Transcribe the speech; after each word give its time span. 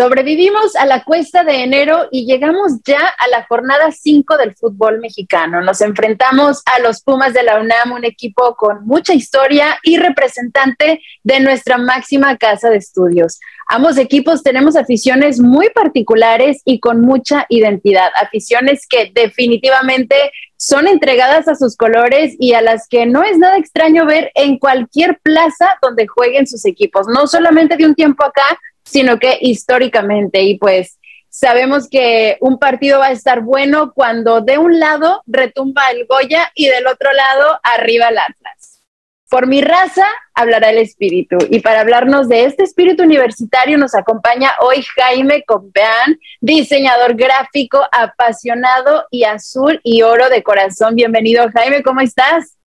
Sobrevivimos 0.00 0.76
a 0.76 0.86
la 0.86 1.04
cuesta 1.04 1.44
de 1.44 1.62
enero 1.62 2.08
y 2.10 2.24
llegamos 2.24 2.72
ya 2.86 3.00
a 3.18 3.28
la 3.28 3.44
jornada 3.46 3.92
5 3.92 4.38
del 4.38 4.54
fútbol 4.54 4.98
mexicano. 4.98 5.60
Nos 5.60 5.82
enfrentamos 5.82 6.62
a 6.64 6.80
los 6.80 7.02
Pumas 7.02 7.34
de 7.34 7.42
la 7.42 7.60
UNAM, 7.60 7.92
un 7.92 8.06
equipo 8.06 8.56
con 8.56 8.86
mucha 8.86 9.12
historia 9.12 9.78
y 9.82 9.98
representante 9.98 11.02
de 11.22 11.40
nuestra 11.40 11.76
máxima 11.76 12.38
casa 12.38 12.70
de 12.70 12.78
estudios. 12.78 13.40
Ambos 13.66 13.98
equipos 13.98 14.42
tenemos 14.42 14.74
aficiones 14.74 15.38
muy 15.38 15.68
particulares 15.68 16.62
y 16.64 16.80
con 16.80 17.02
mucha 17.02 17.44
identidad, 17.50 18.08
aficiones 18.16 18.86
que 18.88 19.12
definitivamente 19.14 20.16
son 20.56 20.88
entregadas 20.88 21.46
a 21.46 21.56
sus 21.56 21.76
colores 21.76 22.36
y 22.38 22.54
a 22.54 22.62
las 22.62 22.88
que 22.88 23.04
no 23.04 23.22
es 23.22 23.36
nada 23.36 23.58
extraño 23.58 24.06
ver 24.06 24.32
en 24.34 24.58
cualquier 24.58 25.18
plaza 25.22 25.68
donde 25.82 26.06
jueguen 26.06 26.46
sus 26.46 26.64
equipos, 26.64 27.06
no 27.06 27.26
solamente 27.26 27.76
de 27.76 27.84
un 27.84 27.94
tiempo 27.94 28.24
acá, 28.24 28.58
sino 28.90 29.18
que 29.18 29.38
históricamente. 29.40 30.42
Y 30.42 30.58
pues 30.58 30.98
sabemos 31.28 31.88
que 31.88 32.36
un 32.40 32.58
partido 32.58 32.98
va 32.98 33.06
a 33.06 33.12
estar 33.12 33.40
bueno 33.40 33.92
cuando 33.94 34.40
de 34.40 34.58
un 34.58 34.80
lado 34.80 35.22
retumba 35.26 35.90
el 35.90 36.06
Goya 36.06 36.50
y 36.54 36.66
del 36.66 36.86
otro 36.86 37.12
lado 37.12 37.60
arriba 37.62 38.08
el 38.08 38.18
Atlas. 38.18 38.82
Por 39.30 39.46
mi 39.46 39.62
raza 39.62 40.04
hablará 40.34 40.70
el 40.70 40.78
espíritu. 40.78 41.38
Y 41.50 41.60
para 41.60 41.82
hablarnos 41.82 42.28
de 42.28 42.46
este 42.46 42.64
espíritu 42.64 43.04
universitario 43.04 43.78
nos 43.78 43.94
acompaña 43.94 44.50
hoy 44.60 44.82
Jaime 44.96 45.44
Compeán, 45.44 46.18
diseñador 46.40 47.14
gráfico, 47.14 47.80
apasionado 47.92 49.06
y 49.12 49.22
azul 49.22 49.80
y 49.84 50.02
oro 50.02 50.28
de 50.30 50.42
corazón. 50.42 50.96
Bienvenido 50.96 51.48
Jaime, 51.54 51.84
¿cómo 51.84 52.00
estás? 52.00 52.59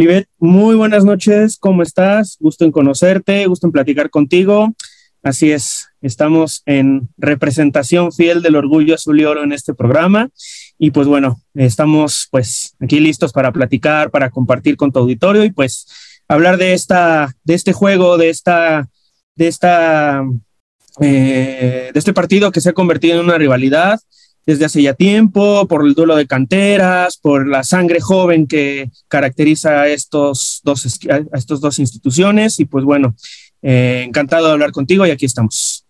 Libet, 0.00 0.30
muy 0.38 0.76
buenas 0.76 1.04
noches, 1.04 1.58
¿cómo 1.58 1.82
estás? 1.82 2.38
Gusto 2.40 2.64
en 2.64 2.72
conocerte, 2.72 3.44
gusto 3.44 3.66
en 3.66 3.72
platicar 3.72 4.08
contigo. 4.08 4.72
Así 5.22 5.52
es, 5.52 5.88
estamos 6.00 6.62
en 6.64 7.10
representación 7.18 8.10
fiel 8.10 8.40
del 8.40 8.56
orgullo 8.56 8.94
azul 8.94 9.20
y 9.20 9.26
oro 9.26 9.44
en 9.44 9.52
este 9.52 9.74
programa. 9.74 10.30
Y 10.78 10.92
pues 10.92 11.06
bueno, 11.06 11.42
estamos 11.52 12.28
pues 12.30 12.74
aquí 12.80 12.98
listos 12.98 13.34
para 13.34 13.52
platicar, 13.52 14.10
para 14.10 14.30
compartir 14.30 14.78
con 14.78 14.90
tu 14.90 15.00
auditorio 15.00 15.44
y 15.44 15.52
pues 15.52 15.86
hablar 16.28 16.56
de 16.56 16.72
esta, 16.72 17.34
de 17.44 17.52
este 17.52 17.74
juego, 17.74 18.16
de 18.16 18.30
esta, 18.30 18.88
de 19.36 19.48
esta, 19.48 20.24
eh, 21.02 21.90
de 21.92 21.98
este 21.98 22.14
partido 22.14 22.52
que 22.52 22.62
se 22.62 22.70
ha 22.70 22.72
convertido 22.72 23.18
en 23.18 23.26
una 23.26 23.36
rivalidad 23.36 24.00
desde 24.46 24.64
hace 24.64 24.82
ya 24.82 24.94
tiempo, 24.94 25.66
por 25.66 25.86
el 25.86 25.94
duelo 25.94 26.16
de 26.16 26.26
canteras, 26.26 27.16
por 27.16 27.46
la 27.46 27.62
sangre 27.62 28.00
joven 28.00 28.46
que 28.46 28.90
caracteriza 29.08 29.82
a, 29.82 29.88
estos 29.88 30.60
dos, 30.64 30.98
a 31.10 31.36
estos 31.36 31.60
dos 31.60 31.78
instituciones. 31.78 32.60
Y 32.60 32.64
pues 32.64 32.84
bueno, 32.84 33.14
eh, 33.62 34.04
encantado 34.06 34.46
de 34.46 34.52
hablar 34.52 34.72
contigo 34.72 35.06
y 35.06 35.10
aquí 35.10 35.26
estamos. 35.26 35.84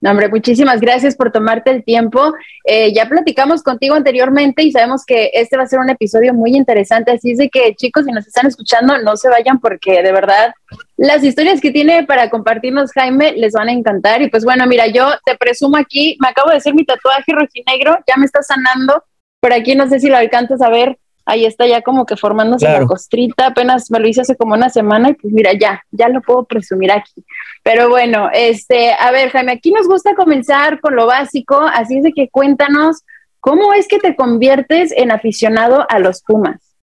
No, 0.00 0.10
hombre, 0.10 0.28
muchísimas 0.28 0.80
gracias 0.80 1.16
por 1.16 1.32
tomarte 1.32 1.72
el 1.72 1.82
tiempo. 1.82 2.32
Eh, 2.64 2.92
ya 2.94 3.08
platicamos 3.08 3.64
contigo 3.64 3.96
anteriormente 3.96 4.62
y 4.62 4.70
sabemos 4.70 5.04
que 5.04 5.30
este 5.34 5.56
va 5.56 5.64
a 5.64 5.66
ser 5.66 5.80
un 5.80 5.90
episodio 5.90 6.34
muy 6.34 6.56
interesante, 6.56 7.10
así 7.10 7.32
es 7.32 7.38
de 7.38 7.48
que 7.48 7.74
chicos, 7.74 8.04
si 8.04 8.12
nos 8.12 8.24
están 8.24 8.46
escuchando, 8.46 8.98
no 8.98 9.16
se 9.16 9.28
vayan 9.28 9.58
porque 9.58 10.02
de 10.02 10.12
verdad 10.12 10.54
las 10.96 11.24
historias 11.24 11.60
que 11.60 11.72
tiene 11.72 12.04
para 12.04 12.30
compartirnos 12.30 12.92
Jaime 12.92 13.32
les 13.32 13.54
van 13.54 13.68
a 13.68 13.72
encantar. 13.72 14.22
Y 14.22 14.30
pues 14.30 14.44
bueno, 14.44 14.66
mira, 14.68 14.86
yo 14.86 15.10
te 15.24 15.36
presumo 15.36 15.76
aquí, 15.76 16.16
me 16.20 16.28
acabo 16.28 16.50
de 16.50 16.58
hacer 16.58 16.74
mi 16.74 16.84
tatuaje 16.84 17.32
rojinegro, 17.32 17.98
ya 18.06 18.16
me 18.16 18.26
está 18.26 18.40
sanando. 18.42 19.02
Por 19.40 19.52
aquí 19.52 19.74
no 19.74 19.88
sé 19.88 19.98
si 19.98 20.08
lo 20.08 20.16
alcanzas 20.16 20.62
a 20.62 20.68
ver, 20.68 20.96
ahí 21.28 21.44
está 21.44 21.66
ya 21.66 21.82
como 21.82 22.06
que 22.06 22.16
formándose 22.16 22.64
la 22.64 22.86
costrita, 22.86 23.48
apenas 23.48 23.90
me 23.90 24.00
lo 24.00 24.08
hice 24.08 24.22
hace 24.22 24.34
como 24.34 24.54
una 24.54 24.70
semana 24.70 25.10
y 25.10 25.14
pues 25.14 25.32
mira, 25.32 25.52
ya, 25.52 25.82
ya 25.90 26.08
lo 26.08 26.22
puedo 26.22 26.44
presumir 26.44 26.90
aquí. 26.90 27.22
Pero 27.62 27.90
bueno, 27.90 28.30
este, 28.32 28.92
a 28.92 29.10
ver, 29.12 29.30
Jaime, 29.30 29.52
aquí 29.52 29.70
nos 29.70 29.86
gusta 29.86 30.14
comenzar 30.14 30.80
con 30.80 30.96
lo 30.96 31.06
básico, 31.06 31.60
así 31.60 31.98
es 31.98 32.02
de 32.02 32.12
que 32.12 32.28
cuéntanos, 32.30 33.02
¿cómo 33.40 33.74
es 33.74 33.86
que 33.88 33.98
te 33.98 34.16
conviertes 34.16 34.90
en 34.96 35.10
aficionado 35.10 35.86
a 35.90 35.98
los 35.98 36.22
Pumas? 36.22 36.76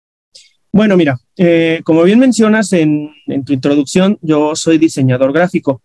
Bueno, 0.73 0.97
mira, 0.97 1.19
eh, 1.37 1.81
como 1.85 2.03
bien 2.03 2.19
mencionas 2.19 2.73
en, 2.73 3.13
tu 3.45 3.53
introducción, 3.53 4.19
yo 4.23 4.57
soy 4.57 4.79
diseñador 4.79 5.33
gráfico. 5.33 5.83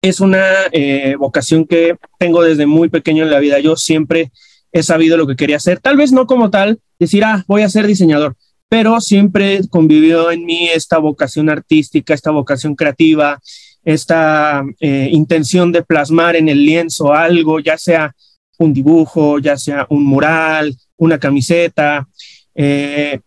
Es 0.00 0.20
una 0.20 0.44
eh, 0.72 1.16
vocación 1.18 1.66
que 1.66 1.96
tengo 2.18 2.42
desde 2.42 2.64
muy 2.64 2.88
pequeño 2.88 3.24
en 3.24 3.30
la 3.30 3.40
vida. 3.40 3.58
Yo 3.58 3.76
siempre 3.76 4.30
he 4.72 4.82
sabido 4.82 5.16
lo 5.16 5.26
que 5.26 5.36
quería 5.36 5.56
hacer. 5.56 5.80
Tal 5.80 5.96
vez 5.96 6.12
no 6.12 6.26
como 6.26 6.50
tal, 6.50 6.80
decir, 6.98 7.24
ah, 7.24 7.44
voy 7.46 7.62
a 7.62 7.68
ser 7.68 7.86
diseñador, 7.86 8.36
pero 8.68 9.00
siempre 9.00 9.60
convivió 9.70 10.30
en 10.30 10.44
mí 10.44 10.68
esta 10.68 10.98
vocación 10.98 11.48
artística, 11.48 12.14
esta 12.14 12.30
vocación 12.30 12.74
creativa, 12.74 13.40
esta 13.84 14.64
eh, 14.80 15.08
intención 15.12 15.72
de 15.72 15.82
plasmar 15.82 16.36
en 16.36 16.48
el 16.48 16.64
lienzo 16.64 17.12
algo, 17.14 17.60
ya 17.60 17.78
sea 17.78 18.14
un 18.58 18.74
dibujo, 18.74 19.38
ya 19.38 19.56
sea 19.56 19.86
un 19.88 20.04
mural, 20.04 20.76
una 20.96 21.18
camiseta, 21.18 22.06
eh, 22.54 23.20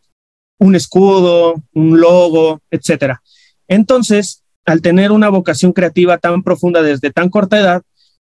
un 0.60 0.76
escudo, 0.76 1.56
un 1.74 2.00
logo, 2.00 2.62
etcétera. 2.70 3.22
Entonces, 3.68 4.44
al 4.66 4.82
tener 4.82 5.12
una 5.12 5.30
vocación 5.30 5.74
creativa 5.74 6.18
tan 6.18 6.44
profunda 6.44 6.84
desde 6.84 7.12
tan 7.12 7.30
corta 7.30 7.60
edad, 7.60 7.82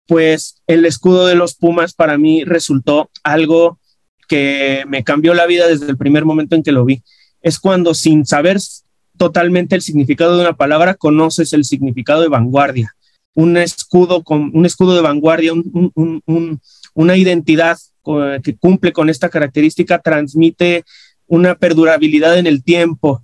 pues 0.09 0.63
el 0.67 0.87
escudo 0.87 1.27
de 1.27 1.35
los 1.35 1.55
Pumas 1.55 1.93
para 1.93 2.17
mí 2.17 2.43
resultó 2.43 3.11
algo 3.23 3.79
que 4.27 4.85
me 4.89 5.05
cambió 5.05 5.35
la 5.35 5.47
vida 5.47 5.69
desde 5.69 5.87
el 5.87 5.99
primer 5.99 6.25
momento 6.25 6.57
en 6.57 6.63
que 6.63 6.73
lo 6.73 6.87
vi. 6.87 7.03
Es 7.43 7.59
cuando 7.59 7.93
sin 7.93 8.25
saber 8.25 8.59
totalmente 9.19 9.77
el 9.77 9.83
significado 9.83 10.37
de 10.37 10.43
una 10.43 10.57
palabra, 10.57 10.95
conoces 10.95 11.53
el 11.53 11.65
significado 11.65 12.23
de 12.23 12.29
vanguardia. 12.29 12.95
Un 13.35 13.59
escudo, 13.59 14.25
con, 14.25 14.51
un 14.55 14.65
escudo 14.65 14.97
de 14.97 15.03
vanguardia, 15.03 15.53
una 16.95 17.17
identidad 17.17 17.79
que 18.43 18.57
cumple 18.57 18.93
con 18.93 19.11
esta 19.11 19.29
característica, 19.29 19.99
transmite 19.99 20.85
una 21.27 21.55
perdurabilidad 21.55 22.39
en 22.39 22.47
el 22.47 22.65
tiempo, 22.65 23.23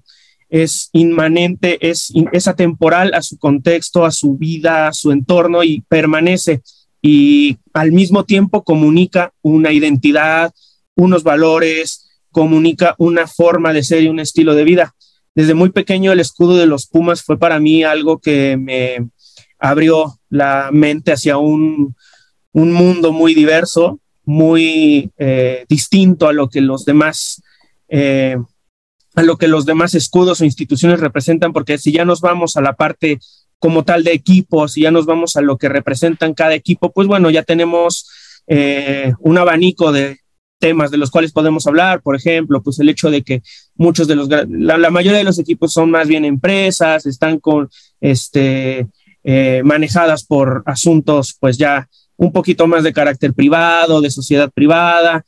es 0.51 0.91
inmanente, 0.93 1.79
es, 1.81 2.13
atemporal 2.47 3.15
a 3.15 3.23
su 3.23 3.39
contexto, 3.39 4.05
a 4.05 4.11
su 4.11 4.37
vida, 4.37 4.89
a 4.89 4.93
su 4.93 5.11
entorno 5.11 5.65
y 5.65 5.81
permanece 5.89 6.63
y 7.07 7.59
al 7.75 7.93
mismo 7.93 8.25
tiempo 8.25 8.65
comunica 8.65 9.35
una 9.43 9.73
identidad, 9.73 10.55
unos 10.95 11.23
valores, 11.23 12.09
comunica 12.31 12.95
una 12.97 13.27
forma 13.27 13.75
de 13.75 13.85
ser 13.85 14.05
y 14.05 14.09
un 14.09 14.21
estilo 14.21 14.55
de 14.55 14.65
vida. 14.65 14.95
Desde 15.35 15.53
muy 15.53 15.69
pequeño 15.69 16.13
el 16.13 16.21
escudo 16.21 16.57
de 16.57 16.65
los 16.65 16.87
Pumas 16.87 17.23
fue 17.23 17.39
para 17.39 17.61
mí 17.61 17.85
algo 17.85 18.21
que 18.21 18.57
me 18.57 19.07
abrió 19.59 20.19
la 20.31 20.71
mente 20.73 21.13
hacia 21.13 21.37
un, 21.37 21.95
mundo 22.55 23.13
muy 23.13 23.35
diverso, 23.35 24.01
muy 24.25 25.11
eh, 25.19 25.67
distinto 25.69 26.27
a 26.27 26.33
lo 26.33 26.49
que 26.49 26.63
los 26.63 26.87
demás 26.87 27.43
eh, 27.89 28.39
a 29.15 29.23
lo 29.23 29.37
que 29.37 29.47
los 29.47 29.67
demás 29.67 29.95
escudos 29.95 30.41
o 30.41 30.45
instituciones 30.47 31.01
representan, 31.01 31.53
porque 31.53 31.77
si 31.77 31.93
ya 31.93 32.07
nos 32.07 32.23
vamos 32.23 32.57
a 32.57 32.63
la 32.63 32.73
parte 32.73 33.19
como 33.65 33.83
tal 33.83 34.05
de 34.05 34.13
equipos, 34.13 34.75
si 34.75 34.83
ya 34.83 34.91
nos 34.91 35.07
vamos 35.07 35.37
a 35.37 35.41
lo 35.41 35.57
que 35.57 35.71
representan 35.71 36.35
cada 36.35 36.53
equipo, 36.53 36.93
pues 36.93 37.09
bueno, 37.09 37.31
ya 37.31 37.45
tenemos 37.45 38.07
eh, 38.47 39.15
un 39.21 39.39
abanico 39.39 39.91
de 39.91 40.19
temas 40.59 40.91
de 40.91 40.99
los 40.99 41.11
cuales 41.11 41.33
podemos 41.33 41.67
hablar, 41.67 42.03
por 42.03 42.15
ejemplo, 42.15 42.63
pues 42.63 42.79
el 42.79 42.91
hecho 42.91 43.11
de 43.11 43.23
que 43.23 43.41
muchos 43.75 44.07
de 44.07 44.17
los, 44.17 44.29
la, 44.29 44.91
mayoría 44.91 45.17
de 45.17 45.25
los 45.25 45.39
equipos 45.39 45.73
son 45.73 45.91
más 45.91 46.09
bien 46.09 46.27
empresas, 46.27 47.07
están 47.07 47.39
con, 47.39 47.71
este, 48.03 48.87
eh, 49.23 49.63
manejadas 49.65 50.25
por 50.25 50.63
asuntos, 50.67 51.35
pues 51.41 51.57
ya 51.57 51.89
un 52.19 52.33
poquito 52.33 52.67
más 52.67 52.85
de 52.85 52.93
carácter 52.93 53.33
privado, 53.33 54.03
de 54.03 54.11
sociedad 54.11 54.51
privada, 54.51 55.25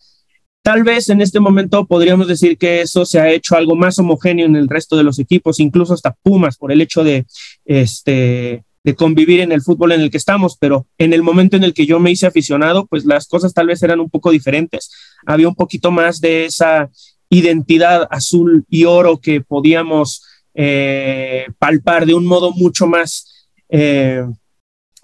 Tal 0.67 0.83
vez 0.83 1.09
en 1.11 1.21
este 1.21 1.39
momento 1.39 1.87
podríamos 1.87 2.27
decir 2.27 2.59
que 2.59 2.81
eso 2.81 3.07
se 3.07 3.21
ha 3.21 3.31
hecho 3.31 3.55
algo 3.55 3.77
más 3.77 4.01
homogéneo 4.01 4.47
en 4.47 4.57
el 4.57 4.69
resto 4.69 4.97
de 4.97 5.05
los 5.05 5.21
equipos, 5.21 5.61
incluso 5.61 5.95
hasta 5.95 6.17
Pumas, 6.25 6.57
por 6.57 6.73
el 6.73 6.81
hecho 6.81 7.05
de, 7.05 7.25
este, 7.65 8.65
de 8.83 8.95
convivir 8.97 9.39
en 9.39 9.53
el 9.53 9.63
fútbol 9.63 9.93
en 9.93 10.01
el 10.01 10.11
que 10.11 10.17
estamos, 10.17 10.57
pero 10.59 10.89
en 10.99 11.13
el 11.13 11.23
momento 11.23 11.57
en 11.57 11.63
el 11.63 11.73
que 11.73 11.87
yo 11.87 12.01
me 12.01 12.11
hice 12.11 12.27
aficionado, 12.27 12.85
pues 12.87 13.05
las 13.05 13.29
cosas 13.29 13.55
tal 13.55 13.69
vez 13.69 13.81
eran 13.85 14.01
un 14.01 14.11
poco 14.11 14.33
diferentes. 14.33 14.91
Había 15.25 15.47
un 15.47 15.55
poquito 15.55 15.93
más 15.93 16.21
de 16.21 16.47
esa 16.47 16.91
identidad 17.31 18.09
azul 18.11 18.65
y 18.69 18.87
oro 18.87 19.21
que 19.21 19.43
podíamos 19.43 20.25
eh, 20.53 21.47
palpar 21.61 22.07
de 22.07 22.15
un 22.15 22.27
modo 22.27 22.51
mucho 22.51 22.89
más 22.89 23.49
eh, 23.69 24.25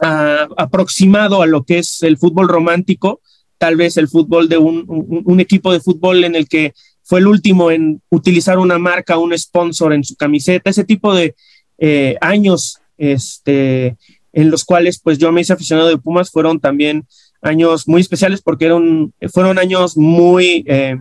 aproximado 0.01 1.41
a 1.41 1.47
lo 1.47 1.63
que 1.63 1.79
es 1.79 2.03
el 2.03 2.19
fútbol 2.19 2.49
romántico 2.49 3.21
tal 3.63 3.77
vez 3.77 3.97
el 3.97 4.09
fútbol 4.09 4.49
de 4.49 4.59
un, 4.59 5.39
equipo 5.39 5.73
de 5.73 5.79
fútbol 5.79 6.25
en 6.25 6.35
el 6.35 6.49
que 6.49 6.75
fue 7.05 7.21
el 7.21 7.29
último 7.29 7.71
en 7.71 8.03
utilizar 8.09 8.59
una 8.59 8.77
marca, 8.77 9.19
un 9.19 9.39
sponsor 9.39 9.93
en 9.93 10.03
su 10.03 10.17
camiseta, 10.17 10.69
ese 10.69 10.83
tipo 10.83 11.15
de 11.15 11.37
eh, 11.79 12.17
años 12.21 12.81
este, 12.99 13.97
en 14.33 14.51
los 14.51 14.65
cuales 14.65 14.99
pues 14.99 15.17
yo 15.19 15.31
me 15.31 15.43
hice 15.43 15.53
aficionado 15.53 15.89
de 15.89 15.97
Pumas 15.97 16.33
fueron 16.33 16.59
también 16.59 17.07
años 17.41 17.87
muy 17.87 18.01
especiales 18.01 18.43
porque 18.43 18.65
eran, 18.65 19.15
fueron 19.33 19.61
años 19.61 19.97
muy, 19.97 20.65
eh, 20.67 20.97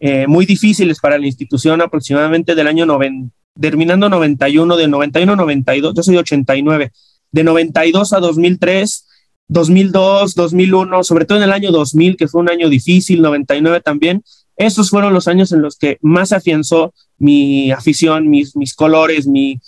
eh, 0.00 0.26
muy 0.26 0.46
difíciles 0.46 0.98
para 0.98 1.16
la 1.16 1.28
institución 1.28 1.80
aproximadamente 1.80 2.56
del 2.56 2.66
año 2.66 2.86
90, 2.86 3.32
terminando 3.60 4.08
91, 4.08 4.76
de 4.76 4.88
91 4.88 5.36
92, 5.36 5.94
yo 5.94 6.02
soy 6.02 6.16
89, 6.16 6.90
de 7.30 7.44
92 7.44 8.12
a 8.12 8.18
2003, 8.18 9.06
2002, 9.48 10.34
2001, 10.34 11.04
sobre 11.04 11.24
todo 11.24 11.38
en 11.38 11.44
el 11.44 11.52
año 11.52 11.70
2000, 11.70 12.16
que 12.16 12.28
fue 12.28 12.40
un 12.40 12.50
año 12.50 12.68
difícil, 12.68 13.22
99 13.22 13.80
también, 13.80 14.22
esos 14.56 14.90
fueron 14.90 15.12
los 15.12 15.28
años 15.28 15.52
en 15.52 15.62
los 15.62 15.76
que 15.76 15.98
más 16.00 16.32
afianzó 16.32 16.94
mi 17.18 17.70
afición, 17.70 18.28
mis, 18.28 18.56
mis 18.56 18.74
colores, 18.74 19.26
mi, 19.26 19.60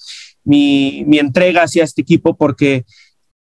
mi, 0.45 1.05
mi 1.07 1.19
entrega 1.19 1.63
hacia 1.63 1.85
este 1.85 2.03
equipo, 2.03 2.37
porque 2.37 2.85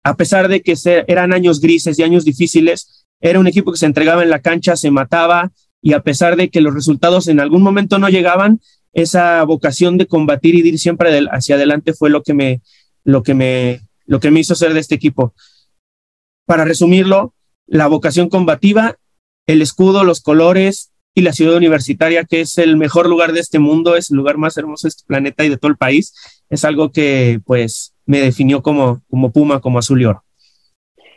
a 0.03 0.17
pesar 0.17 0.49
de 0.49 0.63
que 0.63 0.75
eran 1.07 1.33
años 1.33 1.61
grises 1.61 1.99
y 1.99 2.03
años 2.03 2.25
difíciles, 2.25 3.07
era 3.21 3.41
un 3.41 3.47
equipo 3.47 3.73
que 3.73 3.79
se 3.79 3.87
entregaba 3.87 4.23
en 4.23 4.31
la 4.31 4.41
cancha, 4.41 4.77
se 4.77 4.91
mataba 4.91 5.53
y 5.83 5.93
a 5.93 6.01
pesar 6.01 6.37
de 6.37 6.51
que 6.51 6.61
los 6.61 6.75
resultados 6.75 7.29
en 7.29 7.41
algún 7.41 7.63
momento 7.63 7.99
no 7.99 8.09
llegaban, 8.09 8.61
esa 8.93 9.43
vocación 9.45 9.99
de 9.99 10.07
combatir 10.07 10.55
y 10.55 10.63
de 10.63 10.71
ir 10.71 10.79
siempre 10.79 11.27
hacia 11.31 11.57
adelante 11.57 11.93
fue 11.93 12.11
lo 12.11 12.23
que 12.23 12.35
me, 12.35 12.63
lo 13.05 13.23
que 13.23 13.35
me, 13.35 13.81
lo 14.07 14.19
que 14.19 14.31
me 14.31 14.41
hizo 14.41 14.55
ser 14.55 14.75
de 14.75 14.81
este 14.81 14.95
equipo. 14.95 15.35
Para 16.49 16.65
resumirlo, 16.65 17.35
la 17.67 17.89
vocación 17.89 18.31
combativa, 18.31 18.97
el 19.47 19.61
escudo, 19.61 20.03
los 20.03 20.23
colores 20.23 20.93
y 21.15 21.21
la 21.21 21.35
ciudad 21.35 21.55
universitaria, 21.55 22.25
que 22.25 22.41
es 22.41 22.56
el 22.56 22.79
mejor 22.79 23.06
lugar 23.06 23.33
de 23.33 23.41
este 23.41 23.59
mundo, 23.59 23.97
es 23.97 24.11
el 24.11 24.17
lugar 24.17 24.39
más 24.39 24.56
hermoso 24.56 24.87
de 24.87 24.89
este 24.89 25.05
planeta 25.06 25.45
y 25.45 25.50
de 25.50 25.59
todo 25.59 25.71
el 25.71 25.77
país, 25.77 26.15
es 26.49 26.65
algo 26.65 26.91
que 26.91 27.39
pues 27.45 27.93
me 28.06 28.23
definió 28.23 28.62
como, 28.62 29.03
como 29.11 29.31
Puma, 29.31 29.61
como 29.61 29.79
azul 29.79 30.00
y 30.00 30.06
oro. 30.06 30.25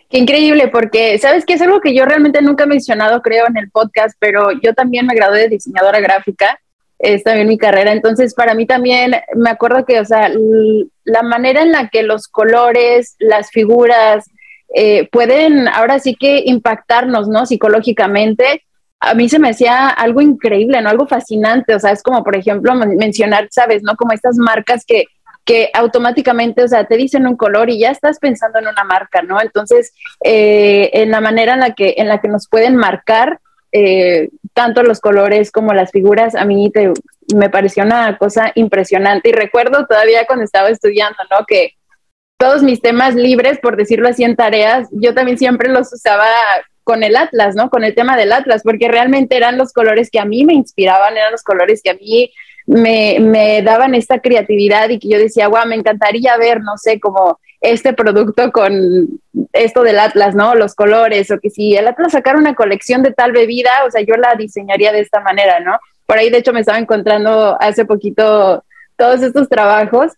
Qué 0.09 0.17
increíble, 0.17 0.67
porque 0.67 1.17
sabes 1.17 1.45
que 1.45 1.53
es 1.53 1.61
algo 1.61 1.79
que 1.79 1.95
yo 1.95 2.03
realmente 2.03 2.41
nunca 2.41 2.65
he 2.65 2.67
mencionado, 2.67 3.21
creo, 3.21 3.47
en 3.47 3.55
el 3.55 3.71
podcast, 3.71 4.17
pero 4.19 4.51
yo 4.61 4.73
también 4.73 5.05
me 5.05 5.15
gradué 5.15 5.39
de 5.39 5.47
diseñadora 5.47 6.01
gráfica, 6.01 6.59
es 6.99 7.23
también 7.23 7.47
mi 7.47 7.57
carrera, 7.57 7.93
entonces 7.93 8.33
para 8.33 8.53
mí 8.53 8.65
también 8.65 9.15
me 9.33 9.49
acuerdo 9.49 9.85
que, 9.85 10.01
o 10.01 10.05
sea, 10.05 10.29
la 11.05 11.23
manera 11.23 11.61
en 11.61 11.71
la 11.71 11.87
que 11.87 12.03
los 12.03 12.27
colores, 12.27 13.15
las 13.19 13.49
figuras 13.49 14.25
eh, 14.75 15.07
pueden 15.11 15.67
ahora 15.67 15.99
sí 15.99 16.15
que 16.15 16.43
impactarnos, 16.45 17.27
¿no? 17.27 17.45
Psicológicamente, 17.45 18.63
a 18.99 19.13
mí 19.13 19.29
se 19.29 19.39
me 19.39 19.49
hacía 19.49 19.89
algo 19.89 20.21
increíble, 20.21 20.81
¿no? 20.81 20.89
Algo 20.89 21.07
fascinante, 21.07 21.73
o 21.75 21.79
sea, 21.79 21.91
es 21.91 22.03
como, 22.03 22.23
por 22.23 22.35
ejemplo, 22.35 22.73
mencionar, 22.75 23.47
¿sabes? 23.51 23.83
¿No? 23.83 23.95
Como 23.95 24.13
estas 24.13 24.37
marcas 24.37 24.85
que 24.85 25.05
que 25.45 25.69
automáticamente, 25.73 26.63
o 26.63 26.67
sea, 26.67 26.85
te 26.85 26.97
dicen 26.97 27.27
un 27.27 27.35
color 27.35 27.69
y 27.69 27.79
ya 27.79 27.91
estás 27.91 28.19
pensando 28.19 28.59
en 28.59 28.67
una 28.67 28.83
marca, 28.83 29.21
¿no? 29.21 29.41
Entonces, 29.41 29.93
eh, 30.23 30.89
en 30.93 31.11
la 31.11 31.21
manera 31.21 31.53
en 31.53 31.61
la 31.61 31.73
que, 31.73 31.95
en 31.97 32.07
la 32.07 32.21
que 32.21 32.27
nos 32.27 32.47
pueden 32.47 32.75
marcar 32.75 33.39
eh, 33.71 34.29
tanto 34.53 34.83
los 34.83 34.99
colores 34.99 35.51
como 35.51 35.73
las 35.73 35.91
figuras, 35.91 36.35
a 36.35 36.45
mí 36.45 36.71
me 37.35 37.49
pareció 37.49 37.83
una 37.83 38.17
cosa 38.17 38.51
impresionante. 38.55 39.29
Y 39.29 39.33
recuerdo 39.33 39.85
todavía 39.87 40.25
cuando 40.25 40.45
estaba 40.45 40.69
estudiando, 40.69 41.17
¿no? 41.31 41.45
Que 41.47 41.75
todos 42.41 42.63
mis 42.63 42.81
temas 42.81 43.13
libres, 43.13 43.59
por 43.59 43.77
decirlo 43.77 44.09
así, 44.09 44.23
en 44.23 44.35
tareas, 44.35 44.89
yo 44.93 45.13
también 45.13 45.37
siempre 45.37 45.69
los 45.69 45.93
usaba 45.93 46.25
con 46.83 47.03
el 47.03 47.15
Atlas, 47.15 47.55
¿no? 47.55 47.69
Con 47.69 47.83
el 47.83 47.93
tema 47.93 48.17
del 48.17 48.31
Atlas, 48.33 48.63
porque 48.63 48.87
realmente 48.87 49.37
eran 49.37 49.59
los 49.59 49.71
colores 49.71 50.09
que 50.09 50.19
a 50.19 50.25
mí 50.25 50.43
me 50.43 50.55
inspiraban, 50.55 51.15
eran 51.15 51.31
los 51.31 51.43
colores 51.43 51.81
que 51.83 51.91
a 51.91 51.93
mí 51.93 52.31
me, 52.65 53.19
me 53.19 53.61
daban 53.61 53.93
esta 53.93 54.21
creatividad 54.21 54.89
y 54.89 54.97
que 54.97 55.09
yo 55.09 55.19
decía, 55.19 55.45
guau, 55.45 55.67
me 55.67 55.75
encantaría 55.75 56.35
ver, 56.37 56.61
no 56.61 56.79
sé, 56.79 56.99
como 56.99 57.39
este 57.61 57.93
producto 57.93 58.51
con 58.51 58.73
esto 59.53 59.83
del 59.83 59.99
Atlas, 59.99 60.33
¿no? 60.33 60.55
Los 60.55 60.73
colores, 60.73 61.29
o 61.29 61.39
que 61.39 61.51
si 61.51 61.75
el 61.75 61.87
Atlas 61.87 62.13
sacara 62.13 62.39
una 62.39 62.55
colección 62.55 63.03
de 63.03 63.13
tal 63.13 63.33
bebida, 63.33 63.69
o 63.85 63.91
sea, 63.91 64.01
yo 64.01 64.15
la 64.15 64.33
diseñaría 64.33 64.91
de 64.91 65.01
esta 65.01 65.19
manera, 65.19 65.59
¿no? 65.59 65.77
Por 66.07 66.17
ahí, 66.17 66.31
de 66.31 66.39
hecho, 66.39 66.53
me 66.53 66.61
estaba 66.61 66.79
encontrando 66.79 67.55
hace 67.61 67.85
poquito 67.85 68.63
todos 68.95 69.21
estos 69.21 69.47
trabajos. 69.47 70.13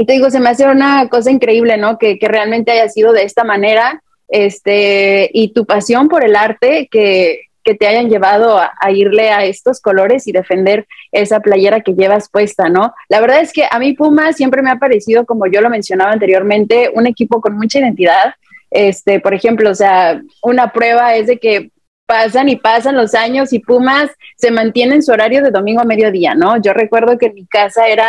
Y 0.00 0.06
te 0.06 0.12
digo, 0.12 0.30
se 0.30 0.38
me 0.38 0.50
hace 0.50 0.64
una 0.64 1.08
cosa 1.08 1.32
increíble, 1.32 1.76
¿no? 1.76 1.98
Que, 1.98 2.20
que 2.20 2.28
realmente 2.28 2.70
haya 2.70 2.88
sido 2.88 3.12
de 3.12 3.24
esta 3.24 3.42
manera, 3.42 4.00
este, 4.28 5.28
y 5.32 5.52
tu 5.52 5.66
pasión 5.66 6.06
por 6.06 6.22
el 6.22 6.36
arte, 6.36 6.86
que, 6.88 7.48
que 7.64 7.74
te 7.74 7.88
hayan 7.88 8.08
llevado 8.08 8.58
a, 8.58 8.92
irle 8.92 9.30
a 9.30 9.44
estos 9.44 9.80
colores 9.80 10.28
y 10.28 10.32
defender 10.32 10.86
esa 11.10 11.40
playera 11.40 11.80
que 11.80 11.94
llevas 11.94 12.30
puesta, 12.30 12.68
¿no? 12.68 12.94
La 13.08 13.20
verdad 13.20 13.40
es 13.40 13.52
que 13.52 13.66
a 13.68 13.78
mí 13.80 13.92
Puma 13.92 14.32
siempre 14.32 14.62
me 14.62 14.70
ha 14.70 14.76
parecido, 14.76 15.26
como 15.26 15.46
yo 15.48 15.60
lo 15.60 15.68
mencionaba 15.68 16.12
anteriormente, 16.12 16.90
un 16.94 17.08
equipo 17.08 17.40
con 17.40 17.58
mucha 17.58 17.80
identidad. 17.80 18.34
Este, 18.70 19.18
por 19.18 19.34
ejemplo, 19.34 19.68
o 19.68 19.74
sea, 19.74 20.22
una 20.42 20.72
prueba 20.72 21.16
es 21.16 21.26
de 21.26 21.38
que 21.38 21.70
pasan 22.06 22.48
y 22.48 22.56
pasan 22.56 22.96
los 22.96 23.14
años 23.14 23.52
y 23.52 23.58
Pumas 23.58 24.10
se 24.36 24.50
mantiene 24.50 24.94
en 24.94 25.02
su 25.02 25.12
horario 25.12 25.42
de 25.42 25.50
domingo 25.50 25.82
a 25.82 25.84
mediodía, 25.84 26.34
¿no? 26.34 26.56
Yo 26.62 26.72
recuerdo 26.72 27.18
que 27.18 27.30
mi 27.30 27.46
casa 27.46 27.86
era, 27.88 28.08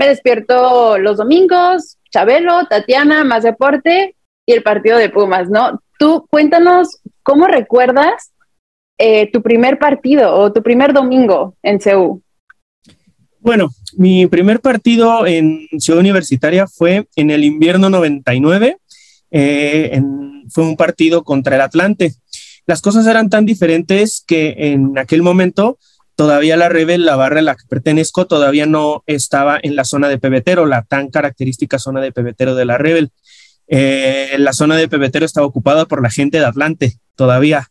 me 0.00 0.08
despierto 0.08 0.96
los 0.96 1.18
domingos, 1.18 1.98
Chabelo, 2.10 2.64
Tatiana, 2.64 3.22
más 3.22 3.42
deporte 3.42 4.16
y 4.46 4.52
el 4.54 4.62
partido 4.62 4.96
de 4.96 5.10
Pumas, 5.10 5.50
¿no? 5.50 5.82
Tú 5.98 6.26
cuéntanos 6.30 7.00
cómo 7.22 7.46
recuerdas 7.46 8.32
eh, 8.96 9.30
tu 9.30 9.42
primer 9.42 9.78
partido 9.78 10.34
o 10.34 10.50
tu 10.54 10.62
primer 10.62 10.94
domingo 10.94 11.54
en 11.62 11.80
CEU? 11.80 12.22
Bueno, 13.40 13.68
mi 13.94 14.26
primer 14.26 14.60
partido 14.60 15.26
en 15.26 15.68
Ciudad 15.78 16.00
Universitaria 16.00 16.66
fue 16.66 17.06
en 17.14 17.30
el 17.30 17.44
invierno 17.44 17.90
99. 17.90 18.78
Eh, 19.30 20.02
fue 20.48 20.64
un 20.64 20.76
partido 20.76 21.24
contra 21.24 21.56
el 21.56 21.60
Atlante. 21.60 22.14
Las 22.66 22.80
cosas 22.80 23.06
eran 23.06 23.28
tan 23.28 23.44
diferentes 23.44 24.24
que 24.26 24.54
en 24.72 24.96
aquel 24.96 25.20
momento 25.20 25.78
todavía 26.20 26.58
la 26.58 26.68
Rebel, 26.68 27.06
la 27.06 27.16
barra 27.16 27.38
a 27.38 27.42
la 27.42 27.54
que 27.54 27.64
pertenezco, 27.66 28.26
todavía 28.26 28.66
no 28.66 29.02
estaba 29.06 29.58
en 29.62 29.74
la 29.74 29.84
zona 29.84 30.06
de 30.10 30.18
pebetero, 30.18 30.66
la 30.66 30.82
tan 30.82 31.08
característica 31.08 31.78
zona 31.78 32.02
de 32.02 32.12
pebetero 32.12 32.54
de 32.54 32.66
la 32.66 32.76
Rebel. 32.76 33.10
Eh, 33.68 34.36
la 34.36 34.52
zona 34.52 34.76
de 34.76 34.86
pebetero 34.86 35.24
estaba 35.24 35.46
ocupada 35.46 35.86
por 35.86 36.02
la 36.02 36.10
gente 36.10 36.38
de 36.38 36.44
Atlante 36.44 36.98
todavía 37.14 37.70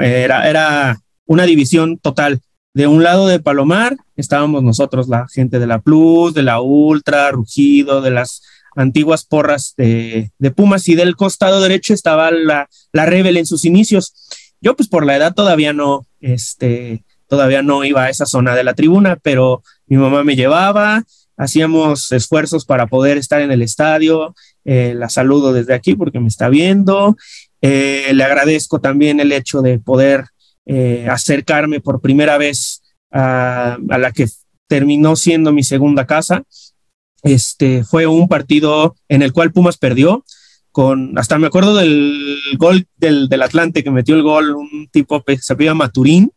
era, 0.00 0.48
era 0.48 1.00
una 1.26 1.46
división 1.46 1.98
total. 1.98 2.42
De 2.74 2.86
un 2.86 3.02
lado 3.02 3.26
de 3.26 3.40
Palomar 3.40 3.96
estábamos 4.14 4.62
nosotros, 4.62 5.08
la 5.08 5.26
gente 5.26 5.58
de 5.58 5.66
la 5.66 5.80
Plus, 5.80 6.32
de 6.32 6.44
la 6.44 6.60
Ultra, 6.60 7.32
Rugido, 7.32 8.02
de 8.02 8.12
las 8.12 8.40
antiguas 8.76 9.24
porras 9.24 9.74
de, 9.76 10.30
Pumas 10.54 10.88
y 10.88 10.94
del 10.94 11.16
costado 11.16 11.60
derecho 11.60 11.92
estaba 11.92 12.30
la, 12.30 12.68
la 12.92 13.04
Rebel 13.04 13.36
en 13.36 13.46
sus 13.46 13.64
inicios. 13.64 14.14
Yo 14.60 14.76
pues 14.76 14.88
por 14.88 15.04
la 15.04 15.16
edad 15.16 15.34
todavía 15.34 15.72
no, 15.72 16.06
este, 16.20 17.02
todavía 17.34 17.62
no 17.62 17.84
iba 17.84 18.04
a 18.04 18.10
esa 18.10 18.26
zona 18.26 18.54
de 18.54 18.64
la 18.64 18.74
tribuna, 18.74 19.16
pero 19.22 19.62
mi 19.86 19.96
mamá 19.96 20.22
me 20.22 20.36
llevaba, 20.36 21.02
hacíamos 21.36 22.12
esfuerzos 22.12 22.64
para 22.64 22.86
poder 22.86 23.18
estar 23.18 23.40
en 23.40 23.50
el 23.50 23.62
estadio, 23.62 24.34
eh, 24.64 24.94
la 24.96 25.08
saludo 25.08 25.52
desde 25.52 25.74
aquí 25.74 25.94
porque 25.94 26.20
me 26.20 26.28
está 26.28 26.48
viendo 26.48 27.16
eh, 27.66 28.12
le 28.12 28.22
agradezco 28.22 28.78
también 28.78 29.20
el 29.20 29.32
hecho 29.32 29.62
de 29.62 29.78
poder 29.78 30.26
eh, 30.66 31.06
acercarme 31.08 31.80
por 31.80 32.02
primera 32.02 32.36
vez 32.36 32.82
a, 33.10 33.78
la 33.88 34.12
que 34.12 34.28
terminó 34.66 35.16
siendo 35.16 35.50
mi 35.50 35.62
segunda 35.62 36.06
casa. 36.06 36.42
Este 37.22 37.82
fue 37.82 38.06
un 38.06 38.28
partido 38.28 38.96
en 39.08 39.22
el 39.22 39.32
cual 39.32 39.50
Pumas 39.50 39.78
perdió. 39.78 40.26
Con, 40.72 41.16
hasta 41.16 41.38
me 41.38 41.46
acuerdo 41.46 41.74
del 41.74 42.36
gol 42.58 42.86
del, 42.98 43.30
Atlante 43.40 43.82
que 43.82 43.90
metió 43.90 44.14
el 44.14 44.22
gol 44.22 44.54
un 44.54 44.88
tipo 44.92 45.24
que 45.24 45.38
se 45.38 45.54
Maturín. 45.72 46.32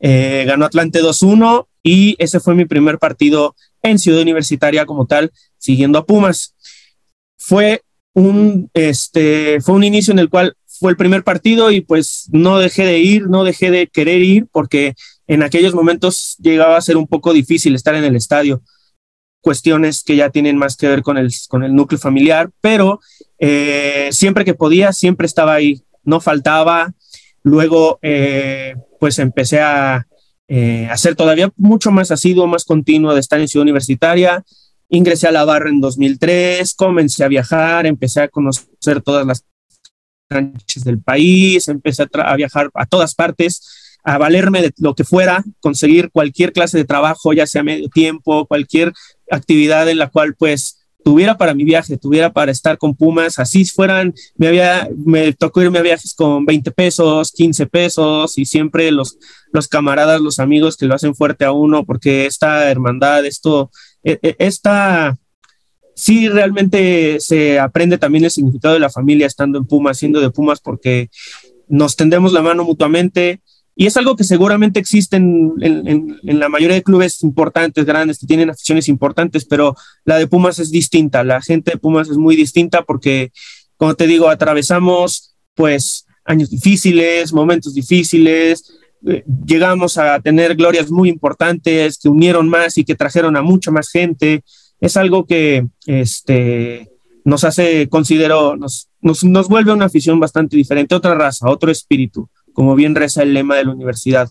Eh, 0.00 0.44
ganó 0.46 0.64
Atlante 0.64 1.02
2-1 1.02 1.66
y 1.82 2.16
ese 2.18 2.40
fue 2.40 2.54
mi 2.54 2.64
primer 2.64 2.98
partido 2.98 3.54
en 3.82 3.98
Ciudad 3.98 4.22
Universitaria 4.22 4.86
como 4.86 5.06
tal, 5.06 5.32
siguiendo 5.58 5.98
a 5.98 6.06
Pumas. 6.06 6.54
Fue 7.36 7.82
un, 8.14 8.70
este, 8.74 9.60
fue 9.60 9.74
un 9.74 9.84
inicio 9.84 10.12
en 10.12 10.18
el 10.18 10.28
cual 10.28 10.56
fue 10.66 10.90
el 10.90 10.96
primer 10.96 11.24
partido 11.24 11.70
y 11.70 11.80
pues 11.80 12.28
no 12.32 12.58
dejé 12.58 12.84
de 12.84 12.98
ir, 12.98 13.28
no 13.28 13.44
dejé 13.44 13.70
de 13.70 13.88
querer 13.88 14.22
ir 14.22 14.46
porque 14.52 14.94
en 15.26 15.42
aquellos 15.42 15.74
momentos 15.74 16.36
llegaba 16.40 16.76
a 16.76 16.82
ser 16.82 16.96
un 16.96 17.06
poco 17.06 17.32
difícil 17.32 17.74
estar 17.74 17.94
en 17.94 18.04
el 18.04 18.16
estadio. 18.16 18.62
Cuestiones 19.40 20.02
que 20.02 20.16
ya 20.16 20.30
tienen 20.30 20.56
más 20.56 20.76
que 20.76 20.88
ver 20.88 21.02
con 21.02 21.16
el, 21.18 21.30
con 21.48 21.62
el 21.64 21.74
núcleo 21.74 21.98
familiar, 21.98 22.50
pero 22.60 23.00
eh, 23.38 24.08
siempre 24.12 24.44
que 24.44 24.54
podía, 24.54 24.92
siempre 24.92 25.26
estaba 25.26 25.54
ahí, 25.54 25.82
no 26.02 26.20
faltaba. 26.20 26.92
Luego, 27.42 27.98
eh, 28.02 28.74
pues 28.98 29.18
empecé 29.18 29.60
a 29.60 30.06
eh, 30.48 30.88
hacer 30.90 31.14
todavía 31.14 31.52
mucho 31.56 31.90
más 31.90 32.10
asiduo, 32.10 32.46
más 32.46 32.64
continuo 32.64 33.12
de 33.14 33.20
estar 33.20 33.40
en 33.40 33.48
Ciudad 33.48 33.64
Universitaria. 33.64 34.44
Ingresé 34.88 35.28
a 35.28 35.32
la 35.32 35.44
barra 35.44 35.68
en 35.68 35.80
2003, 35.80 36.74
comencé 36.74 37.22
a 37.22 37.28
viajar, 37.28 37.86
empecé 37.86 38.22
a 38.22 38.28
conocer 38.28 39.02
todas 39.04 39.26
las 39.26 39.44
canchas 40.28 40.84
del 40.84 41.00
país, 41.00 41.68
empecé 41.68 42.06
a, 42.12 42.36
viajar 42.36 42.70
a 42.74 42.86
todas 42.86 43.14
partes, 43.14 43.98
a 44.04 44.16
valerme 44.16 44.62
de 44.62 44.72
lo 44.78 44.94
que 44.94 45.04
fuera, 45.04 45.44
conseguir 45.60 46.10
cualquier 46.10 46.52
clase 46.52 46.78
de 46.78 46.84
trabajo, 46.84 47.32
ya 47.34 47.46
sea 47.46 47.62
medio 47.62 47.88
tiempo, 47.88 48.46
cualquier 48.46 48.92
actividad 49.30 49.88
en 49.88 49.98
la 49.98 50.08
cual 50.08 50.34
pues 50.34 50.77
tuviera 51.04 51.38
para 51.38 51.54
mi 51.54 51.64
viaje, 51.64 51.96
tuviera 51.96 52.32
para 52.32 52.50
estar 52.50 52.76
con 52.78 52.94
Pumas, 52.94 53.38
así 53.38 53.64
fueran, 53.64 54.14
me 54.36 54.48
había, 54.48 54.88
me 54.96 55.32
tocó 55.32 55.62
irme 55.62 55.78
a 55.78 55.82
viajes 55.82 56.14
con 56.14 56.44
20 56.44 56.70
pesos, 56.72 57.32
15 57.32 57.66
pesos 57.66 58.36
y 58.38 58.44
siempre 58.44 58.90
los, 58.90 59.18
los 59.52 59.68
camaradas, 59.68 60.20
los 60.20 60.38
amigos 60.38 60.76
que 60.76 60.86
lo 60.86 60.94
hacen 60.94 61.14
fuerte 61.14 61.44
a 61.44 61.52
uno, 61.52 61.84
porque 61.84 62.26
esta 62.26 62.70
hermandad, 62.70 63.24
esto, 63.24 63.70
e, 64.02 64.18
e, 64.22 64.36
esta 64.38 65.16
sí 65.94 66.28
realmente 66.28 67.18
se 67.20 67.58
aprende 67.58 67.98
también 67.98 68.24
el 68.24 68.30
significado 68.30 68.74
de 68.74 68.80
la 68.80 68.90
familia 68.90 69.26
estando 69.26 69.58
en 69.58 69.66
Pumas, 69.66 69.98
siendo 69.98 70.20
de 70.20 70.30
Pumas, 70.30 70.60
porque 70.60 71.10
nos 71.68 71.96
tendemos 71.96 72.32
la 72.32 72.42
mano 72.42 72.64
mutuamente. 72.64 73.40
Y 73.80 73.86
es 73.86 73.96
algo 73.96 74.16
que 74.16 74.24
seguramente 74.24 74.80
existe 74.80 75.18
en, 75.18 75.54
en, 75.60 76.40
la 76.40 76.48
mayoría 76.48 76.74
de 76.74 76.82
clubes 76.82 77.22
importantes, 77.22 77.84
grandes, 77.84 78.18
que 78.18 78.26
tienen 78.26 78.50
aficiones 78.50 78.88
importantes, 78.88 79.44
pero 79.44 79.76
la 80.04 80.18
de 80.18 80.26
Pumas 80.26 80.58
es 80.58 80.72
distinta. 80.72 81.22
La 81.22 81.40
gente 81.40 81.70
de 81.70 81.76
Pumas 81.76 82.08
es 82.08 82.16
muy 82.16 82.34
distinta 82.34 82.82
porque, 82.82 83.30
como 83.76 83.94
te 83.94 84.08
digo, 84.08 84.30
atravesamos 84.30 85.36
pues 85.54 86.06
años 86.24 86.50
difíciles, 86.50 87.32
momentos 87.32 87.72
difíciles, 87.72 88.80
eh, 89.06 89.22
llegamos 89.46 89.96
a 89.96 90.18
tener 90.18 90.56
glorias 90.56 90.90
muy 90.90 91.08
importantes 91.08 91.98
que 92.02 92.08
unieron 92.08 92.48
más 92.48 92.78
y 92.78 92.84
que 92.84 92.96
trajeron 92.96 93.36
a 93.36 93.42
mucha 93.42 93.70
más 93.70 93.90
gente. 93.90 94.42
Es 94.80 94.96
algo 94.96 95.24
que 95.24 95.68
este, 95.86 96.90
nos 97.24 97.44
hace, 97.44 97.88
considero, 97.88 98.56
nos, 98.56 98.88
nos, 99.00 99.22
nos 99.22 99.48
vuelve 99.48 99.72
una 99.72 99.84
afición 99.84 100.18
bastante 100.18 100.56
diferente, 100.56 100.96
otra 100.96 101.14
raza, 101.14 101.48
otro 101.48 101.70
espíritu, 101.70 102.28
como 102.58 102.74
bien 102.74 102.96
reza 102.96 103.22
el 103.22 103.34
lema 103.34 103.54
de 103.54 103.66
la 103.66 103.70
universidad. 103.70 104.28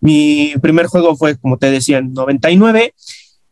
Mi 0.00 0.54
primer 0.62 0.86
juego 0.86 1.14
fue, 1.18 1.36
como 1.36 1.58
te 1.58 1.70
decía, 1.70 1.98
en 1.98 2.14
99. 2.14 2.94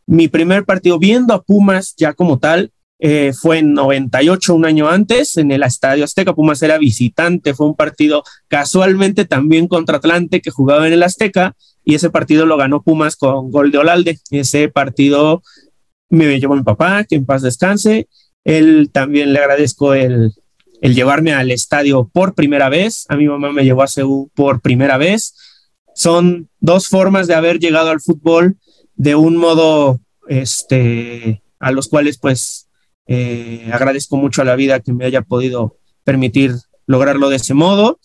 Mi 0.07 0.27
primer 0.27 0.65
partido 0.65 0.97
viendo 0.97 1.35
a 1.35 1.43
Pumas 1.43 1.93
ya 1.95 2.13
como 2.13 2.39
tal 2.39 2.71
eh, 2.97 3.31
fue 3.39 3.59
en 3.59 3.73
98, 3.73 4.55
un 4.55 4.65
año 4.65 4.89
antes, 4.89 5.37
en 5.37 5.51
el 5.51 5.61
Estadio 5.61 6.03
Azteca. 6.03 6.33
Pumas 6.33 6.63
era 6.63 6.79
visitante, 6.79 7.53
fue 7.53 7.67
un 7.67 7.75
partido 7.75 8.23
casualmente 8.47 9.25
también 9.25 9.67
contra 9.67 9.97
Atlante 9.97 10.41
que 10.41 10.49
jugaba 10.49 10.87
en 10.87 10.93
el 10.93 11.03
Azteca 11.03 11.55
y 11.85 11.93
ese 11.93 12.09
partido 12.09 12.47
lo 12.47 12.57
ganó 12.57 12.81
Pumas 12.81 13.17
con 13.17 13.51
gol 13.51 13.69
de 13.69 13.77
Olalde. 13.77 14.17
Ese 14.31 14.67
partido 14.67 15.43
me 16.09 16.39
llevó 16.39 16.55
mi 16.55 16.63
papá, 16.63 17.03
que 17.03 17.17
en 17.17 17.27
paz 17.27 17.43
descanse. 17.43 18.07
Él 18.43 18.89
también 18.91 19.31
le 19.31 19.37
agradezco 19.37 19.93
el, 19.93 20.33
el 20.81 20.95
llevarme 20.95 21.33
al 21.33 21.51
estadio 21.51 22.09
por 22.11 22.33
primera 22.33 22.69
vez. 22.69 23.05
A 23.09 23.15
mi 23.15 23.27
mamá 23.27 23.51
me 23.51 23.63
llevó 23.63 23.83
a 23.83 23.87
CEU 23.87 24.29
por 24.35 24.61
primera 24.61 24.97
vez. 24.97 25.35
Son 25.95 26.49
dos 26.59 26.87
formas 26.87 27.27
de 27.27 27.35
haber 27.35 27.59
llegado 27.59 27.89
al 27.89 28.01
fútbol 28.01 28.57
de 28.95 29.15
un 29.15 29.37
modo 29.37 29.99
este, 30.27 31.41
a 31.59 31.71
los 31.71 31.87
cuales 31.87 32.17
pues 32.17 32.67
eh, 33.07 33.69
agradezco 33.71 34.17
mucho 34.17 34.41
a 34.41 34.45
la 34.45 34.55
vida 34.55 34.79
que 34.79 34.93
me 34.93 35.05
haya 35.05 35.21
podido 35.21 35.77
permitir 36.03 36.53
lograrlo 36.85 37.29
de 37.29 37.37
ese 37.37 37.53
modo. 37.53 37.99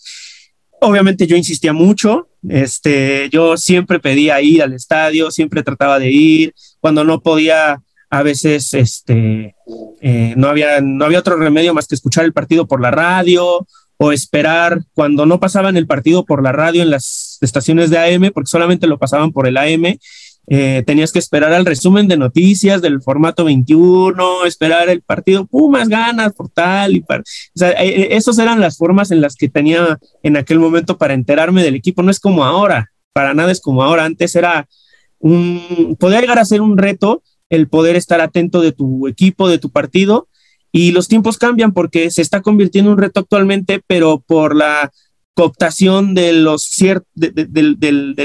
Obviamente 0.81 1.27
yo 1.27 1.37
insistía 1.37 1.73
mucho, 1.73 2.29
este, 2.49 3.29
yo 3.31 3.57
siempre 3.57 4.01
pedía 4.01 4.43
ir 4.43 4.63
al 4.63 4.73
estadio, 4.73 5.31
siempre 5.31 5.63
trataba 5.63 6.01
de 6.01 6.11
ir, 6.11 6.55
cuando 6.81 7.05
no 7.05 7.21
podía, 7.23 7.81
a 8.13 8.23
veces 8.23 8.75
este, 8.75 9.57
eh, 10.03 10.35
no, 10.37 10.49
había, 10.49 10.83
no 10.83 11.07
había 11.07 11.21
otro 11.21 11.37
remedio 11.37 11.73
más 11.73 11.89
que 11.89 11.95
escuchar 11.95 12.27
el 12.27 12.35
partido 12.35 12.67
por 12.67 12.79
la 12.79 12.91
radio 12.91 13.67
o 13.97 14.13
esperar 14.13 14.83
cuando 14.93 15.25
no 15.25 15.41
pasaban 15.41 15.79
el 15.79 15.87
partido 15.87 16.27
por 16.27 16.43
la 16.43 16.53
radio 16.53 16.83
en 16.83 16.91
las 16.91 17.39
estaciones 17.41 17.89
de 17.89 17.97
AM, 17.97 18.31
porque 18.35 18.51
solamente 18.51 18.87
lo 18.87 18.99
pasaban 18.99 19.33
por 19.33 19.47
el 19.47 19.57
AM, 19.57 19.99
eh, 20.47 20.83
tenías 20.87 21.11
que 21.11 21.21
esperar 21.21 21.55
al 21.55 21.65
resumen 21.65 22.07
de 22.07 22.19
noticias 22.19 22.83
del 22.83 23.01
formato 23.01 23.47
21, 23.47 24.45
esperar 24.45 24.91
el 24.91 25.01
partido 25.01 25.47
Pumas 25.47 25.89
ganas 25.89 26.35
por 26.35 26.51
tal 26.51 26.97
y 26.97 27.01
para, 27.01 27.23
o 27.23 27.65
eh, 27.65 28.09
esas 28.11 28.39
eran 28.39 28.61
las 28.61 28.77
formas 28.77 29.11
en 29.11 29.23
las 29.23 29.37
que 29.37 29.49
tenía 29.49 29.99
en 30.23 30.37
aquel 30.37 30.59
momento 30.59 30.99
para 30.99 31.15
enterarme 31.15 31.63
del 31.63 31.77
equipo. 31.77 32.03
No 32.03 32.11
es 32.11 32.21
como 32.21 32.45
ahora, 32.45 32.91
para 33.15 33.33
nada 33.33 33.51
es 33.51 33.63
como 33.63 33.83
ahora. 33.83 34.05
Antes 34.05 34.37
era 34.37 34.69
un, 35.19 35.97
podía 35.99 36.21
llegar 36.21 36.39
a 36.39 36.45
ser 36.45 36.61
un 36.61 36.77
reto 36.77 37.23
el 37.53 37.69
poder 37.69 37.97
estar 37.97 38.23
atento 38.23 38.63
de 38.63 38.73
tu 38.73 39.07
equipo, 39.07 39.47
de 39.47 39.59
tu 39.59 39.69
partido, 39.69 40.27
y 40.73 40.93
los 40.93 41.07
tiempos 41.07 41.37
cambian 41.37 41.73
porque 41.73 42.11
se 42.11 42.23
está 42.23 42.41
convirtiendo 42.41 42.91
en 42.91 42.95
un 42.95 43.03
reto 43.03 43.21
actualmente, 43.21 43.83
pero 43.87 44.25
por 44.27 44.57
la 44.57 44.91
cooptación 45.35 46.15
del, 46.15 46.49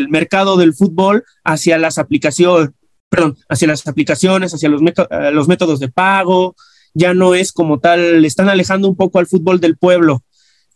mercado 0.10 0.56
del 0.56 0.74
fútbol 0.74 1.26
hacia 1.44 1.78
las 1.78 1.98
aplicaciones, 1.98 2.70
perdón, 3.10 3.38
hacia 3.50 3.68
las 3.68 3.86
aplicaciones, 3.86 4.54
hacia 4.54 4.70
los, 4.70 4.82
eh, 4.82 5.32
los 5.34 5.50
métodos 5.50 5.82
de 5.82 5.90
pago, 5.90 6.56
ya 6.94 7.14
no 7.14 7.36
es 7.36 7.52
como 7.52 7.80
tal, 7.80 8.22
le 8.22 8.28
están 8.30 8.48
alejando 8.48 8.88
un 8.88 8.96
poco 8.96 9.20
al 9.20 9.28
fútbol 9.28 9.60
del 9.60 9.76
pueblo. 9.76 10.24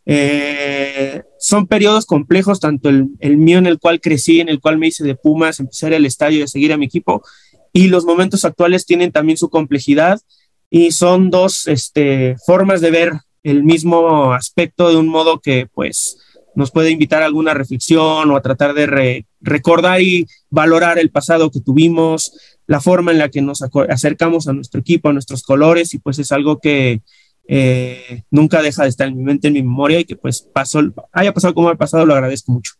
Eh, 0.05 1.21
son 1.39 1.67
periodos 1.67 2.05
complejos, 2.05 2.59
tanto 2.59 2.89
el, 2.89 3.37
mío 3.37 3.59
en 3.59 3.67
el 3.67 3.79
cual 3.79 4.01
crecí, 4.01 4.39
en 4.39 4.49
el 4.49 4.59
cual 4.59 4.77
me 4.77 4.87
hice 4.87 5.03
de 5.03 5.15
Pumas, 5.15 5.59
empezar 5.59 5.93
el 5.93 6.05
estadio 6.05 6.43
y 6.43 6.47
seguir 6.47 6.73
a 6.73 6.77
mi 6.77 6.85
equipo, 6.85 7.23
y 7.73 7.87
los 7.87 8.05
momentos 8.05 8.45
actuales 8.45 8.85
tienen 8.85 9.11
también 9.11 9.37
su 9.37 9.49
complejidad 9.49 10.19
y 10.69 10.91
son 10.91 11.29
dos 11.29 11.67
este, 11.67 12.35
formas 12.45 12.81
de 12.81 12.91
ver 12.91 13.13
el 13.43 13.63
mismo 13.63 14.33
aspecto 14.33 14.89
de 14.89 14.97
un 14.97 15.07
modo 15.07 15.39
que 15.39 15.67
pues 15.73 16.17
nos 16.55 16.71
puede 16.71 16.91
invitar 16.91 17.23
a 17.23 17.25
alguna 17.25 17.53
reflexión 17.53 18.29
o 18.29 18.35
a 18.35 18.41
tratar 18.41 18.73
de 18.73 19.25
recordar 19.39 20.01
y 20.01 20.27
valorar 20.49 20.99
el 20.99 21.09
pasado 21.09 21.49
que 21.49 21.61
tuvimos, 21.61 22.33
la 22.67 22.81
forma 22.81 23.11
en 23.11 23.19
la 23.19 23.29
que 23.29 23.41
nos 23.41 23.61
acercamos 23.89 24.47
a 24.47 24.53
nuestro 24.53 24.81
equipo, 24.81 25.09
a 25.09 25.13
nuestros 25.13 25.43
colores 25.43 25.93
y 25.93 25.99
pues 25.99 26.19
es 26.19 26.31
algo 26.31 26.59
que 26.59 27.01
eh, 27.47 28.23
nunca 28.29 28.61
deja 28.61 28.83
de 28.83 28.89
estar 28.89 29.07
en 29.07 29.17
mi 29.17 29.23
mente, 29.23 29.47
en 29.47 29.53
mi 29.53 29.63
memoria 29.63 29.99
y 29.99 30.05
que 30.05 30.15
pues 30.15 30.41
pasó, 30.41 30.81
haya 31.11 31.33
pasado 31.33 31.53
como 31.53 31.69
ha 31.69 31.75
pasado, 31.75 32.05
lo 32.05 32.13
agradezco 32.13 32.51
mucho. 32.51 32.73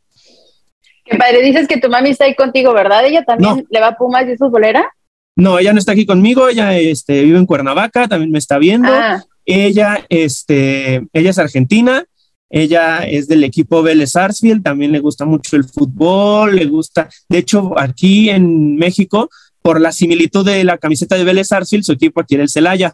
Qué 1.12 1.18
padre, 1.18 1.42
dices 1.42 1.68
que 1.68 1.78
tu 1.78 1.90
mami 1.90 2.12
está 2.12 2.24
ahí 2.24 2.36
contigo, 2.36 2.74
¿verdad? 2.74 3.06
¿Ella 3.06 3.26
también 3.26 3.68
le 3.70 3.80
va 3.82 3.88
a 3.88 3.98
Pumas 3.98 4.26
y 4.28 4.32
es 4.32 4.40
futbolera? 4.40 4.90
No, 5.36 5.60
ella 5.60 5.74
no 5.74 5.80
está 5.80 5.92
aquí 5.92 6.06
conmigo, 6.06 6.48
ella 6.48 6.78
este, 6.78 7.24
vive 7.24 7.38
en 7.38 7.46
Cuernavaca, 7.46 8.08
también 8.08 8.32
me 8.32 8.40
está 8.40 8.58
viendo. 8.58 8.90
Ah. 8.94 9.22
Ella, 9.46 10.06
este, 10.08 11.02
ella 11.12 11.30
es 11.30 11.38
argentina, 11.38 12.06
ella 12.50 13.00
es 13.00 13.28
del 13.28 13.44
equipo 13.44 13.84
Vélez 13.84 14.12
Sarsfield, 14.12 14.64
también 14.64 14.94
le 14.94 15.00
gusta 15.00 15.26
mucho 15.26 15.58
el 15.58 15.66
fútbol, 15.66 16.56
le 16.56 16.66
gusta, 16.66 17.10
de 17.28 17.40
hecho, 17.40 17.78
aquí 17.78 18.30
en 18.30 18.76
México, 18.78 19.30
por 19.62 19.82
la 19.82 19.92
similitud 19.92 20.46
de 20.46 20.64
la 20.64 20.78
camiseta 20.78 21.16
de 21.16 21.26
Vélez 21.26 21.48
Sarsfield, 21.48 21.84
su 21.84 21.92
equipo 21.92 22.22
aquí 22.22 22.36
era 22.36 22.44
el 22.44 22.50
Celaya. 22.50 22.94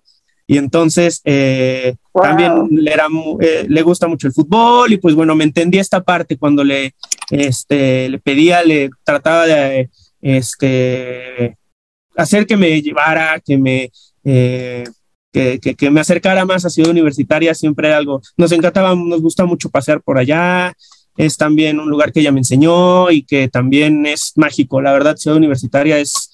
Y 0.50 0.58
entonces 0.58 1.22
eh, 1.26 1.96
también 2.14 2.70
le, 2.72 2.94
era, 2.94 3.08
eh, 3.42 3.66
le 3.68 3.82
gusta 3.82 4.08
mucho 4.08 4.28
el 4.28 4.34
fútbol 4.34 4.94
y 4.94 4.98
pues 4.98 5.14
bueno, 5.14 5.36
me 5.36 5.44
entendí 5.44 5.78
esta 5.78 6.02
parte 6.02 6.38
cuando 6.38 6.64
le, 6.64 6.96
este, 7.30 8.08
le 8.08 8.18
pedía, 8.20 8.64
le 8.64 8.90
trataba 9.04 9.46
de 9.46 9.90
este, 10.22 11.58
hacer 12.16 12.48
que 12.48 12.56
me 12.56 12.82
llevara, 12.82 13.42
que 13.46 13.58
me, 13.58 13.92
eh, 14.24 14.86
que, 15.32 15.92
me 15.92 16.00
acercara 16.00 16.46
más 16.46 16.64
a 16.64 16.70
Ciudad 16.70 16.92
Universitaria, 16.92 17.54
siempre 17.54 17.94
algo, 17.94 18.22
nos 18.38 18.52
encantaba, 18.54 18.96
nos 18.96 19.22
gusta 19.22 19.46
mucho 19.46 19.70
pasear 19.70 20.02
por 20.02 20.18
allá, 20.18 20.74
es 21.18 21.36
también 21.36 21.80
un 21.80 21.90
lugar 21.90 22.14
que 22.14 22.22
ella 22.22 22.32
me 22.32 22.40
enseñó 22.40 23.12
y 23.12 23.24
que 23.24 23.50
también 23.50 24.06
es 24.06 24.32
mágico, 24.38 24.82
la 24.82 24.94
verdad, 24.94 25.18
Ciudad 25.18 25.38
Universitaria 25.38 26.00
es 26.00 26.32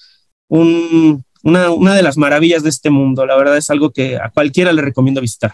una, 1.44 1.70
una 1.70 1.94
de 1.94 2.02
las 2.02 2.16
maravillas 2.16 2.62
de 2.62 2.70
este 2.70 2.90
mundo, 2.90 3.26
la 3.26 3.36
verdad 3.36 3.56
es 3.56 3.70
algo 3.70 3.90
que 3.90 4.16
a 4.16 4.30
cualquiera 4.30 4.72
le 4.72 4.82
recomiendo 4.82 5.20
visitar. 5.20 5.52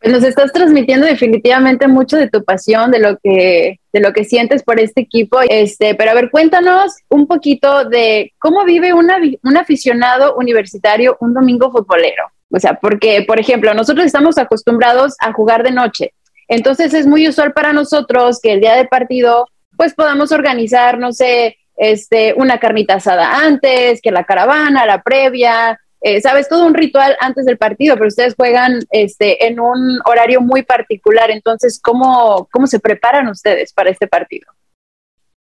Pues 0.00 0.12
nos 0.12 0.24
estás 0.24 0.52
transmitiendo 0.52 1.06
definitivamente 1.06 1.86
mucho 1.86 2.16
de 2.16 2.28
tu 2.28 2.42
pasión, 2.42 2.90
de 2.90 2.98
lo 2.98 3.18
que, 3.22 3.78
de 3.92 4.00
lo 4.00 4.12
que 4.12 4.24
sientes 4.24 4.64
por 4.64 4.80
este 4.80 5.02
equipo. 5.02 5.38
Este, 5.48 5.94
pero 5.94 6.10
a 6.10 6.14
ver, 6.14 6.28
cuéntanos 6.28 6.92
un 7.08 7.28
poquito 7.28 7.84
de 7.84 8.32
cómo 8.40 8.64
vive 8.64 8.92
una, 8.92 9.18
un 9.44 9.56
aficionado 9.56 10.34
universitario 10.34 11.16
un 11.20 11.32
domingo 11.32 11.70
futbolero. 11.70 12.24
O 12.50 12.58
sea, 12.58 12.74
porque, 12.74 13.22
por 13.26 13.38
ejemplo, 13.38 13.72
nosotros 13.74 14.04
estamos 14.04 14.38
acostumbrados 14.38 15.14
a 15.20 15.32
jugar 15.32 15.62
de 15.62 15.70
noche. 15.70 16.12
Entonces 16.48 16.92
es 16.94 17.06
muy 17.06 17.28
usual 17.28 17.52
para 17.52 17.72
nosotros 17.72 18.40
que 18.42 18.54
el 18.54 18.60
día 18.60 18.74
de 18.74 18.86
partido, 18.86 19.46
pues 19.76 19.94
podamos 19.94 20.32
organizar, 20.32 20.98
no 20.98 21.12
sé, 21.12 21.56
este, 21.82 22.32
una 22.36 22.60
carnita 22.60 22.94
asada 22.94 23.44
antes, 23.44 24.00
que 24.00 24.12
la 24.12 24.22
caravana, 24.22 24.86
la 24.86 25.02
previa, 25.02 25.80
eh, 26.00 26.20
sabes, 26.20 26.48
todo 26.48 26.64
un 26.64 26.74
ritual 26.74 27.16
antes 27.20 27.44
del 27.44 27.58
partido, 27.58 27.96
pero 27.96 28.06
ustedes 28.06 28.36
juegan 28.36 28.78
este, 28.90 29.48
en 29.48 29.58
un 29.58 29.98
horario 30.04 30.40
muy 30.40 30.62
particular. 30.62 31.32
Entonces, 31.32 31.80
¿cómo, 31.82 32.48
¿cómo 32.52 32.68
se 32.68 32.78
preparan 32.78 33.26
ustedes 33.26 33.72
para 33.72 33.90
este 33.90 34.06
partido? 34.06 34.46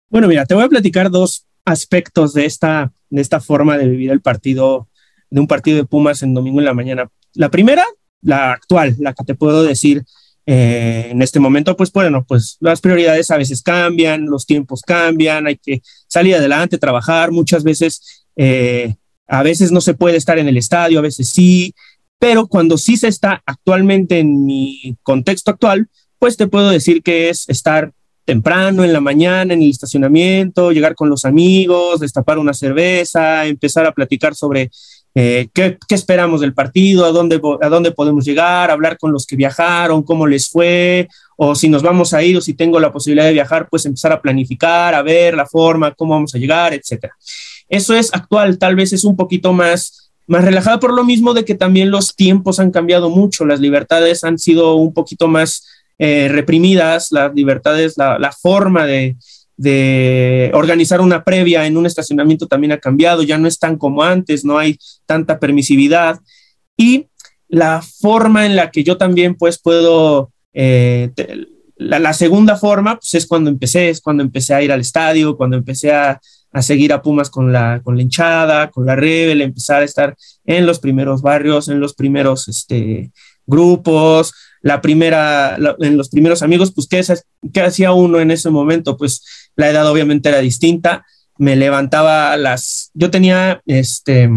Bueno, 0.09 0.27
mira, 0.27 0.47
te 0.47 0.55
voy 0.55 0.63
a 0.63 0.69
platicar 0.69 1.11
dos 1.11 1.45
aspectos 1.63 2.33
de 2.33 2.45
esta, 2.45 2.91
de 3.11 3.21
esta 3.21 3.39
forma 3.39 3.77
de 3.77 3.87
vivir 3.87 4.09
el 4.09 4.21
partido, 4.21 4.87
de 5.29 5.41
un 5.41 5.47
partido 5.47 5.77
de 5.77 5.85
Pumas 5.85 6.23
en 6.23 6.33
domingo 6.33 6.57
en 6.57 6.65
la 6.65 6.73
mañana. 6.73 7.07
La 7.35 7.49
primera, 7.49 7.85
la 8.23 8.53
actual, 8.53 8.95
la 8.97 9.13
que 9.13 9.25
te 9.25 9.35
puedo 9.35 9.61
decir 9.61 10.05
eh, 10.45 11.09
en 11.11 11.21
este 11.21 11.39
momento, 11.39 11.77
pues 11.77 11.91
bueno, 11.91 12.25
pues 12.27 12.57
las 12.59 12.81
prioridades 12.81 13.29
a 13.31 13.37
veces 13.37 13.61
cambian, 13.61 14.25
los 14.25 14.45
tiempos 14.45 14.81
cambian, 14.81 15.47
hay 15.47 15.57
que 15.57 15.81
salir 16.07 16.35
adelante, 16.35 16.77
trabajar, 16.77 17.31
muchas 17.31 17.63
veces 17.63 18.25
eh, 18.35 18.95
a 19.27 19.43
veces 19.43 19.71
no 19.71 19.81
se 19.81 19.93
puede 19.93 20.17
estar 20.17 20.39
en 20.39 20.47
el 20.47 20.57
estadio, 20.57 20.99
a 20.99 21.03
veces 21.03 21.29
sí, 21.29 21.73
pero 22.19 22.47
cuando 22.47 22.77
sí 22.77 22.97
se 22.97 23.07
está 23.07 23.41
actualmente 23.45 24.19
en 24.19 24.45
mi 24.45 24.97
contexto 25.03 25.51
actual, 25.51 25.87
pues 26.19 26.37
te 26.37 26.47
puedo 26.47 26.69
decir 26.69 27.01
que 27.01 27.29
es 27.29 27.47
estar 27.47 27.91
temprano 28.25 28.83
en 28.83 28.93
la 28.93 29.01
mañana 29.01 29.53
en 29.53 29.61
el 29.61 29.69
estacionamiento, 29.69 30.71
llegar 30.71 30.95
con 30.95 31.09
los 31.09 31.25
amigos, 31.25 31.99
destapar 31.99 32.37
una 32.37 32.53
cerveza, 32.53 33.45
empezar 33.45 33.85
a 33.85 33.91
platicar 33.91 34.35
sobre 34.35 34.69
eh, 35.13 35.49
¿qué, 35.53 35.77
esperamos 35.89 36.41
del 36.41 36.53
partido, 36.53 37.05
a 37.05 37.11
dónde, 37.11 37.41
a 37.61 37.69
dónde 37.69 37.91
podemos 37.91 38.23
llegar, 38.23 38.71
hablar 38.71 38.97
con 38.97 39.11
los 39.11 39.25
que 39.25 39.35
viajaron, 39.35 40.03
cómo 40.03 40.25
les 40.25 40.49
fue, 40.49 41.07
o 41.35 41.53
si 41.53 41.67
nos 41.67 41.83
vamos 41.83 42.13
a 42.13 42.23
ir 42.23 42.37
o 42.37 42.41
si 42.41 42.53
tengo 42.53 42.79
la 42.79 42.93
posibilidad 42.93 43.25
de 43.25 43.33
viajar, 43.33 43.67
pues 43.69 43.85
empezar 43.85 44.13
a 44.13 44.21
planificar, 44.21 44.95
a 44.95 45.01
ver 45.01 45.35
la 45.35 45.45
forma, 45.45 45.91
cómo 45.91 46.13
vamos 46.13 46.33
a 46.33 46.37
llegar, 46.37 46.73
etcétera. 46.73 47.13
Eso 47.67 47.93
es 47.93 48.13
actual, 48.13 48.57
tal 48.57 48.75
vez 48.75 48.93
es 48.93 49.03
un 49.03 49.15
poquito 49.15 49.51
más, 49.51 50.11
más 50.27 50.45
relajado 50.45 50.79
por 50.79 50.93
lo 50.93 51.03
mismo 51.03 51.33
de 51.33 51.43
que 51.43 51.55
también 51.55 51.91
los 51.91 52.15
tiempos 52.15 52.59
han 52.59 52.71
cambiado 52.71 53.09
mucho, 53.09 53.45
las 53.45 53.59
libertades 53.59 54.23
han 54.23 54.39
sido 54.39 54.75
un 54.75 54.93
poquito 54.93 55.27
más 55.27 55.65
eh, 55.99 56.29
reprimidas, 56.31 57.11
las 57.11 57.33
libertades, 57.33 57.95
la 57.97 58.31
forma 58.31 58.85
de, 58.85 59.17
de 59.57 60.51
organizar 60.53 61.01
una 61.01 61.23
previa 61.23 61.65
en 61.65 61.77
un 61.77 61.85
estacionamiento 61.85 62.47
también 62.47 62.71
ha 62.71 62.79
cambiado, 62.79 63.23
ya 63.23 63.37
no 63.37 63.47
es 63.47 63.59
tan 63.59 63.77
como 63.77 64.03
antes, 64.03 64.43
no 64.43 64.57
hay 64.57 64.77
tanta 65.05 65.39
permisividad. 65.39 66.19
Y 66.77 67.07
la 67.47 67.81
forma 67.81 68.45
en 68.45 68.55
la 68.55 68.71
que 68.71 68.83
yo 68.83 68.97
también 68.97 69.35
pues 69.35 69.59
puedo, 69.59 70.31
eh, 70.53 71.11
la, 71.75 72.13
segunda 72.13 72.55
forma 72.55 72.95
pues 72.95 73.13
es 73.13 73.27
cuando 73.27 73.49
empecé, 73.49 73.89
es 73.89 74.01
cuando 74.01 74.23
empecé 74.23 74.53
a 74.53 74.63
ir 74.63 74.71
al 74.71 74.81
estadio, 74.81 75.37
cuando 75.37 75.57
empecé 75.57 75.91
a, 75.91 76.19
seguir 76.61 76.91
a 76.91 77.01
Pumas 77.01 77.29
con 77.29 77.53
la, 77.53 77.81
con 77.81 77.95
la 77.95 78.01
hinchada, 78.01 78.71
con 78.71 78.85
la 78.85 78.95
Rebel, 78.95 79.41
empezar 79.41 79.81
a 79.81 79.85
estar 79.85 80.15
en 80.45 80.65
los 80.65 80.79
primeros 80.79 81.21
barrios, 81.21 81.69
en 81.69 81.79
los 81.79 81.93
primeros 81.93 82.47
este, 82.49 83.11
grupos, 83.45 84.33
la 84.61 84.79
primera, 84.81 85.57
en 85.79 85.97
los 85.97 86.09
primeros 86.09 86.43
amigos, 86.43 86.71
pues 86.73 86.87
¿qué, 86.87 87.03
¿qué 87.51 87.61
hacía 87.61 87.93
uno 87.93 88.19
en 88.19 88.31
ese 88.31 88.49
momento? 88.49 88.95
Pues 88.95 89.40
la 89.55 89.69
edad 89.69 89.89
obviamente 89.89 90.29
era 90.29 90.39
distinta, 90.39 91.05
me 91.37 91.55
levantaba 91.55 92.37
las, 92.37 92.91
yo 92.93 93.09
tenía 93.09 93.61
este, 93.65 94.29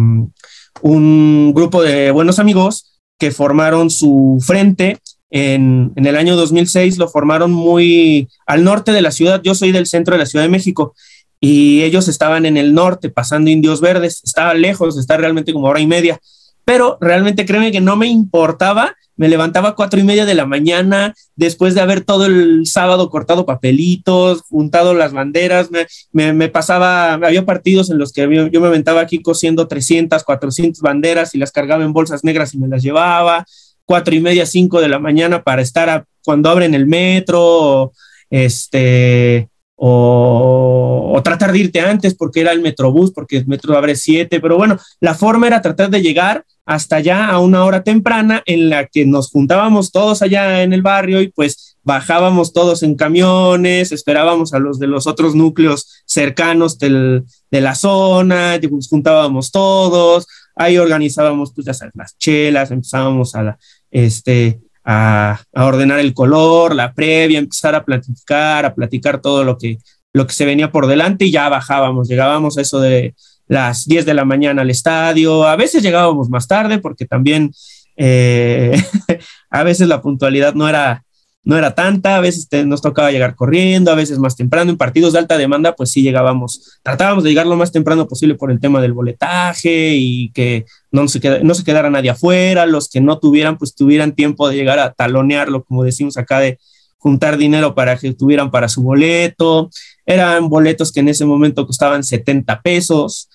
un 0.83 1.53
grupo 1.55 1.83
de 1.83 2.11
buenos 2.11 2.39
amigos 2.39 3.01
que 3.19 3.31
formaron 3.31 3.91
su 3.91 4.39
frente 4.45 4.99
en, 5.31 5.93
en, 5.97 6.07
el 6.07 6.17
año 6.17 6.37
2006, 6.37 6.99
lo 6.99 7.09
formaron 7.09 7.53
muy 7.53 8.29
al 8.47 8.65
norte 8.65 8.93
de 8.93 9.03
la 9.03 9.11
ciudad, 9.11 9.41
yo 9.43 9.55
soy 9.55 9.73
del 9.73 9.87
centro 9.87 10.15
de 10.15 10.19
la 10.19 10.27
Ciudad 10.27 10.45
de 10.45 10.51
México 10.51 10.95
y 11.41 11.83
ellos 11.83 12.09
estaban 12.09 12.47
en 12.47 12.57
el 12.57 12.73
norte 12.73 13.11
pasando 13.11 13.51
indios 13.51 13.83
verdes, 13.83 14.23
estaba 14.25 14.55
lejos, 14.55 14.97
está 14.97 15.19
realmente 15.19 15.53
como 15.53 15.67
hora 15.67 15.81
y 15.81 15.87
media, 15.87 16.19
pero 16.65 16.99
realmente 17.01 17.45
créeme 17.45 17.73
que 17.73 17.81
no 17.81 17.97
me 17.97 18.07
importaba. 18.07 18.97
Me 19.17 19.29
levantaba 19.29 19.71
a 19.71 19.75
cuatro 19.75 20.01
y 20.01 20.03
media 20.03 20.25
de 20.25 20.35
la 20.35 20.45
mañana 20.45 21.15
después 21.37 21.75
de 21.75 21.81
haber 21.81 22.01
todo 22.01 22.27
el 22.27 22.67
sábado 22.67 23.11
cortado 23.11 23.47
papelitos, 23.47 24.43
juntado 24.49 24.93
las 24.93 25.13
banderas, 25.13 25.69
me, 26.11 26.49
pasaba, 26.49 27.15
había 27.15 27.45
partidos 27.45 27.91
en 27.91 27.99
los 27.99 28.13
que 28.13 28.23
yo, 28.51 28.61
me 28.61 28.67
aventaba 28.67 29.01
aquí 29.01 29.23
cosiendo 29.23 29.69
300, 29.69 30.25
400 30.25 30.81
banderas 30.81 31.35
y 31.35 31.39
las 31.39 31.53
cargaba 31.53 31.85
en 31.85 31.93
bolsas 31.93 32.25
negras 32.25 32.55
y 32.55 32.59
me 32.59 32.67
las 32.67 32.83
llevaba, 32.83 33.47
cuatro 33.85 34.15
y 34.15 34.21
media, 34.21 34.47
cinco 34.47 34.81
de 34.81 34.89
la 34.89 34.99
mañana 34.99 35.45
para 35.45 35.63
estar 35.63 36.07
cuando 36.25 36.51
abren 36.51 36.75
el 36.75 36.87
metro, 36.87 37.93
este, 38.31 39.49
o, 39.77 41.21
tratar 41.25 41.53
de 41.53 41.59
irte 41.59 41.81
antes 41.81 42.15
porque 42.15 42.41
era 42.41 42.53
el 42.53 42.61
Metrobús, 42.61 43.11
porque 43.13 43.39
el 43.39 43.47
metro 43.47 43.77
abre 43.77 43.97
siete, 43.97 44.41
pero 44.41 44.57
bueno, 44.57 44.79
la 45.01 45.15
forma 45.15 45.47
era 45.47 45.63
tratar 45.63 45.89
de 45.91 46.03
llegar 46.03 46.45
hasta 46.67 46.97
allá 46.97 47.29
a 47.29 47.39
una 47.39 47.65
hora 47.65 47.83
temprana 47.83 48.43
en 48.47 48.69
la 48.69 48.87
que 48.87 49.07
nos 49.07 49.31
juntábamos 49.31 49.91
todos 49.91 50.23
allá 50.23 50.63
en 50.63 50.73
el 50.73 50.83
barrio 50.83 51.21
y 51.21 51.29
pues 51.29 51.77
bajábamos 51.83 52.53
todos 52.53 52.83
en 52.83 52.95
camiones, 52.95 53.93
esperábamos 53.93 54.55
a 54.55 54.59
los 54.59 54.79
de 54.79 54.87
los 54.87 55.07
otros 55.07 55.35
núcleos 55.35 56.03
cercanos 56.07 56.79
del, 56.79 57.25
de 57.51 57.61
la 57.61 57.75
zona, 57.75 58.59
nos 58.59 58.89
juntábamos 58.89 59.51
todos, 59.51 60.27
ahí 60.57 60.79
organizábamos 60.79 61.53
pues 61.55 61.67
ya 61.67 61.75
sabes, 61.75 61.95
las 61.97 62.17
chelas, 62.19 62.71
empezábamos 62.71 63.35
a, 63.35 63.59
este, 63.91 64.61
a, 64.85 65.41
ordenar 65.53 65.99
el 65.99 66.15
color, 66.15 66.75
la 66.75 66.93
previa, 66.93 67.39
empezar 67.39 67.75
a 67.75 67.85
platicar, 67.85 68.65
a 68.65 68.75
platicar 68.75 69.21
todo 69.21 69.45
lo 69.45 69.57
que, 69.57 69.79
lo 70.13 70.27
que 70.27 70.35
se 70.35 70.45
venía 70.45 70.71
por 70.71 70.87
delante 70.87 71.25
y 71.25 71.31
ya 71.31 71.49
bajábamos, 71.49 72.09
llegábamos 72.09 72.59
a 72.59 72.61
eso 72.61 72.81
de 72.81 73.15
las 73.47 73.87
10 73.87 74.07
de 74.07 74.15
la 74.15 74.25
mañana 74.25 74.63
al 74.63 74.71
estadio, 74.71 75.45
a 75.45 75.57
veces 75.57 75.83
llegábamos 75.83 76.29
más 76.29 76.47
tarde 76.47 76.79
porque 76.79 77.07
también 77.07 77.53
eh, 77.97 78.81
a 79.51 79.63
veces 79.63 79.89
la 79.89 80.03
puntualidad 80.03 80.55
no 80.55 80.69
era, 80.69 81.05
no 81.45 81.57
era 81.57 81.75
tanta, 81.75 82.17
a 82.17 82.21
veces 82.21 82.49
nos 82.67 82.83
tocaba 82.83 83.11
llegar 83.11 83.35
corriendo, 83.35 83.91
a 83.91 83.95
veces 83.95 84.19
más 84.19 84.37
temprano, 84.37 84.71
en 84.71 84.79
partidos 84.79 85.13
de 85.13 85.19
alta 85.19 85.39
demanda 85.39 85.75
pues 85.75 85.91
sí 85.91 86.03
llegábamos, 86.03 86.79
tratábamos 86.83 87.25
de 87.25 87.31
llegar 87.31 87.47
lo 87.47 87.57
más 87.57 87.73
temprano 87.73 88.07
posible 88.07 88.35
por 88.35 88.51
el 88.51 88.61
tema 88.61 88.81
del 88.81 88.93
boletaje 88.93 89.95
y 89.95 90.31
que 90.33 90.65
no 90.95 91.09
se, 91.09 91.21
no 91.43 91.55
se 91.55 91.65
quedara 91.65 91.91
nadie 91.91 92.11
afuera, 92.11 92.67
los 92.67 92.89
que 92.89 93.01
no 93.01 93.19
tuvieran 93.19 93.59
pues 93.59 93.75
tuvieran 93.75 94.15
tiempo 94.15 94.49
de 94.49 94.55
llegar 94.55 94.79
a 94.79 94.93
talonearlo, 94.93 95.65
como 95.65 95.83
decimos 95.83 96.17
acá, 96.17 96.39
de 96.39 96.59
juntar 96.99 97.37
dinero 97.37 97.75
para 97.75 97.99
que 97.99 98.15
tuvieran 98.15 98.51
para 98.53 98.69
su 98.69 98.83
boleto, 98.83 99.71
eran 100.07 100.49
boletos 100.49 100.93
que 100.93 101.01
en 101.01 101.09
ese 101.09 101.25
momento 101.25 101.67
costaban 101.67 102.05
70 102.05 102.63
pesos, 102.63 103.29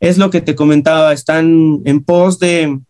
es 0.00 0.16
lo 0.16 0.30
que 0.30 0.40
te 0.40 0.54
comentaba, 0.54 1.12
están 1.12 1.82
en 1.84 2.02
pos 2.02 2.38
de 2.38 2.80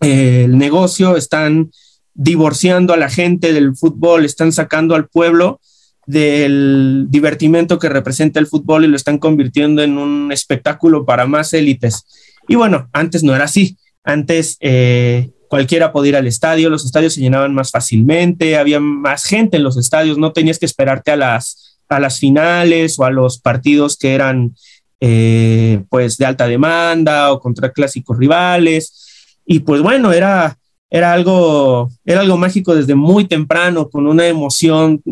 eh, 0.00 0.44
el 0.44 0.58
negocio, 0.58 1.16
están 1.16 1.70
divorciando 2.14 2.92
a 2.92 2.96
la 2.96 3.08
gente 3.08 3.52
del 3.52 3.76
fútbol, 3.76 4.24
están 4.24 4.50
sacando 4.52 4.96
al 4.96 5.06
pueblo 5.06 5.60
del 6.06 7.06
divertimento 7.10 7.78
que 7.78 7.88
representa 7.88 8.40
el 8.40 8.48
fútbol 8.48 8.84
y 8.84 8.88
lo 8.88 8.96
están 8.96 9.18
convirtiendo 9.18 9.82
en 9.82 9.98
un 9.98 10.32
espectáculo 10.32 11.06
para 11.06 11.26
más 11.26 11.54
élites. 11.54 12.04
Y 12.48 12.54
bueno, 12.54 12.88
antes 12.92 13.22
no 13.22 13.34
era 13.34 13.44
así. 13.44 13.76
Antes 14.04 14.56
eh, 14.60 15.30
cualquiera 15.48 15.92
podía 15.92 16.10
ir 16.10 16.16
al 16.16 16.26
estadio, 16.26 16.70
los 16.70 16.84
estadios 16.84 17.14
se 17.14 17.20
llenaban 17.20 17.54
más 17.54 17.70
fácilmente, 17.70 18.56
había 18.56 18.80
más 18.80 19.24
gente 19.24 19.58
en 19.58 19.62
los 19.62 19.76
estadios, 19.76 20.18
no 20.18 20.32
tenías 20.32 20.58
que 20.58 20.66
esperarte 20.66 21.10
a 21.10 21.16
las, 21.16 21.78
a 21.88 22.00
las 22.00 22.18
finales 22.18 22.98
o 22.98 23.04
a 23.04 23.10
los 23.10 23.38
partidos 23.38 23.96
que 23.96 24.14
eran 24.14 24.54
eh, 25.00 25.82
pues 25.88 26.16
de 26.16 26.26
alta 26.26 26.46
demanda 26.46 27.32
o 27.32 27.40
contra 27.40 27.72
clásicos 27.72 28.16
rivales. 28.16 29.34
Y 29.44 29.60
pues 29.60 29.82
bueno, 29.82 30.12
era, 30.12 30.56
era, 30.88 31.12
algo, 31.12 31.90
era 32.04 32.20
algo 32.20 32.36
mágico 32.36 32.74
desde 32.74 32.94
muy 32.94 33.26
temprano, 33.26 33.90
con 33.90 34.06
una 34.06 34.26
emoción, 34.26 35.02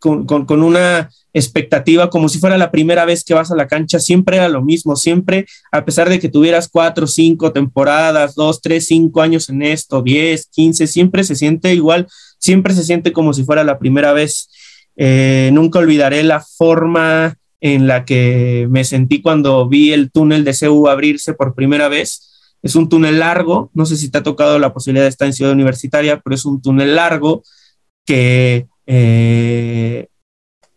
con, 0.00 0.62
una 0.62 1.10
expectativa 1.32 2.10
como 2.10 2.28
si 2.28 2.38
fuera 2.40 2.58
la 2.58 2.72
primera 2.72 3.04
vez 3.04 3.22
que 3.22 3.34
vas 3.34 3.52
a 3.52 3.56
la 3.56 3.68
cancha, 3.68 4.00
siempre 4.00 4.38
era 4.38 4.48
lo 4.48 4.62
mismo, 4.62 4.96
siempre, 4.96 5.46
a 5.70 5.84
pesar 5.84 6.08
de 6.08 6.18
que 6.18 6.28
tuvieras 6.28 6.68
cuatro, 6.68 7.06
cinco 7.06 7.52
temporadas, 7.52 8.34
dos, 8.34 8.60
tres, 8.60 8.86
cinco 8.86 9.20
años 9.20 9.48
en 9.48 9.62
esto, 9.62 10.02
diez, 10.02 10.48
quince, 10.50 10.86
siempre 10.86 11.22
se 11.22 11.36
siente 11.36 11.74
igual, 11.74 12.08
siempre 12.38 12.74
se 12.74 12.82
siente 12.82 13.12
como 13.12 13.32
si 13.32 13.44
fuera 13.44 13.62
la 13.62 13.78
primera 13.78 14.12
vez. 14.12 14.48
Eh, 14.96 15.50
nunca 15.52 15.78
olvidaré 15.78 16.24
la 16.24 16.40
forma 16.40 17.36
en 17.60 17.86
la 17.86 18.04
que 18.04 18.66
me 18.70 18.84
sentí 18.84 19.20
cuando 19.20 19.68
vi 19.68 19.92
el 19.92 20.10
túnel 20.10 20.44
de 20.44 20.54
CEU 20.54 20.88
abrirse 20.88 21.34
por 21.34 21.54
primera 21.54 21.88
vez. 21.88 22.56
Es 22.62 22.74
un 22.74 22.88
túnel 22.88 23.18
largo, 23.20 23.70
no 23.74 23.86
sé 23.86 23.96
si 23.96 24.10
te 24.10 24.18
ha 24.18 24.22
tocado 24.22 24.58
la 24.58 24.72
posibilidad 24.72 25.04
de 25.04 25.10
estar 25.10 25.26
en 25.26 25.34
Ciudad 25.34 25.52
Universitaria, 25.52 26.20
pero 26.20 26.34
es 26.34 26.44
un 26.44 26.60
túnel 26.60 26.96
largo 26.96 27.42
que 28.04 28.66
eh, 28.86 30.08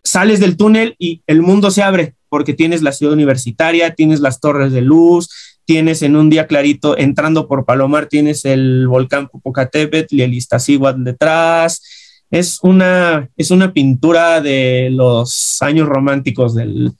sales 0.04 0.40
del 0.40 0.58
túnel 0.58 0.96
y 1.00 1.22
el 1.28 1.42
mundo 1.42 1.72
se 1.72 1.84
abre 1.84 2.16
porque 2.30 2.54
tienes 2.54 2.82
la 2.82 2.92
ciudad 2.92 3.14
universitaria, 3.14 3.94
tienes 3.94 4.20
las 4.20 4.40
torres 4.40 4.72
de 4.72 4.82
luz, 4.82 5.30
tienes 5.66 6.02
en 6.02 6.16
un 6.16 6.30
día 6.30 6.48
clarito 6.48 6.98
entrando 6.98 7.48
por 7.48 7.66
Palomar, 7.66 8.08
tienes 8.08 8.46
el 8.46 8.88
volcán 8.88 9.28
Popocatépetl 9.28 10.16
y 10.16 10.22
el 10.22 10.34
Iztaccíhuatl 10.34 11.04
detrás, 11.04 11.82
es 12.32 12.60
una, 12.64 13.30
es 13.38 13.52
una 13.52 13.74
pintura 13.74 14.42
de 14.42 14.90
los 14.92 15.62
años 15.62 15.88
románticos 15.88 16.56
de 16.56 16.92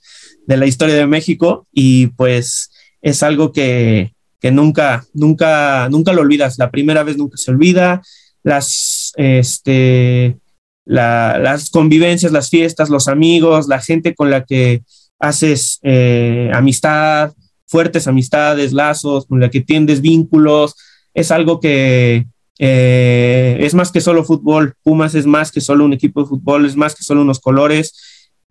la 0.46 0.66
historia 0.66 0.94
de 0.94 1.08
México 1.08 1.66
y 1.72 2.06
pues 2.08 2.70
es 3.02 3.22
algo 3.22 3.52
que, 3.52 4.14
nunca, 4.42 5.04
nunca, 5.12 5.88
nunca 5.90 6.12
lo 6.12 6.22
olvidas. 6.22 6.56
La 6.56 6.70
primera 6.70 7.02
vez 7.02 7.18
nunca 7.18 7.36
se 7.36 7.50
olvida. 7.50 8.00
Las, 8.42 9.12
este, 9.16 10.38
las 10.84 11.70
convivencias, 11.70 12.32
las 12.32 12.50
fiestas, 12.50 12.90
los 12.90 13.08
amigos, 13.08 13.68
la 13.68 13.80
gente 13.80 14.14
con 14.14 14.30
la 14.30 14.44
que 14.44 14.82
haces 15.18 15.78
eh, 15.82 16.50
amistad, 16.52 17.32
fuertes 17.66 18.06
amistades, 18.06 18.72
lazos, 18.72 19.26
con 19.26 19.40
la 19.40 19.50
que 19.50 19.60
tiendes 19.60 20.00
vínculos, 20.00 20.76
es 21.14 21.30
algo 21.30 21.60
que, 21.60 22.26
eh, 22.58 23.56
es 23.60 23.74
más 23.74 23.90
que 23.90 24.00
solo 24.00 24.24
fútbol, 24.24 24.74
Pumas 24.82 25.14
es 25.14 25.26
más 25.26 25.50
que 25.50 25.60
solo 25.60 25.84
un 25.84 25.92
equipo 25.92 26.22
de 26.22 26.28
fútbol, 26.28 26.66
es 26.66 26.76
más 26.76 26.94
que 26.94 27.02
solo 27.02 27.22
unos 27.22 27.40
colores. 27.40 27.94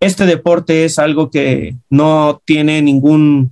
Este 0.00 0.26
deporte 0.26 0.84
es 0.84 0.98
algo 0.98 1.30
que 1.30 1.76
no 1.88 2.42
tiene 2.44 2.82
ningún, 2.82 3.50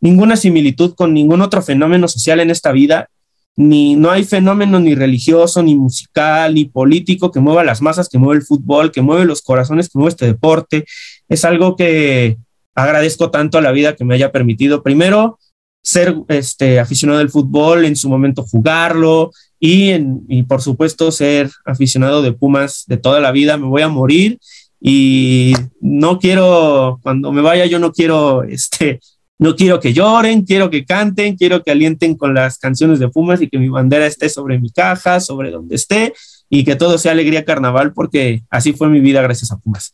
ninguna 0.00 0.36
similitud 0.36 0.94
con 0.94 1.12
ningún 1.12 1.42
otro 1.42 1.62
fenómeno 1.62 2.08
social 2.08 2.40
en 2.40 2.50
esta 2.50 2.72
vida. 2.72 3.08
Ni, 3.56 3.96
no 3.96 4.10
hay 4.10 4.24
fenómeno 4.24 4.78
ni 4.78 4.94
religioso, 4.94 5.62
ni 5.62 5.74
musical, 5.74 6.54
ni 6.54 6.66
político 6.66 7.32
que 7.32 7.40
mueva 7.40 7.64
las 7.64 7.80
masas, 7.80 8.08
que 8.08 8.18
mueva 8.18 8.34
el 8.34 8.46
fútbol, 8.46 8.92
que 8.92 9.00
mueve 9.00 9.24
los 9.24 9.40
corazones, 9.40 9.88
que 9.88 9.98
mueve 9.98 10.10
este 10.10 10.26
deporte. 10.26 10.84
Es 11.28 11.44
algo 11.44 11.74
que 11.74 12.36
agradezco 12.74 13.30
tanto 13.30 13.58
a 13.58 13.62
la 13.62 13.72
vida 13.72 13.96
que 13.96 14.04
me 14.04 14.14
haya 14.14 14.30
permitido, 14.30 14.82
primero, 14.82 15.38
ser 15.82 16.16
este, 16.28 16.80
aficionado 16.80 17.20
del 17.20 17.30
fútbol, 17.30 17.84
en 17.84 17.96
su 17.96 18.08
momento 18.08 18.42
jugarlo 18.42 19.30
y, 19.58 20.42
por 20.42 20.60
supuesto 20.60 21.10
ser 21.12 21.50
aficionado 21.64 22.22
de 22.22 22.32
Pumas 22.32 22.84
de 22.86 22.96
toda 22.96 23.20
la 23.20 23.32
vida. 23.32 23.56
Me 23.56 23.66
voy 23.66 23.82
a 23.82 23.88
morir 23.88 24.38
y 24.80 25.54
no 25.80 26.18
quiero, 26.18 26.98
cuando 27.02 27.32
me 27.32 27.40
vaya, 27.40 27.66
yo 27.66 27.78
no 27.78 27.92
quiero, 27.92 28.42
este, 28.42 29.00
no 29.38 29.54
quiero 29.54 29.80
que 29.80 29.92
lloren, 29.92 30.44
quiero 30.44 30.70
que 30.70 30.84
canten, 30.84 31.36
quiero 31.36 31.62
que 31.62 31.70
alienten 31.70 32.16
con 32.16 32.34
las 32.34 32.58
canciones 32.58 32.98
de 32.98 33.08
Pumas 33.08 33.42
y 33.42 33.48
que 33.48 33.58
mi 33.58 33.68
bandera 33.68 34.06
esté 34.06 34.28
sobre 34.28 34.58
mi 34.58 34.70
caja, 34.70 35.20
sobre 35.20 35.50
donde 35.50 35.74
esté 35.76 36.14
y 36.48 36.64
que 36.64 36.76
todo 36.76 36.96
sea 36.98 37.12
alegría 37.12 37.44
carnaval 37.44 37.92
porque 37.92 38.42
así 38.50 38.72
fue 38.72 38.88
mi 38.88 39.00
vida 39.00 39.20
gracias 39.22 39.52
a 39.52 39.58
Pumas. 39.58 39.92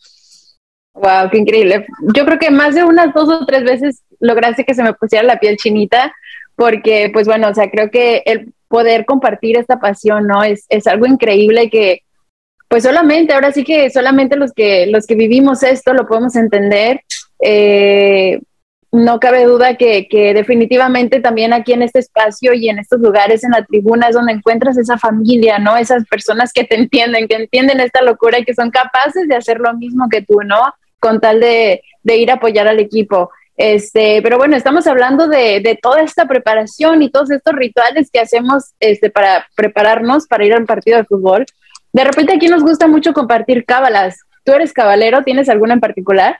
Wow, 0.94 1.30
qué 1.30 1.38
increíble. 1.38 1.86
Yo 2.14 2.24
creo 2.24 2.38
que 2.38 2.50
más 2.50 2.74
de 2.74 2.84
unas 2.84 3.14
dos 3.14 3.28
o 3.28 3.46
tres 3.46 3.64
veces 3.64 4.02
lograste 4.20 4.64
que 4.64 4.74
se 4.74 4.82
me 4.82 4.92
pusiera 4.92 5.24
la 5.24 5.40
piel 5.40 5.56
chinita 5.56 6.12
porque, 6.54 7.10
pues 7.12 7.26
bueno, 7.26 7.48
o 7.48 7.54
sea, 7.54 7.70
creo 7.70 7.90
que 7.90 8.22
el 8.26 8.52
poder 8.68 9.04
compartir 9.04 9.56
esta 9.56 9.80
pasión, 9.80 10.26
¿no? 10.26 10.44
Es, 10.44 10.66
es 10.68 10.86
algo 10.86 11.06
increíble 11.06 11.70
que, 11.70 12.02
pues 12.68 12.84
solamente, 12.84 13.32
ahora 13.32 13.52
sí 13.52 13.64
que 13.64 13.90
solamente 13.90 14.36
los 14.36 14.52
que, 14.52 14.86
los 14.86 15.06
que 15.06 15.14
vivimos 15.14 15.62
esto 15.62 15.92
lo 15.94 16.06
podemos 16.06 16.36
entender. 16.36 17.00
Eh, 17.40 18.40
no 18.92 19.18
cabe 19.20 19.44
duda 19.46 19.76
que, 19.76 20.06
que, 20.06 20.34
definitivamente 20.34 21.20
también 21.20 21.54
aquí 21.54 21.72
en 21.72 21.80
este 21.80 21.98
espacio 21.98 22.52
y 22.52 22.68
en 22.68 22.78
estos 22.78 23.00
lugares, 23.00 23.42
en 23.42 23.52
la 23.52 23.64
tribuna, 23.64 24.08
es 24.08 24.14
donde 24.14 24.32
encuentras 24.32 24.76
esa 24.76 24.98
familia, 24.98 25.58
¿no? 25.58 25.78
Esas 25.78 26.04
personas 26.06 26.52
que 26.52 26.64
te 26.64 26.76
entienden, 26.76 27.26
que 27.26 27.36
entienden 27.36 27.80
esta 27.80 28.02
locura 28.02 28.38
y 28.38 28.44
que 28.44 28.54
son 28.54 28.70
capaces 28.70 29.26
de 29.26 29.34
hacer 29.34 29.60
lo 29.60 29.72
mismo 29.72 30.08
que 30.10 30.20
tú, 30.20 30.42
¿no? 30.44 30.60
Con 31.00 31.20
tal 31.20 31.40
de, 31.40 31.82
de 32.02 32.16
ir 32.18 32.30
a 32.30 32.34
apoyar 32.34 32.68
al 32.68 32.80
equipo. 32.80 33.30
Este, 33.56 34.20
pero 34.22 34.36
bueno, 34.36 34.56
estamos 34.56 34.86
hablando 34.86 35.26
de, 35.26 35.60
de, 35.60 35.78
toda 35.80 36.02
esta 36.02 36.26
preparación 36.26 37.00
y 37.02 37.10
todos 37.10 37.30
estos 37.30 37.54
rituales 37.54 38.10
que 38.12 38.20
hacemos 38.20 38.72
este, 38.78 39.08
para 39.08 39.46
prepararnos 39.56 40.26
para 40.26 40.44
ir 40.44 40.52
al 40.52 40.66
partido 40.66 40.98
de 40.98 41.04
fútbol. 41.04 41.46
De 41.94 42.04
repente 42.04 42.34
aquí 42.34 42.48
nos 42.48 42.62
gusta 42.62 42.88
mucho 42.88 43.14
compartir 43.14 43.64
cábalas. 43.64 44.18
¿Tú 44.44 44.52
eres 44.52 44.74
cabalero? 44.74 45.22
¿Tienes 45.22 45.48
alguna 45.48 45.74
en 45.74 45.80
particular? 45.80 46.38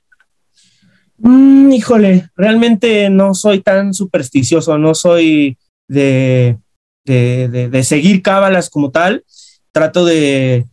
Mm, 1.23 1.73
híjole, 1.73 2.29
realmente 2.37 3.09
no 3.09 3.33
soy 3.35 3.61
tan 3.61 3.95
supersticioso, 3.95 4.77
no 4.77 4.93
soy 4.93 5.57
de, 5.89 6.59
de, 7.05 7.69
de, 7.71 7.85
seguir 7.85 8.23
cábalas 8.23 8.69
como 8.69 8.91
tal. 8.91 9.25
Trato 9.71 10.05
de, 10.05 10.67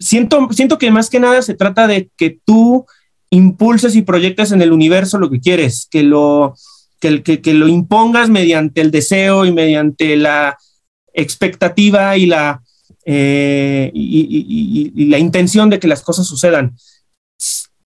siento, 0.00 0.48
siento 0.50 0.78
que 0.78 0.90
más 0.90 1.08
que 1.08 1.20
nada 1.20 1.40
se 1.42 1.54
trata 1.54 1.86
de 1.86 2.10
que 2.16 2.38
tú 2.44 2.84
impulses 3.30 3.94
y 3.94 4.02
proyectes 4.02 4.50
en 4.50 4.60
el 4.60 4.72
universo 4.72 5.18
lo 5.18 5.30
que 5.30 5.40
quieres, 5.40 5.86
que 5.88 6.02
lo, 6.02 6.54
que, 7.00 7.40
lo 7.54 7.68
impongas 7.68 8.28
mediante 8.28 8.80
el 8.80 8.90
deseo 8.90 9.44
y 9.44 9.52
mediante 9.52 10.16
la 10.16 10.58
expectativa 11.12 12.16
y 12.16 12.26
la 12.26 12.60
eh, 13.06 13.90
y, 13.94 15.06
la 15.06 15.18
intención 15.18 15.70
de 15.70 15.78
que 15.78 15.88
las 15.88 16.02
cosas 16.02 16.26
sucedan. 16.26 16.76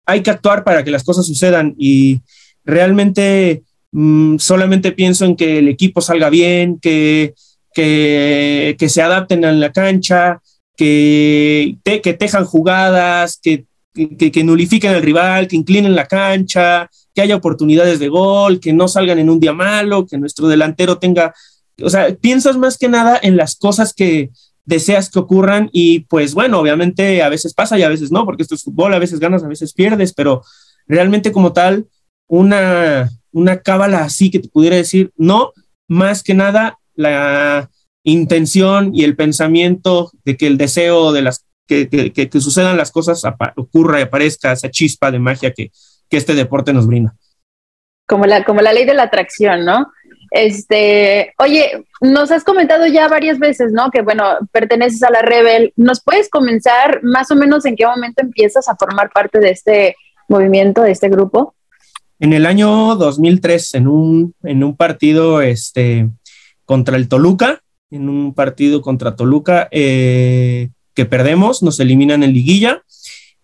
Hay 0.05 0.21
que 0.21 0.31
actuar 0.31 0.63
para 0.63 0.83
que 0.83 0.91
las 0.91 1.03
cosas 1.03 1.25
sucedan 1.25 1.75
y 1.77 2.21
realmente 2.65 3.63
mmm, 3.91 4.37
solamente 4.37 4.91
pienso 4.91 5.25
en 5.25 5.35
que 5.35 5.59
el 5.59 5.67
equipo 5.67 6.01
salga 6.01 6.29
bien, 6.29 6.79
que, 6.79 7.33
que, 7.73 8.87
se 8.89 9.01
adapten 9.01 9.43
en 9.43 9.59
la 9.59 9.71
cancha, 9.71 10.41
que, 10.75 11.77
te, 11.83 12.01
que 12.01 12.13
tejan 12.13 12.45
jugadas, 12.45 13.39
que, 13.41 13.65
que 13.93 14.43
nulifiquen 14.43 14.93
al 14.93 15.03
rival, 15.03 15.47
que 15.47 15.55
inclinen 15.55 15.95
la 15.95 16.07
cancha, 16.07 16.89
que 17.13 17.21
haya 17.21 17.35
oportunidades 17.35 17.99
de 17.99 18.09
gol, 18.09 18.59
que 18.59 18.73
no 18.73 18.87
salgan 18.87 19.19
en 19.19 19.29
un 19.29 19.39
día 19.39 19.53
malo, 19.53 20.05
que 20.05 20.17
nuestro 20.17 20.47
delantero 20.47 20.97
tenga, 20.97 21.33
o 21.81 21.89
sea, 21.89 22.13
piensas 22.15 22.57
más 22.57 22.77
que 22.77 22.89
nada 22.89 23.19
en 23.21 23.37
las 23.37 23.55
cosas 23.55 23.93
que, 23.93 24.31
deseas 24.65 25.09
que 25.09 25.19
ocurran 25.19 25.69
y 25.71 26.01
pues 26.01 26.33
bueno, 26.33 26.59
obviamente 26.59 27.21
a 27.21 27.29
veces 27.29 27.53
pasa 27.53 27.77
y 27.77 27.83
a 27.83 27.89
veces 27.89 28.11
no, 28.11 28.25
porque 28.25 28.43
esto 28.43 28.55
es 28.55 28.63
fútbol, 28.63 28.93
a 28.93 28.99
veces 28.99 29.19
ganas, 29.19 29.43
a 29.43 29.47
veces 29.47 29.73
pierdes, 29.73 30.13
pero 30.13 30.43
realmente 30.87 31.31
como 31.31 31.53
tal, 31.53 31.87
una, 32.27 33.09
una 33.31 33.61
cábala 33.61 34.03
así 34.03 34.31
que 34.31 34.39
te 34.39 34.49
pudiera 34.49 34.75
decir, 34.75 35.11
no, 35.17 35.51
más 35.87 36.23
que 36.23 36.33
nada 36.33 36.79
la 36.95 37.69
intención 38.03 38.91
y 38.93 39.03
el 39.03 39.15
pensamiento 39.15 40.11
de 40.25 40.37
que 40.37 40.47
el 40.47 40.57
deseo 40.57 41.11
de 41.11 41.21
las 41.21 41.45
que, 41.67 41.89
que, 41.89 42.11
que, 42.11 42.41
sucedan 42.41 42.77
las 42.77 42.91
cosas 42.91 43.23
ocurra 43.55 43.99
y 43.99 44.03
aparezca 44.03 44.51
esa 44.51 44.69
chispa 44.69 45.11
de 45.11 45.19
magia 45.19 45.53
que, 45.53 45.71
que 46.09 46.17
este 46.17 46.35
deporte 46.35 46.73
nos 46.73 46.87
brinda. 46.87 47.15
Como 48.05 48.25
la, 48.25 48.43
como 48.43 48.61
la 48.61 48.73
ley 48.73 48.85
de 48.85 48.93
la 48.93 49.03
atracción, 49.03 49.63
¿no? 49.63 49.87
Este, 50.33 51.31
oye, 51.37 51.85
nos 52.01 52.31
has 52.31 52.43
comentado 52.43 52.87
ya 52.87 53.07
varias 53.07 53.37
veces, 53.37 53.71
¿no? 53.71 53.91
Que 53.91 54.01
bueno, 54.01 54.23
perteneces 54.51 55.03
a 55.03 55.11
la 55.11 55.21
Rebel. 55.21 55.73
¿Nos 55.75 56.03
puedes 56.03 56.27
comenzar 56.27 57.03
más 57.03 57.29
o 57.29 57.35
menos 57.35 57.65
en 57.65 57.75
qué 57.75 57.85
momento 57.85 58.23
empiezas 58.23 58.67
a 58.67 58.75
formar 58.75 59.11
parte 59.13 59.39
de 59.39 59.51
este 59.51 59.95
movimiento, 60.27 60.81
de 60.81 60.89
este 60.89 61.07
grupo? 61.07 61.53
En 62.19 62.33
el 62.33 62.47
año 62.47 62.95
2003, 62.95 63.75
en 63.75 63.87
un, 63.87 64.33
en 64.41 64.63
un 64.63 64.75
partido 64.75 65.39
este, 65.43 66.09
contra 66.65 66.97
el 66.97 67.07
Toluca, 67.07 67.61
en 67.91 68.09
un 68.09 68.33
partido 68.33 68.81
contra 68.81 69.15
Toluca 69.15 69.67
eh, 69.69 70.69
que 70.95 71.05
perdemos, 71.05 71.61
nos 71.61 71.79
eliminan 71.79 72.23
en 72.23 72.33
liguilla 72.33 72.81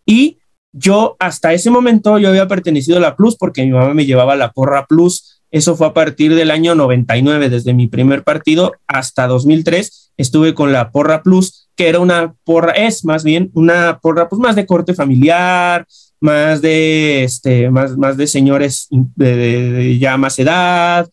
y 0.08 0.40
yo 0.72 1.18
hasta 1.20 1.54
ese 1.54 1.70
momento 1.70 2.18
yo 2.18 2.30
había 2.30 2.48
pertenecido 2.48 2.98
a 2.98 3.02
la 3.02 3.16
Plus 3.16 3.36
porque 3.36 3.64
mi 3.64 3.72
mamá 3.72 3.94
me 3.94 4.08
llevaba 4.08 4.36
la 4.36 4.52
porra 4.52 4.88
Plus 4.88 5.39
eso 5.52 5.76
fue 5.76 5.88
a 5.88 5.94
partir 5.94 6.36
del 6.36 6.52
año 6.52 6.76
99, 6.76 7.50
desde 7.50 7.74
mi 7.74 7.88
primer 7.88 8.24
partido 8.24 8.74
hasta 8.88 9.28
2003. 9.28 10.12
Estuve 10.18 10.54
con 10.54 10.72
la 10.72 10.92
Porra 10.92 11.24
Plus, 11.24 11.70
que 11.76 11.90
era 11.90 12.00
una 12.00 12.36
porra, 12.44 12.74
es 12.74 13.04
más 13.04 13.24
bien 13.24 13.50
una 13.54 14.00
porra 14.02 14.30
pues 14.30 14.40
más 14.40 14.56
de 14.56 14.66
corte 14.66 14.94
familiar, 14.94 15.88
más 16.20 16.62
de, 16.62 17.24
este, 17.24 17.72
más, 17.72 17.98
más 17.98 18.18
de 18.18 18.28
señores 18.28 18.88
de, 18.92 19.98
ya 20.00 20.18
más 20.18 20.38
edad. 20.38 21.10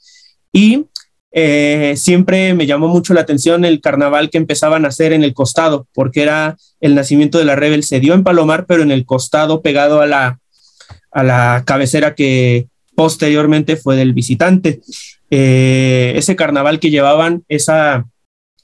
Y 0.52 0.86
eh, 1.32 1.94
siempre 1.96 2.52
me 2.54 2.66
llamó 2.66 2.88
mucho 2.88 3.14
la 3.14 3.22
atención 3.22 3.64
el 3.64 3.80
carnaval 3.80 4.28
que 4.28 4.38
empezaban 4.38 4.84
a 4.84 4.88
hacer 4.88 5.12
en 5.12 5.24
el 5.24 5.32
costado, 5.32 5.86
porque 5.94 6.22
era 6.22 6.56
el 6.80 6.94
nacimiento 6.94 7.38
de 7.38 7.44
la 7.44 7.56
Rebel, 7.56 7.84
se 7.84 8.00
dio 8.00 8.12
en 8.12 8.24
Palomar, 8.24 8.66
pero 8.66 8.82
en 8.82 8.90
el 8.90 9.06
costado 9.06 9.62
pegado 9.62 10.00
a 10.00 10.06
la, 10.06 10.40
a 11.10 11.22
la 11.22 11.62
cabecera 11.64 12.14
que, 12.14 12.68
posteriormente 12.96 13.76
fue 13.76 13.94
del 13.94 14.14
visitante. 14.14 14.80
Eh, 15.30 16.14
ese 16.16 16.34
carnaval 16.34 16.80
que 16.80 16.90
llevaban, 16.90 17.44
esa, 17.48 18.06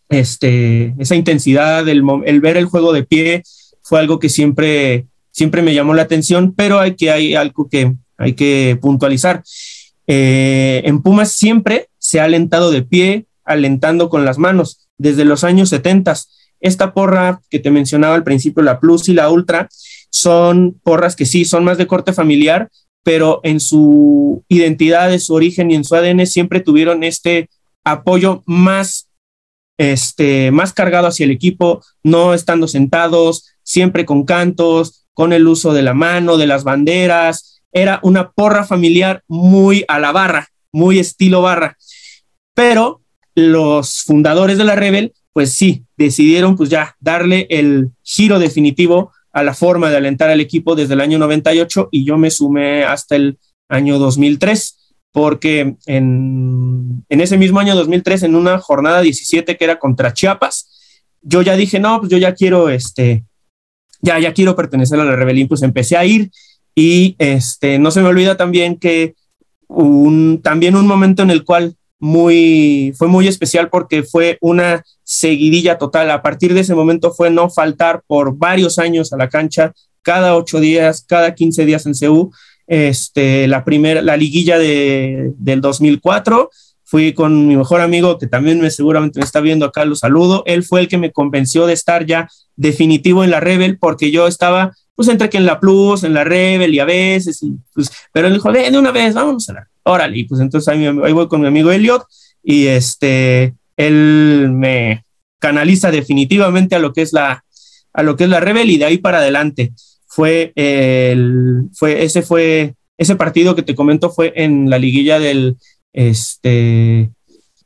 este, 0.08 0.94
esa 0.98 1.14
intensidad, 1.14 1.88
el, 1.88 2.02
ver 2.40 2.56
el 2.56 2.64
juego 2.64 2.92
de 2.92 3.04
pie, 3.04 3.42
fue 3.82 4.00
algo 4.00 4.18
que 4.18 4.28
siempre, 4.28 5.06
siempre 5.30 5.62
me 5.62 5.74
llamó 5.74 5.94
la 5.94 6.02
atención, 6.02 6.54
pero 6.56 6.80
hay, 6.80 6.96
que, 6.96 7.10
hay 7.10 7.34
algo 7.34 7.68
que 7.68 7.94
hay 8.16 8.32
que 8.32 8.78
puntualizar. 8.80 9.42
Eh, 10.06 10.82
en 10.84 11.02
Pumas 11.02 11.32
siempre 11.32 11.88
se 11.98 12.18
ha 12.18 12.24
alentado 12.24 12.70
de 12.70 12.82
pie, 12.82 13.26
alentando 13.44 14.08
con 14.08 14.24
las 14.24 14.38
manos, 14.38 14.88
desde 14.96 15.24
los 15.24 15.44
años 15.44 15.68
70. 15.68 16.14
Esta 16.60 16.94
porra 16.94 17.40
que 17.50 17.58
te 17.58 17.70
mencionaba 17.70 18.14
al 18.14 18.24
principio, 18.24 18.62
la 18.62 18.80
Plus 18.80 19.08
y 19.08 19.14
la 19.14 19.28
Ultra, 19.28 19.68
son 20.10 20.78
porras 20.82 21.16
que 21.16 21.26
sí, 21.26 21.44
son 21.44 21.64
más 21.64 21.78
de 21.78 21.86
corte 21.86 22.12
familiar, 22.12 22.70
pero 23.02 23.40
en 23.42 23.60
su 23.60 24.44
identidad, 24.48 25.12
en 25.12 25.20
su 25.20 25.34
origen 25.34 25.70
y 25.70 25.74
en 25.74 25.84
su 25.84 25.94
ADN 25.94 26.26
siempre 26.26 26.60
tuvieron 26.60 27.02
este 27.02 27.48
apoyo 27.84 28.42
más, 28.46 29.08
este, 29.78 30.50
más 30.50 30.72
cargado 30.72 31.08
hacia 31.08 31.24
el 31.24 31.30
equipo, 31.30 31.82
no 32.02 32.34
estando 32.34 32.68
sentados, 32.68 33.48
siempre 33.62 34.04
con 34.04 34.24
cantos, 34.24 35.06
con 35.14 35.32
el 35.32 35.46
uso 35.46 35.72
de 35.72 35.82
la 35.82 35.94
mano, 35.94 36.36
de 36.36 36.46
las 36.46 36.64
banderas. 36.64 37.62
Era 37.72 38.00
una 38.02 38.30
porra 38.30 38.64
familiar 38.64 39.22
muy 39.26 39.84
a 39.88 39.98
la 39.98 40.12
barra, 40.12 40.48
muy 40.70 40.98
estilo 40.98 41.42
barra. 41.42 41.76
Pero 42.54 43.00
los 43.34 44.02
fundadores 44.02 44.58
de 44.58 44.64
la 44.64 44.76
Rebel, 44.76 45.12
pues 45.32 45.52
sí, 45.52 45.84
decidieron 45.96 46.56
pues 46.56 46.68
ya 46.68 46.96
darle 47.00 47.46
el 47.50 47.90
giro 48.02 48.38
definitivo 48.38 49.12
a 49.32 49.42
la 49.42 49.54
forma 49.54 49.90
de 49.90 49.96
alentar 49.96 50.30
al 50.30 50.40
equipo 50.40 50.74
desde 50.74 50.94
el 50.94 51.00
año 51.00 51.18
98 51.18 51.88
y 51.90 52.04
yo 52.04 52.18
me 52.18 52.30
sumé 52.30 52.84
hasta 52.84 53.16
el 53.16 53.38
año 53.68 53.98
2003 53.98 54.78
porque 55.12 55.76
en, 55.86 57.04
en, 57.08 57.20
ese 57.20 57.36
mismo 57.36 57.60
año 57.60 57.74
2003, 57.74 58.22
en 58.24 58.34
una 58.34 58.58
jornada 58.58 59.02
17 59.02 59.56
que 59.56 59.64
era 59.64 59.78
contra 59.78 60.14
Chiapas, 60.14 60.70
yo 61.20 61.42
ya 61.42 61.54
dije, 61.54 61.78
no, 61.78 62.00
pues 62.00 62.10
yo 62.10 62.18
ya 62.18 62.34
quiero, 62.34 62.70
este, 62.70 63.24
ya, 64.00 64.18
ya 64.18 64.32
quiero 64.32 64.56
pertenecer 64.56 64.98
a 64.98 65.04
la 65.04 65.14
rebelión, 65.14 65.48
pues 65.48 65.62
empecé 65.62 65.96
a 65.96 66.04
ir 66.04 66.30
y 66.74 67.14
este, 67.18 67.78
no 67.78 67.90
se 67.90 68.00
me 68.00 68.08
olvida 68.08 68.36
también 68.36 68.76
que 68.76 69.14
un, 69.68 70.40
también 70.42 70.76
un 70.76 70.86
momento 70.86 71.22
en 71.22 71.30
el 71.30 71.44
cual 71.44 71.76
muy, 72.02 72.92
fue 72.98 73.06
muy 73.06 73.28
especial 73.28 73.70
porque 73.70 74.02
fue 74.02 74.36
una 74.40 74.82
seguidilla 75.04 75.78
total. 75.78 76.10
A 76.10 76.20
partir 76.20 76.52
de 76.52 76.62
ese 76.62 76.74
momento 76.74 77.12
fue 77.12 77.30
no 77.30 77.48
faltar 77.48 78.02
por 78.08 78.36
varios 78.36 78.80
años 78.80 79.12
a 79.12 79.16
la 79.16 79.28
cancha, 79.28 79.72
cada 80.02 80.36
ocho 80.36 80.58
días, 80.58 81.04
cada 81.08 81.32
quince 81.36 81.64
días 81.64 81.86
en 81.86 81.94
CEU. 81.94 82.32
este, 82.66 83.46
la 83.46 83.64
primera, 83.64 84.02
la 84.02 84.16
liguilla 84.16 84.58
de, 84.58 85.32
del 85.36 85.60
2004. 85.60 86.50
Fui 86.82 87.12
con 87.12 87.46
mi 87.46 87.56
mejor 87.56 87.80
amigo, 87.80 88.18
que 88.18 88.26
también 88.26 88.60
me 88.60 88.70
seguramente 88.72 89.20
me 89.20 89.24
está 89.24 89.40
viendo 89.40 89.64
acá, 89.64 89.84
lo 89.84 89.94
saludo. 89.94 90.42
Él 90.44 90.64
fue 90.64 90.80
el 90.80 90.88
que 90.88 90.98
me 90.98 91.12
convenció 91.12 91.66
de 91.66 91.72
estar 91.74 92.04
ya 92.04 92.28
definitivo 92.56 93.22
en 93.22 93.30
la 93.30 93.38
Rebel, 93.38 93.78
porque 93.78 94.10
yo 94.10 94.26
estaba, 94.26 94.72
pues, 94.96 95.08
entre 95.08 95.30
que 95.30 95.38
en 95.38 95.46
la 95.46 95.60
Plus, 95.60 96.02
en 96.02 96.14
la 96.14 96.24
Rebel 96.24 96.74
y 96.74 96.80
a 96.80 96.84
veces, 96.84 97.44
y, 97.44 97.54
pues, 97.72 97.92
pero 98.12 98.26
él 98.26 98.34
dijo, 98.34 98.50
de, 98.50 98.68
de 98.68 98.76
una 98.76 98.90
vez, 98.90 99.14
vámonos 99.14 99.48
a 99.50 99.52
la. 99.52 99.71
Órale, 99.84 100.26
pues 100.28 100.40
entonces 100.40 100.68
ahí, 100.68 100.84
ahí 100.84 101.12
voy 101.12 101.28
con 101.28 101.40
mi 101.40 101.46
amigo 101.46 101.72
Elliot, 101.72 102.04
y 102.42 102.66
este, 102.66 103.54
él 103.76 104.50
me 104.52 105.04
canaliza 105.38 105.90
definitivamente 105.90 106.74
a 106.74 106.78
lo 106.78 106.92
que 106.92 107.02
es 107.02 107.12
la, 107.12 107.44
a 107.92 108.02
lo 108.02 108.16
que 108.16 108.24
es 108.24 108.30
la 108.30 108.40
Rebel 108.40 108.70
y 108.70 108.78
de 108.78 108.84
ahí 108.84 108.98
para 108.98 109.18
adelante. 109.18 109.72
Fue 110.06 110.52
el, 110.56 111.68
fue, 111.74 112.04
ese 112.04 112.22
fue, 112.22 112.74
ese 112.98 113.16
partido 113.16 113.54
que 113.54 113.62
te 113.62 113.74
comento 113.74 114.10
fue 114.10 114.32
en 114.36 114.70
la 114.70 114.78
liguilla 114.78 115.18
del, 115.18 115.56
este, 115.92 117.10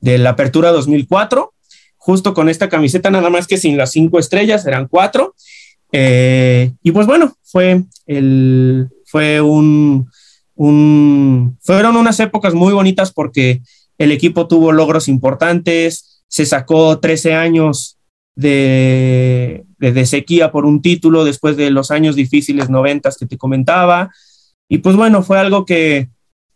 de 0.01 0.19
la 0.19 0.31
apertura 0.31 0.71
2004, 0.71 1.53
justo 1.97 2.35
con 2.35 2.49
esta 2.49 2.69
camiseta, 2.69 3.11
nada 3.11 3.31
más 3.31 3.47
que 3.47 3.59
sin 3.59 3.77
las 3.77 3.93
cinco 3.93 4.19
estrellas, 4.19 4.67
eran 4.67 4.87
cuatro. 4.89 5.35
Eh, 5.93 6.73
y 6.83 6.93
pues 6.93 7.07
bueno, 7.07 7.35
fue 7.43 7.83
el, 8.07 8.89
fue 9.07 9.41
un, 9.41 10.09
fueron 10.57 11.97
unas 11.97 12.19
épocas 12.21 12.55
muy 12.55 12.73
bonitas 12.73 13.12
porque 13.12 13.61
el 13.99 14.12
equipo 14.12 14.49
tuvo 14.49 14.73
logros 14.73 15.09
importantes, 15.09 16.25
se 16.29 16.47
sacó 16.47 16.99
13 16.99 17.35
años 17.35 17.99
de, 18.35 19.64
de, 19.79 20.07
sequía 20.07 20.51
por 20.51 20.66
un 20.66 20.83
título 20.83 21.25
después 21.25 21.57
de 21.57 21.71
los 21.71 21.90
años 21.90 22.16
difíciles 22.16 22.69
noventas 22.69 23.16
que 23.16 23.27
te 23.27 23.38
comentaba. 23.38 24.11
Y 24.69 24.79
pues 24.79 24.97
bueno, 24.97 25.23
fue 25.23 25.38
algo 25.38 25.64
que 25.64 26.09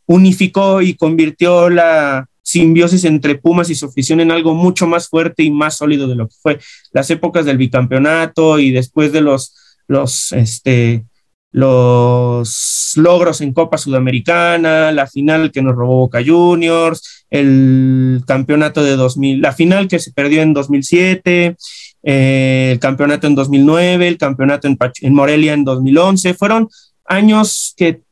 unificó 0.07 0.83
y 0.83 0.95
convirtió 0.95 1.71
la 1.71 2.27
simbiosis 2.43 3.05
entre 3.05 3.37
Pumas 3.37 3.71
y 3.71 3.75
su 3.75 3.87
afición 3.87 4.21
en 4.21 4.31
algo 4.31 4.55
mucho 4.55 4.87
más 4.87 5.09
fuerte 5.09 5.43
y 5.43 5.51
más 5.51 5.77
sólido 5.77 6.09
de 6.09 6.17
lo 6.17 6.27
que 6.27 6.35
fue 6.41 6.59
las 6.93 7.11
épocas 7.11 7.45
del 7.45 7.59
bicampeonato 7.59 8.59
y 8.59 8.73
después 8.73 9.13
de 9.13 9.21
los, 9.21 9.55
los, 9.87 10.33
este, 10.33 11.05
los 11.53 12.93
logros 12.97 13.41
en 13.41 13.53
Copa 13.53 13.77
Sudamericana, 13.77 14.93
la 14.93 15.07
final 15.07 15.51
que 15.51 15.63
nos 15.63 15.75
robó 15.75 15.97
Boca 15.97 16.21
Juniors, 16.25 17.25
el 17.31 18.23
campeonato 18.27 18.83
de 18.85 18.97
2000, 18.97 19.41
la 19.41 19.53
final 19.53 19.89
que 19.89 19.99
se 19.99 20.13
perdió 20.13 20.43
en 20.43 20.53
2007, 20.53 21.57
eh, 22.03 22.71
el 22.73 22.79
campeonato 22.79 23.27
en 23.27 23.35
2009, 23.35 24.09
el 24.09 24.19
campeonato 24.19 24.69
en, 24.69 24.79
en, 25.01 25.15
Morelia 25.15 25.53
en 25.53 25.65
2011. 25.65 26.35
Fueron 26.35 26.69
años 27.05 27.75
que, 27.77 28.03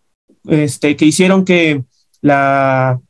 este, 0.46 0.96
que 0.96 1.05
hicieron 1.05 1.44
que 1.44 1.85
la, 2.20 3.01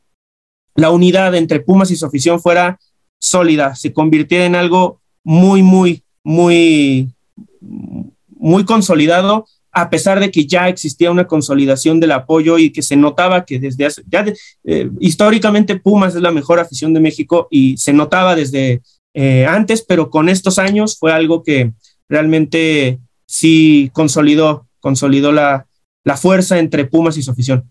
la 0.75 0.91
unidad 0.91 1.33
entre 1.35 1.59
Pumas 1.59 1.89
y 1.91 1.95
su 1.95 2.05
afición 2.05 2.39
fuera 2.39 2.79
sólida, 3.19 3.75
se 3.75 3.93
convirtiera 3.93 4.45
en 4.45 4.55
algo 4.55 5.01
muy, 5.23 5.61
muy, 5.61 6.03
muy, 6.23 7.11
muy 7.59 8.63
consolidado 8.65 9.45
a 9.71 9.89
pesar 9.89 10.19
de 10.19 10.31
que 10.31 10.45
ya 10.45 10.67
existía 10.67 11.11
una 11.11 11.27
consolidación 11.27 11.99
del 11.99 12.11
apoyo 12.11 12.57
y 12.57 12.71
que 12.71 12.81
se 12.81 12.95
notaba 12.95 13.45
que 13.45 13.59
desde 13.59 13.85
hace, 13.85 14.03
ya 14.09 14.25
eh, 14.63 14.89
históricamente 14.99 15.79
Pumas 15.79 16.15
es 16.15 16.21
la 16.21 16.31
mejor 16.31 16.59
afición 16.59 16.93
de 16.93 16.99
México 16.99 17.47
y 17.51 17.77
se 17.77 17.93
notaba 17.93 18.35
desde 18.35 18.81
eh, 19.13 19.45
antes, 19.45 19.83
pero 19.87 20.09
con 20.09 20.29
estos 20.29 20.59
años 20.59 20.97
fue 20.97 21.11
algo 21.11 21.43
que 21.43 21.73
realmente 22.07 22.99
sí 23.25 23.89
consolidó, 23.93 24.67
consolidó 24.79 25.31
la, 25.31 25.67
la 26.03 26.17
fuerza 26.17 26.57
entre 26.59 26.85
Pumas 26.85 27.17
y 27.17 27.23
su 27.23 27.31
afición. 27.31 27.69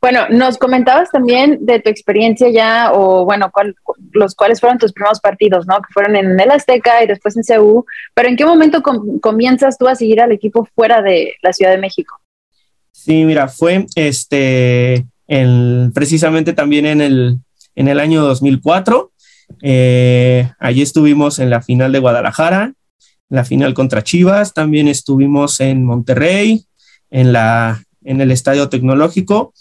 Bueno, 0.00 0.28
nos 0.30 0.56
comentabas 0.56 1.10
también 1.10 1.58
de 1.60 1.78
tu 1.78 1.90
experiencia 1.90 2.48
ya, 2.48 2.90
o 2.92 3.26
bueno, 3.26 3.52
los 4.12 4.34
cuales 4.34 4.58
fueron 4.58 4.78
tus 4.78 4.94
primeros 4.94 5.20
partidos, 5.20 5.66
¿no? 5.66 5.76
Que 5.76 5.92
fueron 5.92 6.16
en 6.16 6.40
el 6.40 6.50
Azteca 6.50 7.04
y 7.04 7.06
después 7.06 7.36
en 7.36 7.42
CU, 7.42 7.84
pero 8.14 8.28
¿en 8.28 8.36
qué 8.36 8.46
momento 8.46 8.82
comienzas 9.20 9.76
tú 9.76 9.86
a 9.88 9.94
seguir 9.94 10.22
al 10.22 10.32
equipo 10.32 10.66
fuera 10.74 11.02
de 11.02 11.34
la 11.42 11.52
Ciudad 11.52 11.72
de 11.72 11.78
México? 11.78 12.18
Sí, 12.92 13.24
mira, 13.24 13.48
fue 13.48 13.86
este, 13.94 15.06
el, 15.26 15.90
precisamente 15.94 16.54
también 16.54 16.86
en 16.86 17.02
el, 17.02 17.36
en 17.74 17.88
el 17.88 18.00
año 18.00 18.22
2004. 18.22 19.12
Eh, 19.60 20.50
allí 20.58 20.80
estuvimos 20.80 21.38
en 21.38 21.50
la 21.50 21.60
final 21.60 21.92
de 21.92 21.98
Guadalajara, 21.98 22.72
la 23.28 23.44
final 23.44 23.74
contra 23.74 24.02
Chivas, 24.02 24.54
también 24.54 24.88
estuvimos 24.88 25.60
en 25.60 25.84
Monterrey, 25.84 26.64
en 27.10 27.32
la 27.34 27.82
en 28.04 28.20
el 28.20 28.30
Estadio 28.30 28.68
Tecnológico. 28.68 29.52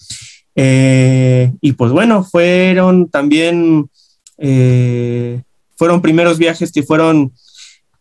Eh, 0.61 1.53
y 1.61 1.71
pues 1.71 1.93
bueno, 1.93 2.25
fueron 2.25 3.09
también, 3.09 3.89
eh, 4.37 5.41
fueron 5.77 6.01
primeros 6.01 6.37
viajes 6.37 6.73
que 6.73 6.83
fueron, 6.83 7.31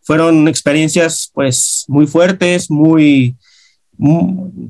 fueron 0.03 0.49
experiencias 0.49 1.31
pues 1.33 1.85
muy 1.87 2.09
fuertes, 2.09 2.69
muy, 2.69 3.37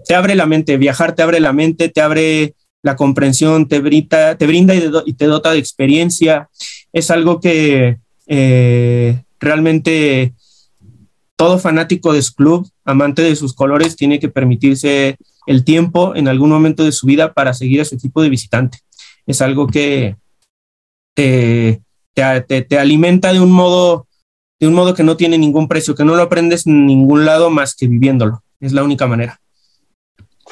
te 0.06 0.14
abre 0.14 0.34
la 0.34 0.44
mente, 0.44 0.76
viajar 0.76 1.14
te 1.14 1.22
abre 1.22 1.40
la 1.40 1.54
mente, 1.54 1.88
te 1.88 2.02
abre 2.02 2.54
la 2.82 2.94
comprensión, 2.94 3.66
te 3.66 3.80
brinda, 3.80 4.36
te 4.36 4.46
brinda 4.46 4.74
y, 4.74 5.14
te 5.14 5.24
dota 5.24 5.52
de 5.52 5.58
experiencia. 5.58 6.50
Es 6.92 7.10
algo 7.10 7.40
que 7.40 7.96
eh, 8.26 9.22
realmente 9.40 10.34
todo 11.36 11.58
fanático 11.58 12.12
de 12.12 12.20
su 12.20 12.34
club, 12.34 12.68
amante 12.84 13.22
de 13.22 13.34
sus 13.34 13.54
colores, 13.54 13.96
tiene 13.96 14.20
que 14.20 14.28
permitirse 14.28 15.16
el 15.48 15.64
tiempo 15.64 16.14
en 16.14 16.28
algún 16.28 16.50
momento 16.50 16.84
de 16.84 16.92
su 16.92 17.06
vida 17.06 17.32
para 17.32 17.54
seguir 17.54 17.80
a 17.80 17.84
su 17.86 17.94
equipo 17.94 18.22
de 18.22 18.28
visitante. 18.28 18.80
Es 19.26 19.40
algo 19.40 19.66
que 19.66 20.16
te, 21.14 21.80
te, 22.14 22.78
alimenta 22.78 23.32
de 23.32 23.40
un 23.40 23.50
modo 23.50 24.06
de 24.60 24.66
un 24.66 24.74
modo 24.74 24.92
que 24.92 25.04
no 25.04 25.16
tiene 25.16 25.38
ningún 25.38 25.66
precio, 25.66 25.94
que 25.94 26.04
no 26.04 26.16
lo 26.16 26.22
aprendes 26.22 26.66
en 26.66 26.84
ningún 26.84 27.24
lado 27.24 27.48
más 27.48 27.74
que 27.74 27.86
viviéndolo. 27.86 28.42
Es 28.60 28.72
la 28.72 28.82
única 28.82 29.06
manera. 29.06 29.40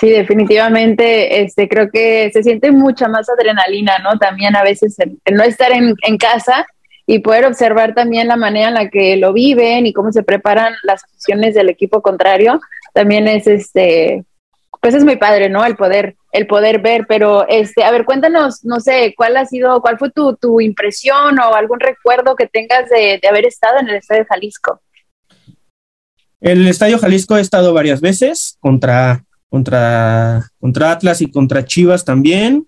Sí, 0.00 0.08
definitivamente, 0.08 1.42
este, 1.42 1.68
creo 1.68 1.90
que 1.90 2.30
se 2.32 2.42
siente 2.42 2.70
mucha 2.70 3.08
más 3.08 3.28
adrenalina, 3.28 3.98
¿no? 3.98 4.18
También 4.18 4.56
a 4.56 4.62
veces 4.62 4.96
el, 4.98 5.18
no 5.34 5.42
estar 5.42 5.72
en, 5.72 5.94
en, 6.02 6.16
casa 6.18 6.66
y 7.06 7.18
poder 7.18 7.46
observar 7.46 7.94
también 7.94 8.28
la 8.28 8.36
manera 8.36 8.68
en 8.68 8.74
la 8.74 8.88
que 8.88 9.16
lo 9.16 9.32
viven 9.32 9.86
y 9.86 9.92
cómo 9.92 10.12
se 10.12 10.22
preparan 10.22 10.74
las 10.84 11.02
aficiones 11.04 11.54
del 11.54 11.68
equipo 11.68 12.00
contrario, 12.00 12.60
también 12.92 13.26
es 13.26 13.46
este, 13.46 14.24
pues 14.80 14.94
es 14.94 15.04
muy 15.04 15.16
padre, 15.16 15.48
¿no? 15.48 15.64
El 15.64 15.76
poder, 15.76 16.16
el 16.32 16.46
poder 16.46 16.80
ver, 16.80 17.06
pero 17.08 17.46
este, 17.48 17.84
a 17.84 17.90
ver, 17.90 18.04
cuéntanos, 18.04 18.64
no 18.64 18.80
sé, 18.80 19.14
cuál 19.16 19.36
ha 19.36 19.46
sido, 19.46 19.80
cuál 19.80 19.98
fue 19.98 20.10
tu, 20.10 20.36
tu 20.36 20.60
impresión 20.60 21.38
o 21.38 21.54
algún 21.54 21.80
recuerdo 21.80 22.36
que 22.36 22.46
tengas 22.46 22.88
de, 22.90 23.20
haber 23.28 23.46
estado 23.46 23.78
en 23.80 23.88
el 23.88 23.96
Estadio 23.96 24.24
Jalisco. 24.28 24.80
El 26.40 26.66
Estadio 26.68 26.98
Jalisco 26.98 27.36
he 27.36 27.40
estado 27.40 27.72
varias 27.72 28.00
veces 28.00 28.56
contra, 28.60 29.24
contra, 29.48 30.50
contra 30.60 30.92
Atlas 30.92 31.20
y 31.22 31.30
contra 31.30 31.64
Chivas 31.64 32.04
también. 32.04 32.66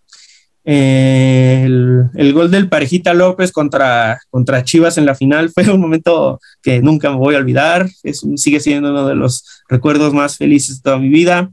el, 0.65 2.05
el, 2.15 2.33
gol 2.33 2.51
del 2.51 2.69
Parejita 2.69 3.15
López 3.15 3.53
contra, 3.53 4.21
contra 4.31 4.65
Chivas 4.65 4.99
en 4.99 5.07
la 5.07 5.15
final 5.15 5.51
fue 5.51 5.71
un 5.71 5.81
momento 5.81 6.41
que 6.63 6.81
nunca 6.81 7.11
me 7.11 7.17
voy 7.17 7.35
a 7.35 7.39
olvidar. 7.39 7.89
Es, 8.03 8.27
sigue 8.37 8.61
siendo 8.61 8.91
uno 8.91 9.07
de 9.07 9.15
los 9.15 9.63
recuerdos 9.69 10.15
más 10.15 10.37
felices 10.37 10.77
de 10.77 10.83
toda 10.83 10.99
mi 10.99 11.09
vida. 11.09 11.51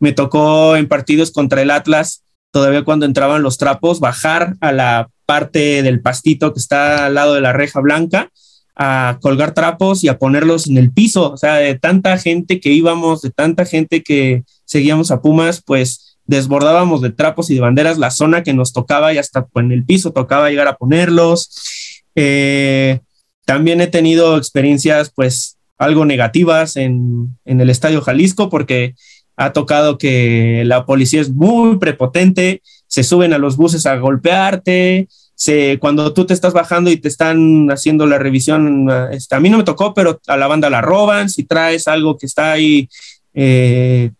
Me 0.00 0.12
tocó 0.12 0.76
en 0.76 0.88
partidos 0.88 1.32
contra 1.32 1.62
el 1.62 1.70
Atlas, 1.70 2.22
todavía 2.50 2.84
cuando 2.84 3.06
entraban 3.06 3.42
los 3.42 3.58
trapos, 3.58 4.00
bajar 4.00 4.54
a 4.60 4.72
la 4.72 5.10
parte 5.26 5.82
del 5.82 6.00
pastito 6.00 6.52
que 6.52 6.60
está 6.60 7.06
al 7.06 7.14
lado 7.14 7.34
de 7.34 7.40
la 7.40 7.52
reja 7.52 7.80
blanca, 7.80 8.30
a 8.74 9.18
colgar 9.20 9.54
trapos 9.54 10.04
y 10.04 10.08
a 10.08 10.18
ponerlos 10.18 10.68
en 10.68 10.78
el 10.78 10.92
piso. 10.92 11.32
O 11.32 11.36
sea, 11.36 11.56
de 11.56 11.74
tanta 11.74 12.16
gente 12.16 12.60
que 12.60 12.70
íbamos, 12.70 13.22
de 13.22 13.30
tanta 13.30 13.64
gente 13.64 14.02
que 14.02 14.44
seguíamos 14.64 15.10
a 15.10 15.20
Pumas, 15.20 15.62
pues 15.64 16.16
desbordábamos 16.24 17.02
de 17.02 17.10
trapos 17.10 17.50
y 17.50 17.54
de 17.54 17.60
banderas 17.60 17.98
la 17.98 18.10
zona 18.10 18.42
que 18.42 18.54
nos 18.54 18.72
tocaba 18.72 19.12
y 19.12 19.18
hasta 19.18 19.46
en 19.56 19.72
el 19.72 19.84
piso 19.84 20.12
tocaba 20.12 20.50
llegar 20.50 20.68
a 20.68 20.76
ponerlos. 20.76 22.04
Eh, 22.14 23.00
también 23.44 23.80
he 23.80 23.86
tenido 23.86 24.36
experiencias 24.36 25.10
pues 25.14 25.56
algo 25.78 26.04
negativas 26.04 26.76
en, 26.76 27.36
en 27.44 27.60
el 27.60 27.70
Estadio 27.70 28.00
Jalisco 28.00 28.50
porque 28.50 28.94
ha 29.38 29.52
tocado 29.52 29.98
que 29.98 30.64
la 30.66 30.84
policía 30.84 31.20
es 31.20 31.30
muy 31.30 31.78
prepotente, 31.78 32.60
se 32.88 33.04
suben 33.04 33.32
a 33.32 33.38
los 33.38 33.56
buses 33.56 33.86
a 33.86 33.96
golpearte, 33.96 35.08
se, 35.36 35.78
cuando 35.78 36.12
tú 36.12 36.26
te 36.26 36.34
estás 36.34 36.52
bajando 36.52 36.90
y 36.90 36.96
te 36.96 37.06
están 37.06 37.70
haciendo 37.70 38.04
la 38.06 38.18
revisión, 38.18 38.88
este, 39.12 39.36
a 39.36 39.40
mí 39.40 39.48
no 39.48 39.58
me 39.58 39.62
tocó, 39.62 39.94
pero 39.94 40.20
a 40.26 40.36
la 40.36 40.48
banda 40.48 40.68
la 40.68 40.80
roban, 40.80 41.30
si 41.30 41.44
traes 41.44 41.86
algo 41.86 42.18
que 42.18 42.26
está 42.26 42.50
ahí, 42.50 42.88
eh, 43.32 44.10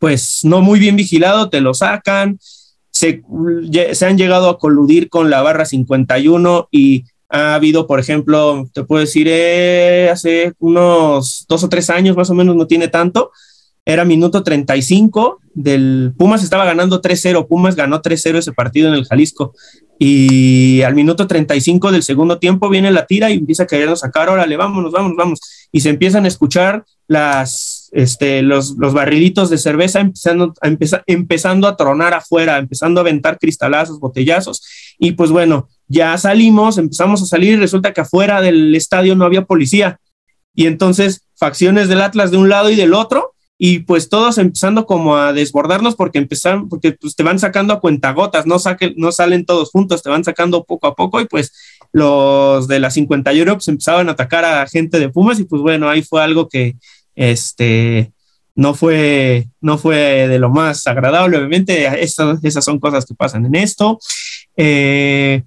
pues 0.00 0.40
no 0.42 0.60
muy 0.60 0.80
bien 0.80 0.96
vigilado, 0.96 1.48
te 1.48 1.60
lo 1.60 1.72
sacan, 1.72 2.40
se, 2.90 3.22
han 4.04 4.18
llegado 4.18 4.50
a 4.50 4.58
coludir 4.58 5.08
con 5.08 5.30
la 5.30 5.40
barra 5.40 5.64
51 5.64 6.66
y 6.72 7.04
ha 7.28 7.54
habido, 7.54 7.86
por 7.86 8.00
ejemplo, 8.00 8.68
te 8.74 8.82
puedo 8.82 9.02
decir, 9.02 9.28
eh, 9.30 10.08
hace 10.10 10.52
unos 10.58 11.44
dos 11.48 11.62
o 11.62 11.68
tres 11.68 11.90
años 11.90 12.16
más 12.16 12.28
o 12.30 12.34
menos, 12.34 12.56
no 12.56 12.66
tiene 12.66 12.88
tanto, 12.88 13.30
era 13.86 14.04
minuto 14.04 14.42
35 14.42 15.40
del 15.54 16.12
Pumas 16.18 16.42
estaba 16.42 16.64
ganando 16.64 17.00
3-0, 17.00 17.46
Pumas 17.46 17.76
ganó 17.76 18.02
3-0 18.02 18.36
ese 18.36 18.52
partido 18.52 18.88
en 18.88 18.94
el 18.94 19.06
Jalisco 19.06 19.54
y 19.98 20.82
al 20.82 20.94
minuto 20.94 21.26
35 21.26 21.92
del 21.92 22.02
segundo 22.02 22.38
tiempo 22.38 22.68
viene 22.68 22.90
la 22.90 23.06
tira 23.06 23.30
y 23.30 23.34
empieza 23.34 23.62
a 23.62 23.66
querernos 23.66 24.00
sacar, 24.00 24.28
órale, 24.28 24.56
vámonos, 24.56 24.92
vámonos, 24.92 25.16
vamos. 25.16 25.68
Y 25.72 25.80
se 25.80 25.88
empiezan 25.88 26.24
a 26.26 26.28
escuchar 26.28 26.84
las, 27.06 27.88
este, 27.92 28.42
los, 28.42 28.76
los 28.76 28.92
barrilitos 28.92 29.48
de 29.48 29.56
cerveza 29.56 30.00
empezando 30.00 30.52
a, 30.60 30.68
empezando 31.06 31.68
a 31.68 31.76
tronar 31.76 32.12
afuera, 32.12 32.58
empezando 32.58 33.00
a 33.00 33.02
aventar 33.02 33.38
cristalazos, 33.38 34.00
botellazos. 34.00 34.62
Y 34.98 35.12
pues 35.12 35.30
bueno, 35.30 35.68
ya 35.86 36.18
salimos, 36.18 36.76
empezamos 36.76 37.22
a 37.22 37.26
salir 37.26 37.58
resulta 37.58 37.92
que 37.94 38.02
afuera 38.02 38.42
del 38.42 38.74
estadio 38.74 39.14
no 39.14 39.24
había 39.24 39.46
policía. 39.46 40.00
Y 40.54 40.66
entonces 40.66 41.22
facciones 41.36 41.88
del 41.88 42.02
Atlas 42.02 42.30
de 42.30 42.36
un 42.36 42.48
lado 42.48 42.68
y 42.68 42.76
del 42.76 42.92
otro 42.92 43.35
y 43.58 43.80
pues 43.80 44.08
todos 44.08 44.38
empezando 44.38 44.84
como 44.84 45.16
a 45.16 45.32
desbordarnos 45.32 45.94
porque 45.94 46.18
empezaron, 46.18 46.68
porque 46.68 46.92
pues 46.92 47.16
te 47.16 47.22
van 47.22 47.38
sacando 47.38 47.72
a 47.72 47.80
cuentagotas, 47.80 48.46
no, 48.46 48.58
saquen, 48.58 48.94
no 48.96 49.12
salen 49.12 49.46
todos 49.46 49.70
juntos, 49.70 50.02
te 50.02 50.10
van 50.10 50.24
sacando 50.24 50.64
poco 50.64 50.86
a 50.86 50.94
poco 50.94 51.20
y 51.20 51.26
pues 51.26 51.52
los 51.92 52.68
de 52.68 52.80
la 52.80 52.90
51 52.90 53.54
pues 53.54 53.68
empezaban 53.68 54.08
a 54.08 54.12
atacar 54.12 54.44
a 54.44 54.66
gente 54.66 54.98
de 54.98 55.08
Pumas 55.08 55.40
y 55.40 55.44
pues 55.44 55.62
bueno, 55.62 55.88
ahí 55.88 56.02
fue 56.02 56.22
algo 56.22 56.48
que 56.48 56.76
este 57.14 58.12
no 58.56 58.74
fue, 58.74 59.48
no 59.60 59.76
fue 59.76 60.26
de 60.28 60.38
lo 60.38 60.48
más 60.48 60.86
agradable, 60.86 61.36
obviamente, 61.36 61.86
esas, 62.02 62.42
esas 62.42 62.64
son 62.64 62.80
cosas 62.80 63.04
que 63.04 63.14
pasan 63.14 63.44
en 63.44 63.54
esto. 63.54 63.98
Eh, 64.56 65.42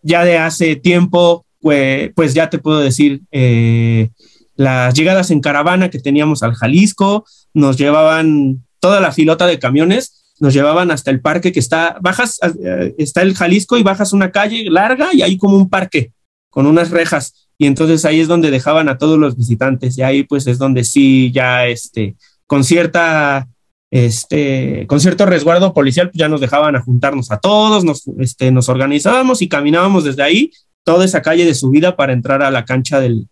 ya 0.00 0.24
de 0.24 0.38
hace 0.38 0.76
tiempo, 0.76 1.44
pues, 1.60 2.12
pues 2.14 2.32
ya 2.34 2.48
te 2.48 2.60
puedo 2.60 2.78
decir, 2.78 3.22
eh, 3.32 4.10
las 4.56 4.94
llegadas 4.94 5.30
en 5.30 5.40
caravana 5.40 5.90
que 5.90 5.98
teníamos 5.98 6.42
al 6.42 6.54
Jalisco, 6.54 7.24
nos 7.54 7.76
llevaban 7.76 8.64
toda 8.80 9.00
la 9.00 9.12
filota 9.12 9.46
de 9.46 9.58
camiones, 9.58 10.34
nos 10.40 10.54
llevaban 10.54 10.90
hasta 10.90 11.10
el 11.10 11.20
parque 11.20 11.52
que 11.52 11.60
está, 11.60 11.96
bajas, 12.00 12.38
eh, 12.64 12.94
está 12.98 13.22
el 13.22 13.34
Jalisco 13.34 13.78
y 13.78 13.82
bajas 13.82 14.12
una 14.12 14.30
calle 14.30 14.68
larga 14.70 15.08
y 15.12 15.22
hay 15.22 15.36
como 15.38 15.56
un 15.56 15.68
parque 15.68 16.12
con 16.50 16.66
unas 16.66 16.90
rejas. 16.90 17.48
Y 17.58 17.66
entonces 17.66 18.04
ahí 18.04 18.20
es 18.20 18.28
donde 18.28 18.50
dejaban 18.50 18.88
a 18.88 18.98
todos 18.98 19.18
los 19.18 19.36
visitantes 19.36 19.96
y 19.96 20.02
ahí 20.02 20.24
pues 20.24 20.46
es 20.46 20.58
donde 20.58 20.84
sí 20.84 21.32
ya 21.32 21.66
este 21.66 22.16
con 22.46 22.64
cierta 22.64 23.48
este 23.90 24.86
con 24.86 25.00
cierto 25.00 25.24
resguardo 25.26 25.72
policial 25.72 26.10
pues 26.10 26.18
ya 26.18 26.28
nos 26.28 26.40
dejaban 26.40 26.76
a 26.76 26.82
juntarnos 26.82 27.30
a 27.30 27.38
todos 27.38 27.84
nos 27.84 28.04
este 28.18 28.50
nos 28.50 28.68
organizábamos 28.68 29.40
y 29.42 29.48
caminábamos 29.48 30.04
desde 30.04 30.22
ahí 30.22 30.50
toda 30.84 31.04
esa 31.04 31.22
calle 31.22 31.44
de 31.44 31.54
subida 31.54 31.96
para 31.96 32.12
entrar 32.12 32.42
a 32.42 32.50
la 32.50 32.64
cancha 32.64 33.00
del 33.00 33.28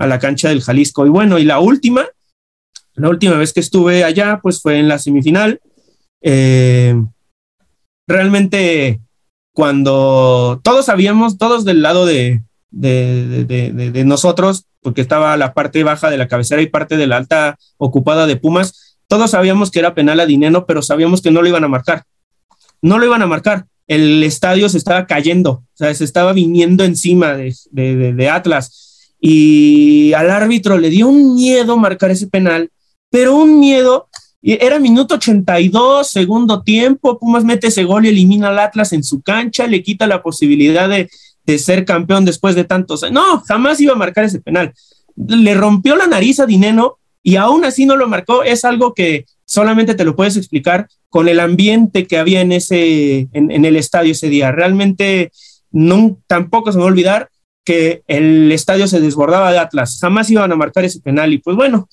a 0.00 0.06
la 0.06 0.18
cancha 0.18 0.48
del 0.48 0.62
Jalisco. 0.62 1.04
Y 1.04 1.10
bueno, 1.10 1.38
y 1.38 1.44
la 1.44 1.60
última, 1.60 2.06
la 2.94 3.10
última 3.10 3.36
vez 3.36 3.52
que 3.52 3.60
estuve 3.60 4.02
allá, 4.02 4.40
pues 4.42 4.62
fue 4.62 4.78
en 4.78 4.88
la 4.88 4.98
semifinal. 4.98 5.60
Eh, 6.22 6.94
realmente, 8.08 9.02
cuando 9.52 10.58
todos 10.64 10.86
sabíamos, 10.86 11.36
todos 11.36 11.66
del 11.66 11.82
lado 11.82 12.06
de, 12.06 12.42
de, 12.70 14.02
nosotros, 14.06 14.64
porque 14.80 15.02
estaba 15.02 15.36
la 15.36 15.52
parte 15.52 15.84
baja 15.84 16.08
de 16.08 16.16
la 16.16 16.28
cabecera 16.28 16.62
y 16.62 16.66
parte 16.66 16.96
de 16.96 17.06
la 17.06 17.18
alta 17.18 17.58
ocupada 17.76 18.26
de 18.26 18.36
Pumas, 18.36 18.96
todos 19.06 19.32
sabíamos 19.32 19.70
que 19.70 19.80
era 19.80 19.94
penal 19.94 20.18
a 20.20 20.26
Dinero, 20.26 20.64
pero 20.64 20.80
sabíamos 20.80 21.20
que 21.20 21.30
no 21.30 21.42
lo 21.42 21.48
iban 21.48 21.64
a 21.64 21.68
marcar. 21.68 22.04
No 22.80 22.98
lo 22.98 23.04
iban 23.04 23.20
a 23.20 23.26
marcar. 23.26 23.66
El 23.86 24.24
estadio 24.24 24.70
se 24.70 24.78
estaba 24.78 25.06
cayendo, 25.06 25.50
o 25.50 25.64
sea, 25.74 25.92
se 25.94 26.04
estaba 26.04 26.32
viniendo 26.32 26.84
encima 26.84 27.34
de 27.36 28.30
Atlas 28.30 28.89
y 29.20 30.12
al 30.14 30.30
árbitro 30.30 30.78
le 30.78 30.88
dio 30.90 31.08
un 31.08 31.34
miedo 31.34 31.76
marcar 31.76 32.10
ese 32.10 32.26
penal, 32.26 32.70
pero 33.10 33.36
un 33.36 33.60
miedo, 33.60 34.08
era 34.42 34.78
minuto 34.78 35.16
82, 35.16 36.08
segundo 36.08 36.62
tiempo, 36.62 37.18
Pumas 37.18 37.44
mete 37.44 37.66
ese 37.66 37.84
gol 37.84 38.06
y 38.06 38.08
elimina 38.08 38.48
al 38.48 38.58
Atlas 38.58 38.92
en 38.92 39.04
su 39.04 39.20
cancha, 39.20 39.66
le 39.66 39.82
quita 39.82 40.06
la 40.06 40.22
posibilidad 40.22 40.88
de, 40.88 41.08
ser 41.58 41.84
campeón 41.84 42.24
después 42.24 42.54
de 42.54 42.62
tantos 42.62 43.02
años. 43.02 43.14
No, 43.14 43.40
jamás 43.40 43.80
iba 43.80 43.92
a 43.92 43.96
marcar 43.96 44.24
ese 44.24 44.40
penal. 44.40 44.72
Le 45.16 45.52
rompió 45.54 45.96
la 45.96 46.06
nariz 46.06 46.38
a 46.38 46.46
Dineno 46.46 46.98
y 47.24 47.34
aún 47.34 47.64
así 47.64 47.86
no 47.86 47.96
lo 47.96 48.06
marcó. 48.06 48.44
Es 48.44 48.64
algo 48.64 48.94
que 48.94 49.26
solamente 49.46 49.96
te 49.96 50.04
lo 50.04 50.14
puedes 50.14 50.36
explicar 50.36 50.88
con 51.08 51.28
el 51.28 51.40
ambiente 51.40 52.06
que 52.06 52.18
había 52.18 52.40
en 52.40 52.52
ese, 52.52 53.28
en, 53.32 53.64
el 53.64 53.74
estadio 53.74 54.12
ese 54.12 54.28
día. 54.28 54.52
Realmente 54.52 55.32
no, 55.72 56.18
tampoco 56.28 56.70
se 56.70 56.78
me 56.78 56.84
va 56.84 56.88
a 56.88 56.92
olvidar 56.92 57.30
que 57.64 58.02
el 58.06 58.50
estadio 58.52 58.86
se 58.86 59.00
desbordaba 59.00 59.52
de 59.52 59.58
Atlas, 59.58 59.98
jamás 60.00 60.30
iban 60.30 60.50
a 60.52 60.56
marcar 60.56 60.84
ese 60.84 61.00
penal 61.00 61.32
y 61.32 61.38
pues 61.38 61.56
bueno, 61.56 61.88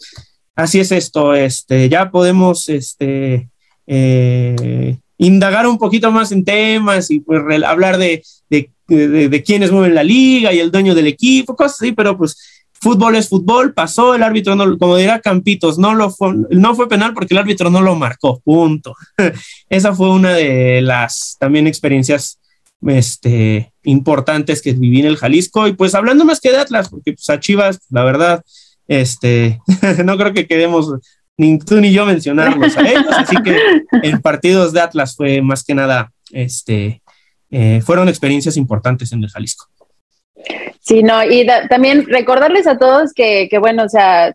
así 0.56 0.80
es 0.80 0.92
esto, 0.92 1.34
este, 1.34 1.90
ya 1.90 2.10
podemos 2.10 2.70
este, 2.70 3.50
eh, 3.86 4.98
indagar 5.18 5.68
un 5.68 5.78
poquito 5.78 6.12
más 6.12 6.32
en 6.32 6.46
temas 6.46 7.12
y 7.12 7.20
pues 7.20 7.42
hablar 7.64 7.98
de, 7.98 8.24
de, 8.50 8.70
de, 8.88 9.44
quiénes 9.44 9.72
mueven 9.72 9.96
la 9.96 10.04
liga 10.04 10.54
y 10.54 10.60
el 10.60 10.72
dueño 10.72 10.96
del 10.96 11.08
equipo, 11.08 11.56
cosas 11.56 11.82
así, 11.82 11.92
pero 11.92 12.18
pues 12.18 12.38
fútbol 12.80 13.16
es 13.16 13.30
fútbol, 13.30 13.74
pasó 13.74 14.16
el 14.16 14.24
árbitro, 14.24 14.56
como 14.78 14.98
dirá 14.98 15.20
Campitos, 15.20 15.78
no, 15.78 15.96
lo 15.96 16.10
fue, 16.10 16.34
no 16.52 16.76
fue 16.76 16.88
penal 16.88 17.14
porque 17.14 17.34
el 17.34 17.40
árbitro 17.40 17.70
no 17.70 17.82
lo 17.82 17.96
marcó, 17.96 18.40
punto. 18.42 18.96
Esa 19.70 19.94
fue 19.94 20.10
una 20.10 20.34
de 20.34 20.82
las 20.82 21.38
también 21.40 21.68
experiencias 21.68 22.40
este, 22.86 23.74
importantes 23.84 24.62
que 24.62 24.74
viví 24.74 25.00
en 25.00 25.08
el 25.08 25.18
Jalisco. 25.18 25.68
Y 25.68 25.74
pues 25.74 25.96
hablando 25.96 26.26
más 26.26 26.40
que 26.40 26.52
de 26.52 26.58
Atlas, 26.58 26.90
porque 26.90 27.14
pues 27.14 27.30
a 27.30 27.40
Chivas, 27.40 27.80
la 27.90 28.04
verdad, 28.04 28.44
este, 28.88 29.60
no 30.04 30.18
creo 30.18 30.34
que 30.34 30.48
quedemos 30.48 30.92
ni 31.38 31.60
tú 31.60 31.80
ni 31.80 31.94
yo 31.94 32.06
mencionarlos 32.06 32.76
a 32.78 32.90
ellos, 32.90 33.06
así 33.12 33.36
que 33.44 33.58
en 34.02 34.22
partidos 34.24 34.74
de 34.74 34.82
Atlas 34.82 35.16
fue 35.16 35.42
más 35.42 35.64
que 35.64 35.76
nada, 35.76 36.12
este, 36.32 37.02
eh, 37.52 37.82
fueron 37.86 38.10
experiencias 38.10 38.58
importantes 38.58 39.12
en 39.12 39.24
el 39.24 39.30
Jalisco. 39.30 39.68
Sí, 40.80 41.04
no, 41.04 41.24
y 41.24 41.46
también 41.70 42.06
recordarles 42.06 42.66
a 42.66 42.78
todos 42.78 43.14
que, 43.14 43.48
que, 43.50 43.58
bueno, 43.60 43.84
o 43.84 43.90
sea, 43.90 44.32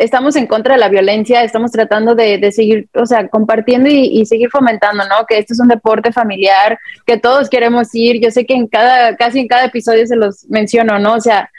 estamos 0.00 0.34
en 0.34 0.46
contra 0.46 0.74
de 0.74 0.80
la 0.80 0.88
violencia, 0.88 1.44
estamos 1.44 1.70
tratando 1.70 2.14
de, 2.14 2.50
seguir, 2.52 2.88
o 2.94 3.04
sea, 3.04 3.28
compartiendo 3.28 3.90
y, 3.90 4.24
seguir 4.24 4.48
fomentando, 4.48 5.04
¿no? 5.06 5.26
Que 5.28 5.38
esto 5.38 5.52
es 5.52 5.60
un 5.60 5.68
deporte 5.68 6.10
familiar, 6.10 6.78
que 7.06 7.18
todos 7.18 7.50
queremos 7.50 7.94
ir. 7.94 8.18
Yo 8.18 8.30
sé 8.30 8.46
que 8.46 8.54
en 8.54 8.66
cada, 8.66 9.14
casi 9.16 9.40
en 9.40 9.46
cada 9.46 9.66
episodio 9.66 10.06
se 10.06 10.16
los 10.16 10.48
menciono, 10.48 10.98
¿no? 10.98 11.14
O 11.14 11.20
sea, 11.20 11.50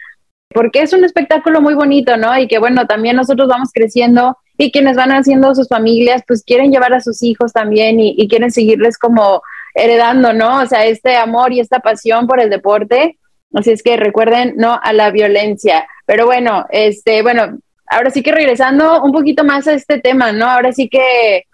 porque 0.50 0.82
es 0.82 0.92
un 0.92 1.04
espectáculo 1.04 1.62
muy 1.62 1.76
bonito, 1.76 2.18
¿no? 2.18 2.36
Y 2.36 2.48
que 2.48 2.58
bueno, 2.58 2.88
también 2.88 3.16
nosotros 3.16 3.48
vamos 3.48 3.70
creciendo 3.72 4.36
y 4.58 4.72
quienes 4.72 4.98
van 4.98 5.12
haciendo 5.12 5.54
sus 5.54 5.68
familias, 5.68 6.24
pues 6.28 6.44
quieren 6.44 6.72
llevar 6.72 6.94
a 6.94 7.00
sus 7.00 7.22
hijos 7.22 7.54
también 7.54 8.00
y, 8.00 8.16
y 8.18 8.28
quieren 8.28 8.50
seguirles 8.50 8.98
como 8.98 9.44
heredando, 9.76 10.34
¿no? 10.34 10.64
O 10.64 10.66
sea, 10.66 10.86
este 10.86 11.16
amor 11.16 11.54
y 11.54 11.60
esta 11.60 11.80
pasión 11.80 12.26
por 12.26 12.40
el 12.40 12.50
deporte. 12.50 13.20
Así 13.54 13.70
es 13.70 13.84
que 13.84 13.98
recuerden, 13.98 14.56
no 14.58 14.80
a 14.82 14.94
la 14.94 15.12
violencia. 15.12 15.88
Pero 16.08 16.26
bueno, 16.26 16.66
este, 16.72 17.22
bueno, 17.22 17.60
ahora 17.92 18.10
sí 18.10 18.24
que 18.24 18.32
regresando 18.32 19.04
un 19.04 19.12
poquito 19.12 19.44
más 19.44 19.68
a 19.68 19.74
este 19.74 20.00
tema, 20.00 20.32
¿no? 20.32 20.48
Ahora 20.48 20.72
sí 20.72 20.90
que 20.90 21.46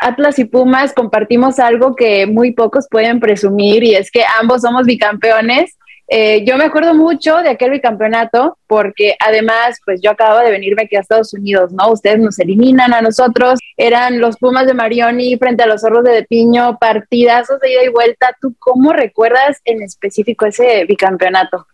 Atlas 0.00 0.38
y 0.38 0.44
Pumas 0.44 0.94
compartimos 0.94 1.58
algo 1.58 1.94
que 1.94 2.26
muy 2.26 2.52
pocos 2.52 2.86
pueden 2.90 3.20
presumir 3.20 3.84
y 3.84 3.94
es 3.94 4.10
que 4.10 4.22
ambos 4.40 4.62
somos 4.62 4.86
bicampeones. 4.86 5.76
Eh, 6.08 6.44
yo 6.44 6.56
me 6.56 6.64
acuerdo 6.64 6.94
mucho 6.94 7.38
de 7.38 7.50
aquel 7.50 7.70
bicampeonato 7.70 8.58
porque 8.66 9.16
además, 9.18 9.80
pues 9.84 10.00
yo 10.02 10.10
acabo 10.10 10.38
de 10.40 10.50
venirme 10.50 10.82
aquí 10.82 10.96
a 10.96 11.00
Estados 11.00 11.32
Unidos, 11.34 11.72
¿no? 11.72 11.90
Ustedes 11.90 12.18
nos 12.18 12.38
eliminan 12.38 12.92
a 12.92 13.00
nosotros, 13.00 13.58
eran 13.76 14.20
los 14.20 14.36
Pumas 14.36 14.66
de 14.66 14.74
Marioni 14.74 15.36
frente 15.36 15.62
a 15.62 15.66
los 15.66 15.80
Zorros 15.80 16.04
de, 16.04 16.12
de 16.12 16.24
Piño, 16.24 16.78
partidazos 16.78 17.60
de 17.60 17.72
ida 17.72 17.84
y 17.84 17.88
vuelta. 17.88 18.36
¿Tú 18.40 18.54
cómo 18.58 18.92
recuerdas 18.92 19.60
en 19.64 19.82
específico 19.82 20.46
ese 20.46 20.84
bicampeonato? 20.84 21.66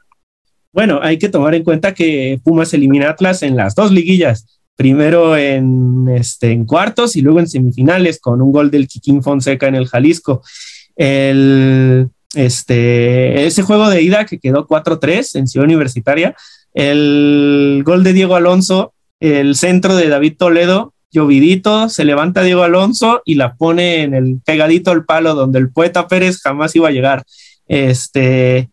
Bueno, 0.72 1.00
hay 1.02 1.18
que 1.18 1.28
tomar 1.28 1.54
en 1.54 1.64
cuenta 1.64 1.94
que 1.94 2.40
Pumas 2.44 2.72
elimina 2.74 3.10
Atlas 3.10 3.42
en 3.42 3.56
las 3.56 3.74
dos 3.74 3.90
liguillas, 3.90 4.60
primero 4.76 5.36
en, 5.36 6.06
este, 6.08 6.52
en 6.52 6.64
cuartos 6.64 7.16
y 7.16 7.22
luego 7.22 7.40
en 7.40 7.48
semifinales 7.48 8.20
con 8.20 8.42
un 8.42 8.52
gol 8.52 8.70
del 8.70 8.86
Kikín 8.86 9.22
Fonseca 9.22 9.66
en 9.66 9.74
el 9.74 9.88
Jalisco. 9.88 10.42
El, 10.94 12.08
este, 12.34 13.46
ese 13.46 13.62
juego 13.62 13.88
de 13.88 14.02
ida 14.02 14.26
que 14.26 14.38
quedó 14.38 14.66
4-3 14.66 15.38
en 15.38 15.48
Ciudad 15.48 15.64
Universitaria, 15.64 16.36
el 16.74 17.82
gol 17.84 18.04
de 18.04 18.12
Diego 18.12 18.36
Alonso, 18.36 18.92
el 19.20 19.56
centro 19.56 19.96
de 19.96 20.08
David 20.08 20.36
Toledo, 20.36 20.92
llovidito, 21.10 21.88
se 21.88 22.04
levanta 22.04 22.42
Diego 22.42 22.62
Alonso 22.62 23.22
y 23.24 23.34
la 23.34 23.54
pone 23.54 24.02
en 24.02 24.14
el 24.14 24.40
pegadito 24.44 24.90
al 24.90 25.04
palo 25.04 25.34
donde 25.34 25.58
el 25.58 25.70
poeta 25.70 26.06
Pérez 26.06 26.38
jamás 26.40 26.76
iba 26.76 26.88
a 26.88 26.92
llegar. 26.92 27.24
Este, 27.66 28.68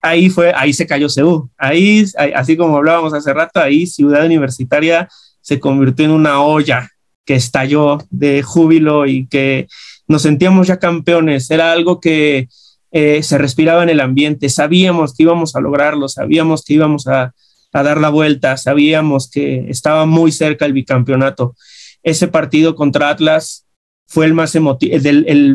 ahí 0.00 0.30
fue, 0.30 0.52
ahí 0.54 0.72
se 0.72 0.86
cayó 0.86 1.08
Seúl. 1.08 1.48
Ahí, 1.56 2.04
así 2.34 2.56
como 2.56 2.76
hablábamos 2.76 3.14
hace 3.14 3.32
rato, 3.32 3.60
ahí 3.60 3.86
Ciudad 3.86 4.24
Universitaria 4.24 5.08
se 5.40 5.60
convirtió 5.60 6.04
en 6.04 6.10
una 6.12 6.42
olla 6.42 6.88
que 7.24 7.34
estalló 7.34 7.98
de 8.10 8.42
júbilo 8.42 9.06
y 9.06 9.26
que 9.26 9.68
nos 10.08 10.22
sentíamos 10.22 10.66
ya 10.66 10.78
campeones. 10.78 11.50
Era 11.50 11.72
algo 11.72 12.00
que 12.00 12.48
eh, 12.92 13.22
se 13.22 13.38
respiraba 13.38 13.82
en 13.82 13.88
el 13.88 14.00
ambiente. 14.00 14.48
Sabíamos 14.48 15.14
que 15.14 15.22
íbamos 15.22 15.54
a 15.54 15.60
lograrlo, 15.60 16.08
sabíamos 16.08 16.64
que 16.64 16.74
íbamos 16.74 17.06
a, 17.06 17.32
a 17.72 17.82
dar 17.82 18.00
la 18.00 18.08
vuelta, 18.08 18.56
sabíamos 18.56 19.30
que 19.30 19.70
estaba 19.70 20.06
muy 20.06 20.32
cerca 20.32 20.66
el 20.66 20.72
bicampeonato. 20.72 21.54
ese 22.02 22.28
partido 22.28 22.74
contra 22.74 23.10
Atlas 23.10 23.66
fue 24.10 24.26
el 24.26 24.34
más 24.34 24.56
emotivo, 24.56 24.96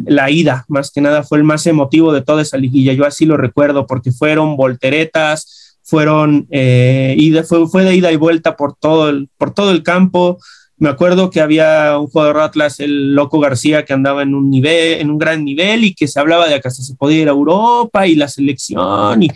la 0.06 0.32
ida, 0.32 0.64
más 0.70 0.90
que 0.90 1.02
nada, 1.02 1.24
fue 1.24 1.38
el 1.38 1.44
más 1.44 1.68
emotivo 1.68 2.14
de 2.14 2.22
toda 2.22 2.42
esa 2.42 2.56
liguilla. 2.56 2.94
Yo 2.94 3.06
así 3.06 3.26
lo 3.26 3.36
recuerdo, 3.36 3.86
porque 3.86 4.14
fueron 4.14 4.56
volteretas, 4.56 5.78
fueron, 5.84 6.48
eh, 6.52 7.44
fue, 7.46 7.68
fue, 7.68 7.84
de 7.84 7.98
ida 7.98 8.14
y 8.14 8.16
vuelta 8.16 8.56
por 8.56 8.74
todo 8.74 9.10
el, 9.10 9.28
por 9.38 9.54
todo 9.54 9.72
el 9.72 9.84
campo. 9.84 10.40
Me 10.78 10.88
acuerdo 10.88 11.30
que 11.32 11.42
había 11.42 12.00
un 12.00 12.08
jugador 12.08 12.40
Atlas, 12.40 12.80
el 12.80 13.14
Loco 13.14 13.42
García, 13.42 13.84
que 13.84 13.92
andaba 13.92 14.24
en 14.24 14.34
un 14.34 14.50
nivel, 14.50 15.02
en 15.02 15.10
un 15.10 15.18
gran 15.18 15.44
nivel 15.44 15.84
y 15.84 15.94
que 15.94 16.08
se 16.08 16.22
hablaba 16.22 16.48
de 16.48 16.62
que 16.62 16.68
hasta 16.70 16.82
se 16.82 16.96
podía 16.96 17.24
ir 17.24 17.28
a 17.28 17.32
Europa 17.32 18.08
y 18.08 18.16
la 18.16 18.30
selección 18.30 19.24
y 19.24 19.32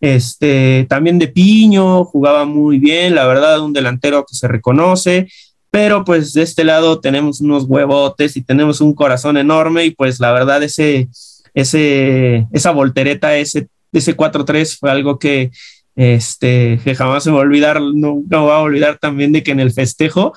este 0.00 0.84
también 0.88 1.20
de 1.20 1.28
Piño, 1.28 2.04
jugaba 2.04 2.44
muy 2.44 2.80
bien, 2.80 3.14
la 3.14 3.24
verdad, 3.24 3.60
un 3.60 3.72
delantero 3.72 4.24
que 4.28 4.34
se 4.34 4.48
reconoce 4.48 5.28
pero 5.74 6.04
pues 6.04 6.32
de 6.32 6.42
este 6.42 6.62
lado 6.62 7.00
tenemos 7.00 7.40
unos 7.40 7.64
huevotes 7.64 8.36
y 8.36 8.42
tenemos 8.42 8.80
un 8.80 8.94
corazón 8.94 9.36
enorme 9.36 9.84
y 9.84 9.90
pues 9.90 10.20
la 10.20 10.30
verdad 10.30 10.62
ese, 10.62 11.08
ese, 11.52 12.46
esa 12.52 12.70
voltereta, 12.70 13.36
ese, 13.36 13.66
ese 13.90 14.16
4-3 14.16 14.78
fue 14.78 14.92
algo 14.92 15.18
que, 15.18 15.50
este, 15.96 16.78
que 16.84 16.94
jamás 16.94 17.24
se 17.24 17.30
me 17.30 17.38
va 17.38 17.42
a 17.42 17.46
olvidar, 17.46 17.80
nunca 17.80 18.38
me 18.38 18.44
voy 18.44 18.52
a 18.52 18.58
olvidar 18.58 18.98
también 18.98 19.32
de 19.32 19.42
que 19.42 19.50
en 19.50 19.58
el 19.58 19.72
festejo 19.72 20.32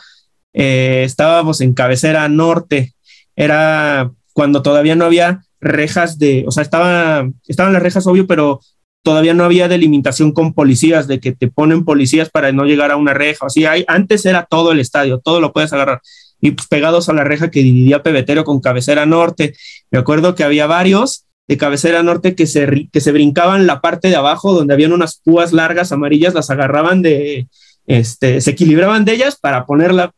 eh, 0.54 1.04
estábamos 1.06 1.62
en 1.62 1.76
cabecera 1.76 2.28
norte, 2.30 2.96
era 3.36 4.10
cuando 4.34 4.64
todavía 4.64 4.96
no 4.96 5.06
había 5.06 5.44
rejas 5.62 6.18
de, 6.18 6.46
o 6.48 6.52
sea, 6.52 6.64
estaba, 6.64 7.30
estaban 7.48 7.74
las 7.74 7.84
rejas 7.84 8.08
obvio, 8.08 8.26
pero 8.26 8.60
todavía 9.08 9.34
no 9.34 9.46
había 9.46 9.70
delimitación 9.70 10.34
con 10.34 10.52
policías, 10.52 11.08
de 11.08 11.22
que 11.22 11.32
te 11.32 11.48
ponen 11.48 11.86
policías 11.86 12.30
para 12.30 12.52
no 12.52 12.66
llegar 12.66 12.92
a 12.92 12.98
una 12.98 13.14
reja. 13.14 13.46
Así, 13.46 13.64
hay, 13.64 13.86
antes 13.88 14.26
era 14.26 14.46
todo 14.50 14.74
el 14.74 14.82
estadio, 14.82 15.22
todo 15.24 15.40
lo 15.40 15.54
puedes 15.54 15.72
agarrar. 15.72 16.02
Y 16.42 16.52
pues, 16.52 16.68
pegados 16.68 17.08
a 17.08 17.14
la 17.14 17.24
reja 17.24 17.50
que 17.50 17.64
dividía 17.64 18.04
Pebetero 18.04 18.44
con 18.44 18.60
cabecera 18.60 19.06
norte. 19.06 19.56
Me 19.92 19.98
acuerdo 19.98 20.36
que 20.36 20.44
había 20.44 20.68
varios 20.68 21.24
de 21.48 21.56
cabecera 21.56 22.04
norte 22.04 22.36
que 22.36 22.48
se, 22.48 22.90
que 22.92 23.00
se 23.00 23.14
brincaban 23.14 23.66
la 23.66 23.80
parte 23.80 24.10
de 24.10 24.18
abajo 24.18 24.54
donde 24.54 24.74
habían 24.74 24.92
unas 24.92 25.22
púas 25.24 25.54
largas 25.54 25.94
amarillas, 25.94 26.34
las 26.34 26.50
agarraban 26.50 27.02
de, 27.02 27.48
este, 27.86 28.42
se 28.42 28.52
equilibraban 28.52 29.06
de 29.06 29.14
ellas 29.14 29.38
para 29.40 29.66
poner 29.66 29.94
la 29.94 30.12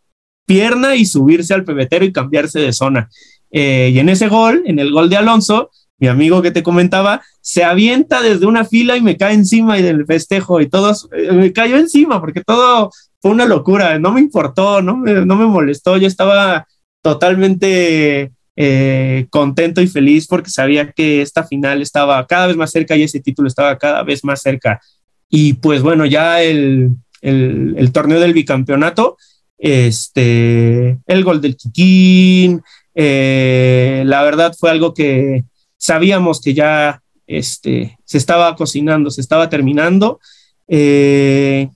pierna 0.47 0.95
y 0.95 1.05
subirse 1.05 1.53
al 1.53 1.63
pebetero 1.63 2.05
y 2.05 2.11
cambiarse 2.11 2.59
de 2.59 2.73
zona. 2.73 3.07
Eh, 3.51 3.91
y 3.93 3.99
en 3.99 4.09
ese 4.09 4.29
gol, 4.29 4.63
en 4.65 4.79
el 4.79 4.91
gol 4.91 5.11
de 5.11 5.17
Alonso, 5.17 5.69
mi 5.99 6.07
amigo 6.07 6.41
que 6.41 6.51
te 6.51 6.63
comentaba, 6.63 7.21
se 7.41 7.63
avienta 7.63 8.21
desde 8.21 8.45
una 8.45 8.65
fila 8.65 8.97
y 8.97 9.01
me 9.01 9.17
cae 9.17 9.33
encima 9.33 9.77
y 9.77 9.81
del 9.81 10.05
festejo 10.05 10.61
y 10.61 10.67
todo, 10.67 10.95
eh, 11.13 11.31
me 11.31 11.53
cayó 11.53 11.77
encima 11.77 12.19
porque 12.19 12.43
todo 12.43 12.91
fue 13.21 13.31
una 13.31 13.45
locura, 13.45 13.99
no 13.99 14.11
me 14.11 14.21
importó, 14.21 14.81
no 14.81 14.97
me, 14.97 15.25
no 15.25 15.35
me 15.35 15.45
molestó, 15.45 15.97
yo 15.97 16.07
estaba 16.07 16.67
totalmente 17.01 18.31
eh, 18.55 19.27
contento 19.29 19.81
y 19.81 19.87
feliz 19.87 20.27
porque 20.27 20.49
sabía 20.49 20.91
que 20.91 21.21
esta 21.21 21.43
final 21.43 21.81
estaba 21.81 22.25
cada 22.27 22.47
vez 22.47 22.57
más 22.57 22.71
cerca 22.71 22.95
y 22.95 23.03
ese 23.03 23.19
título 23.19 23.47
estaba 23.47 23.77
cada 23.77 24.03
vez 24.03 24.23
más 24.23 24.41
cerca. 24.41 24.81
Y 25.29 25.53
pues 25.53 25.81
bueno, 25.81 26.05
ya 26.05 26.41
el, 26.41 26.91
el, 27.21 27.91
torneo 27.91 28.19
del 28.19 28.33
bicampeonato, 28.33 29.17
este, 29.57 30.97
el 31.05 31.23
gol 31.23 31.39
del 31.41 31.55
Chiquín, 31.55 32.61
eh, 32.95 34.03
la 34.05 34.23
verdad 34.23 34.53
fue 34.57 34.71
algo 34.71 34.93
que, 34.93 35.43
sabíamos 35.79 36.41
que 36.41 36.53
ya 36.53 37.01
este, 37.25 37.97
se 38.05 38.17
estaba 38.19 38.55
cocinando, 38.55 39.09
se 39.09 39.21
estaba 39.21 39.49
terminando. 39.49 40.19
Eh, 40.67 41.69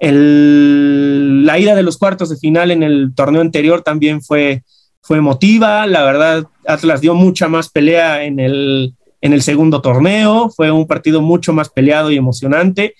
la 0.00 1.58
ida 1.58 1.74
de 1.74 1.82
los 1.82 1.98
cuartos 1.98 2.30
de 2.30 2.36
final 2.36 2.70
en 2.70 2.82
el 2.82 3.12
torneo 3.14 3.42
anterior 3.42 3.82
también 3.82 4.22
fue, 4.22 4.62
emotiva. 5.10 5.86
La 5.86 6.04
verdad, 6.04 6.46
Atlas 6.66 7.00
dio 7.00 7.14
mucha 7.14 7.48
más 7.48 7.70
pelea 7.70 8.24
en 8.24 8.38
el, 8.38 8.94
en 9.22 9.32
el 9.32 9.42
segundo 9.42 9.80
torneo. 9.80 10.50
Fue 10.50 10.70
un 10.70 10.86
partido 10.86 11.22
mucho 11.22 11.54
más 11.54 11.70
peleado 11.70 12.10
y 12.10 12.16
emocionante. 12.16 12.94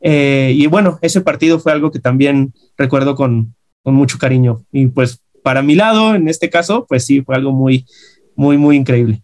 Eh, 0.00 0.52
y 0.56 0.66
bueno, 0.66 0.98
ese 1.02 1.20
partido 1.20 1.60
fue 1.60 1.70
algo 1.70 1.92
que 1.92 2.00
también 2.00 2.52
recuerdo 2.76 3.14
con, 3.14 3.54
con 3.84 3.94
mucho 3.94 4.18
cariño. 4.18 4.64
Y 4.72 4.88
pues 4.88 5.22
para 5.44 5.62
mi 5.62 5.76
lado, 5.76 6.16
en 6.16 6.26
este 6.26 6.50
caso, 6.50 6.84
pues 6.88 7.04
sí, 7.06 7.22
fue 7.22 7.36
algo 7.36 7.52
muy, 7.52 7.86
muy, 8.34 8.58
muy 8.58 8.76
increíble. 8.76 9.22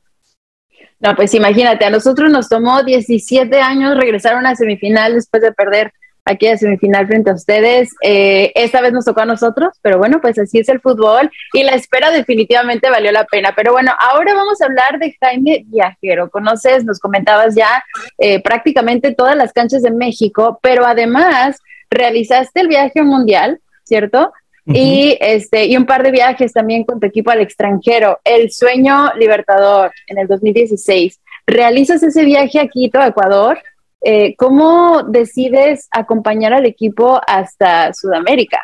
No, 1.01 1.14
pues 1.14 1.32
imagínate, 1.34 1.84
a 1.84 1.90
nosotros 1.90 2.30
nos 2.30 2.49
tomó 2.49 2.82
17 2.82 3.61
años 3.61 3.96
regresar 3.96 4.34
a 4.34 4.38
una 4.38 4.57
semifinal 4.57 5.14
después 5.14 5.42
de 5.42 5.53
perder 5.53 5.92
aquella 6.24 6.57
semifinal 6.57 7.07
frente 7.07 7.30
a 7.30 7.34
ustedes. 7.34 7.90
Eh, 8.03 8.53
esta 8.55 8.80
vez 8.80 8.92
nos 8.92 9.05
tocó 9.05 9.20
a 9.20 9.26
nosotros, 9.26 9.74
pero 9.82 9.99
bueno, 9.99 10.20
pues 10.20 10.38
así 10.38 10.59
es 10.59 10.68
el 10.68 10.80
fútbol 10.80 11.30
y 11.53 11.62
la 11.62 11.72
espera 11.72 12.11
definitivamente 12.11 12.90
valió 12.90 13.12
la 13.12 13.24
pena. 13.24 13.55
Pero 13.57 13.72
bueno, 13.72 13.92
ahora 13.99 14.34
vamos 14.34 14.61
a 14.61 14.66
hablar 14.66 14.99
de 14.99 15.16
Jaime 15.20 15.64
Viajero. 15.66 16.30
Conoces, 16.30 16.84
nos 16.84 16.99
comentabas 16.99 17.55
ya 17.55 17.84
eh, 18.18 18.42
prácticamente 18.42 19.14
todas 19.14 19.36
las 19.36 19.53
canchas 19.53 19.82
de 19.82 19.90
México, 19.90 20.59
pero 20.62 20.84
además 20.84 21.59
realizaste 21.90 22.61
el 22.61 22.68
viaje 22.68 23.03
mundial, 23.03 23.61
¿cierto? 23.84 24.32
Y, 24.74 25.16
este, 25.20 25.66
y 25.66 25.76
un 25.76 25.86
par 25.86 26.02
de 26.02 26.10
viajes 26.10 26.52
también 26.52 26.84
con 26.84 27.00
tu 27.00 27.06
equipo 27.06 27.30
al 27.30 27.40
extranjero. 27.40 28.20
El 28.24 28.50
sueño 28.50 29.12
libertador 29.16 29.92
en 30.06 30.18
el 30.18 30.28
2016. 30.28 31.20
Realizas 31.46 32.02
ese 32.02 32.24
viaje 32.24 32.60
a 32.60 32.68
Quito, 32.68 33.02
Ecuador. 33.02 33.58
Eh, 34.02 34.34
¿Cómo 34.36 35.02
decides 35.02 35.88
acompañar 35.90 36.52
al 36.52 36.66
equipo 36.66 37.20
hasta 37.26 37.92
Sudamérica? 37.94 38.60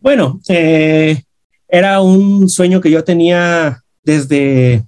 Bueno, 0.00 0.40
eh, 0.48 1.22
era 1.68 2.00
un 2.00 2.48
sueño 2.48 2.80
que 2.80 2.90
yo 2.90 3.02
tenía 3.02 3.82
desde, 4.02 4.84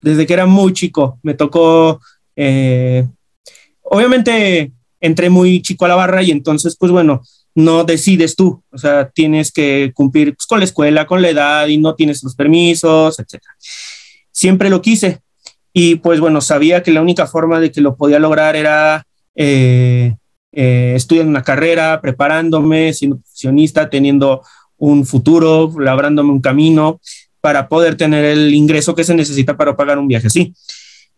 desde 0.00 0.26
que 0.26 0.32
era 0.34 0.46
muy 0.46 0.72
chico. 0.74 1.18
Me 1.22 1.34
tocó, 1.34 2.00
eh, 2.36 3.06
obviamente 3.82 4.72
entré 5.00 5.30
muy 5.30 5.62
chico 5.62 5.84
a 5.84 5.88
la 5.88 5.96
barra 5.96 6.22
y 6.22 6.30
entonces, 6.30 6.76
pues 6.78 6.92
bueno, 6.92 7.22
no 7.56 7.84
decides 7.84 8.36
tú, 8.36 8.62
o 8.70 8.78
sea, 8.78 9.08
tienes 9.08 9.50
que 9.50 9.90
cumplir 9.94 10.36
pues, 10.36 10.46
con 10.46 10.58
la 10.58 10.66
escuela, 10.66 11.06
con 11.06 11.22
la 11.22 11.30
edad 11.30 11.66
y 11.66 11.78
no 11.78 11.94
tienes 11.94 12.22
los 12.22 12.36
permisos, 12.36 13.18
etc. 13.18 13.42
Siempre 14.30 14.68
lo 14.68 14.82
quise 14.82 15.20
y 15.72 15.96
pues 15.96 16.20
bueno, 16.20 16.42
sabía 16.42 16.82
que 16.82 16.92
la 16.92 17.00
única 17.00 17.26
forma 17.26 17.58
de 17.58 17.72
que 17.72 17.80
lo 17.80 17.96
podía 17.96 18.18
lograr 18.18 18.56
era 18.56 19.06
eh, 19.34 20.14
eh, 20.52 20.92
estudiando 20.94 21.30
una 21.30 21.42
carrera, 21.42 22.00
preparándome, 22.02 22.92
siendo 22.92 23.18
profesionista, 23.18 23.88
teniendo 23.88 24.42
un 24.76 25.06
futuro, 25.06 25.72
labrándome 25.80 26.32
un 26.32 26.42
camino 26.42 27.00
para 27.40 27.68
poder 27.68 27.96
tener 27.96 28.24
el 28.26 28.52
ingreso 28.54 28.94
que 28.94 29.04
se 29.04 29.14
necesita 29.14 29.56
para 29.56 29.76
pagar 29.76 29.98
un 29.98 30.08
viaje 30.08 30.26
así. 30.26 30.54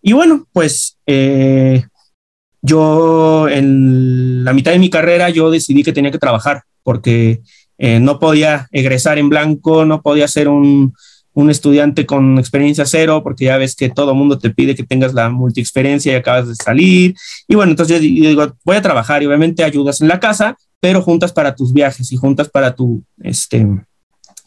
Y 0.00 0.12
bueno, 0.12 0.46
pues 0.52 0.96
eh, 1.04 1.84
yo 2.68 3.48
en 3.48 4.44
la 4.44 4.52
mitad 4.52 4.72
de 4.72 4.78
mi 4.78 4.90
carrera 4.90 5.30
yo 5.30 5.50
decidí 5.50 5.82
que 5.82 5.92
tenía 5.92 6.10
que 6.10 6.18
trabajar 6.18 6.62
porque 6.82 7.40
eh, 7.78 8.00
no 8.00 8.18
podía 8.18 8.68
egresar 8.72 9.18
en 9.18 9.28
blanco, 9.28 9.84
no 9.84 10.02
podía 10.02 10.28
ser 10.28 10.48
un, 10.48 10.94
un, 11.32 11.50
estudiante 11.50 12.06
con 12.06 12.38
experiencia 12.38 12.84
cero, 12.86 13.22
porque 13.22 13.46
ya 13.46 13.56
ves 13.56 13.76
que 13.76 13.88
todo 13.88 14.14
mundo 14.14 14.38
te 14.38 14.50
pide 14.50 14.74
que 14.74 14.82
tengas 14.82 15.14
la 15.14 15.28
multiexperiencia 15.28 16.12
y 16.12 16.16
acabas 16.16 16.48
de 16.48 16.54
salir. 16.54 17.14
Y 17.46 17.54
bueno, 17.54 17.70
entonces 17.72 18.00
yo 18.00 18.28
digo, 18.28 18.56
voy 18.64 18.76
a 18.76 18.82
trabajar 18.82 19.22
y 19.22 19.26
obviamente 19.26 19.64
ayudas 19.64 20.00
en 20.00 20.08
la 20.08 20.18
casa, 20.18 20.56
pero 20.80 21.02
juntas 21.02 21.32
para 21.32 21.54
tus 21.54 21.72
viajes 21.72 22.10
y 22.12 22.16
juntas 22.16 22.48
para 22.48 22.74
tu, 22.74 23.04
este, 23.22 23.66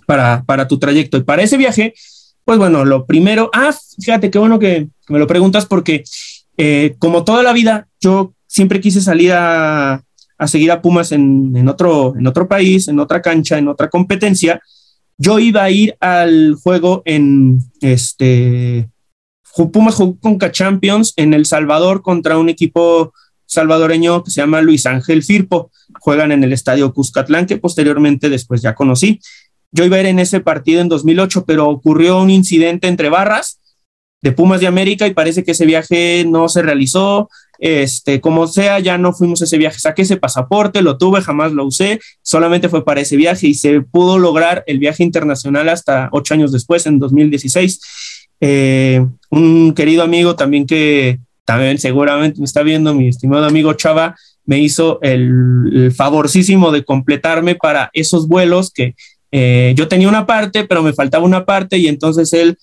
para, 0.05 0.43
para 0.43 0.67
tu 0.67 0.78
trayecto. 0.78 1.17
Y 1.17 1.24
para 1.24 1.43
ese 1.43 1.57
viaje, 1.57 1.93
pues 2.43 2.57
bueno, 2.57 2.84
lo 2.86 3.05
primero, 3.05 3.49
ah, 3.53 3.74
fíjate 3.99 4.30
qué 4.30 4.39
bueno 4.39 4.59
que 4.59 4.89
me 5.07 5.19
lo 5.19 5.28
preguntas 5.28 5.65
porque 5.65 6.03
eh, 6.57 6.95
como 6.99 7.23
toda 7.23 7.43
la 7.43 7.53
vida, 7.53 7.87
yo 7.99 8.33
siempre 8.47 8.81
quise 8.81 9.01
salir 9.01 9.31
a, 9.33 10.03
seguir 10.45 10.71
a 10.71 10.81
Pumas 10.81 11.11
en, 11.11 11.67
otro, 11.67 12.15
en 12.17 12.27
otro 12.27 12.47
país, 12.47 12.87
en 12.87 12.99
otra 12.99 13.21
cancha, 13.21 13.57
en 13.57 13.67
otra 13.67 13.89
competencia. 13.89 14.61
Yo 15.17 15.39
iba 15.39 15.63
a 15.63 15.69
ir 15.69 15.95
al 15.99 16.55
juego 16.55 17.03
en 17.05 17.59
este 17.79 18.89
Pumas 19.71 19.95
jugó 19.95 20.17
con 20.19 20.39
Champions 20.39 21.13
en 21.17 21.33
El 21.33 21.45
Salvador 21.45 22.01
contra 22.01 22.37
un 22.37 22.49
equipo 22.49 23.13
salvadoreño 23.45 24.23
que 24.23 24.31
se 24.31 24.41
llama 24.41 24.61
Luis 24.61 24.85
Ángel 24.85 25.23
Firpo. 25.23 25.71
Juegan 25.99 26.31
en 26.31 26.43
el 26.43 26.53
estadio 26.53 26.93
Cuscatlán, 26.93 27.45
que 27.45 27.57
posteriormente 27.57 28.29
después 28.29 28.61
ya 28.61 28.75
conocí. 28.75 29.19
Yo 29.71 29.85
iba 29.85 29.97
a 29.97 29.99
ir 29.99 30.05
en 30.05 30.19
ese 30.19 30.39
partido 30.39 30.81
en 30.81 30.89
2008, 30.89 31.45
pero 31.45 31.69
ocurrió 31.69 32.21
un 32.21 32.29
incidente 32.29 32.87
entre 32.87 33.09
barras 33.09 33.61
de 34.22 34.32
Pumas 34.32 34.61
de 34.61 34.67
América 34.67 35.07
y 35.07 35.13
parece 35.13 35.43
que 35.43 35.51
ese 35.51 35.65
viaje 35.65 36.26
no 36.28 36.47
se 36.49 36.61
realizó. 36.61 37.30
Este, 37.57 38.22
como 38.22 38.47
sea, 38.47 38.80
ya 38.80 38.97
no 38.97 39.13
fuimos 39.13 39.41
a 39.41 39.45
ese 39.45 39.57
viaje. 39.57 39.80
Saqué 39.80 40.01
ese 40.01 40.17
pasaporte, 40.17 40.82
lo 40.82 40.97
tuve, 40.97 41.22
jamás 41.22 41.51
lo 41.51 41.65
usé, 41.65 41.99
solamente 42.22 42.69
fue 42.69 42.84
para 42.84 43.01
ese 43.01 43.15
viaje 43.17 43.47
y 43.47 43.53
se 43.53 43.82
pudo 43.82 44.17
lograr 44.17 44.63
el 44.67 44.80
viaje 44.80 45.03
internacional 45.03 45.69
hasta 45.69 46.09
ocho 46.11 46.34
años 46.34 46.51
después, 46.51 46.86
en 46.86 46.99
2016. 46.99 47.80
Eh, 48.41 49.05
un 49.30 49.74
querido 49.74 50.01
amigo 50.01 50.36
también 50.36 50.65
que 50.65 51.19
también 51.45 51.78
seguramente 51.78 52.39
me 52.39 52.45
está 52.45 52.63
viendo, 52.63 52.93
mi 52.93 53.07
estimado 53.07 53.45
amigo 53.45 53.74
Chava, 53.74 54.15
me 54.45 54.59
hizo 54.59 54.99
el, 55.01 55.91
el 55.91 56.72
de 56.72 56.84
completarme 56.84 57.55
para 57.55 57.89
esos 57.93 58.28
vuelos 58.28 58.72
que 58.72 58.95
eh, 59.32 59.73
yo 59.75 59.88
tenía 59.88 60.09
una 60.09 60.25
parte, 60.25 60.65
pero 60.65 60.84
me 60.84 60.93
faltaba 60.93 61.25
una 61.25 61.45
parte 61.45 61.77
y 61.77 61.88
entonces 61.88 62.34
él 62.34 62.57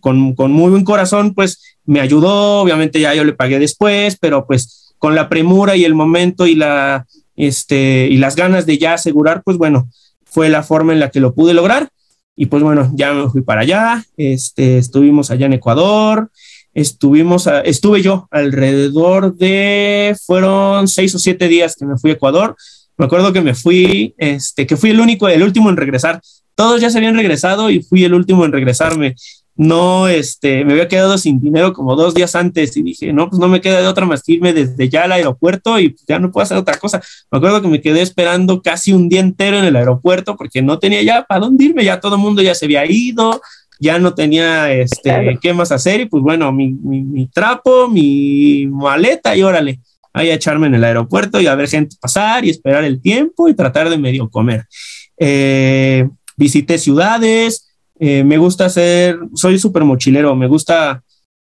con, 0.00 0.34
con, 0.34 0.50
muy 0.50 0.70
buen 0.70 0.82
corazón, 0.82 1.34
pues 1.34 1.76
me 1.84 2.00
ayudó, 2.00 2.60
obviamente 2.60 3.00
ya 3.00 3.14
yo 3.14 3.22
le 3.22 3.32
pagué 3.32 3.60
después, 3.60 4.18
pero 4.20 4.44
pues 4.44 4.94
con 4.98 5.14
la 5.14 5.28
premura 5.28 5.76
y 5.76 5.84
el 5.84 5.94
momento 5.94 6.46
y, 6.46 6.56
la, 6.56 7.06
este, 7.36 8.08
y 8.10 8.16
las 8.16 8.34
ganas 8.34 8.66
de 8.66 8.78
ya 8.78 8.94
asegurar, 8.94 9.42
pues 9.44 9.56
bueno, 9.56 9.88
fue 10.24 10.48
la 10.48 10.62
forma 10.62 10.92
en 10.92 11.00
la 11.00 11.10
que 11.10 11.20
lo 11.20 11.34
pude 11.34 11.54
lograr. 11.54 11.88
Y 12.34 12.46
pues 12.46 12.62
bueno, 12.62 12.92
ya 12.94 13.14
me 13.14 13.30
fui 13.30 13.40
para 13.42 13.62
allá, 13.62 14.04
este, 14.16 14.76
estuvimos 14.76 15.30
allá 15.30 15.46
en 15.46 15.54
Ecuador, 15.54 16.30
estuvimos, 16.74 17.48
estuve 17.64 18.02
yo 18.02 18.28
alrededor 18.30 19.34
de, 19.36 20.14
fueron 20.26 20.86
seis 20.86 21.14
o 21.14 21.18
siete 21.18 21.48
días 21.48 21.76
que 21.76 21.86
me 21.86 21.96
fui 21.96 22.10
a 22.10 22.14
Ecuador. 22.14 22.54
Me 22.98 23.06
acuerdo 23.06 23.32
que 23.32 23.42
me 23.42 23.54
fui, 23.54 24.14
este, 24.18 24.66
que 24.66 24.76
fui 24.76 24.90
el 24.90 25.00
único, 25.00 25.28
el 25.28 25.42
último 25.42 25.70
en 25.70 25.76
regresar 25.76 26.20
todos 26.56 26.80
ya 26.80 26.90
se 26.90 26.98
habían 26.98 27.14
regresado 27.14 27.70
y 27.70 27.82
fui 27.82 28.02
el 28.02 28.14
último 28.14 28.44
en 28.44 28.50
regresarme. 28.52 29.14
No, 29.54 30.08
este, 30.08 30.64
me 30.64 30.72
había 30.72 30.88
quedado 30.88 31.16
sin 31.16 31.40
dinero 31.40 31.72
como 31.72 31.96
dos 31.96 32.14
días 32.14 32.34
antes 32.34 32.76
y 32.76 32.82
dije, 32.82 33.12
no, 33.12 33.30
pues 33.30 33.38
no 33.38 33.48
me 33.48 33.60
queda 33.60 33.80
de 33.80 33.86
otra 33.86 34.04
más 34.04 34.22
que 34.22 34.32
irme 34.32 34.52
desde 34.52 34.88
ya 34.88 35.04
al 35.04 35.12
aeropuerto 35.12 35.78
y 35.78 35.96
ya 36.06 36.18
no 36.18 36.30
puedo 36.30 36.42
hacer 36.42 36.58
otra 36.58 36.78
cosa. 36.78 37.00
Me 37.30 37.38
acuerdo 37.38 37.62
que 37.62 37.68
me 37.68 37.80
quedé 37.80 38.02
esperando 38.02 38.60
casi 38.60 38.92
un 38.92 39.08
día 39.08 39.20
entero 39.20 39.58
en 39.58 39.64
el 39.64 39.76
aeropuerto 39.76 40.36
porque 40.36 40.60
no 40.60 40.78
tenía 40.78 41.02
ya 41.02 41.24
para 41.24 41.40
dónde 41.40 41.64
irme, 41.64 41.84
ya 41.84 42.00
todo 42.00 42.16
el 42.16 42.20
mundo 42.20 42.42
ya 42.42 42.54
se 42.54 42.66
había 42.66 42.84
ido, 42.90 43.40
ya 43.78 43.98
no 43.98 44.14
tenía 44.14 44.72
este, 44.72 45.38
qué 45.40 45.54
más 45.54 45.72
hacer 45.72 46.02
y 46.02 46.06
pues 46.06 46.22
bueno, 46.22 46.52
mi, 46.52 46.72
mi, 46.72 47.26
trapo, 47.26 47.88
mi 47.88 48.66
maleta 48.66 49.36
y 49.36 49.42
órale, 49.42 49.80
ahí 50.16 50.30
a 50.30 50.34
echarme 50.34 50.66
en 50.66 50.74
el 50.74 50.84
aeropuerto 50.84 51.40
y 51.42 51.46
a 51.46 51.54
ver 51.54 51.68
gente 51.68 51.94
pasar 52.00 52.44
y 52.44 52.50
esperar 52.50 52.84
el 52.84 53.02
tiempo 53.02 53.48
y 53.48 53.54
tratar 53.54 53.90
de 53.90 53.98
medio 53.98 54.30
comer. 54.30 54.64
Eh, 55.18 56.08
visité 56.38 56.78
ciudades, 56.78 57.68
eh, 58.00 58.24
me 58.24 58.38
gusta 58.38 58.64
hacer, 58.64 59.18
soy 59.34 59.58
súper 59.58 59.84
mochilero, 59.84 60.34
me 60.34 60.46
gusta, 60.46 61.02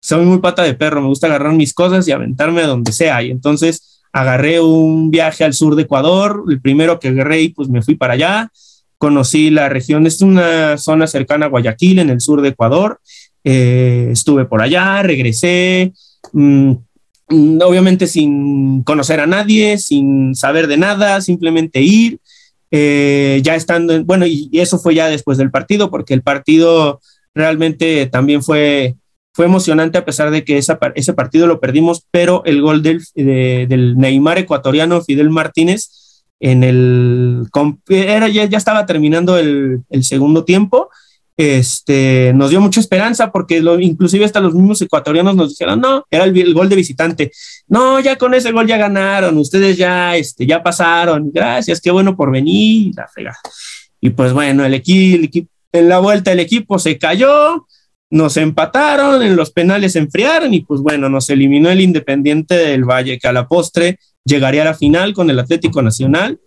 soy 0.03 0.27
muy 0.27 0.41
pata 0.41 0.63
de 0.63 0.75
perro, 0.75 1.01
me 1.01 1.09
gusta 1.09 1.27
agarrar 1.27 1.55
mis 1.55 1.73
cosas 1.73 2.07
y 2.07 2.13
aventarme 2.13 2.61
a 2.61 2.67
donde 2.67 2.93
sea. 2.93 3.23
Y 3.23 3.31
entonces 3.31 4.03
agarré 4.13 4.61
un 4.61 5.11
viaje 5.11 5.43
al 5.43 5.55
sur 5.55 5.75
de 5.75 5.83
Ecuador, 5.83 6.45
el 6.51 6.61
primero 6.61 7.01
que 7.01 7.09
agarré 7.09 7.41
y 7.41 7.49
pues 7.49 7.71
me 7.71 7.81
fui 7.81 7.95
para 7.95 8.13
allá, 8.13 8.51
conocí 8.99 9.49
la 9.49 9.71
región, 9.71 10.07
es 10.07 10.21
una 10.21 10.77
zona 10.77 11.07
cercana 11.07 11.47
a 11.47 11.49
Guayaquil, 11.49 11.99
en 11.99 12.11
el 12.11 12.21
sur 12.21 12.43
de 12.43 12.51
Ecuador, 12.51 13.01
eh, 13.43 14.09
estuve 14.13 14.45
por 14.45 14.61
allá, 14.61 15.03
regresé. 15.03 15.95
Mm, 16.35 16.73
mm, 16.73 16.85
obviamente 17.31 18.07
sin 18.07 18.83
conocer 18.83 19.21
a 19.21 19.27
nadie, 19.27 19.79
sin 19.79 20.35
saber 20.35 20.67
de 20.67 20.77
nada, 20.77 21.21
simplemente 21.21 21.81
ir, 21.81 22.19
eh, 22.71 23.41
ya 23.43 23.55
estando, 23.55 24.03
bueno, 24.05 24.27
y, 24.27 24.51
eso 24.53 24.79
fue 24.79 24.95
ya 24.95 25.09
después 25.09 25.39
del 25.39 25.51
partido, 25.51 25.91
porque 25.91 26.15
el 26.15 26.23
partido 26.23 27.01
realmente 27.35 28.07
también 28.07 28.43
fue, 28.43 28.97
fue 29.33 29.47
emocionante 29.47 29.99
a 29.99 30.05
pesar 30.05 30.31
de 30.31 30.45
que 30.45 30.59
ese 30.59 31.15
partido 31.15 31.47
lo 31.47 31.61
perdimos, 31.61 32.05
pero 32.11 32.43
el 32.45 32.61
gol 32.61 32.83
del, 32.83 33.03
del 33.15 33.97
Neymar 33.97 34.39
ecuatoriano, 34.39 35.03
Fidel 35.03 35.31
Martínez, 35.31 36.25
en 36.41 36.65
el, 36.65 37.47
era, 37.89 38.29
ya, 38.29 38.47
ya 38.47 38.59
estaba 38.59 38.87
terminando 38.87 39.39
el 39.39 39.85
segundo 40.03 40.45
tiempo 40.45 40.91
este, 41.37 42.33
nos 42.35 42.51
dio 42.51 42.61
mucha 42.61 42.81
esperanza 42.81 43.31
porque 43.31 43.63
inclusive 43.81 44.25
hasta 44.25 44.41
los 44.41 44.55
mismos 44.55 44.83
ecuatorianos 44.83 45.35
nos 45.35 45.51
dijeron, 45.51 45.81
no, 45.81 46.05
era 46.11 46.25
el, 46.25 46.55
gol 46.55 46.69
de 46.69 46.77
visitante, 46.77 47.33
no, 47.67 48.01
ya 48.01 48.17
con 48.17 48.35
ese 48.35 48.53
gol 48.53 48.67
ya 48.67 48.77
ganaron, 48.77 49.39
ustedes 49.39 49.77
ya, 49.77 50.17
este, 50.17 50.47
ya 50.47 50.63
pasaron, 50.63 51.31
gracias, 51.33 51.81
qué 51.81 51.91
bueno 51.91 52.17
por 52.17 52.31
venir. 52.31 52.93
Y 54.01 54.11
pues 54.11 54.33
bueno, 54.33 54.65
el 54.65 54.75
equipo, 54.75 55.49
en 55.73 55.89
la 55.89 55.99
vuelta 55.99 56.33
el 56.33 56.41
equipo 56.41 56.79
se 56.79 56.99
cayó, 56.99 57.67
nos 58.11 58.37
empataron, 58.37 59.23
en 59.23 59.37
los 59.37 59.53
penales 59.53 59.93
se 59.93 60.01
enfriaron 60.01 60.53
y 60.53 60.61
pues 60.61 60.81
bueno, 60.81 61.09
nos 61.09 61.31
eliminó 61.31 61.71
el 61.71 61.81
Independiente 61.81 62.57
del 62.57 62.85
Valle, 62.85 63.19
que 63.19 63.29
a 63.29 63.33
la 63.33 63.47
postre 63.47 63.99
llegaría 64.25 64.63
a 64.63 64.67
la 64.67 64.75
final 64.75 65.15
con 65.15 65.31
el 65.31 65.39
Atlético 65.39 65.81
Nacional. 65.81 66.41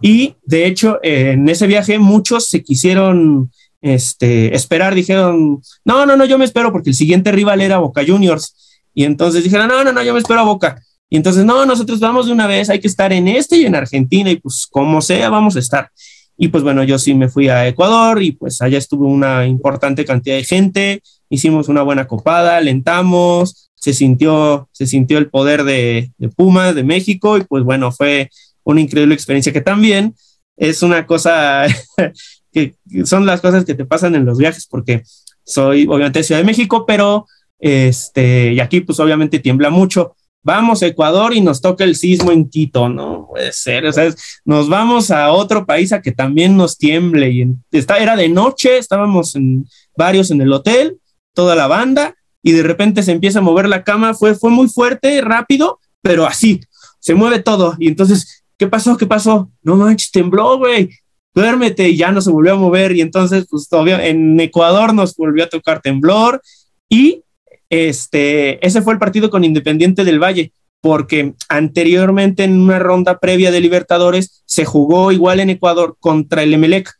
Y 0.00 0.34
de 0.44 0.66
hecho, 0.66 0.98
en 1.02 1.48
ese 1.48 1.66
viaje 1.66 1.98
muchos 1.98 2.46
se 2.46 2.62
quisieron 2.62 3.50
este, 3.80 4.54
esperar, 4.54 4.94
dijeron, 4.94 5.62
no, 5.84 6.06
no, 6.06 6.16
no, 6.16 6.24
yo 6.24 6.38
me 6.38 6.44
espero 6.44 6.72
porque 6.72 6.90
el 6.90 6.96
siguiente 6.96 7.32
rival 7.32 7.60
era 7.60 7.78
Boca 7.78 8.02
Juniors. 8.06 8.80
Y 8.94 9.04
entonces 9.04 9.44
dijeron, 9.44 9.68
no, 9.68 9.84
no, 9.84 9.92
no, 9.92 10.02
yo 10.02 10.12
me 10.12 10.18
espero 10.18 10.40
a 10.40 10.44
Boca. 10.44 10.82
Y 11.08 11.16
entonces, 11.16 11.44
no, 11.44 11.66
nosotros 11.66 11.98
vamos 11.98 12.26
de 12.26 12.32
una 12.32 12.46
vez, 12.46 12.70
hay 12.70 12.78
que 12.78 12.86
estar 12.86 13.12
en 13.12 13.26
este 13.28 13.56
y 13.56 13.66
en 13.66 13.74
Argentina 13.74 14.30
y 14.30 14.36
pues 14.36 14.66
como 14.70 15.02
sea, 15.02 15.28
vamos 15.28 15.56
a 15.56 15.58
estar. 15.58 15.90
Y 16.36 16.48
pues 16.48 16.62
bueno, 16.62 16.84
yo 16.84 16.98
sí 16.98 17.14
me 17.14 17.28
fui 17.28 17.48
a 17.48 17.66
Ecuador 17.66 18.22
y 18.22 18.32
pues 18.32 18.62
allá 18.62 18.78
estuvo 18.78 19.06
una 19.06 19.46
importante 19.46 20.04
cantidad 20.04 20.36
de 20.36 20.44
gente, 20.44 21.02
hicimos 21.28 21.68
una 21.68 21.82
buena 21.82 22.06
copada, 22.06 22.56
alentamos, 22.56 23.70
se 23.74 23.92
sintió, 23.92 24.68
se 24.72 24.86
sintió 24.86 25.18
el 25.18 25.28
poder 25.28 25.64
de, 25.64 26.12
de 26.16 26.28
Pumas, 26.28 26.74
de 26.74 26.84
México 26.84 27.36
y 27.36 27.42
pues 27.42 27.64
bueno, 27.64 27.92
fue 27.92 28.30
una 28.62 28.80
increíble 28.80 29.14
experiencia 29.14 29.52
que 29.52 29.60
también 29.60 30.14
es 30.56 30.82
una 30.82 31.06
cosa 31.06 31.66
que 32.52 32.74
son 33.04 33.26
las 33.26 33.40
cosas 33.40 33.64
que 33.64 33.74
te 33.74 33.84
pasan 33.84 34.14
en 34.14 34.24
los 34.24 34.38
viajes, 34.38 34.66
porque 34.66 35.02
soy 35.44 35.86
obviamente 35.86 36.20
de 36.20 36.24
Ciudad 36.24 36.40
de 36.40 36.46
México, 36.46 36.84
pero 36.86 37.26
este, 37.58 38.54
y 38.54 38.60
aquí 38.60 38.80
pues 38.80 38.98
obviamente 39.00 39.38
tiembla 39.38 39.70
mucho. 39.70 40.14
Vamos 40.42 40.82
a 40.82 40.86
Ecuador 40.86 41.34
y 41.34 41.42
nos 41.42 41.60
toca 41.60 41.84
el 41.84 41.94
sismo 41.96 42.32
en 42.32 42.48
Quito, 42.48 42.88
no 42.88 43.26
puede 43.28 43.52
ser, 43.52 43.84
o 43.84 43.92
sea, 43.92 44.10
nos 44.46 44.70
vamos 44.70 45.10
a 45.10 45.32
otro 45.32 45.66
país 45.66 45.92
a 45.92 46.00
que 46.00 46.12
también 46.12 46.56
nos 46.56 46.78
tiemble 46.78 47.30
y 47.30 47.46
está, 47.70 47.98
era 47.98 48.16
de 48.16 48.30
noche, 48.30 48.78
estábamos 48.78 49.36
en, 49.36 49.66
varios 49.94 50.30
en 50.30 50.40
el 50.40 50.50
hotel, 50.50 50.98
toda 51.34 51.54
la 51.54 51.66
banda, 51.66 52.14
y 52.42 52.52
de 52.52 52.62
repente 52.62 53.02
se 53.02 53.12
empieza 53.12 53.40
a 53.40 53.42
mover 53.42 53.68
la 53.68 53.84
cama, 53.84 54.14
fue, 54.14 54.34
fue 54.34 54.50
muy 54.50 54.66
fuerte, 54.68 55.20
rápido, 55.20 55.78
pero 56.00 56.26
así, 56.26 56.62
se 57.00 57.14
mueve 57.14 57.40
todo, 57.40 57.76
y 57.78 57.88
entonces, 57.88 58.42
¿qué 58.56 58.66
pasó? 58.66 58.96
¿Qué 58.96 59.06
pasó? 59.06 59.50
No 59.62 59.76
manches, 59.76 60.10
tembló, 60.10 60.56
güey, 60.56 60.88
duérmete 61.34 61.88
y 61.88 61.96
ya 61.96 62.12
no 62.12 62.20
se 62.20 62.30
volvió 62.30 62.54
a 62.54 62.56
mover 62.56 62.92
y 62.92 63.00
entonces 63.00 63.46
pues 63.48 63.68
todavía 63.68 64.06
en 64.06 64.38
Ecuador 64.40 64.94
nos 64.94 65.14
volvió 65.16 65.44
a 65.44 65.48
tocar 65.48 65.80
temblor 65.80 66.42
y 66.88 67.22
este, 67.68 68.64
ese 68.66 68.82
fue 68.82 68.92
el 68.92 68.98
partido 68.98 69.30
con 69.30 69.44
Independiente 69.44 70.04
del 70.04 70.18
Valle 70.18 70.52
porque 70.80 71.34
anteriormente 71.48 72.44
en 72.44 72.58
una 72.58 72.78
ronda 72.78 73.18
previa 73.18 73.50
de 73.50 73.60
Libertadores 73.60 74.42
se 74.46 74.64
jugó 74.64 75.12
igual 75.12 75.40
en 75.40 75.50
Ecuador 75.50 75.96
contra 76.00 76.42
el 76.42 76.54
Emelec. 76.54 76.90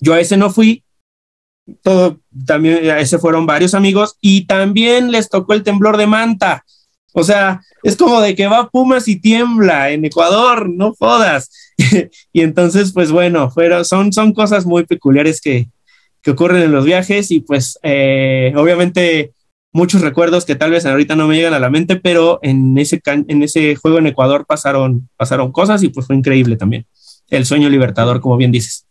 Yo 0.00 0.14
a 0.14 0.20
ese 0.20 0.36
no 0.36 0.50
fui, 0.50 0.84
todo, 1.82 2.20
también 2.46 2.90
a 2.90 3.00
ese 3.00 3.18
fueron 3.18 3.46
varios 3.46 3.74
amigos 3.74 4.16
y 4.20 4.46
también 4.46 5.10
les 5.10 5.28
tocó 5.28 5.54
el 5.54 5.62
temblor 5.62 5.96
de 5.96 6.06
Manta. 6.06 6.64
O 7.12 7.22
sea, 7.24 7.60
es 7.82 7.96
como 7.96 8.20
de 8.20 8.34
que 8.34 8.46
va 8.46 8.70
Pumas 8.70 9.08
y 9.08 9.20
tiembla 9.20 9.90
en 9.90 10.04
Ecuador, 10.04 10.68
no 10.68 10.94
jodas. 10.94 11.50
y 12.32 12.40
entonces, 12.40 12.92
pues 12.92 13.10
bueno, 13.10 13.50
fueron, 13.50 13.84
son, 13.84 14.12
son 14.12 14.32
cosas 14.32 14.64
muy 14.64 14.84
peculiares 14.84 15.40
que, 15.40 15.68
que 16.22 16.30
ocurren 16.30 16.62
en 16.62 16.72
los 16.72 16.84
viajes 16.84 17.30
y 17.30 17.40
pues 17.40 17.78
eh, 17.82 18.52
obviamente 18.56 19.32
muchos 19.72 20.00
recuerdos 20.00 20.44
que 20.44 20.54
tal 20.54 20.70
vez 20.70 20.86
ahorita 20.86 21.16
no 21.16 21.26
me 21.26 21.36
llegan 21.36 21.54
a 21.54 21.60
la 21.60 21.70
mente, 21.70 21.96
pero 21.96 22.38
en 22.42 22.76
ese, 22.78 23.00
en 23.06 23.42
ese 23.42 23.74
juego 23.76 23.98
en 23.98 24.06
Ecuador 24.06 24.46
pasaron, 24.46 25.08
pasaron 25.16 25.50
cosas 25.50 25.82
y 25.82 25.88
pues 25.88 26.06
fue 26.06 26.16
increíble 26.16 26.56
también. 26.56 26.86
El 27.28 27.46
sueño 27.46 27.68
libertador, 27.68 28.20
como 28.20 28.36
bien 28.36 28.52
dices. 28.52 28.86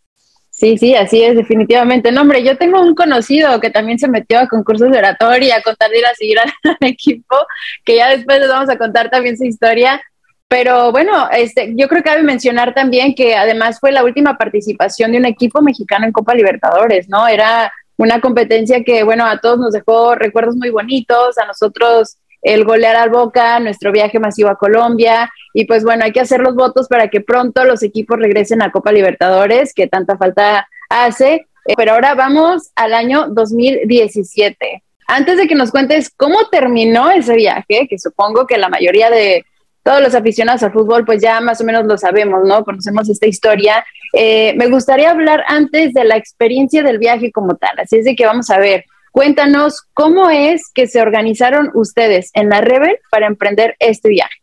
Sí, 0.62 0.78
sí, 0.78 0.94
así 0.94 1.24
es, 1.24 1.36
definitivamente. 1.36 2.12
No, 2.12 2.22
hombre, 2.22 2.44
yo 2.44 2.56
tengo 2.56 2.80
un 2.82 2.94
conocido 2.94 3.60
que 3.60 3.72
también 3.72 3.98
se 3.98 4.08
metió 4.08 4.38
a 4.38 4.48
concursos 4.48 4.92
de 4.92 5.00
oratoria, 5.00 5.56
a 5.56 5.62
contar 5.64 5.90
de 5.90 5.98
ir 5.98 6.06
a 6.06 6.14
seguir 6.14 6.38
al 6.64 6.78
equipo, 6.82 7.36
que 7.84 7.96
ya 7.96 8.10
después 8.10 8.40
les 8.40 8.48
vamos 8.48 8.70
a 8.70 8.78
contar 8.78 9.10
también 9.10 9.36
su 9.36 9.44
historia. 9.44 10.00
Pero 10.48 10.92
bueno, 10.92 11.28
este, 11.32 11.74
yo 11.76 11.88
creo 11.88 12.04
que 12.04 12.10
cabe 12.12 12.22
mencionar 12.22 12.76
también 12.76 13.16
que 13.16 13.34
además 13.34 13.80
fue 13.80 13.92
la 13.92 14.04
última 14.04 14.38
participación 14.38 15.12
de 15.12 15.18
un 15.18 15.26
equipo 15.26 15.64
mexicano 15.64 16.06
en 16.06 16.12
Copa 16.12 16.36
Libertadores, 16.36 17.10
¿no? 17.10 17.28
Era 17.28 17.74
una 17.98 18.22
competencia 18.22 18.84
que, 18.84 19.02
bueno, 19.02 19.26
a 19.26 19.40
todos 19.40 19.58
nos 19.58 19.74
dejó 19.74 20.14
recuerdos 20.14 20.56
muy 20.58 20.70
bonitos, 20.70 21.40
a 21.40 21.48
nosotros 21.48 22.18
el 22.42 22.66
golear 22.66 22.96
al 22.96 23.10
Boca, 23.10 23.60
nuestro 23.60 23.92
viaje 23.92 24.20
masivo 24.20 24.50
a 24.50 24.56
Colombia. 24.58 25.32
Y 25.54 25.66
pues 25.66 25.84
bueno, 25.84 26.06
hay 26.06 26.12
que 26.12 26.22
hacer 26.22 26.42
los 26.42 26.56
votos 26.56 26.88
para 26.88 27.10
que 27.10 27.22
pronto 27.22 27.64
los 27.66 27.84
equipos 27.84 28.20
regresen 28.20 28.62
a 28.62 28.72
Copa 28.72 28.92
Libertadores, 28.92 29.74
que 29.74 29.88
tanta 29.88 30.18
falta 30.18 30.68
hace. 30.90 31.48
Eh, 31.66 31.74
pero 31.78 31.94
ahora 31.94 32.16
vamos 32.16 32.72
al 32.76 32.94
año 32.94 33.28
2017. 33.30 34.84
Antes 35.08 35.38
de 35.38 35.48
que 35.48 35.56
nos 35.56 35.72
cuentes 35.72 36.10
cómo 36.16 36.48
terminó 36.50 37.12
ese 37.12 37.36
viaje, 37.36 37.88
que 37.90 38.00
supongo 38.00 38.48
que 38.48 38.58
la 38.58 38.70
mayoría 38.70 39.10
de 39.10 39.46
todos 39.84 40.02
los 40.02 40.16
aficionados 40.16 40.64
al 40.64 40.72
fútbol 40.72 41.06
pues 41.06 41.22
ya 41.22 41.42
más 41.42 41.60
o 41.60 41.64
menos 41.64 41.86
lo 41.86 41.98
sabemos, 41.98 42.42
¿no? 42.46 42.64
Conocemos 42.64 43.10
esta 43.10 43.28
historia. 43.28 43.84
Eh, 44.14 44.54
me 44.58 44.68
gustaría 44.68 45.12
hablar 45.12 45.44
antes 45.48 45.94
de 45.94 46.04
la 46.04 46.18
experiencia 46.18 46.84
del 46.84 46.98
viaje 46.98 47.32
como 47.32 47.56
tal. 47.56 47.80
Así 47.80 47.98
es 47.98 48.06
de 48.06 48.16
que 48.16 48.26
vamos 48.26 48.50
a 48.50 48.58
ver, 48.58 48.86
Cuéntanos 49.12 49.84
cómo 49.94 50.30
es 50.30 50.72
que 50.74 50.88
se 50.88 51.02
organizaron 51.02 51.70
ustedes 51.74 52.32
en 52.34 52.50
la 52.50 52.62
Rebel 52.62 52.98
para 53.12 53.28
emprender 53.28 53.76
este 53.80 54.10
viaje. 54.10 54.36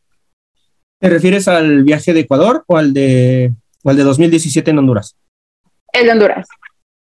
¿Te 1.00 1.08
refieres 1.08 1.48
al 1.48 1.84
viaje 1.84 2.12
de 2.12 2.20
Ecuador 2.20 2.64
o 2.66 2.76
al 2.76 2.92
de, 2.92 3.52
o 3.82 3.90
al 3.90 3.96
de 3.96 4.02
2017 4.02 4.70
en 4.70 4.78
Honduras? 4.78 5.16
El 5.92 6.06
de 6.06 6.12
Honduras. 6.12 6.48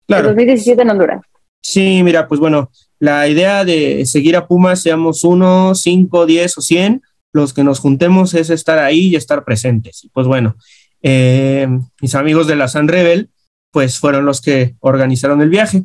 Claro. 0.07 0.31
El 0.31 0.37
2017 0.37 0.83
en 0.83 0.91
Honduras. 0.91 1.21
Sí, 1.63 2.03
mira, 2.03 2.29
pues 2.29 2.41
bueno, 2.41 2.71
la 2.99 3.29
idea 3.29 3.65
de 3.65 4.05
seguir 4.07 4.37
a 4.37 4.47
Pumas, 4.47 4.83
seamos 4.83 5.25
uno, 5.25 5.75
cinco, 5.75 6.27
diez 6.27 6.59
o 6.59 6.61
cien, 6.61 7.03
los 7.33 7.53
que 7.53 7.65
nos 7.65 7.79
juntemos 7.79 8.35
es 8.35 8.51
estar 8.51 8.79
ahí 8.79 9.09
y 9.09 9.17
estar 9.17 9.45
presentes. 9.45 10.09
Pues 10.13 10.27
bueno, 10.27 10.57
eh, 11.03 11.67
mis 12.01 12.15
amigos 12.15 12.47
de 12.47 12.57
la 12.57 12.69
San 12.69 12.89
Rebel, 12.89 13.31
pues 13.71 13.99
fueron 13.99 14.25
los 14.25 14.41
que 14.41 14.75
organizaron 14.81 15.41
el 15.43 15.51
viaje. 15.51 15.85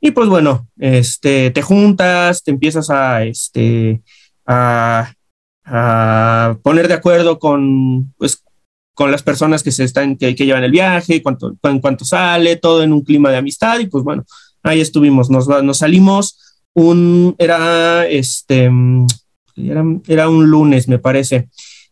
Y 0.00 0.12
pues 0.12 0.28
bueno, 0.28 0.66
este, 0.78 1.50
te 1.50 1.62
juntas, 1.62 2.42
te 2.42 2.50
empiezas 2.50 2.88
a, 2.90 3.24
este, 3.24 4.02
a, 4.46 5.12
poner 6.62 6.88
de 6.88 6.94
acuerdo 6.94 7.38
con, 7.38 8.12
pues, 8.16 8.42
con 8.94 9.10
las 9.10 9.22
personas 9.22 9.62
que 9.62 9.70
se 9.70 9.84
están, 9.84 10.16
que, 10.16 10.34
llevan 10.34 10.64
el 10.64 10.70
viaje, 10.70 11.22
cuánto, 11.22 11.54
en 11.62 11.80
cuánto 11.80 12.04
sale, 12.04 12.56
todo 12.56 12.82
en 12.82 12.92
un 12.92 13.02
clima 13.02 13.30
de 13.30 13.36
amistad. 13.36 13.78
Y 13.78 13.86
pues 13.86 14.02
bueno, 14.02 14.24
ahí 14.62 14.80
estuvimos, 14.80 15.30
nos, 15.30 15.46
nos 15.46 15.78
salimos 15.78 16.38
un, 16.74 17.34
era, 17.38 18.06
este, 18.06 18.70
era, 19.56 19.84
era 20.08 20.28
un 20.28 20.50
lunes, 20.50 20.88
me 20.88 20.98
parece. 20.98 21.48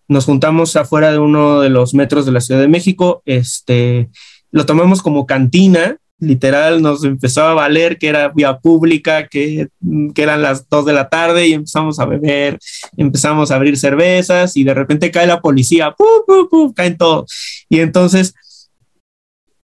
Nos 0.08 0.24
juntamos 0.24 0.74
afuera 0.76 1.12
de 1.12 1.18
uno 1.18 1.60
de 1.60 1.68
los 1.68 1.92
metros 1.92 2.24
de 2.24 2.32
la 2.32 2.40
Ciudad 2.40 2.62
de 2.62 2.68
México, 2.68 3.22
este, 3.26 4.08
lo 4.50 4.64
tomamos 4.64 5.02
como 5.02 5.26
cantina, 5.26 5.98
literal 6.20 6.82
nos 6.82 7.04
empezó 7.04 7.42
a 7.42 7.54
valer 7.54 7.98
que 7.98 8.08
era 8.08 8.28
vía 8.28 8.58
pública, 8.58 9.28
que, 9.28 9.68
que, 10.14 10.22
eran 10.22 10.42
las 10.42 10.68
dos 10.68 10.84
de 10.84 10.92
la 10.92 11.08
tarde 11.08 11.46
y 11.46 11.52
empezamos 11.52 12.00
a 12.00 12.06
beber, 12.06 12.58
empezamos 12.96 13.50
a 13.50 13.56
abrir 13.56 13.76
cervezas 13.76 14.56
y 14.56 14.64
de 14.64 14.74
repente 14.74 15.10
cae 15.10 15.26
la 15.26 15.40
policía, 15.40 15.94
¡pum, 15.96 16.48
pum, 16.50 16.72
caen 16.72 16.96
todos. 16.96 17.64
Y 17.68 17.80
entonces 17.80 18.34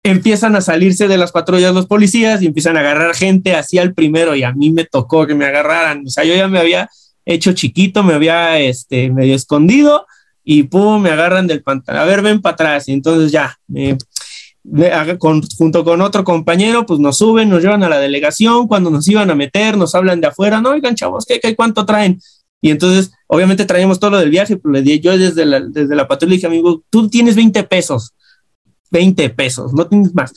empiezan 0.04 0.56
a 0.56 0.62
salirse 0.62 1.08
de 1.08 1.18
las 1.18 1.32
patrullas 1.32 1.74
los 1.74 1.86
policías 1.86 2.42
y 2.42 2.46
empiezan 2.46 2.78
a 2.78 2.80
agarrar 2.80 3.14
gente 3.14 3.56
así 3.56 3.78
al 3.78 3.94
primero 3.94 4.36
y 4.36 4.44
a 4.44 4.54
mí 4.54 4.72
me 4.72 4.86
tocó 4.86 5.28
que 5.28 5.36
me 5.36 5.46
agarraran. 5.46 6.04
O 6.06 6.10
sea, 6.10 6.24
yo 6.24 6.34
ya 6.34 6.48
me 6.48 6.60
había 6.60 6.90
hecho 7.26 7.52
chiquito, 7.52 8.04
me 8.04 8.14
había 8.14 8.58
este, 8.60 9.12
medio 9.12 9.36
escondido 9.36 10.06
y 10.46 10.64
pum, 10.64 11.02
me 11.02 11.10
agarran 11.10 11.46
del 11.46 11.62
pantalón. 11.62 12.02
A 12.02 12.06
ver, 12.06 12.22
ven 12.22 12.42
para 12.42 12.54
atrás. 12.54 12.88
Y 12.88 12.94
entonces 12.94 13.34
ya, 13.34 13.58
me, 13.68 13.98
con, 15.20 15.42
junto 15.58 15.84
con 15.84 16.02
otro 16.02 16.24
compañero, 16.24 16.86
pues 16.86 17.00
nos 17.00 17.18
suben, 17.18 17.50
nos 17.50 17.62
llevan 17.62 17.84
a 17.84 17.90
la 17.90 18.00
delegación. 18.00 18.68
Cuando 18.68 18.90
nos 18.90 19.08
iban 19.08 19.30
a 19.30 19.36
meter, 19.36 19.78
nos 19.78 19.96
hablan 19.96 20.22
de 20.22 20.28
afuera. 20.28 20.62
No, 20.62 20.72
oigan, 20.72 20.96
chavos, 20.96 21.26
¿qué, 21.26 21.40
qué 21.40 21.56
cuánto 21.56 21.86
traen? 21.86 22.20
Y 22.62 22.72
entonces, 22.72 23.12
obviamente, 23.28 23.66
traíamos 23.66 24.00
todo 24.00 24.12
lo 24.12 24.18
del 24.18 24.30
viaje. 24.30 24.58
Pues 24.58 24.74
le 24.74 24.82
di 24.82 25.00
yo 25.00 25.18
desde 25.18 25.46
la, 25.46 25.60
desde 25.62 25.96
la 25.96 26.08
patrulla 26.08 26.34
dije, 26.34 26.48
amigo, 26.48 26.84
tú 26.90 27.10
tienes 27.10 27.36
20 27.36 27.64
pesos 27.64 28.14
20 28.92 29.30
pesos, 29.32 29.74
no 29.74 29.88
tienes 29.88 30.14
más. 30.14 30.34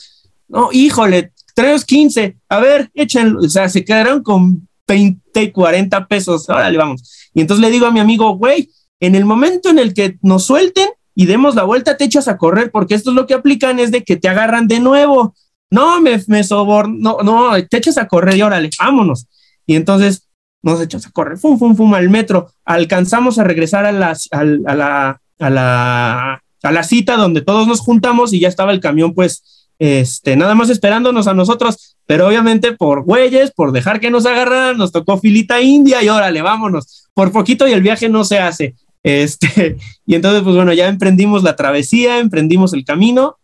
No, 0.47 0.69
híjole, 0.71 1.31
traemos 1.55 1.85
15, 1.85 2.37
a 2.49 2.59
ver, 2.59 2.91
échenlo, 2.93 3.39
o 3.39 3.49
sea, 3.49 3.69
se 3.69 3.85
quedaron 3.85 4.21
con 4.21 4.67
20, 4.87 5.51
40 5.51 6.07
pesos, 6.07 6.49
órale, 6.49 6.77
vamos. 6.77 7.29
Y 7.33 7.41
entonces 7.41 7.61
le 7.61 7.71
digo 7.71 7.85
a 7.85 7.91
mi 7.91 7.99
amigo, 7.99 8.35
güey, 8.35 8.69
en 8.99 9.15
el 9.15 9.25
momento 9.25 9.69
en 9.69 9.79
el 9.79 9.93
que 9.93 10.17
nos 10.21 10.43
suelten 10.45 10.89
y 11.15 11.25
demos 11.25 11.55
la 11.55 11.63
vuelta, 11.63 11.97
te 11.97 12.05
echas 12.05 12.27
a 12.27 12.37
correr, 12.37 12.71
porque 12.71 12.95
esto 12.95 13.11
es 13.11 13.15
lo 13.15 13.27
que 13.27 13.33
aplican, 13.33 13.79
es 13.79 13.91
de 13.91 14.03
que 14.03 14.15
te 14.15 14.29
agarran 14.29 14.67
de 14.67 14.79
nuevo. 14.79 15.35
No, 15.69 16.01
me, 16.01 16.21
me 16.27 16.41
no, 16.49 17.17
no, 17.23 17.51
te 17.69 17.77
echas 17.77 17.97
a 17.97 18.07
correr 18.07 18.37
y 18.37 18.41
órale, 18.41 18.69
vámonos. 18.79 19.27
Y 19.65 19.75
entonces 19.75 20.27
nos 20.61 20.81
echas 20.81 21.05
a 21.07 21.11
correr, 21.11 21.37
fum, 21.37 21.57
fum, 21.57 21.75
fum, 21.75 21.93
al 21.93 22.09
metro. 22.09 22.51
Alcanzamos 22.65 23.39
a 23.39 23.43
regresar 23.43 23.85
a, 23.85 23.89
a, 23.89 24.39
a 24.39 24.43
la, 24.43 25.21
a 25.39 25.49
la 25.49 26.41
a 26.63 26.71
la 26.71 26.83
cita 26.83 27.17
donde 27.17 27.41
todos 27.41 27.67
nos 27.67 27.79
juntamos 27.79 28.33
y 28.33 28.39
ya 28.39 28.47
estaba 28.47 28.71
el 28.71 28.79
camión, 28.79 29.13
pues, 29.13 29.67
este, 29.79 30.35
nada 30.35 30.53
más 30.53 30.69
esperándonos 30.69 31.27
a 31.27 31.33
nosotros, 31.33 31.97
pero 32.05 32.27
obviamente 32.27 32.73
por 32.73 33.03
güeyes, 33.03 33.51
por 33.51 33.71
dejar 33.71 33.99
que 33.99 34.11
nos 34.11 34.25
agarraran, 34.25 34.77
nos 34.77 34.91
tocó 34.91 35.17
filita 35.17 35.59
india 35.59 36.03
y 36.03 36.09
órale, 36.09 36.41
vámonos, 36.41 37.09
por 37.13 37.31
poquito 37.31 37.67
y 37.67 37.71
el 37.71 37.81
viaje 37.81 38.07
no 38.07 38.23
se 38.23 38.37
hace. 38.39 38.75
Este, 39.03 39.77
y 40.05 40.15
entonces, 40.15 40.43
pues 40.43 40.55
bueno, 40.55 40.73
ya 40.73 40.87
emprendimos 40.87 41.43
la 41.43 41.55
travesía, 41.55 42.19
emprendimos 42.19 42.73
el 42.73 42.85
camino 42.85 43.37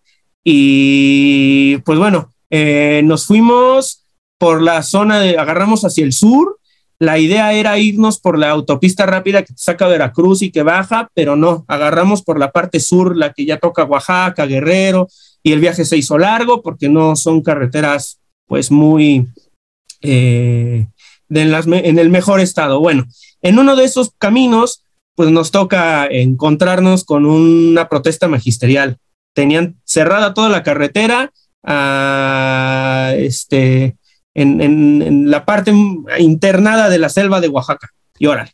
y 0.43 1.78
pues 1.78 1.99
bueno, 1.99 2.34
eh, 2.49 3.01
nos 3.03 3.26
fuimos 3.26 4.05
por 4.38 4.62
la 4.62 4.84
zona 4.84 5.20
de, 5.20 5.38
agarramos 5.38 5.84
hacia 5.84 6.05
el 6.05 6.14
sur, 6.14 6.58
la 6.99 7.20
idea 7.20 7.53
era 7.53 7.78
irnos 7.78 8.20
por 8.20 8.39
la 8.39 8.49
autopista 8.49 9.05
rápida 9.05 9.43
que 9.43 9.53
saca 9.55 9.88
Veracruz 9.88 10.41
y 10.41 10.51
que 10.51 10.64
baja, 10.64 11.10
pero 11.14 11.36
no, 11.36 11.64
agarramos 11.68 12.24
por 12.24 12.39
la 12.39 12.51
parte 12.51 12.80
sur, 12.80 13.16
la 13.16 13.34
que 13.34 13.45
ya 13.45 13.58
toca 13.58 13.84
Oaxaca, 13.84 14.45
Guerrero, 14.45 15.08
y 15.43 15.51
el 15.51 15.60
viaje 15.60 15.86
se 15.86 15.97
hizo 15.97 16.18
largo 16.18 16.62
porque 16.62 16.89
no 16.89 17.16
son 17.16 17.41
carreteras 17.41 18.20
pues 18.47 18.72
muy 18.72 19.28
eh, 20.01 20.88
en 21.30 21.99
el 21.99 22.10
mejor 22.10 22.39
estado. 22.39 22.80
Bueno, 22.80 23.05
en 23.41 23.60
uno 23.60 23.76
de 23.76 23.84
esos 23.84 24.12
caminos 24.18 24.84
pues 25.18 25.32
nos 25.32 25.49
toca 25.49 26.05
encontrarnos 26.05 27.03
con 27.03 27.26
una 27.26 27.89
protesta 27.89 28.28
magisterial. 28.28 28.99
Tenían 29.34 29.82
cerrada 29.84 30.36
toda 30.36 30.47
la 30.47 30.61
carretera, 30.61 31.32
a, 31.63 33.13
este, 33.18 33.97
en, 34.36 35.32
la 35.32 35.43
parte 35.43 35.74
internada 36.20 36.88
de 36.91 36.99
la 36.99 37.09
selva 37.09 37.41
de 37.41 37.47
Oaxaca. 37.47 37.89
Y 38.20 38.28
órale, 38.28 38.51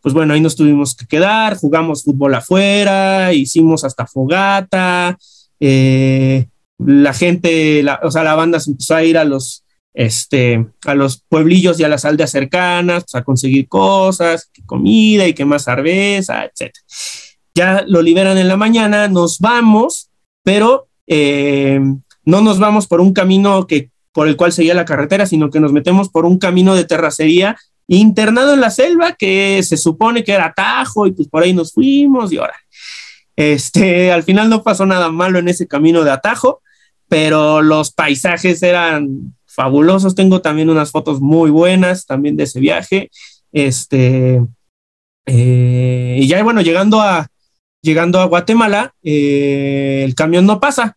pues 0.00 0.14
bueno, 0.14 0.32
ahí 0.32 0.40
nos 0.40 0.56
tuvimos 0.56 0.96
que 0.96 1.04
quedar, 1.04 1.58
jugamos 1.58 2.04
fútbol 2.04 2.34
afuera, 2.34 3.34
hicimos 3.34 3.84
hasta 3.84 4.06
fogata, 4.06 5.18
eh, 5.60 6.46
la 6.78 7.12
gente, 7.12 7.84
o 8.02 8.10
sea, 8.10 8.24
la 8.24 8.34
banda 8.34 8.60
se 8.60 8.70
empezó 8.70 8.94
a 8.94 9.04
ir 9.04 9.18
a 9.18 9.24
los, 9.24 9.62
este, 9.94 10.66
a 10.84 10.94
los 10.94 11.24
pueblillos 11.28 11.80
y 11.80 11.84
a 11.84 11.88
las 11.88 12.04
aldeas 12.04 12.30
cercanas, 12.30 13.04
pues, 13.04 13.14
a 13.14 13.24
conseguir 13.24 13.68
cosas, 13.68 14.50
comida 14.66 15.26
y 15.26 15.34
que 15.34 15.44
más 15.44 15.64
cerveza, 15.64 16.44
etc. 16.44 16.72
Ya 17.54 17.84
lo 17.86 18.02
liberan 18.02 18.38
en 18.38 18.48
la 18.48 18.56
mañana, 18.56 19.08
nos 19.08 19.38
vamos, 19.38 20.10
pero 20.44 20.88
eh, 21.06 21.80
no 22.24 22.40
nos 22.40 22.58
vamos 22.58 22.86
por 22.86 23.00
un 23.00 23.12
camino 23.12 23.66
que 23.66 23.90
por 24.12 24.28
el 24.28 24.36
cual 24.36 24.52
seguía 24.52 24.74
la 24.74 24.84
carretera, 24.84 25.26
sino 25.26 25.50
que 25.50 25.60
nos 25.60 25.72
metemos 25.72 26.08
por 26.08 26.26
un 26.26 26.38
camino 26.38 26.74
de 26.74 26.84
terracería 26.84 27.56
internado 27.88 28.52
en 28.52 28.60
la 28.60 28.70
selva 28.70 29.14
que 29.14 29.62
se 29.62 29.76
supone 29.76 30.22
que 30.22 30.32
era 30.32 30.52
Tajo 30.52 31.06
y 31.06 31.12
pues 31.12 31.28
por 31.28 31.42
ahí 31.42 31.52
nos 31.52 31.72
fuimos 31.72 32.32
y 32.32 32.36
ahora. 32.36 32.56
Este, 33.36 34.12
al 34.12 34.22
final 34.24 34.50
no 34.50 34.62
pasó 34.62 34.84
nada 34.86 35.10
malo 35.10 35.38
en 35.38 35.48
ese 35.48 35.66
camino 35.66 36.04
de 36.04 36.10
atajo, 36.10 36.62
pero 37.08 37.62
los 37.62 37.92
paisajes 37.92 38.62
eran 38.62 39.34
fabulosos. 39.58 40.14
Tengo 40.14 40.40
también 40.40 40.70
unas 40.70 40.92
fotos 40.92 41.20
muy 41.20 41.50
buenas 41.50 42.06
también 42.06 42.36
de 42.36 42.44
ese 42.44 42.60
viaje. 42.60 43.10
Este, 43.50 44.40
eh, 45.26 46.18
y 46.20 46.28
ya 46.28 46.40
bueno, 46.44 46.60
llegando 46.60 47.00
a, 47.00 47.26
llegando 47.82 48.20
a 48.20 48.26
Guatemala, 48.26 48.94
eh, 49.02 50.02
el 50.04 50.14
camión 50.14 50.46
no 50.46 50.60
pasa 50.60 50.96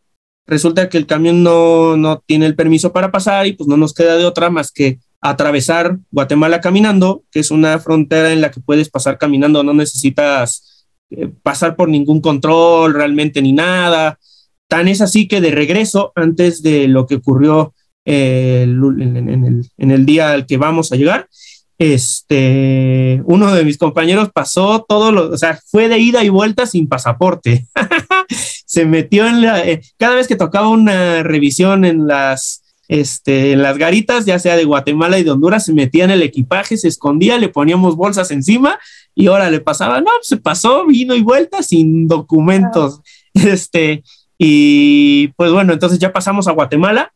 resulta 0.51 0.89
que 0.89 0.97
el 0.97 1.07
camión 1.07 1.43
no, 1.43 2.23
tiene 2.25 2.45
el 2.45 2.55
permiso 2.55 2.91
para 2.91 3.09
pasar 3.09 3.47
y 3.47 3.53
pues 3.53 3.67
no 3.69 3.77
nos 3.77 3.93
queda 3.93 4.17
de 4.17 4.25
otra 4.25 4.49
más 4.49 4.71
que 4.71 4.99
atravesar 5.21 5.97
Guatemala 6.11 6.59
caminando, 6.59 7.23
que 7.31 7.39
es 7.39 7.51
una 7.51 7.79
frontera 7.79 8.33
en 8.33 8.41
la 8.41 8.51
que 8.51 8.59
puedes 8.59 8.89
pasar 8.89 9.17
caminando, 9.17 9.63
no 9.63 9.73
necesitas 9.73 10.85
eh, 11.09 11.29
pasar 11.41 11.75
por 11.77 11.87
ningún 11.89 12.19
control 12.19 12.93
realmente 12.93 13.41
ni 13.41 13.53
nada. 13.53 14.19
Tan 14.67 14.89
es 14.89 14.99
así 14.99 15.27
que 15.27 15.39
de 15.39 15.51
regreso, 15.51 16.11
antes 16.15 16.61
de 16.61 16.89
lo 16.89 17.07
que 17.07 17.15
ocurrió 17.15 17.73
eh, 18.05 18.63
en, 18.63 19.91
el, 19.91 20.05
día 20.05 20.31
al 20.31 20.45
que 20.45 20.57
vamos 20.57 20.91
a 20.91 20.95
llegar, 20.95 21.27
este, 21.77 23.21
uno 23.25 23.53
de 23.53 23.65
mis 23.65 23.77
compañeros 23.77 24.29
pasó 24.31 24.85
todo 24.87 25.11
lo, 25.11 25.31
o 25.31 25.37
sea, 25.37 25.59
fue 25.65 25.87
de 25.87 25.97
ida 25.97 26.23
y 26.23 26.29
vuelta 26.29 26.65
sin 26.67 26.87
pasaporte. 26.87 27.65
se 28.65 28.85
metió 28.85 29.27
en 29.27 29.41
la, 29.41 29.67
eh, 29.67 29.81
cada 29.97 30.15
vez 30.15 30.27
que 30.27 30.35
tocaba 30.35 30.69
una 30.69 31.23
revisión 31.23 31.83
en 31.83 32.07
las, 32.07 32.63
este, 32.87 33.53
en 33.53 33.63
las 33.63 33.77
garitas, 33.77 34.25
ya 34.25 34.37
sea 34.37 34.55
de 34.55 34.65
Guatemala 34.65 35.17
y 35.17 35.23
de 35.23 35.31
Honduras, 35.31 35.65
se 35.65 35.73
metía 35.73 36.03
en 36.03 36.11
el 36.11 36.21
equipaje, 36.21 36.77
se 36.77 36.87
escondía, 36.87 37.37
le 37.37 37.49
poníamos 37.49 37.95
bolsas 37.95 38.31
encima 38.31 38.79
y 39.15 39.27
ahora 39.27 39.49
le 39.49 39.59
pasaba, 39.59 40.01
no, 40.01 40.11
se 40.21 40.37
pasó, 40.37 40.85
vino 40.85 41.15
y 41.15 41.21
vuelta 41.21 41.63
sin 41.63 42.07
documentos. 42.07 43.01
Este, 43.33 44.03
y 44.37 45.29
pues 45.37 45.53
bueno, 45.53 45.71
entonces 45.71 45.97
ya 45.97 46.11
pasamos 46.11 46.49
a 46.49 46.51
Guatemala 46.51 47.13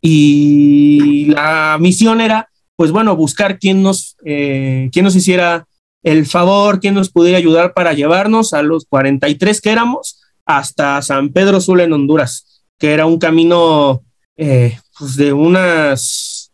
y 0.00 1.26
la 1.26 1.76
misión 1.80 2.20
era, 2.20 2.48
pues 2.76 2.90
bueno, 2.90 3.16
buscar 3.16 3.58
quién 3.58 3.82
nos, 3.82 4.16
eh, 4.24 4.88
quién 4.92 5.04
nos 5.04 5.16
hiciera 5.16 5.66
el 6.02 6.26
favor, 6.26 6.80
quién 6.80 6.94
nos 6.94 7.10
pudiera 7.10 7.38
ayudar 7.38 7.74
para 7.74 7.92
llevarnos 7.92 8.52
a 8.54 8.62
los 8.62 8.84
43 8.86 9.60
que 9.60 9.70
éramos 9.70 10.20
hasta 10.46 11.02
San 11.02 11.30
Pedro 11.30 11.60
Sula 11.60 11.84
en 11.84 11.92
Honduras, 11.92 12.64
que 12.78 12.92
era 12.92 13.06
un 13.06 13.18
camino 13.18 14.02
eh, 14.36 14.78
pues 14.98 15.16
de 15.16 15.32
unas 15.32 16.52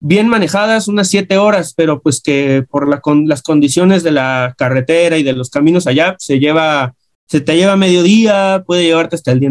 bien 0.00 0.28
manejadas, 0.28 0.88
unas 0.88 1.08
siete 1.08 1.38
horas, 1.38 1.74
pero 1.76 2.00
pues 2.00 2.20
que 2.20 2.64
por 2.68 2.88
la, 2.88 3.00
con, 3.00 3.28
las 3.28 3.42
condiciones 3.42 4.02
de 4.02 4.12
la 4.12 4.54
carretera 4.56 5.18
y 5.18 5.22
de 5.22 5.32
los 5.32 5.50
caminos 5.50 5.86
allá, 5.86 6.16
se 6.18 6.38
lleva, 6.38 6.94
se 7.26 7.40
te 7.40 7.56
lleva 7.56 7.76
mediodía, 7.76 8.62
puede 8.66 8.84
llevarte 8.84 9.16
hasta 9.16 9.32
el 9.32 9.40
día. 9.40 9.50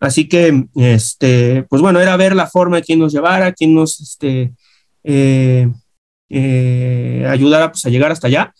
Así 0.00 0.28
que, 0.28 0.64
este, 0.76 1.64
pues 1.68 1.82
bueno, 1.82 2.00
era 2.00 2.16
ver 2.16 2.34
la 2.34 2.46
forma 2.46 2.76
de 2.76 2.82
quién 2.82 2.98
nos 2.98 3.12
llevara, 3.12 3.52
quién 3.52 3.74
nos 3.74 4.00
este, 4.00 4.54
eh, 5.04 5.70
eh, 6.30 7.26
ayudara 7.28 7.70
pues, 7.70 7.84
a 7.84 7.90
llegar 7.90 8.10
hasta 8.10 8.26
allá. 8.26 8.54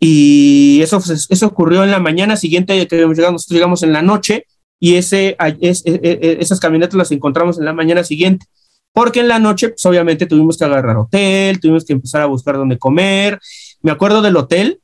Y 0.00 0.80
eso, 0.82 1.00
pues, 1.00 1.28
eso 1.30 1.46
ocurrió 1.46 1.84
en 1.84 1.92
la 1.92 2.00
mañana 2.00 2.36
siguiente 2.36 2.88
que 2.88 2.96
llegamos, 2.96 3.18
nosotros 3.18 3.54
llegamos 3.54 3.82
en 3.84 3.92
la 3.92 4.02
noche 4.02 4.46
y 4.80 4.96
ese, 4.96 5.36
es, 5.60 5.86
e, 5.86 6.00
e, 6.02 6.18
e, 6.22 6.36
esas 6.40 6.58
camionetas 6.58 6.96
las 6.96 7.12
encontramos 7.12 7.58
en 7.58 7.66
la 7.66 7.72
mañana 7.72 8.02
siguiente. 8.02 8.46
Porque 8.92 9.20
en 9.20 9.28
la 9.28 9.38
noche, 9.38 9.68
pues 9.68 9.86
obviamente 9.86 10.26
tuvimos 10.26 10.58
que 10.58 10.64
agarrar 10.64 10.96
hotel, 10.96 11.60
tuvimos 11.60 11.84
que 11.84 11.92
empezar 11.92 12.22
a 12.22 12.26
buscar 12.26 12.56
dónde 12.56 12.78
comer. 12.78 13.38
Me 13.82 13.92
acuerdo 13.92 14.22
del 14.22 14.36
hotel, 14.36 14.80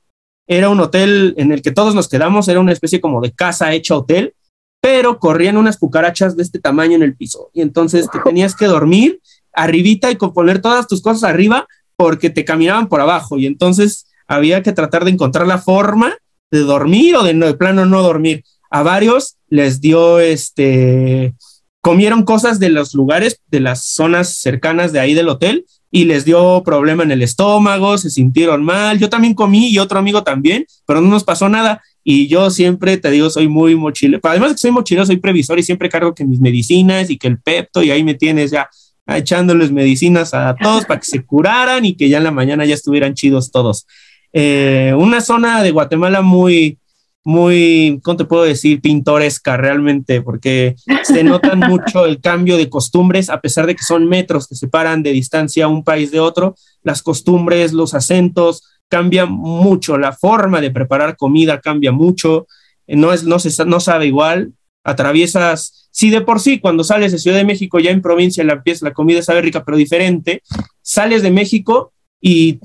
era 0.47 0.69
un 0.69 0.79
hotel 0.79 1.35
en 1.39 1.51
el 1.51 1.63
que 1.63 1.73
todos 1.73 1.95
nos 1.95 2.09
quedamos, 2.09 2.47
era 2.47 2.61
una 2.61 2.73
especie 2.73 3.01
como 3.01 3.21
de 3.21 3.33
casa 3.33 3.73
hecha 3.73 3.97
hotel, 3.97 4.35
pero 4.81 5.19
corrían 5.19 5.57
unas 5.57 5.77
cucarachas 5.77 6.37
de 6.37 6.43
este 6.43 6.59
tamaño 6.59 6.97
en 6.97 7.03
el 7.03 7.17
piso. 7.17 7.51
Y 7.53 7.61
entonces 7.61 8.09
te 8.11 8.21
tenías 8.21 8.55
que 8.55 8.67
dormir 8.67 9.21
arribita 9.57 10.11
y 10.11 10.17
poner 10.17 10.61
todas 10.61 10.87
tus 10.87 11.03
cosas 11.03 11.25
arriba 11.25 11.67
porque 11.97 12.31
te 12.31 12.45
caminaban 12.45 12.89
por 12.89 13.01
abajo. 13.01 13.39
Y 13.39 13.47
entonces 13.47 14.07
había 14.29 14.63
que 14.63 14.73
tratar 14.73 15.05
de 15.05 15.11
encontrar 15.11 15.47
la 15.47 15.59
forma 15.59 16.15
de 16.51 16.61
dormir 16.61 17.17
o 17.17 17.25
de, 17.25 17.35
de 17.35 17.55
plano 17.55 17.87
no 17.87 18.03
dormir. 18.03 18.45
A 18.71 18.83
varios 18.83 19.37
les 19.49 19.81
dio 19.81 20.21
este, 20.21 21.35
comieron 21.81 22.25
cosas 22.25 22.59
de 22.59 22.69
los 22.69 22.95
lugares, 22.95 23.41
de 23.47 23.61
las 23.61 23.87
zonas 23.87 24.39
cercanas 24.39 24.93
de 24.93 25.01
ahí 25.01 25.15
del 25.15 25.29
hotel 25.29 25.65
y 25.91 26.05
les 26.05 26.25
dio 26.25 26.63
problema 26.65 27.05
en 27.05 27.13
el 27.13 27.23
estómago, 27.23 27.97
se 27.97 28.11
sintieron 28.11 28.65
mal. 28.65 28.99
Yo 28.99 29.09
también 29.09 29.35
comí 29.35 29.69
y 29.69 29.79
otro 29.79 29.99
amigo 29.99 30.23
también, 30.23 30.67
pero 30.85 31.01
no 31.01 31.09
nos 31.09 31.25
pasó 31.25 31.49
nada. 31.49 31.83
Y 32.09 32.29
yo 32.29 32.51
siempre 32.51 32.99
te 32.99 33.11
digo, 33.11 33.29
soy 33.31 33.49
muy 33.49 33.75
mochilero. 33.75 34.21
Además 34.23 34.51
de 34.51 34.55
que 34.55 34.61
soy 34.61 34.71
mochilero, 34.71 35.05
soy 35.05 35.17
previsor 35.17 35.59
y 35.59 35.65
siempre 35.65 35.89
cargo 35.89 36.15
que 36.15 36.25
mis 36.25 36.39
medicinas 36.39 37.11
y 37.11 37.19
que 37.19 37.27
el 37.27 37.41
Pepto 37.41 37.83
y 37.83 37.91
ahí 37.91 38.05
me 38.05 38.15
tienes 38.15 38.53
ya 38.53 38.71
echándoles 39.09 39.73
medicinas 39.73 40.33
a 40.33 40.55
todos 40.55 40.85
para 40.85 41.01
que 41.01 41.07
se 41.07 41.27
curaran 41.27 41.85
y 41.85 41.97
que 41.97 42.09
ya 42.09 42.19
en 42.19 42.23
la 42.23 42.31
mañana 42.31 42.65
ya 42.65 42.75
estuvieran 42.75 43.15
chidos 43.15 43.51
todos. 43.51 43.89
Eh, 44.33 44.95
una 44.97 45.21
zona 45.21 45.65
de 45.65 45.73
Guatemala 45.73 46.23
muy, 46.23 46.79
muy, 47.25 47.99
¿cómo 48.05 48.19
te 48.19 48.25
puedo 48.25 48.45
decir? 48.45 48.81
Pintoresca 48.81 49.57
realmente, 49.57 50.23
porque 50.23 50.77
se 51.03 51.25
notan 51.25 51.59
mucho 51.69 52.07
el 52.07 52.21
cambio 52.21 52.57
de 52.57 52.71
costumbres, 52.71 53.31
a 53.31 53.41
pesar 53.41 53.67
de 53.67 53.75
que 53.75 53.83
son 53.83 54.09
metros 54.09 54.47
que 54.47 54.55
separan 54.55 55.03
de 55.03 55.11
distancia 55.11 55.67
un 55.67 55.83
país 55.83 56.13
de 56.13 56.21
otro, 56.21 56.55
las 56.85 57.03
costumbres, 57.03 57.73
los 57.73 57.95
acentos, 57.95 58.63
cambian 58.89 59.31
mucho, 59.33 59.99
la 59.99 60.13
forma 60.13 60.61
de 60.61 60.71
preparar 60.71 61.17
comida 61.17 61.61
cambia 61.61 61.93
mucho, 61.93 62.47
no, 62.87 63.13
es, 63.13 63.25
no, 63.25 63.39
se, 63.39 63.65
no 63.65 63.81
sabe 63.81 64.07
igual, 64.07 64.53
atraviesas, 64.85 65.89
si 65.91 66.11
de 66.11 66.21
por 66.21 66.41
sí 66.41 66.61
cuando 66.61 66.85
sales 66.85 67.13
de 67.13 67.19
Ciudad 67.19 67.37
de 67.37 67.45
México 67.45 67.79
ya 67.79 67.91
en 67.91 68.03
provincia 68.03 68.45
la, 68.45 68.63
la 68.81 68.93
comida 68.93 69.23
sabe 69.23 69.43
rica 69.43 69.65
pero 69.65 69.77
diferente, 69.77 70.43
sales 70.83 71.23
de 71.23 71.31
México 71.31 71.93
y 72.21 72.61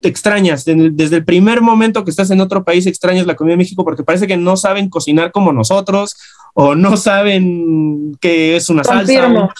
te 0.00 0.08
extrañas, 0.08 0.64
desde 0.64 1.16
el 1.16 1.24
primer 1.24 1.60
momento 1.62 2.04
que 2.04 2.10
estás 2.10 2.30
en 2.30 2.40
otro 2.40 2.64
país 2.64 2.86
extrañas 2.86 3.26
la 3.26 3.34
comida 3.34 3.52
de 3.52 3.58
México 3.58 3.84
porque 3.84 4.04
parece 4.04 4.26
que 4.26 4.36
no 4.36 4.56
saben 4.56 4.88
cocinar 4.88 5.32
como 5.32 5.52
nosotros 5.52 6.14
o 6.54 6.74
no 6.74 6.96
saben 6.96 8.16
qué 8.20 8.56
es 8.56 8.70
una 8.70 8.84
salsa, 8.84 9.50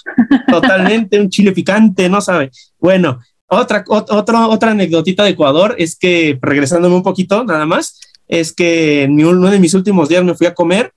totalmente 0.49 1.21
un 1.21 1.29
chile 1.29 1.53
picante, 1.53 2.09
no 2.09 2.23
sabe. 2.23 2.51
Bueno, 2.79 3.21
otra, 3.49 3.85
otra, 3.89 4.49
otra 4.49 4.75
de 4.75 5.31
Ecuador 5.31 5.75
es 5.79 5.97
que, 5.97 6.39
regresándome 6.43 6.97
un 6.97 7.03
poquito 7.03 7.45
nada 7.45 7.67
más, 7.67 8.01
es 8.29 8.53
que 8.53 9.05
en 9.05 9.25
uno 9.25 9.51
de 9.51 9.61
mis 9.61 9.75
últimos 9.75 10.09
días 10.09 10.25
me 10.25 10.35
fui 10.35 10.47
a 10.47 10.55
comer 10.55 10.93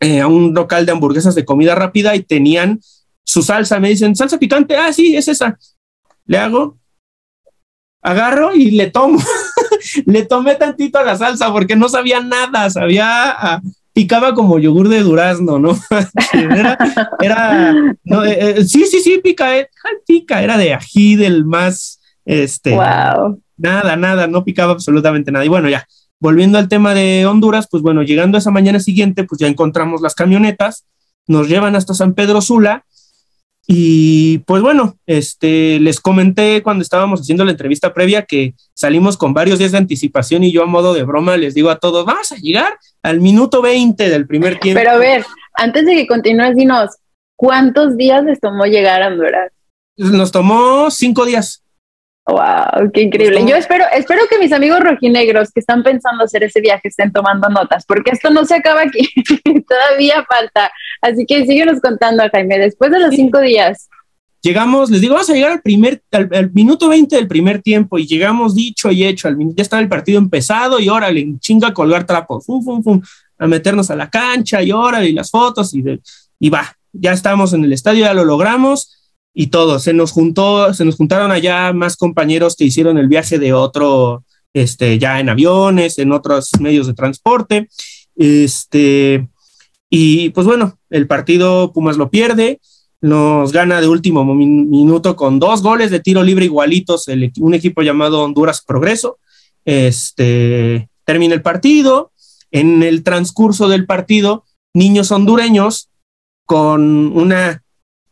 eh, 0.00 0.20
a 0.20 0.28
un 0.28 0.54
local 0.54 0.86
de 0.86 0.92
hamburguesas 0.92 1.34
de 1.34 1.44
comida 1.44 1.74
rápida 1.74 2.14
y 2.14 2.22
tenían 2.22 2.80
su 3.24 3.42
salsa, 3.42 3.80
me 3.80 3.88
dicen, 3.88 4.14
salsa 4.14 4.38
picante, 4.38 4.76
ah, 4.76 4.92
sí, 4.92 5.16
es 5.16 5.26
esa. 5.26 5.58
Le 6.26 6.38
hago, 6.38 6.78
agarro 8.02 8.54
y 8.54 8.70
le 8.70 8.90
tomo. 8.90 9.18
le 10.06 10.24
tomé 10.24 10.54
tantito 10.54 10.98
a 10.98 11.04
la 11.04 11.16
salsa 11.16 11.52
porque 11.52 11.74
no 11.74 11.88
sabía 11.88 12.20
nada, 12.20 12.70
sabía, 12.70 13.60
picaba 13.96 14.34
como 14.34 14.58
yogur 14.58 14.90
de 14.90 15.00
durazno, 15.00 15.58
¿no? 15.58 15.74
era, 16.34 16.76
era 17.18 17.72
no, 18.04 18.26
eh, 18.26 18.58
eh, 18.58 18.64
sí, 18.66 18.84
sí, 18.84 19.00
sí, 19.00 19.22
pica, 19.24 19.56
eh, 19.56 19.70
pica, 20.06 20.42
era 20.42 20.58
de 20.58 20.74
ají 20.74 21.16
del 21.16 21.46
más, 21.46 21.98
este, 22.26 22.72
wow. 22.72 23.40
nada, 23.56 23.96
nada, 23.96 24.26
no 24.26 24.44
picaba 24.44 24.72
absolutamente 24.72 25.32
nada. 25.32 25.46
Y 25.46 25.48
bueno, 25.48 25.70
ya, 25.70 25.86
volviendo 26.20 26.58
al 26.58 26.68
tema 26.68 26.92
de 26.92 27.24
Honduras, 27.24 27.68
pues 27.70 27.82
bueno, 27.82 28.02
llegando 28.02 28.36
esa 28.36 28.50
mañana 28.50 28.80
siguiente, 28.80 29.24
pues 29.24 29.38
ya 29.38 29.46
encontramos 29.46 30.02
las 30.02 30.14
camionetas, 30.14 30.84
nos 31.26 31.48
llevan 31.48 31.74
hasta 31.74 31.94
San 31.94 32.12
Pedro 32.12 32.42
Sula 32.42 32.84
y 33.68 34.38
pues 34.38 34.62
bueno, 34.62 34.96
este, 35.06 35.80
les 35.80 36.00
comenté 36.00 36.62
cuando 36.62 36.82
estábamos 36.82 37.20
haciendo 37.20 37.44
la 37.44 37.50
entrevista 37.50 37.92
previa 37.92 38.22
que 38.22 38.54
salimos 38.74 39.16
con 39.16 39.34
varios 39.34 39.58
días 39.58 39.72
de 39.72 39.78
anticipación 39.78 40.44
y 40.44 40.52
yo 40.52 40.62
a 40.62 40.66
modo 40.66 40.94
de 40.94 41.02
broma 41.02 41.36
les 41.36 41.54
digo 41.54 41.70
a 41.70 41.78
todos, 41.80 42.06
vamos 42.06 42.30
a 42.30 42.36
llegar 42.36 42.78
al 43.02 43.20
minuto 43.20 43.62
20 43.62 44.08
del 44.08 44.26
primer 44.26 44.60
tiempo. 44.60 44.78
Pero 44.78 44.92
a 44.92 44.98
ver, 44.98 45.24
antes 45.54 45.84
de 45.84 45.94
que 45.96 46.06
continúes, 46.06 46.54
dinos, 46.54 46.90
¿cuántos 47.34 47.96
días 47.96 48.22
les 48.22 48.38
tomó 48.38 48.66
llegar 48.66 49.02
a 49.02 49.08
Honduras? 49.08 49.50
Nos 49.96 50.30
tomó 50.30 50.88
cinco 50.90 51.24
días. 51.24 51.64
Wow, 52.28 52.90
qué 52.92 53.02
increíble. 53.02 53.44
Yo 53.46 53.54
espero, 53.54 53.84
espero 53.92 54.22
que 54.28 54.40
mis 54.40 54.52
amigos 54.52 54.80
rojinegros 54.80 55.52
que 55.52 55.60
están 55.60 55.84
pensando 55.84 56.24
hacer 56.24 56.42
ese 56.42 56.60
viaje 56.60 56.88
estén 56.88 57.12
tomando 57.12 57.48
notas, 57.48 57.86
porque 57.86 58.10
esto 58.10 58.30
no 58.30 58.44
se 58.44 58.56
acaba 58.56 58.82
aquí, 58.82 59.08
todavía 59.68 60.24
falta. 60.28 60.72
Así 61.00 61.24
que 61.24 61.46
síguenos 61.46 61.80
contando, 61.80 62.24
Jaime, 62.32 62.58
después 62.58 62.90
de 62.90 62.98
los 62.98 63.14
cinco 63.14 63.40
días. 63.40 63.88
Llegamos, 64.42 64.90
les 64.90 65.00
digo, 65.00 65.14
vamos 65.14 65.30
a 65.30 65.34
llegar 65.34 65.52
al 65.52 65.62
primer, 65.62 66.02
al, 66.10 66.50
minuto 66.52 66.88
20 66.88 67.14
del 67.14 67.28
primer 67.28 67.62
tiempo 67.62 67.96
y 67.96 68.06
llegamos 68.06 68.56
dicho 68.56 68.90
y 68.90 69.04
hecho, 69.04 69.28
al, 69.28 69.36
ya 69.38 69.62
estaba 69.62 69.80
el 69.80 69.88
partido 69.88 70.18
empezado 70.18 70.80
y 70.80 70.88
órale, 70.88 71.34
chinga 71.38 71.68
a 71.68 71.74
colgar 71.74 72.06
trapos, 72.06 72.44
fum, 72.44 72.62
fum, 72.62 72.82
fum, 72.82 73.02
a 73.38 73.46
meternos 73.46 73.88
a 73.90 73.96
la 73.96 74.10
cancha 74.10 74.62
y 74.62 74.72
órale, 74.72 75.08
y 75.08 75.12
las 75.12 75.30
fotos 75.30 75.72
y, 75.74 75.84
y 76.40 76.50
va, 76.50 76.76
ya 76.92 77.12
estamos 77.12 77.52
en 77.52 77.64
el 77.64 77.72
estadio, 77.72 78.04
ya 78.04 78.14
lo 78.14 78.24
logramos 78.24 78.96
y 79.38 79.48
todo. 79.48 79.78
Se 79.78 79.92
nos 79.92 80.12
juntó, 80.12 80.72
se 80.72 80.86
nos 80.86 80.96
juntaron 80.96 81.30
allá 81.30 81.74
más 81.74 81.96
compañeros 81.98 82.56
que 82.56 82.64
hicieron 82.64 82.96
el 82.96 83.06
viaje 83.06 83.38
de 83.38 83.52
otro, 83.52 84.24
este, 84.54 84.98
ya 84.98 85.20
en 85.20 85.28
aviones, 85.28 85.98
en 85.98 86.10
otros 86.10 86.50
medios 86.58 86.86
de 86.86 86.94
transporte. 86.94 87.68
Este, 88.16 89.28
y 89.90 90.30
pues 90.30 90.46
bueno, 90.46 90.78
el 90.88 91.06
partido 91.06 91.70
Pumas 91.74 91.98
lo 91.98 92.08
pierde, 92.08 92.60
nos 93.02 93.52
gana 93.52 93.82
de 93.82 93.88
último 93.88 94.24
minuto 94.24 95.16
con 95.16 95.38
dos 95.38 95.62
goles 95.62 95.90
de 95.90 96.00
tiro 96.00 96.22
libre 96.22 96.46
igualitos, 96.46 97.06
el, 97.08 97.30
un 97.38 97.52
equipo 97.52 97.82
llamado 97.82 98.22
Honduras 98.22 98.64
Progreso. 98.66 99.18
Este, 99.66 100.88
termina 101.04 101.34
el 101.34 101.42
partido. 101.42 102.10
En 102.52 102.82
el 102.82 103.02
transcurso 103.02 103.68
del 103.68 103.84
partido, 103.84 104.44
niños 104.72 105.10
hondureños 105.10 105.90
con 106.46 107.14
una 107.14 107.65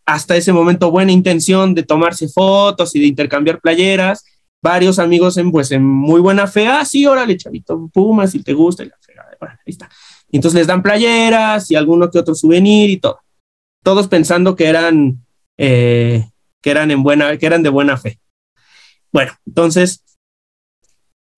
hasta 0.06 0.36
ese 0.36 0.52
momento 0.52 0.90
buena 0.90 1.12
intención 1.12 1.74
de 1.74 1.82
tomarse 1.82 2.28
fotos 2.28 2.94
y 2.94 3.00
de 3.00 3.06
intercambiar 3.06 3.60
playeras. 3.60 4.24
Varios 4.62 4.98
amigos 4.98 5.36
en, 5.36 5.50
pues, 5.50 5.70
en 5.72 5.84
muy 5.84 6.20
buena 6.20 6.46
fe, 6.46 6.66
ah, 6.66 6.84
sí, 6.84 7.06
órale, 7.06 7.36
chavito, 7.36 7.90
Puma, 7.92 8.26
si 8.26 8.42
te 8.42 8.54
gusta, 8.54 8.82
y 8.82 8.88
la 8.88 8.96
bueno, 9.38 9.58
ahí 9.66 9.76
entonces 10.32 10.58
les 10.58 10.66
dan 10.66 10.82
playeras 10.82 11.70
y 11.70 11.76
alguno 11.76 12.10
que 12.10 12.18
otro 12.18 12.34
souvenir 12.34 12.90
y 12.90 12.96
todo. 12.96 13.20
Todos 13.84 14.08
pensando 14.08 14.56
que 14.56 14.66
eran, 14.66 15.24
eh, 15.58 16.28
que 16.60 16.70
eran 16.70 16.90
en 16.90 17.04
buena, 17.04 17.36
que 17.36 17.46
eran 17.46 17.62
de 17.62 17.68
buena 17.68 17.96
fe. 17.96 18.18
Bueno, 19.12 19.32
entonces 19.46 20.02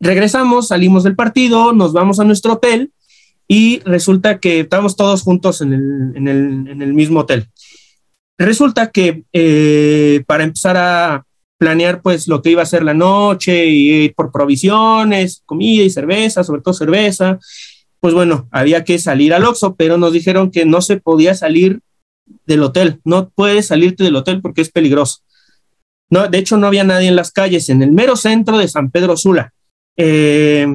regresamos, 0.00 0.68
salimos 0.68 1.04
del 1.04 1.14
partido, 1.14 1.74
nos 1.74 1.92
vamos 1.92 2.20
a 2.20 2.24
nuestro 2.24 2.54
hotel 2.54 2.92
y 3.46 3.80
resulta 3.80 4.38
que 4.38 4.60
estamos 4.60 4.96
todos 4.96 5.22
juntos 5.22 5.60
en 5.60 5.74
el, 5.74 6.12
en 6.16 6.28
el, 6.28 6.68
en 6.68 6.80
el 6.80 6.94
mismo 6.94 7.20
hotel. 7.20 7.50
Resulta 8.38 8.90
que 8.90 9.24
eh, 9.32 10.22
para 10.26 10.44
empezar 10.44 10.76
a 10.76 11.24
planear 11.58 12.02
pues 12.02 12.28
lo 12.28 12.42
que 12.42 12.50
iba 12.50 12.62
a 12.62 12.66
ser 12.66 12.82
la 12.82 12.94
noche 12.94 13.66
y 13.66 14.10
por 14.10 14.30
provisiones, 14.30 15.42
comida 15.46 15.82
y 15.84 15.90
cerveza, 15.90 16.44
sobre 16.44 16.60
todo 16.60 16.74
cerveza, 16.74 17.38
pues 18.00 18.12
bueno, 18.14 18.46
había 18.50 18.84
que 18.84 18.98
salir 18.98 19.32
al 19.32 19.44
Oxxo, 19.44 19.74
pero 19.74 19.96
nos 19.96 20.12
dijeron 20.12 20.50
que 20.50 20.66
no 20.66 20.82
se 20.82 20.98
podía 20.98 21.34
salir 21.34 21.80
del 22.44 22.62
hotel, 22.62 23.00
no 23.04 23.30
puedes 23.30 23.68
salirte 23.68 24.04
del 24.04 24.16
hotel 24.16 24.42
porque 24.42 24.60
es 24.60 24.70
peligroso. 24.70 25.20
No, 26.10 26.28
de 26.28 26.38
hecho, 26.38 26.56
no 26.56 26.66
había 26.66 26.84
nadie 26.84 27.08
en 27.08 27.16
las 27.16 27.32
calles, 27.32 27.68
en 27.68 27.82
el 27.82 27.90
mero 27.90 28.16
centro 28.16 28.58
de 28.58 28.68
San 28.68 28.90
Pedro 28.90 29.16
Sula. 29.16 29.52
Eh, 29.96 30.66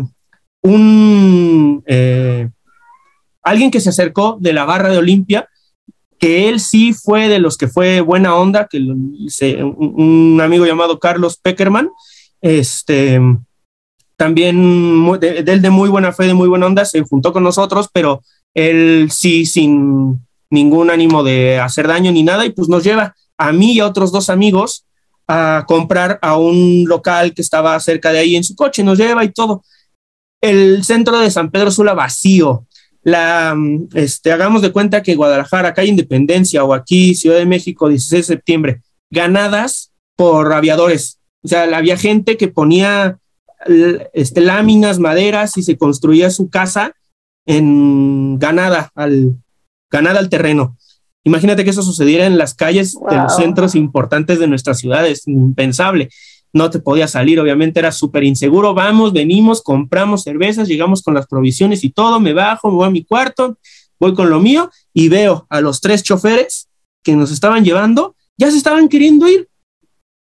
un 0.63 1.83
eh, 1.85 2.49
alguien 3.43 3.71
que 3.71 3.79
se 3.79 3.89
acercó 3.89 4.37
de 4.39 4.53
la 4.53 4.65
barra 4.65 4.89
de 4.89 4.97
Olimpia 4.97 5.47
que 6.21 6.47
él 6.47 6.61
sí 6.61 6.93
fue 6.93 7.27
de 7.27 7.39
los 7.39 7.57
que 7.57 7.67
fue 7.67 7.99
buena 7.99 8.35
onda, 8.35 8.67
que 8.67 8.77
un 8.77 10.39
amigo 10.41 10.65
llamado 10.65 10.99
Carlos 10.99 11.37
Peckerman, 11.37 11.89
este, 12.39 13.19
también 14.15 15.19
de, 15.19 15.39
él 15.39 15.61
de 15.61 15.69
muy 15.69 15.89
buena 15.89 16.13
fe, 16.13 16.25
de 16.25 16.33
muy 16.33 16.47
buena 16.47 16.67
onda, 16.67 16.85
se 16.85 17.01
juntó 17.01 17.33
con 17.33 17.43
nosotros, 17.43 17.89
pero 17.91 18.21
él 18.53 19.09
sí 19.11 19.45
sin, 19.45 20.21
ningún 20.51 20.91
ánimo 20.91 21.23
de 21.23 21.59
hacer 21.59 21.87
daño 21.87 22.11
ni 22.11 22.21
nada 22.21 22.45
y 22.45 22.51
pues 22.51 22.69
nos 22.69 22.83
lleva 22.83 23.15
a 23.37 23.51
mí 23.51 23.73
y 23.73 23.79
a 23.79 23.87
otros 23.87 24.11
dos 24.11 24.29
amigos 24.29 24.85
a 25.27 25.63
comprar 25.67 26.19
a 26.21 26.37
un 26.37 26.83
local 26.87 27.33
que 27.33 27.41
estaba 27.41 27.79
cerca 27.79 28.11
de 28.11 28.19
ahí 28.19 28.35
en 28.35 28.43
su 28.43 28.53
coche, 28.53 28.83
nos 28.83 28.97
lleva 28.97 29.23
y 29.23 29.31
todo. 29.31 29.63
El 30.41 30.83
centro 30.83 31.19
de 31.19 31.31
San 31.31 31.49
Pedro 31.49 31.71
Sula 31.71 31.93
vacío. 31.93 32.67
La, 33.03 33.55
este, 33.93 34.31
hagamos 34.31 34.61
de 34.61 34.71
cuenta 34.71 35.01
que 35.01 35.15
Guadalajara, 35.15 35.73
calle 35.73 35.89
Independencia 35.89 36.63
o 36.63 36.73
aquí 36.73 37.15
Ciudad 37.15 37.37
de 37.37 37.45
México, 37.45 37.89
16 37.89 38.27
de 38.27 38.35
septiembre, 38.35 38.81
ganadas 39.09 39.91
por 40.15 40.53
aviadores. 40.53 41.19
O 41.43 41.47
sea, 41.47 41.63
había 41.75 41.97
gente 41.97 42.37
que 42.37 42.47
ponía 42.47 43.17
este, 44.13 44.41
láminas, 44.41 44.99
maderas 44.99 45.57
y 45.57 45.63
se 45.63 45.77
construía 45.77 46.29
su 46.29 46.49
casa 46.49 46.93
en 47.45 48.37
ganada 48.39 48.91
al, 48.95 49.35
ganada 49.89 50.19
al 50.19 50.29
terreno. 50.29 50.77
Imagínate 51.23 51.63
que 51.63 51.69
eso 51.69 51.83
sucediera 51.83 52.25
en 52.25 52.37
las 52.37 52.55
calles 52.55 52.97
de 53.09 53.15
los 53.15 53.35
centros 53.35 53.75
importantes 53.75 54.39
de 54.39 54.47
nuestras 54.47 54.79
ciudades, 54.79 55.27
impensable. 55.27 56.09
No 56.53 56.69
te 56.69 56.79
podía 56.79 57.07
salir, 57.07 57.39
obviamente 57.39 57.79
era 57.79 57.91
súper 57.91 58.23
inseguro. 58.23 58.73
Vamos, 58.73 59.13
venimos, 59.13 59.61
compramos 59.61 60.23
cervezas, 60.23 60.67
llegamos 60.67 61.01
con 61.01 61.13
las 61.13 61.27
provisiones 61.27 61.83
y 61.83 61.89
todo, 61.89 62.19
me 62.19 62.33
bajo, 62.33 62.69
me 62.69 62.75
voy 62.75 62.87
a 62.87 62.91
mi 62.91 63.03
cuarto, 63.03 63.57
voy 63.99 64.13
con 64.13 64.29
lo 64.29 64.39
mío 64.39 64.69
y 64.93 65.09
veo 65.09 65.45
a 65.49 65.61
los 65.61 65.81
tres 65.81 66.03
choferes 66.03 66.67
que 67.03 67.15
nos 67.15 67.31
estaban 67.31 67.63
llevando, 67.63 68.15
ya 68.37 68.51
se 68.51 68.57
estaban 68.57 68.89
queriendo 68.89 69.27
ir. 69.27 69.47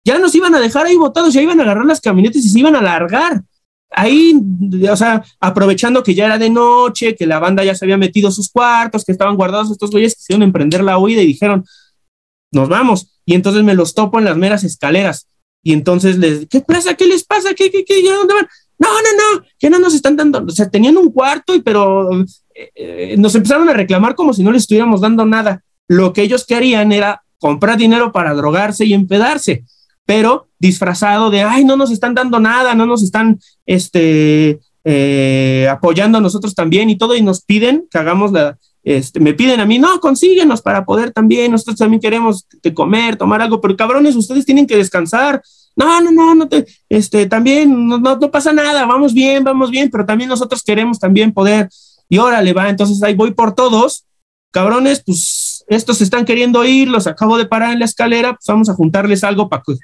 Ya 0.04 0.18
nos 0.18 0.34
iban 0.34 0.54
a 0.54 0.60
dejar 0.60 0.86
ahí 0.86 0.96
botados, 0.96 1.32
ya 1.32 1.42
iban 1.42 1.60
a 1.60 1.62
agarrar 1.62 1.86
las 1.86 2.00
camionetas 2.00 2.44
y 2.44 2.48
se 2.48 2.58
iban 2.58 2.74
a 2.74 2.82
largar 2.82 3.44
ahí, 3.92 4.34
o 4.90 4.96
sea, 4.96 5.22
aprovechando 5.40 6.02
que 6.02 6.14
ya 6.14 6.26
era 6.26 6.38
de 6.38 6.50
noche, 6.50 7.14
que 7.14 7.26
la 7.26 7.38
banda 7.38 7.64
ya 7.64 7.74
se 7.74 7.84
había 7.84 7.96
metido 7.96 8.30
sus 8.30 8.50
cuartos, 8.50 9.04
que 9.04 9.12
estaban 9.12 9.36
guardados 9.36 9.70
estos 9.70 9.90
güeyes, 9.90 10.14
quisieron 10.14 10.42
emprender 10.42 10.82
la 10.82 10.98
huida 10.98 11.22
y 11.22 11.26
dijeron, 11.26 11.64
nos 12.50 12.68
vamos. 12.68 13.20
Y 13.24 13.34
entonces 13.34 13.62
me 13.62 13.74
los 13.74 13.94
topo 13.94 14.18
en 14.18 14.24
las 14.24 14.36
meras 14.36 14.64
escaleras. 14.64 15.28
Y 15.62 15.72
entonces 15.72 16.18
les, 16.18 16.46
¿qué 16.48 16.60
pasa? 16.60 16.94
¿Qué 16.94 17.06
les 17.06 17.24
pasa? 17.24 17.54
¿Qué, 17.54 17.70
qué, 17.70 17.84
qué? 17.84 18.02
¿Ya 18.02 18.14
dónde 18.14 18.34
van? 18.34 18.48
No, 18.78 18.88
no, 18.88 19.38
no, 19.38 19.46
ya 19.60 19.70
no 19.70 19.78
nos 19.78 19.94
están 19.94 20.16
dando, 20.16 20.44
o 20.44 20.50
sea, 20.50 20.68
tenían 20.68 20.96
un 20.96 21.12
cuarto, 21.12 21.54
y 21.54 21.62
pero 21.62 22.10
eh, 22.74 23.14
nos 23.16 23.32
empezaron 23.34 23.68
a 23.68 23.74
reclamar 23.74 24.16
como 24.16 24.32
si 24.32 24.42
no 24.42 24.50
les 24.50 24.62
estuviéramos 24.62 25.00
dando 25.00 25.24
nada. 25.24 25.62
Lo 25.86 26.12
que 26.12 26.22
ellos 26.22 26.44
querían 26.44 26.90
era 26.90 27.22
comprar 27.38 27.76
dinero 27.76 28.10
para 28.10 28.34
drogarse 28.34 28.84
y 28.84 28.94
empedarse 28.94 29.64
pero 30.04 30.48
disfrazado 30.58 31.30
de, 31.30 31.42
ay, 31.42 31.64
no 31.64 31.76
nos 31.76 31.90
están 31.90 32.14
dando 32.14 32.40
nada, 32.40 32.74
no 32.74 32.86
nos 32.86 33.02
están 33.02 33.38
este, 33.66 34.60
eh, 34.84 35.68
apoyando 35.70 36.18
a 36.18 36.20
nosotros 36.20 36.54
también 36.54 36.90
y 36.90 36.98
todo, 36.98 37.16
y 37.16 37.22
nos 37.22 37.42
piden 37.42 37.86
que 37.90 37.98
hagamos 37.98 38.32
la, 38.32 38.58
este, 38.84 39.20
me 39.20 39.34
piden 39.34 39.60
a 39.60 39.66
mí, 39.66 39.78
no, 39.78 40.00
consíguenos 40.00 40.60
para 40.60 40.84
poder 40.84 41.12
también, 41.12 41.52
nosotros 41.52 41.76
también 41.76 42.00
queremos 42.00 42.46
comer, 42.74 43.16
tomar 43.16 43.40
algo, 43.40 43.60
pero 43.60 43.76
cabrones, 43.76 44.16
ustedes 44.16 44.44
tienen 44.44 44.66
que 44.66 44.76
descansar. 44.76 45.42
No, 45.74 46.00
no, 46.00 46.10
no, 46.10 46.34
no 46.34 46.48
te, 46.48 46.66
este, 46.88 47.26
también 47.26 47.88
no, 47.88 47.98
no, 47.98 48.16
no 48.16 48.30
pasa 48.30 48.52
nada, 48.52 48.84
vamos 48.84 49.14
bien, 49.14 49.42
vamos 49.42 49.70
bien, 49.70 49.88
pero 49.90 50.04
también 50.04 50.28
nosotros 50.28 50.62
queremos 50.62 50.98
también 50.98 51.32
poder, 51.32 51.70
y 52.08 52.18
órale, 52.18 52.52
va, 52.52 52.68
entonces 52.68 53.02
ahí 53.02 53.14
voy 53.14 53.32
por 53.32 53.54
todos, 53.54 54.04
cabrones, 54.50 55.02
pues 55.04 55.64
estos 55.68 56.00
están 56.02 56.24
queriendo 56.24 56.64
ir, 56.64 56.88
los 56.88 57.06
acabo 57.06 57.38
de 57.38 57.46
parar 57.46 57.72
en 57.72 57.78
la 57.78 57.86
escalera, 57.86 58.34
pues 58.34 58.44
vamos 58.46 58.68
a 58.68 58.74
juntarles 58.74 59.24
algo 59.24 59.48
para 59.48 59.62
que, 59.66 59.74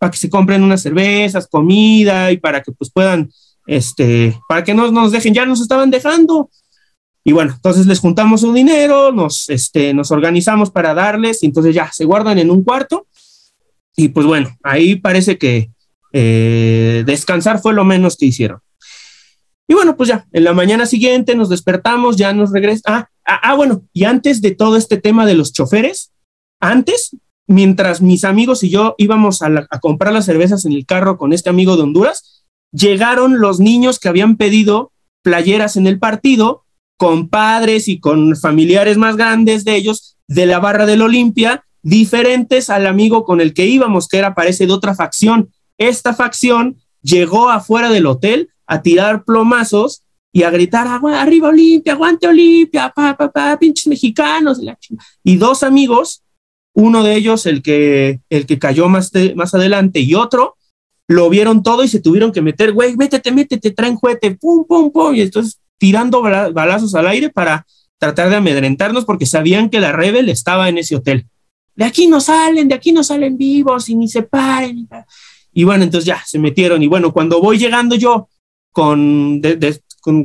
para 0.00 0.10
que 0.10 0.18
se 0.18 0.30
compren 0.30 0.62
unas 0.62 0.82
cervezas, 0.82 1.46
comida 1.46 2.32
y 2.32 2.38
para 2.38 2.62
que 2.62 2.72
pues 2.72 2.90
puedan, 2.90 3.30
este, 3.66 4.38
para 4.48 4.64
que 4.64 4.72
no 4.72 4.90
nos 4.90 5.12
dejen, 5.12 5.34
ya 5.34 5.44
nos 5.44 5.60
estaban 5.60 5.90
dejando. 5.90 6.48
Y 7.28 7.32
bueno, 7.32 7.54
entonces 7.56 7.86
les 7.86 7.98
juntamos 7.98 8.42
su 8.42 8.52
dinero, 8.52 9.10
nos, 9.10 9.48
este, 9.48 9.92
nos 9.92 10.12
organizamos 10.12 10.70
para 10.70 10.94
darles, 10.94 11.42
y 11.42 11.46
entonces 11.46 11.74
ya 11.74 11.90
se 11.90 12.04
guardan 12.04 12.38
en 12.38 12.52
un 12.52 12.62
cuarto. 12.62 13.08
Y 13.96 14.10
pues 14.10 14.24
bueno, 14.24 14.56
ahí 14.62 14.94
parece 14.94 15.36
que 15.36 15.72
eh, 16.12 17.02
descansar 17.04 17.60
fue 17.60 17.74
lo 17.74 17.84
menos 17.84 18.16
que 18.16 18.26
hicieron. 18.26 18.60
Y 19.66 19.74
bueno, 19.74 19.96
pues 19.96 20.08
ya, 20.08 20.24
en 20.30 20.44
la 20.44 20.52
mañana 20.52 20.86
siguiente 20.86 21.34
nos 21.34 21.48
despertamos, 21.48 22.16
ya 22.16 22.32
nos 22.32 22.52
regresa. 22.52 22.82
Ah, 22.86 23.10
ah, 23.26 23.40
ah, 23.42 23.54
bueno, 23.54 23.82
y 23.92 24.04
antes 24.04 24.40
de 24.40 24.52
todo 24.52 24.76
este 24.76 24.96
tema 24.96 25.26
de 25.26 25.34
los 25.34 25.52
choferes, 25.52 26.12
antes, 26.60 27.16
mientras 27.48 28.02
mis 28.02 28.22
amigos 28.22 28.62
y 28.62 28.70
yo 28.70 28.94
íbamos 28.98 29.42
a, 29.42 29.66
a 29.68 29.80
comprar 29.80 30.12
las 30.12 30.26
cervezas 30.26 30.64
en 30.64 30.74
el 30.74 30.86
carro 30.86 31.18
con 31.18 31.32
este 31.32 31.50
amigo 31.50 31.76
de 31.76 31.82
Honduras, 31.82 32.44
llegaron 32.70 33.40
los 33.40 33.58
niños 33.58 33.98
que 33.98 34.08
habían 34.08 34.36
pedido 34.36 34.92
playeras 35.22 35.76
en 35.76 35.88
el 35.88 35.98
partido 35.98 36.65
con 36.96 37.28
padres 37.28 37.88
y 37.88 38.00
con 38.00 38.36
familiares 38.36 38.96
más 38.96 39.16
grandes 39.16 39.64
de 39.64 39.76
ellos 39.76 40.16
de 40.28 40.46
la 40.46 40.58
barra 40.58 40.86
del 40.86 41.02
Olimpia, 41.02 41.64
diferentes 41.82 42.70
al 42.70 42.86
amigo 42.86 43.24
con 43.24 43.40
el 43.40 43.54
que 43.54 43.66
íbamos, 43.66 44.08
que 44.08 44.18
era, 44.18 44.34
parece, 44.34 44.66
de 44.66 44.72
otra 44.72 44.94
facción. 44.94 45.50
Esta 45.78 46.14
facción 46.14 46.76
llegó 47.02 47.50
afuera 47.50 47.90
del 47.90 48.06
hotel 48.06 48.50
a 48.66 48.82
tirar 48.82 49.24
plomazos 49.24 50.02
y 50.32 50.42
a 50.42 50.50
gritar, 50.50 50.86
arriba 50.86 51.48
Olimpia, 51.48 51.92
aguante 51.92 52.26
Olimpia, 52.26 52.92
pa, 52.94 53.16
pa, 53.16 53.30
pa, 53.30 53.58
pinches 53.58 53.86
mexicanos. 53.86 54.60
Y 55.22 55.36
dos 55.36 55.62
amigos, 55.62 56.22
uno 56.74 57.02
de 57.04 57.14
ellos, 57.14 57.46
el 57.46 57.62
que, 57.62 58.20
el 58.28 58.46
que 58.46 58.58
cayó 58.58 58.88
más, 58.88 59.12
más 59.34 59.54
adelante, 59.54 60.00
y 60.00 60.14
otro, 60.14 60.56
lo 61.08 61.30
vieron 61.30 61.62
todo 61.62 61.84
y 61.84 61.88
se 61.88 62.00
tuvieron 62.00 62.32
que 62.32 62.42
meter, 62.42 62.72
güey, 62.72 62.96
métete, 62.96 63.30
métete, 63.32 63.70
traen 63.70 63.96
juguete, 63.96 64.34
pum, 64.34 64.66
pum, 64.66 64.90
pum, 64.90 65.14
y 65.14 65.22
entonces 65.22 65.58
tirando 65.78 66.22
balazos 66.22 66.94
al 66.94 67.06
aire 67.06 67.30
para 67.30 67.66
tratar 67.98 68.30
de 68.30 68.36
amedrentarnos 68.36 69.04
porque 69.04 69.26
sabían 69.26 69.70
que 69.70 69.80
la 69.80 69.92
rebel 69.92 70.28
estaba 70.28 70.68
en 70.68 70.78
ese 70.78 70.96
hotel. 70.96 71.26
De 71.74 71.84
aquí 71.84 72.06
no 72.06 72.20
salen, 72.20 72.68
de 72.68 72.74
aquí 72.74 72.92
no 72.92 73.04
salen 73.04 73.36
vivos 73.36 73.88
y 73.88 73.94
ni 73.94 74.08
se 74.08 74.22
paren. 74.22 74.88
Y 75.52 75.64
bueno, 75.64 75.84
entonces 75.84 76.06
ya 76.06 76.22
se 76.24 76.38
metieron. 76.38 76.82
Y 76.82 76.86
bueno, 76.86 77.12
cuando 77.12 77.40
voy 77.40 77.58
llegando 77.58 77.96
yo 77.96 78.28
con, 78.72 79.40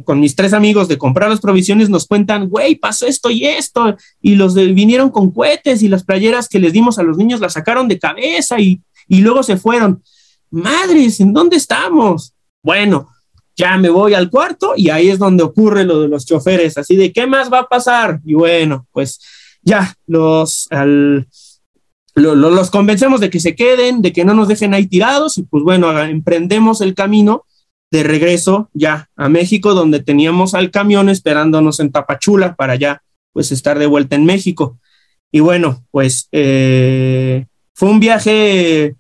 con, 0.04 0.20
mis 0.20 0.36
tres 0.36 0.54
amigos 0.54 0.88
de 0.88 0.98
comprar 0.98 1.30
las 1.30 1.40
provisiones, 1.40 1.90
nos 1.90 2.06
cuentan, 2.06 2.48
güey, 2.50 2.76
pasó 2.76 3.06
esto 3.06 3.30
y 3.30 3.46
esto, 3.46 3.96
y 4.22 4.36
los 4.36 4.56
vinieron 4.56 5.10
con 5.10 5.32
cohetes 5.32 5.82
y 5.84 5.88
las 5.88 6.04
playeras 6.04 6.48
que 6.48 6.60
les 6.60 6.74
dimos 6.74 7.00
a 7.00 7.04
los 7.04 7.18
niños 7.18 7.40
las 7.40 7.54
sacaron 7.54 7.88
de 7.88 8.00
cabeza 8.00 8.60
y, 8.60 8.82
y 9.08 9.22
luego 9.22 9.44
se 9.44 9.58
fueron. 9.58 10.04
Madres, 10.50 11.20
¿en 11.20 11.34
dónde 11.34 11.56
estamos? 11.58 12.34
Bueno, 12.62 13.10
ya 13.56 13.78
me 13.78 13.90
voy 13.90 14.14
al 14.14 14.30
cuarto 14.30 14.74
y 14.76 14.90
ahí 14.90 15.10
es 15.10 15.20
donde 15.20 15.44
ocurre 15.44 15.84
lo 15.84 16.02
de 16.02 16.08
los 16.08 16.26
choferes, 16.26 16.78
así 16.78 16.96
de, 16.96 17.12
¿qué 17.12 17.28
más 17.28 17.52
va 17.52 17.60
a 17.60 17.68
pasar? 17.68 18.20
Y 18.26 18.34
bueno, 18.34 18.88
pues 18.92 19.20
ya 19.62 19.96
los, 20.08 20.68
los 22.16 22.70
convencemos 22.72 23.20
de 23.20 23.30
que 23.30 23.40
se 23.40 23.56
queden, 23.56 24.02
de 24.02 24.14
que 24.14 24.26
no 24.26 24.34
nos 24.34 24.48
dejen 24.48 24.74
ahí 24.74 24.88
tirados 24.88 25.38
y 25.38 25.44
pues 25.44 25.64
bueno, 25.64 25.98
emprendemos 26.02 26.82
el 26.82 26.96
camino 26.96 27.46
de 27.92 28.04
regreso 28.04 28.70
ya 28.74 29.10
a 29.16 29.28
México, 29.30 29.74
donde 29.74 30.02
teníamos 30.02 30.54
al 30.54 30.72
camión 30.72 31.10
esperándonos 31.10 31.80
en 31.80 31.92
Tapachula 31.92 32.56
para 32.56 32.76
ya 32.76 33.04
pues 33.34 33.52
estar 33.52 33.78
de 33.78 33.86
vuelta 33.86 34.16
en 34.16 34.26
México. 34.26 34.80
Y 35.32 35.42
bueno, 35.42 35.86
pues 35.92 36.28
eh, 36.32 37.46
fue 37.74 37.90
un 37.90 38.00
viaje 38.00 38.96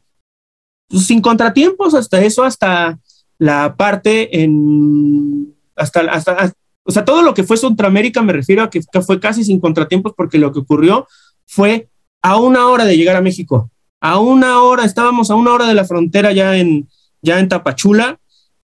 pues, 0.87 1.05
sin 1.05 1.21
contratiempos, 1.21 1.93
hasta 1.93 2.21
eso, 2.21 2.43
hasta 2.43 2.99
la 3.41 3.75
parte 3.75 4.43
en, 4.43 5.55
hasta, 5.75 6.01
hasta, 6.01 6.53
o 6.83 6.91
sea, 6.91 7.03
todo 7.03 7.23
lo 7.23 7.33
que 7.33 7.43
fue 7.43 7.57
Centroamérica 7.57 8.21
me 8.21 8.33
refiero 8.33 8.61
a 8.61 8.69
que, 8.69 8.83
fue 9.01 9.19
casi 9.19 9.43
sin 9.43 9.59
contratiempos 9.59 10.13
porque 10.15 10.37
lo 10.37 10.53
que 10.53 10.59
ocurrió 10.59 11.07
fue 11.47 11.89
a 12.21 12.37
una 12.37 12.67
hora 12.67 12.85
de 12.85 12.95
llegar 12.95 13.15
a 13.15 13.21
México, 13.21 13.71
a 13.99 14.19
una 14.19 14.61
hora, 14.61 14.85
estábamos 14.85 15.31
a 15.31 15.35
una 15.35 15.53
hora 15.53 15.65
de 15.65 15.73
la 15.73 15.85
frontera 15.85 16.31
ya 16.33 16.55
en, 16.55 16.87
ya 17.23 17.39
en 17.39 17.49
Tapachula 17.49 18.19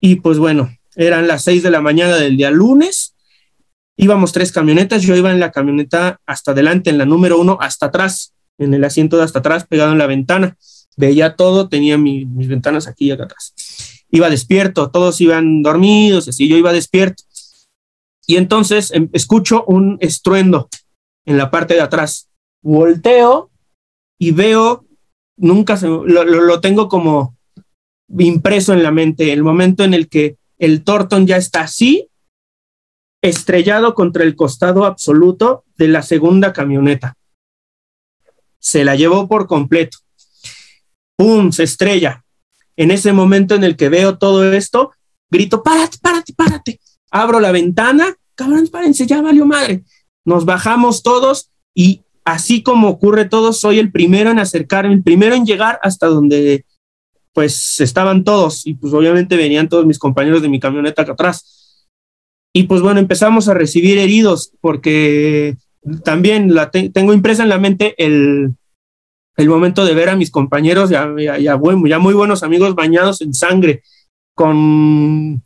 y 0.01 0.17
pues 0.17 0.39
bueno, 0.39 0.71
eran 0.97 1.29
las 1.29 1.45
seis 1.45 1.63
de 1.63 1.71
la 1.71 1.81
mañana 1.81 2.17
del 2.17 2.37
día 2.37 2.51
lunes. 2.51 3.15
Íbamos 3.97 4.33
tres 4.33 4.53
camionetas, 4.53 5.01
yo 5.01 5.17
iba 5.17 5.31
en 5.31 5.41
la 5.41 5.51
camioneta 5.51 6.21
hasta 6.27 6.51
adelante, 6.51 6.91
en 6.91 6.99
la 6.99 7.07
número 7.07 7.41
uno, 7.41 7.57
hasta 7.59 7.87
atrás, 7.87 8.35
en 8.59 8.75
el 8.75 8.85
asiento 8.85 9.17
de 9.17 9.23
hasta 9.23 9.39
atrás, 9.39 9.67
pegado 9.67 9.93
en 9.93 9.99
la 9.99 10.07
ventana. 10.07 10.59
Veía 10.99 11.37
todo, 11.37 11.71
tenía 11.71 11.97
mis 11.97 12.49
ventanas 12.49 12.87
aquí 12.87 13.07
y 13.07 13.13
acá 13.13 13.25
atrás. 13.25 13.55
Iba 14.11 14.31
despierto, 14.31 14.91
todos 14.91 15.21
iban 15.21 15.63
dormidos, 15.63 16.29
así 16.29 16.49
yo 16.49 16.57
iba 16.57 16.73
despierto. 16.73 17.25
Y 18.27 18.37
entonces 18.37 18.91
em, 18.91 19.09
escucho 19.13 19.65
un 19.67 19.99
estruendo 20.01 20.69
en 21.25 21.39
la 21.39 21.51
parte 21.51 21.75
de 21.75 21.81
atrás. 21.81 22.29
Volteo 22.63 23.51
y 24.19 24.33
veo, 24.33 24.85
nunca 25.37 25.77
se, 25.77 25.89
lo 25.89 26.61
tengo 26.61 26.89
como 26.89 27.37
impreso 28.17 28.73
en 28.73 28.83
la 28.83 28.91
mente, 28.91 29.33
el 29.33 29.43
momento 29.43 29.85
en 29.85 29.95
el 29.95 30.09
que 30.09 30.37
el 30.59 30.83
Torton 30.83 31.27
ya 31.27 31.37
está 31.37 31.63
así, 31.63 32.09
estrellado 33.23 33.95
contra 33.95 34.25
el 34.25 34.37
costado 34.37 34.85
absoluto 34.85 35.65
de 35.77 35.89
la 35.89 36.03
segunda 36.03 36.53
camioneta. 36.53 37.17
Se 38.59 38.85
la 38.85 38.97
llevó 38.97 39.29
por 39.29 39.47
completo. 39.47 39.99
¡Pum! 41.17 41.53
Se 41.53 41.65
estrella. 41.65 42.25
En 42.79 42.93
ese 42.93 43.13
momento 43.13 43.57
en 43.57 43.65
el 43.65 43.77
que 43.77 43.89
veo 43.89 44.19
todo 44.19 44.53
esto, 44.53 44.93
grito, 45.29 45.65
párate, 45.65 45.99
párate, 46.01 46.33
párate. 46.33 46.81
Abro 47.11 47.41
la 47.41 47.51
ventana, 47.51 48.15
cabrón, 48.37 48.69
párense, 48.69 49.05
ya 49.05 49.21
valió 49.21 49.45
madre. 49.45 49.83
Nos 50.25 50.45
bajamos 50.45 51.03
todos 51.03 51.51
y 51.75 52.03
así 52.25 52.63
como 52.63 52.89
ocurre 52.89 53.25
todo, 53.25 53.53
soy 53.53 53.81
el 53.81 53.91
primero 53.91 54.31
en 54.31 54.39
acercarme, 54.39 54.95
el 54.95 55.03
primero 55.03 55.35
en 55.35 55.45
llegar 55.45 55.81
hasta 55.83 56.07
donde 56.07 56.65
pues 57.33 57.81
estaban 57.81 58.23
todos 58.23 58.65
y 58.65 58.75
pues 58.75 58.95
obviamente 58.95 59.37
venían 59.37 59.69
todos 59.69 59.85
mis 59.85 59.99
compañeros 59.99 60.41
de 60.41 60.49
mi 60.49 60.61
camioneta 60.61 61.03
acá 61.03 61.13
atrás. 61.13 61.89
Y 62.55 62.65
pues 62.65 62.81
bueno, 62.81 63.01
empezamos 63.01 63.49
a 63.49 63.55
recibir 63.55 63.99
heridos 63.99 64.53
porque 64.61 65.57
también 66.05 66.55
la 66.55 66.71
tengo 66.71 67.13
impresa 67.13 67.43
en 67.43 67.49
la 67.49 67.59
mente 67.59 67.97
el, 67.99 68.55
el 69.39 69.49
momento 69.49 69.85
de 69.85 69.95
ver 69.95 70.09
a 70.09 70.17
mis 70.17 70.33
compañeros 70.33 70.91
ya, 70.91 71.09
ya, 71.17 71.39
ya, 71.39 71.57
muy 71.57 72.15
buenos 72.15 72.43
amigos 72.43 72.75
bañados 72.75 73.21
en 73.21 73.33
sangre, 73.33 73.83
con 74.35 75.45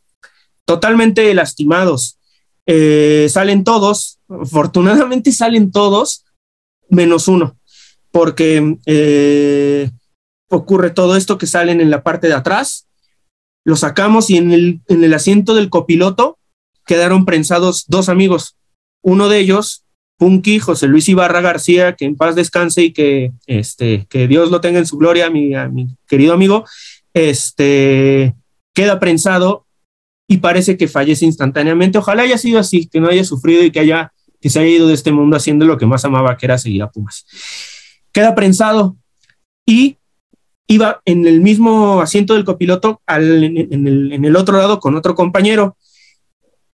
totalmente 0.64 1.32
lastimados. 1.34 2.18
Eh, 2.66 3.26
salen 3.28 3.64
todos, 3.64 4.18
afortunadamente 4.28 5.30
salen 5.32 5.70
todos, 5.70 6.24
menos 6.88 7.28
uno, 7.28 7.59
porque 8.11 8.78
eh, 8.86 9.90
ocurre 10.49 10.90
todo 10.90 11.14
esto 11.14 11.36
que 11.36 11.47
salen 11.47 11.82
en 11.82 11.90
la 11.90 12.03
parte 12.03 12.28
de 12.28 12.34
atrás, 12.34 12.88
lo 13.62 13.76
sacamos 13.76 14.30
y 14.30 14.38
en 14.38 14.53
el, 14.53 14.80
en 14.88 15.05
el 15.05 15.12
asiento 15.12 15.55
del 15.55 15.68
copiloto 15.68 16.38
quedaron 16.86 17.26
prensados 17.26 17.84
dos 17.88 18.09
amigos. 18.09 18.57
Uno 19.03 19.28
de 19.28 19.38
ellos 19.38 19.84
Punky, 20.17 20.59
José 20.59 20.87
Luis 20.87 21.09
Ibarra 21.09 21.41
García, 21.41 21.95
que 21.95 22.05
en 22.05 22.17
paz 22.17 22.35
descanse 22.35 22.83
y 22.85 22.93
que, 22.93 23.33
este, 23.47 24.07
que 24.09 24.29
Dios 24.29 24.51
lo 24.51 24.61
tenga 24.61 24.79
en 24.79 24.87
su 24.87 24.97
gloria, 24.97 25.31
mi, 25.31 25.53
querido 26.07 26.35
amigo, 26.35 26.65
este, 27.15 28.35
queda 28.73 29.01
prensado 29.01 29.67
y 30.29 30.39
parece 30.39 30.77
que 30.77 30.89
fallece 30.89 31.25
instantáneamente. 31.25 31.99
Ojalá 31.99 32.23
haya 32.23 32.39
sido 32.39 32.59
así, 32.59 32.87
que 32.87 33.01
no 33.01 33.09
haya 33.09 33.25
sufrido 33.25 33.65
y 33.65 33.71
que 33.71 33.81
haya 33.81 34.13
que 34.43 34.51
se 34.51 34.59
haya 34.59 34.69
ido 34.69 34.89
de 34.89 34.95
este 34.95 35.13
mundo 35.13 35.37
haciendo 35.37 35.65
lo 35.65 35.79
que 35.79 35.87
más 35.87 36.05
amaba, 36.05 36.37
que 36.37 36.47
era 36.47 36.59
seguir 36.59 36.83
a 36.83 36.91
Pumas. 36.91 37.25
Queda 38.13 38.35
prensado 38.35 38.97
y 39.65 39.97
iba 40.67 41.01
en 41.05 41.27
el 41.27 41.41
mismo 41.41 42.01
asiento 42.01 42.35
del 42.35 42.45
copiloto 42.45 43.01
al, 43.07 43.45
en, 43.45 43.87
el, 43.87 44.13
en 44.13 44.25
el 44.25 44.37
otro 44.37 44.59
lado 44.59 44.81
con 44.81 44.97
otro 44.97 45.15
compañero. 45.15 45.77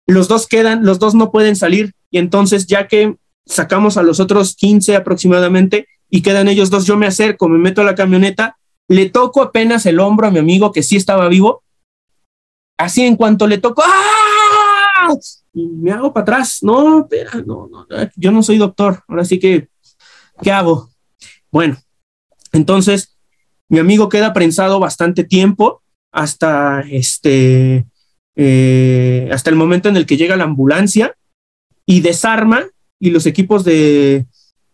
Los 0.08 0.30
dos 0.30 0.48
quedan, 0.48 0.86
los 0.86 0.98
dos 0.98 1.14
no 1.14 1.30
pueden 1.30 1.58
salir 1.58 1.94
y 2.10 2.20
entonces 2.20 2.68
ya 2.68 2.88
que 2.88 3.18
sacamos 3.48 3.98
a 3.98 4.04
los 4.04 4.20
otros 4.20 4.56
15 4.56 4.96
aproximadamente 4.96 5.88
y 6.10 6.22
quedan 6.22 6.48
ellos 6.48 6.70
dos. 6.70 6.86
Yo 6.86 6.98
me 6.98 7.08
acerco, 7.08 7.50
me 7.50 7.58
meto 7.58 7.82
a 7.82 7.86
la 7.86 7.96
camioneta, 7.96 8.58
le 8.88 9.10
toco 9.10 9.42
apenas 9.42 9.86
el 9.86 10.00
hombro 10.00 10.28
a 10.28 10.32
mi 10.32 10.40
amigo 10.40 10.72
que 10.72 10.84
sí 10.84 10.96
estaba 10.96 11.28
vivo. 11.28 11.64
Así 12.78 13.04
en 13.04 13.16
cuanto 13.16 13.48
le 13.48 13.58
toco, 13.58 13.84
¡ah! 13.86 15.14
Y 15.54 15.68
me 15.68 15.92
hago 15.92 16.14
para 16.14 16.24
atrás. 16.24 16.60
No, 16.62 17.02
espera, 17.02 17.32
no, 17.46 17.68
no, 17.68 17.88
yo 18.16 18.32
no 18.32 18.44
soy 18.44 18.58
doctor. 18.58 19.04
Ahora 19.08 19.26
sí 19.26 19.40
que, 19.40 19.70
¿qué 20.42 20.52
hago? 20.52 20.90
Bueno, 21.52 21.78
entonces 22.52 23.18
mi 23.70 23.80
amigo 23.80 24.10
queda 24.10 24.34
prensado 24.34 24.80
bastante 24.80 25.24
tiempo 25.24 25.82
hasta 26.12 26.82
este, 26.90 27.86
eh, 28.36 29.30
hasta 29.32 29.50
el 29.50 29.56
momento 29.56 29.90
en 29.90 29.98
el 29.98 30.06
que 30.06 30.18
llega 30.18 30.38
la 30.38 30.46
ambulancia 30.46 31.16
y 31.86 32.02
desarma 32.02 32.66
y 33.00 33.10
los 33.12 33.26
equipos 33.26 33.64
de, 33.64 34.26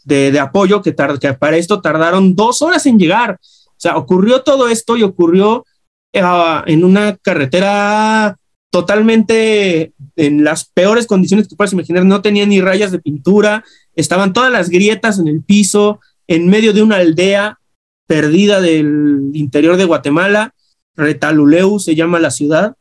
de, 0.03 0.39
apoyo 0.39 0.82
que, 0.82 0.93
para 0.93 1.57
esto 1.57 1.82
tardaron 1.82 2.36
dos 2.36 2.61
horas 2.61 2.86
en 2.86 2.99
llegar. 2.99 3.39
O 3.67 3.80
sea, 3.84 3.97
ocurrió 3.97 4.41
todo 4.41 4.67
esto 4.69 4.95
y 4.97 5.03
ocurrió 5.03 5.65
uh, 6.13 6.61
en 6.65 6.84
una 6.84 7.17
carretera 7.17 8.38
totalmente 8.69 9.93
en 10.15 10.43
las 10.43 10.65
peores 10.65 11.05
condiciones 11.05 11.45
que 11.45 11.51
tú 11.51 11.55
puedes 11.55 11.74
imaginar. 11.74 12.05
No 12.05 12.21
tenía 12.21 12.45
ni 12.45 12.61
rayas 12.61 12.91
de 12.91 12.99
pintura, 12.99 13.63
estaban 13.95 14.34
todas 14.34 14.51
las 14.51 14.69
grietas 14.69 15.19
en 15.19 15.28
el 15.28 15.43
piso, 15.43 15.99
en 16.28 16.47
medio 16.47 16.74
de 16.74 16.82
una 16.82 16.97
aldea 16.97 17.59
perdida 18.07 18.61
del 18.61 19.32
interior 19.34 19.78
de 19.78 19.86
Guatemala. 19.86 20.53
Retaluleu 20.95 21.80
se 21.80 21.95
llama 21.95 22.19
la 22.19 22.32
ciudad, 22.32 22.76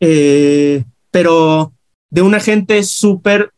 eh, 0.00 0.84
pero 1.10 1.72
de 2.10 2.22
una 2.22 2.40
gente 2.40 2.82
súper 2.82 3.50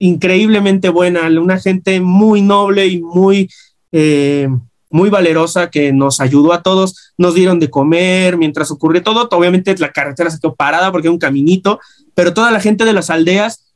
increíblemente 0.00 0.88
buena, 0.88 1.28
una 1.40 1.60
gente 1.60 2.00
muy 2.00 2.40
noble 2.40 2.86
y 2.88 3.00
muy, 3.00 3.50
eh, 3.92 4.48
muy 4.88 5.10
valerosa 5.10 5.70
que 5.70 5.92
nos 5.92 6.20
ayudó 6.20 6.52
a 6.54 6.62
todos, 6.62 7.12
nos 7.18 7.34
dieron 7.34 7.60
de 7.60 7.70
comer 7.70 8.38
mientras 8.38 8.70
ocurrió 8.70 9.02
todo, 9.02 9.28
obviamente 9.30 9.76
la 9.78 9.92
carretera 9.92 10.30
se 10.30 10.40
quedó 10.40 10.54
parada 10.54 10.90
porque 10.90 11.06
era 11.06 11.12
un 11.12 11.18
caminito, 11.18 11.78
pero 12.14 12.32
toda 12.34 12.50
la 12.50 12.60
gente 12.60 12.84
de 12.84 12.94
las 12.94 13.10
aldeas 13.10 13.66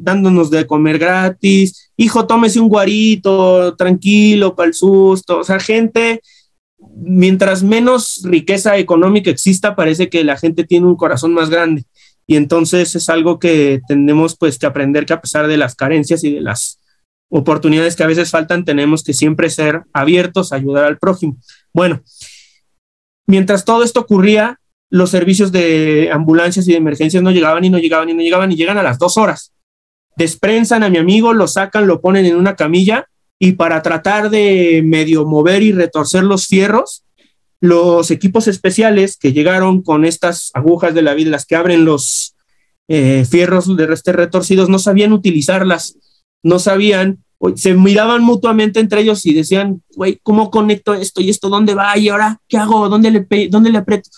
dándonos 0.00 0.50
de 0.50 0.66
comer 0.66 0.98
gratis, 0.98 1.92
hijo, 1.96 2.26
tómese 2.26 2.58
un 2.58 2.68
guarito, 2.68 3.76
tranquilo, 3.76 4.56
para 4.56 4.68
el 4.68 4.74
susto, 4.74 5.38
o 5.38 5.44
sea, 5.44 5.60
gente, 5.60 6.20
mientras 6.96 7.62
menos 7.62 8.22
riqueza 8.24 8.76
económica 8.78 9.30
exista, 9.30 9.76
parece 9.76 10.08
que 10.08 10.24
la 10.24 10.36
gente 10.36 10.64
tiene 10.64 10.86
un 10.86 10.96
corazón 10.96 11.32
más 11.32 11.48
grande 11.48 11.84
y 12.26 12.36
entonces 12.36 12.94
es 12.94 13.08
algo 13.08 13.38
que 13.38 13.80
tenemos 13.86 14.36
pues 14.36 14.58
que 14.58 14.66
aprender 14.66 15.06
que 15.06 15.12
a 15.12 15.20
pesar 15.20 15.46
de 15.46 15.56
las 15.56 15.74
carencias 15.74 16.24
y 16.24 16.34
de 16.34 16.40
las 16.40 16.80
oportunidades 17.28 17.96
que 17.96 18.04
a 18.04 18.08
veces 18.08 18.30
faltan, 18.30 18.64
tenemos 18.64 19.02
que 19.02 19.12
siempre 19.12 19.50
ser 19.50 19.82
abiertos 19.92 20.52
a 20.52 20.56
ayudar 20.56 20.84
al 20.84 20.98
prójimo. 20.98 21.36
Bueno, 21.72 22.02
mientras 23.26 23.64
todo 23.64 23.82
esto 23.82 24.00
ocurría, 24.00 24.60
los 24.90 25.10
servicios 25.10 25.50
de 25.50 26.10
ambulancias 26.12 26.68
y 26.68 26.72
de 26.72 26.78
emergencias 26.78 27.22
no 27.22 27.32
llegaban 27.32 27.64
y 27.64 27.70
no 27.70 27.78
llegaban 27.78 28.08
y 28.08 28.14
no 28.14 28.22
llegaban 28.22 28.52
y 28.52 28.56
llegan 28.56 28.78
a 28.78 28.82
las 28.82 28.98
dos 28.98 29.16
horas. 29.16 29.52
Desprensan 30.16 30.84
a 30.84 30.88
mi 30.88 30.98
amigo, 30.98 31.32
lo 31.32 31.48
sacan, 31.48 31.86
lo 31.86 32.00
ponen 32.00 32.24
en 32.26 32.36
una 32.36 32.54
camilla 32.54 33.08
y 33.38 33.52
para 33.52 33.82
tratar 33.82 34.30
de 34.30 34.82
medio 34.84 35.26
mover 35.26 35.62
y 35.62 35.72
retorcer 35.72 36.22
los 36.22 36.46
fierros, 36.46 37.04
los 37.64 38.10
equipos 38.10 38.46
especiales 38.46 39.16
que 39.16 39.32
llegaron 39.32 39.80
con 39.80 40.04
estas 40.04 40.50
agujas 40.52 40.94
de 40.94 41.00
la 41.00 41.14
vida, 41.14 41.30
las 41.30 41.46
que 41.46 41.56
abren 41.56 41.86
los 41.86 42.34
eh, 42.88 43.24
fierros 43.24 43.74
de 43.74 43.86
reste 43.86 44.12
retorcidos, 44.12 44.68
no 44.68 44.78
sabían 44.78 45.14
utilizarlas, 45.14 45.96
no 46.42 46.58
sabían, 46.58 47.24
se 47.56 47.72
miraban 47.72 48.22
mutuamente 48.22 48.80
entre 48.80 49.00
ellos 49.00 49.24
y 49.24 49.32
decían, 49.32 49.82
güey, 49.96 50.20
¿cómo 50.22 50.50
conecto 50.50 50.92
esto 50.92 51.22
y 51.22 51.30
esto? 51.30 51.48
¿Dónde 51.48 51.74
va? 51.74 51.96
¿Y 51.96 52.10
ahora 52.10 52.38
qué 52.48 52.58
hago? 52.58 52.90
¿Dónde 52.90 53.10
le, 53.10 53.48
dónde 53.48 53.70
le 53.70 53.78
aprieto? 53.78 54.10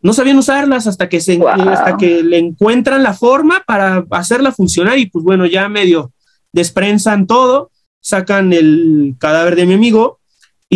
No 0.00 0.12
sabían 0.12 0.38
usarlas 0.38 0.86
hasta 0.86 1.08
que, 1.08 1.20
se, 1.20 1.40
hasta 1.44 1.96
que 1.96 2.22
le 2.22 2.38
encuentran 2.38 3.02
la 3.02 3.14
forma 3.14 3.64
para 3.66 4.06
hacerla 4.10 4.52
funcionar 4.52 4.98
y 4.98 5.06
pues 5.06 5.24
bueno, 5.24 5.46
ya 5.46 5.68
medio 5.68 6.12
desprensan 6.52 7.26
todo, 7.26 7.72
sacan 8.00 8.52
el 8.52 9.16
cadáver 9.18 9.56
de 9.56 9.66
mi 9.66 9.74
amigo 9.74 10.20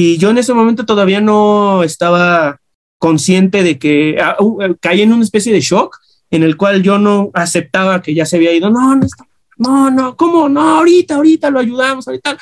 y 0.00 0.16
yo 0.16 0.30
en 0.30 0.38
ese 0.38 0.54
momento 0.54 0.86
todavía 0.86 1.20
no 1.20 1.82
estaba 1.82 2.60
consciente 2.98 3.64
de 3.64 3.80
que 3.80 4.16
ah, 4.22 4.36
uh, 4.38 4.62
eh, 4.62 4.76
caí 4.80 5.02
en 5.02 5.12
una 5.12 5.24
especie 5.24 5.52
de 5.52 5.60
shock 5.60 5.98
en 6.30 6.44
el 6.44 6.56
cual 6.56 6.84
yo 6.84 7.00
no 7.00 7.32
aceptaba 7.34 8.00
que 8.00 8.14
ya 8.14 8.24
se 8.24 8.36
había 8.36 8.52
ido. 8.52 8.70
No, 8.70 8.94
no, 8.94 9.08
no, 9.56 9.90
no, 9.90 10.16
¿cómo? 10.16 10.48
No, 10.48 10.78
ahorita, 10.78 11.16
ahorita 11.16 11.50
lo 11.50 11.58
ayudamos, 11.58 12.06
ahorita. 12.06 12.38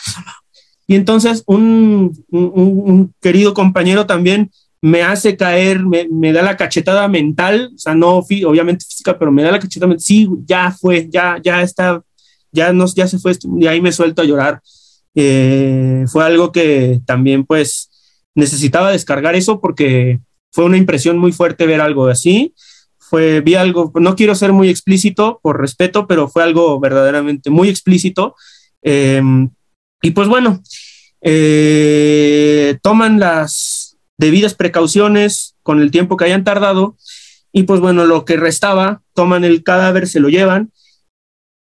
Y 0.87 0.97
entonces 0.97 1.45
un, 1.47 2.23
un, 2.29 3.15
querido 3.23 3.55
compañero 3.55 4.05
también 4.05 4.51
me 4.83 5.03
hace 5.03 5.35
caer, 5.35 5.81
me, 5.81 6.07
me, 6.11 6.35
da 6.35 6.43
la 6.43 6.59
cachetada 6.59 7.09
mental, 7.09 7.73
o 7.75 7.79
sea, 7.79 7.95
no 7.95 8.19
obviamente 8.19 8.85
física, 8.85 9.19
pero 9.19 9.33
me 9.33 9.43
da 9.43 9.53
la 9.53 9.61
cachetada 9.61 9.89
mental. 9.89 10.05
Sí, 10.05 10.29
ya 10.45 10.73
fue, 10.73 11.09
ya, 11.11 11.41
ya 11.43 11.63
está, 11.63 12.03
ya, 12.53 12.71
nos, 12.75 12.95
ya 12.95 13.09
se 13.09 13.19
fue, 13.19 13.33
y 13.59 13.67
ahí 13.67 13.81
me 13.81 13.93
suelto 13.93 14.21
a 14.21 14.27
llorar. 14.27 14.61
Eh, 15.19 16.05
fue 16.09 16.25
algo 16.25 16.53
que 16.53 17.01
también 17.07 17.45
pues 17.47 17.91
necesitaba 18.35 18.93
descargar 18.93 19.35
eso 19.35 19.61
porque 19.61 20.21
fue 20.53 20.65
una 20.65 20.77
impresión 20.77 21.19
muy 21.19 21.33
fuerte 21.33 21.67
ver 21.67 21.81
algo 21.81 22.07
así. 22.07 22.55
Fue, 22.99 23.41
vi 23.41 23.55
algo, 23.55 23.91
no 23.95 24.15
quiero 24.15 24.35
ser 24.35 24.53
muy 24.53 24.69
explícito 24.69 25.41
por 25.43 25.61
respeto, 25.61 26.07
pero 26.07 26.29
fue 26.29 26.43
algo 26.43 26.79
verdaderamente 26.79 27.51
muy 27.51 27.69
explícito. 27.69 28.35
Em, 28.83 29.49
y 30.03 30.11
pues 30.11 30.29
bueno, 30.29 30.63
eh, 31.23 32.79
toman 32.83 33.19
las 33.19 33.97
debidas 34.19 34.55
precauciones 34.55 35.57
con 35.63 35.81
el 35.81 35.91
tiempo 35.91 36.17
que 36.17 36.27
hayan 36.27 36.45
tardado 36.45 36.97
y 37.53 37.63
pues 37.63 37.81
bueno, 37.81 38.05
lo 38.05 38.25
que 38.25 38.37
restaba, 38.37 39.03
toman 39.15 39.45
el 39.45 39.63
cadáver, 39.63 40.07
se 40.07 40.21
lo 40.21 40.29
llevan 40.29 40.73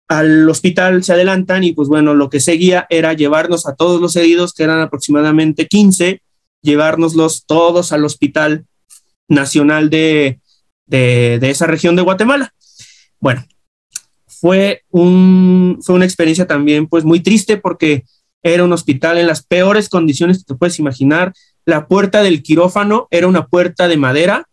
al 0.10 0.50
hospital 0.50 1.04
se 1.04 1.14
adelantan 1.14 1.64
y 1.64 1.72
pues 1.74 1.88
bueno, 1.88 2.16
lo 2.16 2.30
que 2.32 2.40
seguía 2.40 2.88
era 2.90 3.14
llevarnos 3.14 3.68
a 3.68 3.76
todos 3.76 4.02
los 4.02 4.16
heridos, 4.16 4.54
que 4.54 4.64
eran 4.64 4.82
aproximadamente 4.82 5.68
15, 5.68 6.24
llevárnoslos 6.64 7.46
todos 7.46 7.92
al 7.92 8.04
Hospital 8.04 8.66
Nacional 9.28 9.92
de, 9.92 10.40
de, 10.88 11.40
esa 11.44 11.68
región 11.68 11.96
de 11.96 12.02
Guatemala. 12.02 12.54
Bueno, 13.20 13.46
fue, 14.26 14.82
un, 14.90 15.80
fue 15.84 15.94
una 15.94 16.06
experiencia 16.06 16.48
también 16.48 16.88
pues 16.88 17.06
muy 17.06 17.20
triste 17.20 17.58
porque 17.58 18.04
era 18.42 18.64
un 18.64 18.74
hospital 18.74 19.20
en 19.20 19.28
las 19.28 19.46
peores 19.46 19.90
condiciones 19.90 20.40
que 20.40 20.46
te 20.46 20.56
puedes 20.56 20.80
imaginar. 20.80 21.34
La 21.66 21.88
puerta 21.88 22.24
del 22.24 22.42
quirófano 22.42 23.08
era 23.12 23.28
una 23.28 23.46
puerta 23.46 23.88
de 23.88 23.98
madera 23.98 24.50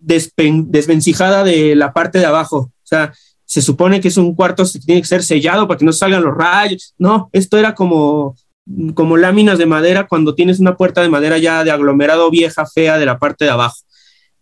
desvencijada 0.00 1.44
de 1.44 1.76
la 1.76 1.92
parte 1.92 2.18
de 2.18 2.26
abajo. 2.26 2.56
O 2.56 2.86
sea, 2.86 3.12
se 3.52 3.60
supone 3.60 4.00
que 4.00 4.08
es 4.08 4.16
un 4.16 4.34
cuarto 4.34 4.64
que 4.64 4.78
tiene 4.78 5.02
que 5.02 5.06
ser 5.06 5.22
sellado 5.22 5.68
para 5.68 5.76
que 5.76 5.84
no 5.84 5.92
salgan 5.92 6.24
los 6.24 6.34
rayos. 6.34 6.94
No, 6.96 7.28
esto 7.34 7.58
era 7.58 7.74
como, 7.74 8.34
como 8.94 9.18
láminas 9.18 9.58
de 9.58 9.66
madera 9.66 10.06
cuando 10.06 10.34
tienes 10.34 10.58
una 10.58 10.74
puerta 10.74 11.02
de 11.02 11.10
madera 11.10 11.36
ya 11.36 11.62
de 11.62 11.70
aglomerado 11.70 12.30
vieja, 12.30 12.64
fea 12.64 12.96
de 12.96 13.04
la 13.04 13.18
parte 13.18 13.44
de 13.44 13.50
abajo. 13.50 13.76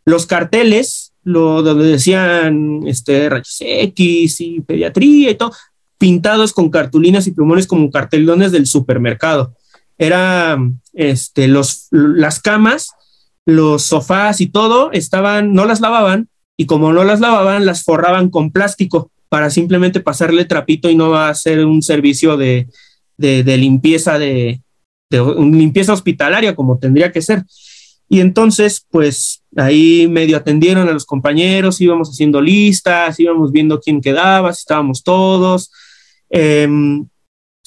Los 0.04 0.26
carteles, 0.26 1.12
lo, 1.24 1.60
donde 1.64 1.86
decían 1.86 2.82
este, 2.86 3.28
rayos 3.28 3.56
X 3.58 4.40
y 4.42 4.60
pediatría 4.60 5.32
y 5.32 5.34
todo, 5.34 5.54
pintados 5.98 6.52
con 6.52 6.70
cartulinas 6.70 7.26
y 7.26 7.32
plumones 7.32 7.66
como 7.66 7.90
cartelones 7.90 8.52
del 8.52 8.66
supermercado. 8.66 9.56
Era 9.98 10.56
este, 10.92 11.48
los, 11.48 11.88
las 11.90 12.38
camas, 12.38 12.92
los 13.44 13.82
sofás 13.82 14.40
y 14.40 14.46
todo 14.46 14.92
estaban, 14.92 15.52
no 15.52 15.64
las 15.64 15.80
lavaban, 15.80 16.28
y 16.60 16.66
como 16.66 16.92
no 16.92 17.04
las 17.04 17.20
lavaban, 17.20 17.64
las 17.64 17.84
forraban 17.84 18.28
con 18.28 18.50
plástico 18.50 19.10
para 19.30 19.48
simplemente 19.48 20.00
pasarle 20.00 20.44
trapito 20.44 20.90
y 20.90 20.94
no 20.94 21.08
va 21.08 21.30
a 21.30 21.34
ser 21.34 21.64
un 21.64 21.80
servicio 21.80 22.36
de, 22.36 22.68
limpieza 23.16 24.18
de, 24.18 24.60
limpieza 25.08 25.94
hospitalaria 25.94 26.54
como 26.54 26.78
tendría 26.78 27.12
que 27.12 27.22
ser. 27.22 27.44
Y 28.10 28.20
entonces, 28.20 28.86
pues 28.90 29.42
ahí 29.56 30.06
medio 30.06 30.36
atendieron 30.36 30.86
a 30.86 30.92
los 30.92 31.06
compañeros, 31.06 31.80
íbamos 31.80 32.10
haciendo 32.10 32.42
listas, 32.42 33.18
íbamos 33.18 33.52
viendo 33.52 33.80
quién 33.80 34.02
quedaba, 34.02 34.52
si 34.52 34.60
estábamos 34.60 35.02
todos. 35.02 35.72
Em, 36.28 37.08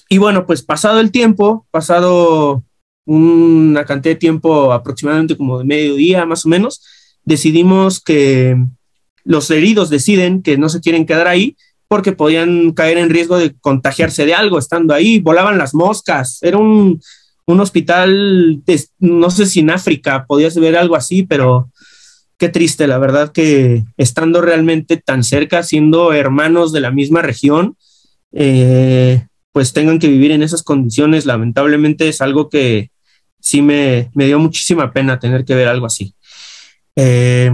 y 0.07 0.19
bueno, 0.19 0.45
pues 0.45 0.61
pasado 0.61 0.99
el 0.99 1.09
tiempo, 1.09 1.65
pasado 1.71 2.63
una 3.05 3.85
cantidad 3.85 4.13
de 4.13 4.19
tiempo 4.19 4.71
aproximadamente 4.71 5.35
como 5.35 5.57
de 5.57 5.65
mediodía 5.65 6.27
más 6.27 6.45
o 6.45 6.49
menos, 6.49 6.83
decidimos 7.25 7.99
que 7.99 8.55
los 9.23 9.49
heridos 9.51 9.89
deciden 9.89 10.41
que 10.41 10.57
no 10.57 10.69
se 10.69 10.81
quieren 10.81 11.05
quedar 11.05 11.27
ahí 11.27 11.55
porque 11.87 12.11
podían 12.11 12.71
caer 12.71 12.97
en 12.97 13.09
riesgo 13.09 13.37
de 13.37 13.53
contagiarse 13.59 14.25
de 14.25 14.33
algo 14.33 14.57
estando 14.57 14.93
ahí, 14.93 15.19
volaban 15.19 15.57
las 15.57 15.75
moscas, 15.75 16.39
era 16.41 16.57
un, 16.57 16.99
hospital, 17.45 18.63
no 18.97 19.29
sé 19.29 19.45
si 19.45 19.59
en 19.59 19.69
África 19.69 20.25
podías 20.27 20.55
ver 20.55 20.75
algo 20.75 20.95
así, 20.95 21.21
pero 21.21 21.69
qué 22.39 22.49
triste, 22.49 22.87
la 22.87 22.97
verdad 22.97 23.31
que 23.31 23.83
estando 23.95 24.41
realmente 24.41 24.97
tan 24.97 25.23
cerca, 25.23 25.61
siendo 25.61 26.13
hermanos 26.13 26.71
de 26.71 26.81
la 26.81 26.89
misma 26.89 27.21
región, 27.21 27.77
eh, 28.31 29.27
pues 29.51 29.71
tengan 29.71 29.99
que 29.99 30.07
vivir 30.07 30.31
en 30.31 30.41
esas 30.41 30.63
condiciones, 30.63 31.27
lamentablemente 31.27 32.09
es 32.09 32.21
algo 32.21 32.49
que 32.49 32.89
sí 33.39 33.61
me, 33.61 34.09
dio 34.15 34.39
muchísima 34.39 34.91
pena 34.91 35.19
tener 35.19 35.45
que 35.45 35.53
ver 35.53 35.67
algo 35.67 35.85
así. 35.85 36.15
Eh, 36.95 37.51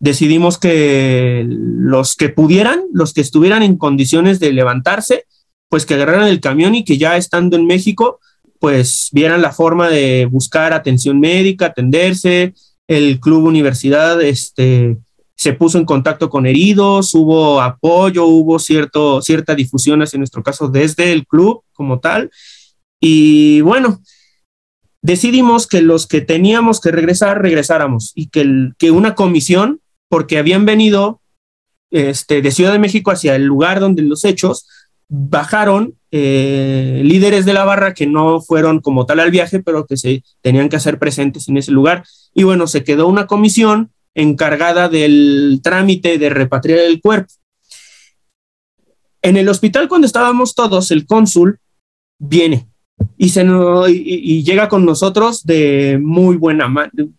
decidimos 0.00 0.58
que 0.58 1.46
los 1.46 2.16
que 2.16 2.30
pudieran, 2.30 2.80
los 2.92 3.12
que 3.12 3.20
estuvieran 3.20 3.62
en 3.62 3.76
condiciones 3.76 4.40
de 4.40 4.52
levantarse, 4.52 5.26
pues 5.68 5.86
que 5.86 5.94
agarraran 5.94 6.26
el 6.26 6.40
camión 6.40 6.74
y 6.74 6.84
que 6.84 6.98
ya 6.98 7.16
estando 7.16 7.56
en 7.56 7.66
México, 7.66 8.18
pues 8.58 9.10
vieran 9.12 9.42
la 9.42 9.52
forma 9.52 9.88
de 9.88 10.26
buscar 10.26 10.72
atención 10.72 11.20
médica, 11.20 11.66
atenderse. 11.66 12.54
El 12.88 13.20
club 13.20 13.44
universidad 13.44 14.20
este, 14.20 14.96
se 15.36 15.52
puso 15.52 15.78
en 15.78 15.84
contacto 15.84 16.28
con 16.28 16.46
heridos, 16.46 17.14
hubo 17.14 17.60
apoyo, 17.60 18.24
hubo 18.24 18.58
cierto, 18.58 19.22
cierta 19.22 19.54
difusión 19.54 20.02
hacia 20.02 20.18
nuestro 20.18 20.42
caso 20.42 20.68
desde 20.68 21.12
el 21.12 21.26
club 21.26 21.62
como 21.72 22.00
tal. 22.00 22.30
Y 23.00 23.60
bueno, 23.60 24.00
decidimos 25.02 25.66
que 25.66 25.82
los 25.82 26.06
que 26.06 26.20
teníamos 26.20 26.80
que 26.80 26.90
regresar, 26.90 27.40
regresáramos 27.40 28.12
y 28.14 28.28
que, 28.28 28.70
que 28.78 28.90
una 28.90 29.14
comisión 29.14 29.79
porque 30.10 30.38
habían 30.38 30.66
venido 30.66 31.20
este, 31.90 32.42
de 32.42 32.50
Ciudad 32.50 32.72
de 32.72 32.80
México 32.80 33.12
hacia 33.12 33.36
el 33.36 33.44
lugar 33.44 33.80
donde 33.80 34.02
los 34.02 34.24
hechos 34.24 34.66
bajaron 35.08 35.94
eh, 36.10 37.00
líderes 37.04 37.44
de 37.44 37.52
la 37.52 37.64
barra 37.64 37.94
que 37.94 38.06
no 38.06 38.40
fueron 38.40 38.80
como 38.80 39.06
tal 39.06 39.20
al 39.20 39.30
viaje, 39.30 39.60
pero 39.60 39.86
que 39.86 39.96
se 39.96 40.24
tenían 40.42 40.68
que 40.68 40.76
hacer 40.76 40.98
presentes 40.98 41.48
en 41.48 41.56
ese 41.56 41.70
lugar. 41.70 42.04
Y 42.34 42.42
bueno, 42.42 42.66
se 42.66 42.82
quedó 42.82 43.06
una 43.06 43.28
comisión 43.28 43.92
encargada 44.14 44.88
del 44.88 45.60
trámite 45.62 46.18
de 46.18 46.28
repatriar 46.28 46.80
el 46.80 47.00
cuerpo. 47.00 47.32
En 49.22 49.36
el 49.36 49.48
hospital, 49.48 49.88
cuando 49.88 50.06
estábamos 50.06 50.54
todos, 50.54 50.90
el 50.90 51.06
cónsul 51.06 51.60
viene 52.18 52.68
y, 53.16 53.28
se 53.28 53.46
y 53.88 54.42
llega 54.42 54.68
con 54.68 54.84
nosotros 54.84 55.44
de 55.44 56.00
muy 56.02 56.36
buena, 56.36 56.72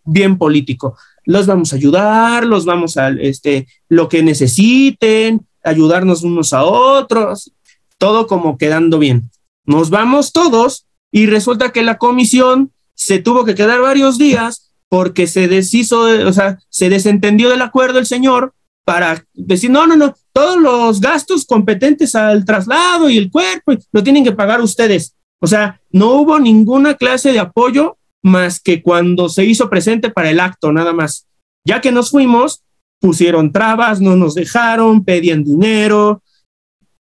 bien 0.04 0.38
político 0.38 0.98
los 1.32 1.48
vamos 1.48 1.72
a 1.72 1.78
ayudar, 1.78 2.46
los 2.46 2.66
vamos 2.66 2.98
a, 2.98 3.10
este, 3.10 3.68
lo 3.88 4.10
que 4.10 4.22
necesiten, 4.22 5.48
ayudarnos 5.64 6.24
unos 6.24 6.54
a 6.54 6.64
otros, 6.64 7.52
todo 7.98 8.28
como 8.28 8.58
quedando 8.58 9.00
bien. 9.00 9.32
Nos 9.66 9.90
vamos 9.90 10.34
todos 10.34 10.86
y 11.12 11.28
resulta 11.28 11.72
que 11.72 11.84
la 11.84 11.98
comisión 11.98 12.72
se 12.96 13.20
tuvo 13.20 13.46
que 13.46 13.56
quedar 13.56 13.82
varios 13.82 14.18
días 14.18 14.74
porque 14.90 15.26
se 15.28 15.48
deshizo, 15.48 16.02
o 16.02 16.34
sea, 16.34 16.60
se 16.70 16.90
desentendió 16.90 17.50
del 17.50 17.62
acuerdo 17.62 18.00
el 18.00 18.06
señor 18.06 18.54
para 18.84 19.26
decir, 19.34 19.72
no, 19.72 19.88
no, 19.88 19.96
no, 19.96 20.14
todos 20.34 20.58
los 20.58 21.00
gastos 21.00 21.46
competentes 21.46 22.14
al 22.14 22.44
traslado 22.44 23.10
y 23.10 23.18
el 23.18 23.32
cuerpo 23.32 23.74
lo 23.92 24.04
tienen 24.04 24.24
que 24.24 24.34
pagar 24.34 24.60
ustedes. 24.60 25.16
O 25.40 25.48
sea, 25.48 25.80
no 25.92 26.12
hubo 26.16 26.40
ninguna 26.40 26.96
clase 26.96 27.32
de 27.32 27.40
apoyo 27.40 27.98
más 28.22 28.60
que 28.60 28.82
cuando 28.82 29.30
se 29.30 29.46
hizo 29.46 29.70
presente 29.70 30.10
para 30.10 30.30
el 30.30 30.40
acto, 30.40 30.72
nada 30.72 30.94
más. 30.94 31.28
Ya 31.66 31.82
que 31.82 31.92
nos 31.92 32.12
fuimos, 32.12 32.64
pusieron 33.00 33.52
trabas, 33.52 34.02
no 34.02 34.16
nos 34.16 34.36
dejaron, 34.36 35.04
pedían 35.04 35.44
dinero, 35.44 36.22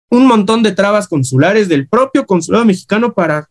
un 0.10 0.26
montón 0.26 0.64
de 0.64 0.72
trabas 0.72 1.08
consulares 1.08 1.68
del 1.68 1.88
propio 1.88 2.26
consulado 2.26 2.66
mexicano 2.66 3.14
para, 3.14 3.50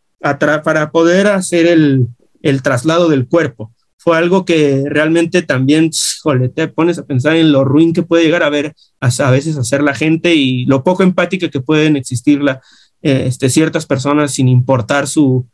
para 0.63 0.91
poder 0.91 1.27
hacer 1.27 1.67
el, 1.67 2.07
el 2.41 2.61
traslado 2.61 3.09
del 3.09 3.27
cuerpo. 3.27 3.73
Fue 3.97 4.17
algo 4.17 4.45
que 4.45 4.85
realmente 4.87 5.41
también, 5.41 5.91
jole, 6.21 6.49
te 6.49 6.67
pones 6.67 6.97
a 6.97 7.05
pensar 7.05 7.35
en 7.35 7.51
lo 7.51 7.65
ruin 7.65 7.93
que 7.93 8.03
puede 8.03 8.23
llegar 8.23 8.43
a 8.43 8.49
ver 8.49 8.73
a, 9.01 9.31
veces 9.31 9.57
hacer 9.57 9.83
la 9.83 9.93
gente 9.93 10.33
y 10.35 10.65
lo 10.65 10.83
poco 10.83 11.03
empática 11.03 11.49
que 11.49 11.59
pueden 11.59 11.97
existir 11.97 12.41
la, 12.41 12.61
eh, 13.01 13.25
este, 13.27 13.49
ciertas 13.49 13.85
personas 13.85 14.33
sin 14.33 14.47
importar 14.47 15.07
su, 15.07 15.45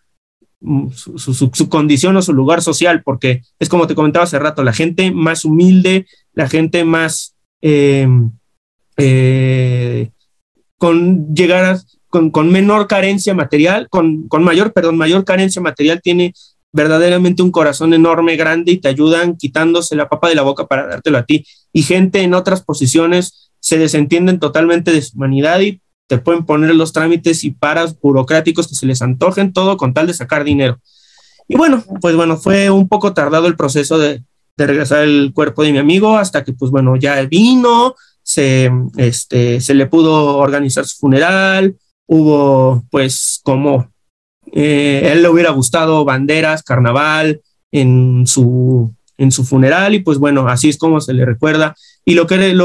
su, 0.96 1.70
condición 1.70 2.16
o 2.18 2.22
su 2.22 2.34
lugar 2.34 2.62
social, 2.62 3.04
porque 3.04 3.42
es 3.60 3.70
como 3.70 3.88
te 3.88 3.96
comentaba 3.96 4.24
hace 4.24 4.40
rato, 4.40 4.64
la 4.64 4.74
gente 4.74 5.12
más 5.12 5.46
humilde, 5.46 6.06
la 6.34 6.48
gente 6.48 6.86
más 6.86 7.36
eh, 7.62 8.08
eh, 8.98 10.12
con 10.78 11.34
llegar 11.34 11.80
con, 12.08 12.30
con, 12.30 12.52
menor 12.52 12.88
carencia 12.88 13.34
material, 13.34 13.88
con, 13.90 14.28
con 14.28 14.44
mayor, 14.44 14.72
perdón, 14.74 14.98
mayor 14.98 15.26
carencia 15.26 15.62
material 15.62 16.02
tiene 16.02 16.34
verdaderamente 16.72 17.44
un 17.44 17.52
corazón 17.52 17.94
enorme, 17.94 18.36
grande 18.36 18.74
y 18.74 18.78
te 18.78 18.88
ayudan 18.88 19.38
quitándose 19.38 19.96
la 19.96 20.10
papa 20.10 20.30
de 20.30 20.36
la 20.36 20.42
boca 20.42 20.68
para 20.68 20.88
dártelo 20.88 21.20
a 21.20 21.26
ti. 21.26 21.46
Y 21.72 21.84
gente 21.84 22.22
en 22.22 22.34
otras 22.34 22.64
posiciones 22.64 23.52
se 23.60 23.78
desentienden 23.78 24.40
totalmente 24.40 24.92
de 24.92 25.02
su 25.02 25.16
humanidad 25.16 25.62
y 25.62 25.82
te 26.08 26.18
pueden 26.18 26.46
poner 26.46 26.76
los 26.76 26.94
trámites 26.94 27.44
y 27.44 27.52
paras 27.52 28.00
burocráticos 28.00 28.68
que 28.68 28.76
se 28.76 28.86
les 28.86 29.02
antojen, 29.02 29.54
todo 29.54 29.78
con 29.78 29.94
tal 29.94 30.08
de 30.08 30.14
sacar 30.14 30.44
dinero. 30.44 30.80
Y 31.48 31.56
bueno, 31.56 31.84
pues 32.02 32.16
bueno, 32.16 32.38
fue 32.38 32.70
un 32.70 32.88
poco 32.88 33.14
tardado 33.14 33.48
el 33.48 33.56
proceso 33.56 33.98
de, 33.98 34.24
regresar 34.56 35.04
el 35.04 35.32
cuerpo 35.34 35.64
de 35.64 35.72
mi 35.72 35.80
amigo 35.80 36.16
hasta 36.16 36.44
que 36.44 36.54
pues 36.54 36.70
bueno, 36.70 36.96
ya 36.96 37.20
vino, 37.24 37.96
se, 38.22 38.72
este, 38.98 39.60
se 39.60 39.74
le 39.74 39.88
pudo 39.88 40.38
organizar 40.38 40.86
su 40.86 40.98
funeral, 40.98 41.76
hubo 42.06 42.84
pues 42.92 43.42
como 43.44 43.92
eh, 44.52 45.10
él 45.12 45.24
le 45.24 45.30
hubiera 45.30 45.50
gustado 45.52 46.06
banderas, 46.06 46.62
carnaval 46.62 47.42
en 47.72 48.28
su, 48.28 48.94
en 49.18 49.32
su 49.32 49.44
funeral 49.44 49.96
y 49.96 50.00
pues 50.00 50.20
bueno, 50.20 50.48
así 50.48 50.70
es 50.70 50.78
como 50.78 51.02
se 51.02 51.14
le 51.14 51.26
recuerda. 51.26 51.76
Y 52.06 52.14
lo 52.16 52.28
que 52.28 52.36
eh, 52.36 52.56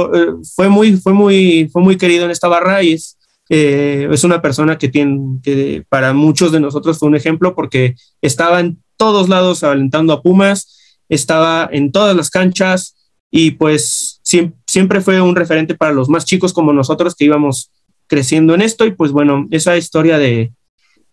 fue, 0.54 0.68
muy, 0.68 0.96
fue, 0.96 1.12
muy, 1.12 1.68
fue 1.72 1.82
muy 1.82 1.96
querido 1.96 2.24
en 2.24 2.30
esta 2.30 2.48
barra 2.48 2.82
y 2.82 2.92
es 2.92 3.17
eh, 3.48 4.08
es 4.10 4.24
una 4.24 4.42
persona 4.42 4.76
que 4.76 4.88
tiene, 4.88 5.40
que 5.42 5.84
para 5.88 6.12
muchos 6.12 6.52
de 6.52 6.60
nosotros 6.60 6.98
fue 6.98 7.08
un 7.08 7.16
ejemplo 7.16 7.54
porque 7.54 7.94
estaba 8.20 8.60
en 8.60 8.82
todos 8.96 9.28
lados 9.28 9.64
alentando 9.64 10.12
a 10.12 10.22
Pumas, 10.22 10.76
estaba 11.08 11.68
en 11.72 11.90
todas 11.90 12.14
las 12.14 12.28
canchas 12.30 12.94
y 13.30 13.52
pues 13.52 14.20
siempre, 14.22 15.00
fue 15.00 15.20
un 15.20 15.36
referente 15.36 15.74
para 15.74 15.92
los 15.92 16.08
más 16.08 16.24
chicos 16.24 16.52
como 16.52 16.72
nosotros 16.72 17.14
que 17.14 17.24
íbamos 17.24 17.70
creciendo 18.06 18.54
en 18.54 18.62
esto 18.62 18.84
y 18.86 18.92
pues 18.92 19.12
bueno, 19.12 19.46
esa 19.50 19.76
historia 19.76 20.18
de, 20.18 20.52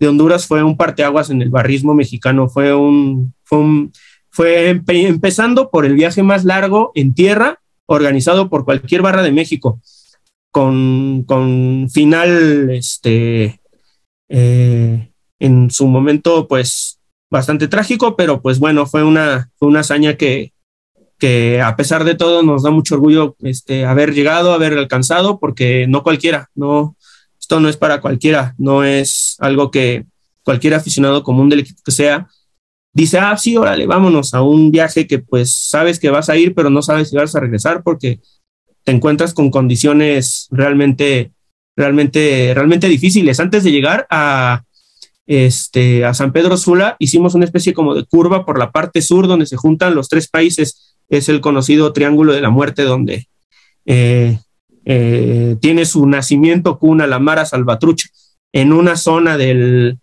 Honduras 0.02 0.46
fue 0.46 0.62
un 0.62 0.78
parteaguas 0.78 1.30
en 1.30 1.42
el 1.42 1.50
barrismo 1.50 1.96
mexicano, 1.96 2.50
fue 2.50 2.76
un, 2.76 3.34
fue, 3.44 3.92
fue 4.30 4.82
empezando 5.08 5.72
por 5.72 5.86
el 5.86 5.96
viaje 5.96 6.22
más 6.22 6.44
largo 6.44 6.92
en 6.96 7.14
tierra 7.14 7.60
organizado 7.86 8.50
por 8.50 8.66
cualquier 8.66 9.02
barra 9.02 9.24
de 9.24 9.32
México 9.32 9.80
con, 10.56 11.90
final, 11.92 12.70
este, 12.72 13.60
eh, 14.30 15.12
en 15.38 15.70
su 15.70 15.86
momento, 15.86 16.48
pues 16.48 16.98
bastante 17.30 17.68
trágico, 17.68 18.16
pero 18.16 18.42
pues 18.42 18.60
bueno, 18.60 18.86
fue 18.86 19.04
una, 19.04 19.52
una 19.60 19.82
hazaña 19.82 20.16
que, 20.16 20.54
que 21.20 21.62
a 21.62 21.76
pesar 21.76 22.06
de 22.06 22.16
todo 22.16 22.42
nos 22.42 22.64
da 22.64 22.72
mucho 22.72 22.96
orgullo 22.96 23.36
este, 23.42 23.86
haber 23.86 24.14
llegado, 24.14 24.54
haber 24.54 24.78
alcanzado, 24.78 25.40
porque 25.42 25.88
no 25.90 26.04
cualquiera, 26.04 26.50
no, 26.56 26.96
esto 27.38 27.60
no 27.60 27.68
es 27.68 27.76
para 27.76 28.00
cualquiera, 28.00 28.56
no 28.58 28.86
es 28.86 29.36
algo 29.40 29.72
que 29.72 30.06
cualquier 30.42 30.76
aficionado 30.76 31.22
común 31.24 31.50
del 31.50 31.60
equipo 31.60 31.82
que 31.84 31.92
sea 31.92 32.30
dice, 32.94 33.20
ah, 33.20 33.36
sí, 33.36 33.58
órale, 33.58 33.88
vámonos 33.88 34.34
a 34.34 34.42
un 34.42 34.72
viaje 34.72 35.06
que 35.06 35.20
pues 35.20 35.52
sabes 35.52 36.00
que 36.00 36.10
vas 36.10 36.30
a 36.30 36.38
ir, 36.38 36.56
pero 36.56 36.70
no 36.70 36.82
sabes 36.82 37.10
si 37.10 37.18
vas 37.18 37.36
a 37.36 37.42
regresar 37.42 37.84
porque 37.84 38.22
te 38.86 38.92
encuentras 38.92 39.34
con 39.34 39.50
condiciones 39.50 40.48
realmente, 40.52 41.32
realmente, 41.76 42.54
realmente 42.54 42.88
difíciles. 42.88 43.40
Antes 43.40 43.64
de 43.64 43.72
llegar 43.72 44.08
a, 44.10 44.64
este, 45.26 46.06
a 46.06 46.14
San 46.14 46.32
Pedro 46.32 46.56
Sula, 46.56 46.96
hicimos 47.00 47.34
una 47.34 47.46
especie 47.46 47.74
como 47.74 47.96
de 47.96 48.06
curva 48.06 48.46
por 48.46 48.60
la 48.60 48.72
parte 48.72 49.02
sur 49.02 49.28
donde 49.28 49.48
se 49.48 49.58
juntan 49.58 49.96
los 49.96 50.08
tres 50.08 50.28
países. 50.30 50.96
Es 51.10 51.28
el 51.30 51.42
conocido 51.42 51.92
Triángulo 51.94 52.32
de 52.32 52.42
la 52.42 52.52
Muerte, 52.52 52.84
donde 52.84 53.28
eh, 53.86 54.38
eh, 54.86 55.58
tiene 55.60 55.86
su 55.86 56.06
nacimiento 56.06 56.78
cuna 56.78 57.08
la 57.08 57.20
Mara 57.20 57.46
Salvatrucha. 57.46 58.08
En 58.54 58.72
una 58.72 58.96
zona 58.98 59.36
del, 59.36 59.98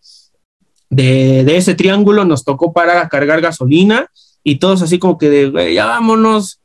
de, 0.90 1.56
ese 1.56 1.74
triángulo 1.74 2.24
nos 2.24 2.44
tocó 2.44 2.72
para 2.72 3.09
cargar 3.09 3.40
gasolina 3.40 4.09
y 4.44 4.56
todos 4.56 4.82
así 4.82 4.98
como 4.98 5.18
que 5.18 5.30
de, 5.30 5.72
ya 5.72 5.86
vámonos, 5.86 6.60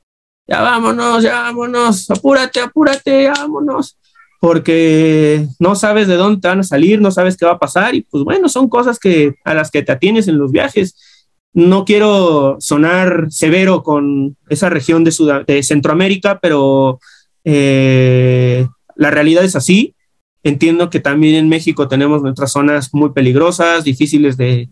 ya 0.48 0.61
vámonos, 0.61 1.24
ya 1.24 1.41
vámonos, 1.41 2.10
apúrate, 2.10 2.60
apúrate, 2.60 3.24
ya 3.24 3.34
vámonos, 3.34 3.98
porque 4.40 5.48
no 5.60 5.76
sabes 5.76 6.07
de 6.07 6.15
dónde 6.15 6.41
te 6.41 6.48
van 6.48 6.60
a 6.60 6.64
salir, 6.64 7.02
no 7.02 7.11
sabes 7.11 7.36
qué 7.36 7.45
va 7.45 7.53
a 7.53 7.60
pasar 7.60 7.95
y 7.95 8.02
pues 8.02 8.24
bueno, 8.24 8.49
son 8.49 8.69
cosas 8.69 8.99
que 8.99 9.36
a 9.44 9.53
las 9.53 9.72
que 9.72 9.84
te 9.84 9.91
atienes 9.91 10.28
en 10.28 10.38
los 10.38 10.52
viajes. 10.52 10.95
No 11.53 11.86
quiero 11.86 12.57
sonar 12.60 13.28
severo 13.30 13.82
con 13.82 14.38
esa 14.48 14.69
región 14.69 15.03
de, 15.03 15.44
de 15.48 15.64
Centroamérica, 15.64 16.40
pero 16.40 16.99
eh, 17.44 18.68
la 18.95 19.10
realidad 19.10 19.45
es 19.45 19.56
así. 19.56 19.95
Entiendo 20.44 20.90
que 20.90 20.99
también 20.99 21.36
en 21.36 21.49
México 21.49 21.88
tenemos 21.88 22.22
nuestras 22.22 22.52
zonas 22.52 22.94
muy 22.94 23.11
peligrosas, 23.11 23.84
difíciles 23.84 24.38
de, 24.38 24.69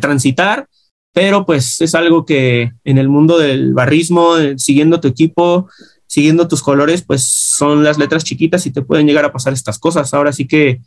transitar, 0.00 0.68
pero 1.12 1.44
pues 1.44 1.80
es 1.80 1.94
algo 1.94 2.24
que 2.24 2.72
en 2.84 2.98
el 2.98 3.08
mundo 3.08 3.38
del 3.38 3.74
barrismo, 3.74 4.36
eh, 4.36 4.54
siguiendo 4.58 5.00
tu 5.00 5.08
equipo, 5.08 5.68
siguiendo 6.06 6.48
tus 6.48 6.62
colores, 6.62 7.02
pues 7.02 7.22
son 7.24 7.84
las 7.84 7.98
letras 7.98 8.24
chiquitas 8.24 8.66
y 8.66 8.70
te 8.70 8.82
pueden 8.82 9.06
llegar 9.06 9.24
a 9.24 9.32
pasar 9.32 9.52
estas 9.52 9.78
cosas. 9.78 10.12
Ahora 10.14 10.32
sí 10.32 10.46
que 10.46 10.80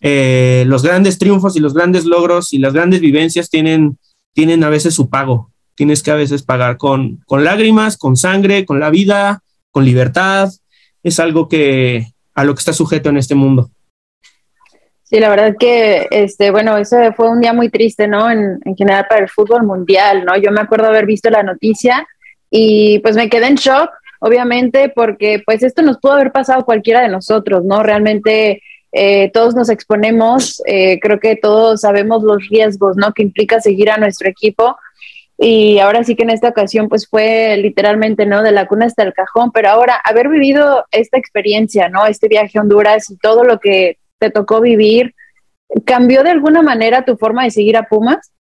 eh, 0.00 0.64
los 0.66 0.82
grandes 0.82 1.18
triunfos 1.18 1.56
y 1.56 1.60
los 1.60 1.74
grandes 1.74 2.04
logros 2.04 2.52
y 2.52 2.58
las 2.58 2.72
grandes 2.72 3.00
vivencias 3.00 3.50
tienen, 3.50 3.98
tienen 4.32 4.62
a 4.64 4.68
veces 4.68 4.94
su 4.94 5.08
pago. 5.08 5.50
Tienes 5.74 6.02
que 6.02 6.10
a 6.10 6.16
veces 6.16 6.42
pagar 6.42 6.78
con, 6.78 7.20
con 7.26 7.44
lágrimas, 7.44 7.96
con 7.96 8.16
sangre, 8.16 8.64
con 8.64 8.80
la 8.80 8.90
vida, 8.90 9.42
con 9.70 9.84
libertad. 9.84 10.50
Es 11.02 11.20
algo 11.20 11.48
que, 11.48 12.12
a 12.34 12.44
lo 12.44 12.54
que 12.54 12.60
está 12.60 12.72
sujeto 12.72 13.08
en 13.08 13.18
este 13.18 13.34
mundo. 13.34 13.70
Sí, 15.08 15.20
la 15.20 15.28
verdad 15.28 15.54
que, 15.56 16.08
este, 16.10 16.50
bueno, 16.50 16.76
eso 16.76 16.96
fue 17.16 17.30
un 17.30 17.40
día 17.40 17.52
muy 17.52 17.68
triste, 17.68 18.08
¿no? 18.08 18.28
En, 18.28 18.58
general 18.76 19.06
para 19.08 19.22
el 19.22 19.28
fútbol 19.28 19.62
mundial, 19.62 20.24
¿no? 20.24 20.36
Yo 20.36 20.50
me 20.50 20.60
acuerdo 20.60 20.88
haber 20.88 21.06
visto 21.06 21.30
la 21.30 21.44
noticia 21.44 22.04
y 22.50 22.98
pues 22.98 23.14
me 23.14 23.28
quedé 23.28 23.46
en 23.46 23.54
shock, 23.54 23.88
obviamente, 24.18 24.88
porque 24.88 25.40
pues 25.46 25.62
esto 25.62 25.82
nos 25.82 25.98
pudo 25.98 26.14
haber 26.14 26.32
pasado 26.32 26.64
cualquiera 26.64 27.02
de 27.02 27.08
nosotros, 27.08 27.64
¿no? 27.64 27.84
Realmente 27.84 28.62
eh, 28.90 29.30
todos 29.32 29.54
nos 29.54 29.68
exponemos, 29.68 30.60
eh, 30.66 30.98
creo 30.98 31.20
que 31.20 31.36
todos 31.36 31.82
sabemos 31.82 32.24
los 32.24 32.48
riesgos, 32.48 32.96
¿no? 32.96 33.12
Que 33.12 33.22
implica 33.22 33.60
seguir 33.60 33.90
a 33.90 33.98
nuestro 33.98 34.28
equipo 34.28 34.76
y 35.38 35.78
ahora 35.78 36.02
sí 36.02 36.16
que 36.16 36.24
en 36.24 36.30
esta 36.30 36.48
ocasión 36.48 36.88
pues 36.88 37.06
fue 37.08 37.56
literalmente, 37.58 38.26
¿no? 38.26 38.42
De 38.42 38.50
la 38.50 38.66
cuna 38.66 38.86
hasta 38.86 39.04
el 39.04 39.12
cajón, 39.12 39.52
pero 39.52 39.68
ahora 39.68 40.00
haber 40.04 40.28
vivido 40.28 40.84
esta 40.90 41.16
experiencia, 41.16 41.88
¿no? 41.88 42.06
Este 42.06 42.26
viaje 42.26 42.58
a 42.58 42.62
Honduras 42.62 43.08
y 43.08 43.16
todo 43.18 43.44
lo 43.44 43.60
que 43.60 43.98
te 44.18 44.30
tocó 44.30 44.60
vivir, 44.60 45.14
¿cambió 45.84 46.22
de 46.22 46.30
alguna 46.30 46.62
manera 46.62 47.04
tu 47.04 47.16
forma 47.16 47.44
de 47.44 47.50
seguir 47.50 47.76
a 47.76 47.84
Pumas? 47.84 48.32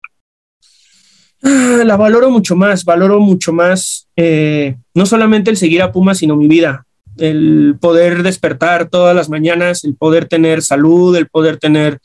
Ah, 1.43 1.84
la 1.85 1.97
valoro 1.97 2.30
mucho 2.30 2.56
más, 2.56 2.85
valoro 2.85 3.19
mucho 3.19 3.53
más, 3.53 4.07
eh, 4.15 4.77
no 4.93 5.06
solamente 5.06 5.52
el 5.52 5.57
seguir 5.57 5.81
a 5.81 5.91
Pumas, 5.91 6.18
sino 6.18 6.35
mi 6.35 6.47
vida, 6.47 6.85
el 7.18 7.76
poder 7.80 8.23
despertar 8.23 8.89
todas 8.89 9.15
las 9.15 9.30
mañanas, 9.30 9.84
el 9.84 9.95
poder 9.95 10.27
tener 10.27 10.61
salud, 10.61 11.15
el 11.15 11.27
poder 11.27 11.57
tener 11.57 11.99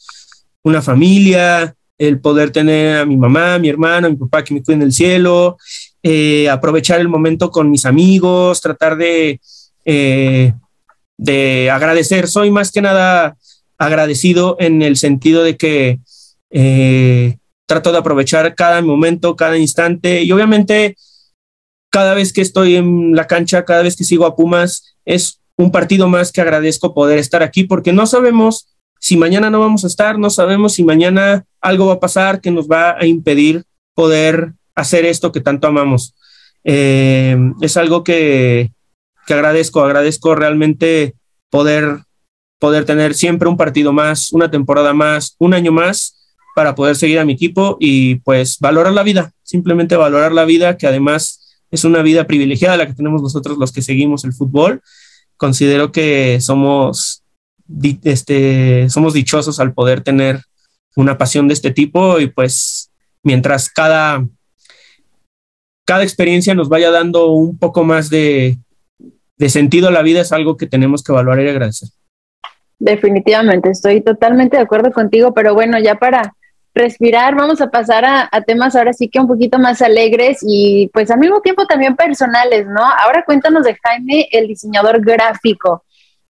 una 0.63 0.83
familia, 0.83 1.75
el 1.97 2.21
poder 2.21 2.51
tener 2.51 2.99
a 2.99 3.07
mi 3.07 3.17
mamá, 3.17 3.55
a 3.55 3.59
mi 3.59 3.69
hermano, 3.69 4.07
a 4.07 4.11
mi 4.11 4.17
papá 4.17 4.43
que 4.43 4.55
me 4.55 4.63
cuiden 4.63 4.83
el 4.83 4.93
cielo, 4.93 5.59
eh, 6.03 6.49
aprovechar 6.49 7.01
el 7.01 7.09
momento 7.09 7.51
con 7.51 7.71
mis 7.71 7.85
amigos, 7.87 8.61
tratar 8.61 8.97
de, 8.97 9.41
eh, 9.85 10.53
de 11.17 11.71
agradecer. 11.71 12.27
Soy 12.27 12.51
más 12.51 12.73
que 12.73 12.83
nada 12.83 13.37
agradecido 13.81 14.57
en 14.61 14.83
el 14.83 14.97
sentido 14.97 15.43
de 15.43 15.57
que 15.57 15.99
eh, 16.51 17.39
trato 17.67 17.91
de 17.91 17.99
aprovechar 17.99 18.55
cada 18.55 18.83
momento, 18.83 19.35
cada 19.37 19.59
instante 19.59 20.23
y 20.23 20.31
obviamente 20.31 20.97
cada 21.91 22.15
vez 22.15 22.33
que 22.33 22.43
estoy 22.43 22.77
en 22.77 23.17
la 23.17 23.27
cancha, 23.27 23.65
cada 23.65 23.83
vez 23.83 23.97
que 23.97 24.05
sigo 24.05 24.27
a 24.27 24.37
Pumas, 24.37 24.97
es 25.05 25.41
un 25.57 25.73
partido 25.73 26.09
más 26.09 26.31
que 26.31 26.41
agradezco 26.41 26.95
poder 26.95 27.19
estar 27.19 27.43
aquí 27.43 27.65
porque 27.65 27.93
no 27.93 28.07
sabemos 28.07 28.69
si 29.01 29.17
mañana 29.17 29.49
no 29.51 29.61
vamos 29.61 29.83
a 29.85 29.87
estar, 29.87 30.19
no 30.19 30.29
sabemos 30.29 30.75
si 30.75 30.85
mañana 30.85 31.47
algo 31.61 31.87
va 31.87 31.95
a 31.95 32.01
pasar 32.01 32.41
que 32.41 32.51
nos 32.51 32.69
va 32.69 32.97
a 32.99 33.07
impedir 33.07 33.65
poder 33.95 34.53
hacer 34.75 35.07
esto 35.07 35.33
que 35.33 35.41
tanto 35.41 35.67
amamos. 35.67 36.15
Eh, 36.65 37.37
es 37.63 37.79
algo 37.79 38.05
que, 38.05 38.73
que, 39.27 39.33
agradezco, 39.33 39.81
agradezco 39.81 40.35
realmente 40.35 41.15
poder, 41.49 42.01
poder 42.61 42.85
tener 42.85 43.15
siempre 43.15 43.49
un 43.49 43.57
partido 43.57 43.93
más, 43.93 44.33
una 44.33 44.51
temporada 44.51 44.93
más, 44.95 45.35
un 45.39 45.55
año 45.55 45.73
más 45.73 46.17
para 46.55 46.75
poder 46.75 46.95
seguir 46.95 47.19
a 47.19 47.25
mi 47.25 47.33
equipo 47.33 47.77
y 47.81 48.17
pues 48.17 48.59
valorar 48.61 48.93
la 48.93 49.03
vida, 49.03 49.33
simplemente 49.43 49.97
valorar 49.97 50.31
la 50.33 50.45
vida 50.45 50.77
que 50.77 50.87
además 50.87 51.65
es 51.71 51.85
una 51.85 52.03
vida 52.03 52.27
privilegiada 52.27 52.77
la 52.77 52.87
que 52.87 52.95
tenemos 52.95 53.23
nosotros 53.23 53.57
los 53.59 53.73
que 53.73 53.83
seguimos 53.83 54.25
el 54.25 54.35
fútbol. 54.35 54.83
Considero 55.37 55.91
que 55.91 56.39
somos 56.41 57.25
este, 58.03 58.91
somos 58.91 59.15
dichosos 59.15 59.59
al 59.59 59.73
poder 59.73 60.03
tener 60.03 60.43
una 60.97 61.17
pasión 61.17 61.49
de 61.49 61.55
este 61.55 61.71
tipo 61.71 62.21
y 62.21 62.27
pues 62.27 62.91
mientras 63.23 63.71
cada, 63.71 64.27
cada 65.87 66.03
experiencia 66.03 66.55
nos 66.55 66.69
vaya 66.69 66.91
dando 66.91 67.29
un 67.29 67.59
poco 67.59 67.85
más 67.85 68.11
de, 68.11 68.59
de 69.39 69.49
sentido 69.49 69.89
a 69.89 69.93
la 69.93 70.03
vida 70.03 70.21
es 70.21 70.33
algo 70.33 70.57
que 70.57 70.67
tenemos 70.67 71.03
que 71.03 71.13
evaluar 71.13 71.41
y 71.41 71.49
agradecer. 71.49 71.89
Definitivamente, 72.81 73.69
estoy 73.69 74.01
totalmente 74.01 74.57
de 74.57 74.63
acuerdo 74.63 74.91
contigo, 74.91 75.35
pero 75.35 75.53
bueno, 75.53 75.79
ya 75.79 75.97
para 75.97 76.35
respirar, 76.75 77.35
vamos 77.35 77.61
a 77.61 77.71
pasar 77.71 78.07
a, 78.07 78.41
temas 78.47 78.75
ahora 78.75 78.95
sí 78.95 79.11
que 79.11 79.21
un 79.21 79.29
poquito 79.29 79.59
más 79.59 79.83
alegres 79.83 80.39
y 80.43 80.89
pues 80.91 81.11
al 81.11 81.19
mismo 81.19 81.43
tiempo 81.43 81.67
también 81.67 81.95
personales, 81.95 82.67
¿no? 82.67 82.81
Ahora 82.83 83.23
cuéntanos 83.27 83.65
de 83.65 83.77
Jaime, 83.83 84.29
el 84.33 84.49
diseñador 84.49 85.05
gráfico. 85.05 85.85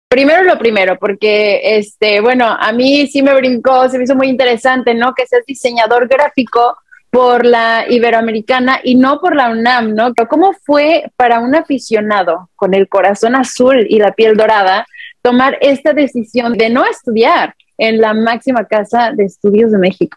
Primero 0.08 0.42
lo 0.42 0.58
primero, 0.58 0.98
porque, 0.98 1.76
este, 1.78 2.20
bueno, 2.20 2.46
a 2.46 2.72
mí 2.72 3.06
sí 3.06 3.22
me 3.22 3.32
brincó, 3.32 3.88
se 3.88 3.96
me 3.96 4.02
hizo 4.02 4.16
muy 4.16 4.26
interesante, 4.26 4.92
¿no? 4.92 5.14
Que 5.14 5.28
seas 5.28 5.46
diseñador 5.46 6.08
gráfico 6.08 6.78
por 7.10 7.46
la 7.46 7.84
Iberoamericana 7.88 8.80
y 8.82 8.96
no 8.96 9.20
por 9.20 9.36
la 9.36 9.50
UNAM, 9.50 9.94
¿no? 9.94 10.12
¿Cómo 10.28 10.52
fue 10.64 11.12
para 11.14 11.38
un 11.38 11.54
aficionado 11.54 12.50
con 12.56 12.74
el 12.74 12.88
corazón 12.88 13.36
azul 13.36 13.86
y 13.88 14.00
la 14.00 14.12
piel 14.12 14.36
dorada 14.36 14.84
tomar 15.22 15.58
esta 15.60 15.92
decisión 15.92 16.54
de 16.56 16.70
no 16.70 16.84
estudiar 16.84 17.54
en 17.78 18.00
la 18.00 18.14
máxima 18.14 18.64
casa 18.64 19.12
de 19.16 19.24
estudios 19.24 19.72
de 19.72 19.78
México? 19.78 20.16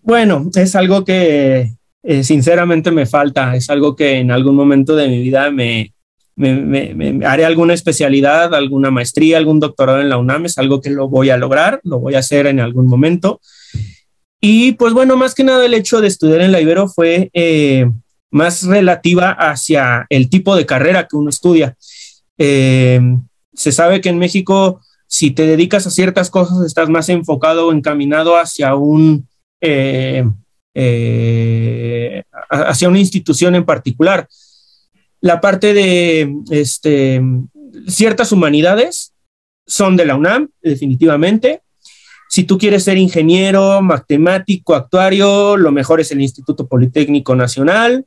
Bueno, 0.00 0.50
es 0.54 0.74
algo 0.76 1.04
que 1.04 1.72
eh, 2.02 2.24
sinceramente 2.24 2.90
me 2.90 3.06
falta, 3.06 3.54
es 3.54 3.68
algo 3.70 3.96
que 3.96 4.18
en 4.18 4.30
algún 4.30 4.54
momento 4.54 4.96
de 4.96 5.08
mi 5.08 5.20
vida 5.20 5.50
me, 5.50 5.92
me, 6.36 7.26
haré 7.26 7.44
alguna 7.44 7.74
especialidad, 7.74 8.54
alguna 8.54 8.90
maestría, 8.90 9.38
algún 9.38 9.60
doctorado 9.60 10.00
en 10.00 10.08
la 10.08 10.18
UNAM, 10.18 10.46
es 10.46 10.56
algo 10.58 10.80
que 10.80 10.90
lo 10.90 11.08
voy 11.08 11.30
a 11.30 11.36
lograr, 11.36 11.80
lo 11.82 11.98
voy 11.98 12.14
a 12.14 12.20
hacer 12.20 12.46
en 12.46 12.60
algún 12.60 12.86
momento. 12.86 13.40
Y 14.40 14.72
pues 14.72 14.92
bueno, 14.92 15.16
más 15.16 15.34
que 15.34 15.42
nada 15.42 15.66
el 15.66 15.74
hecho 15.74 16.00
de 16.00 16.08
estudiar 16.08 16.40
en 16.42 16.52
la 16.52 16.60
Ibero 16.60 16.88
fue 16.88 17.28
eh, 17.32 17.90
más 18.30 18.62
relativa 18.64 19.32
hacia 19.32 20.06
el 20.10 20.30
tipo 20.30 20.54
de 20.54 20.64
carrera 20.64 21.08
que 21.08 21.16
uno 21.16 21.28
estudia. 21.28 21.76
Eh, 22.38 23.00
se 23.58 23.72
sabe 23.72 24.00
que 24.00 24.08
en 24.08 24.18
México, 24.18 24.80
si 25.06 25.32
te 25.32 25.46
dedicas 25.46 25.86
a 25.86 25.90
ciertas 25.90 26.30
cosas, 26.30 26.64
estás 26.64 26.88
más 26.88 27.08
enfocado 27.10 27.66
o 27.66 27.72
encaminado 27.72 28.36
hacia 28.36 28.74
un... 28.74 29.28
Eh, 29.60 30.24
hacia 32.50 32.88
una 32.88 33.00
institución 33.00 33.56
en 33.56 33.64
particular 33.64 34.28
la 35.20 35.40
parte 35.40 35.74
de 35.74 36.32
este, 36.50 37.20
ciertas 37.86 38.32
humanidades 38.32 39.12
son 39.66 39.96
de 39.96 40.06
la 40.06 40.16
UNAM, 40.16 40.48
definitivamente. 40.62 41.62
Si 42.28 42.44
tú 42.44 42.58
quieres 42.58 42.84
ser 42.84 42.98
ingeniero, 42.98 43.82
matemático, 43.82 44.74
actuario, 44.74 45.56
lo 45.56 45.72
mejor 45.72 46.00
es 46.00 46.12
el 46.12 46.20
Instituto 46.20 46.66
Politécnico 46.66 47.34
Nacional. 47.34 48.06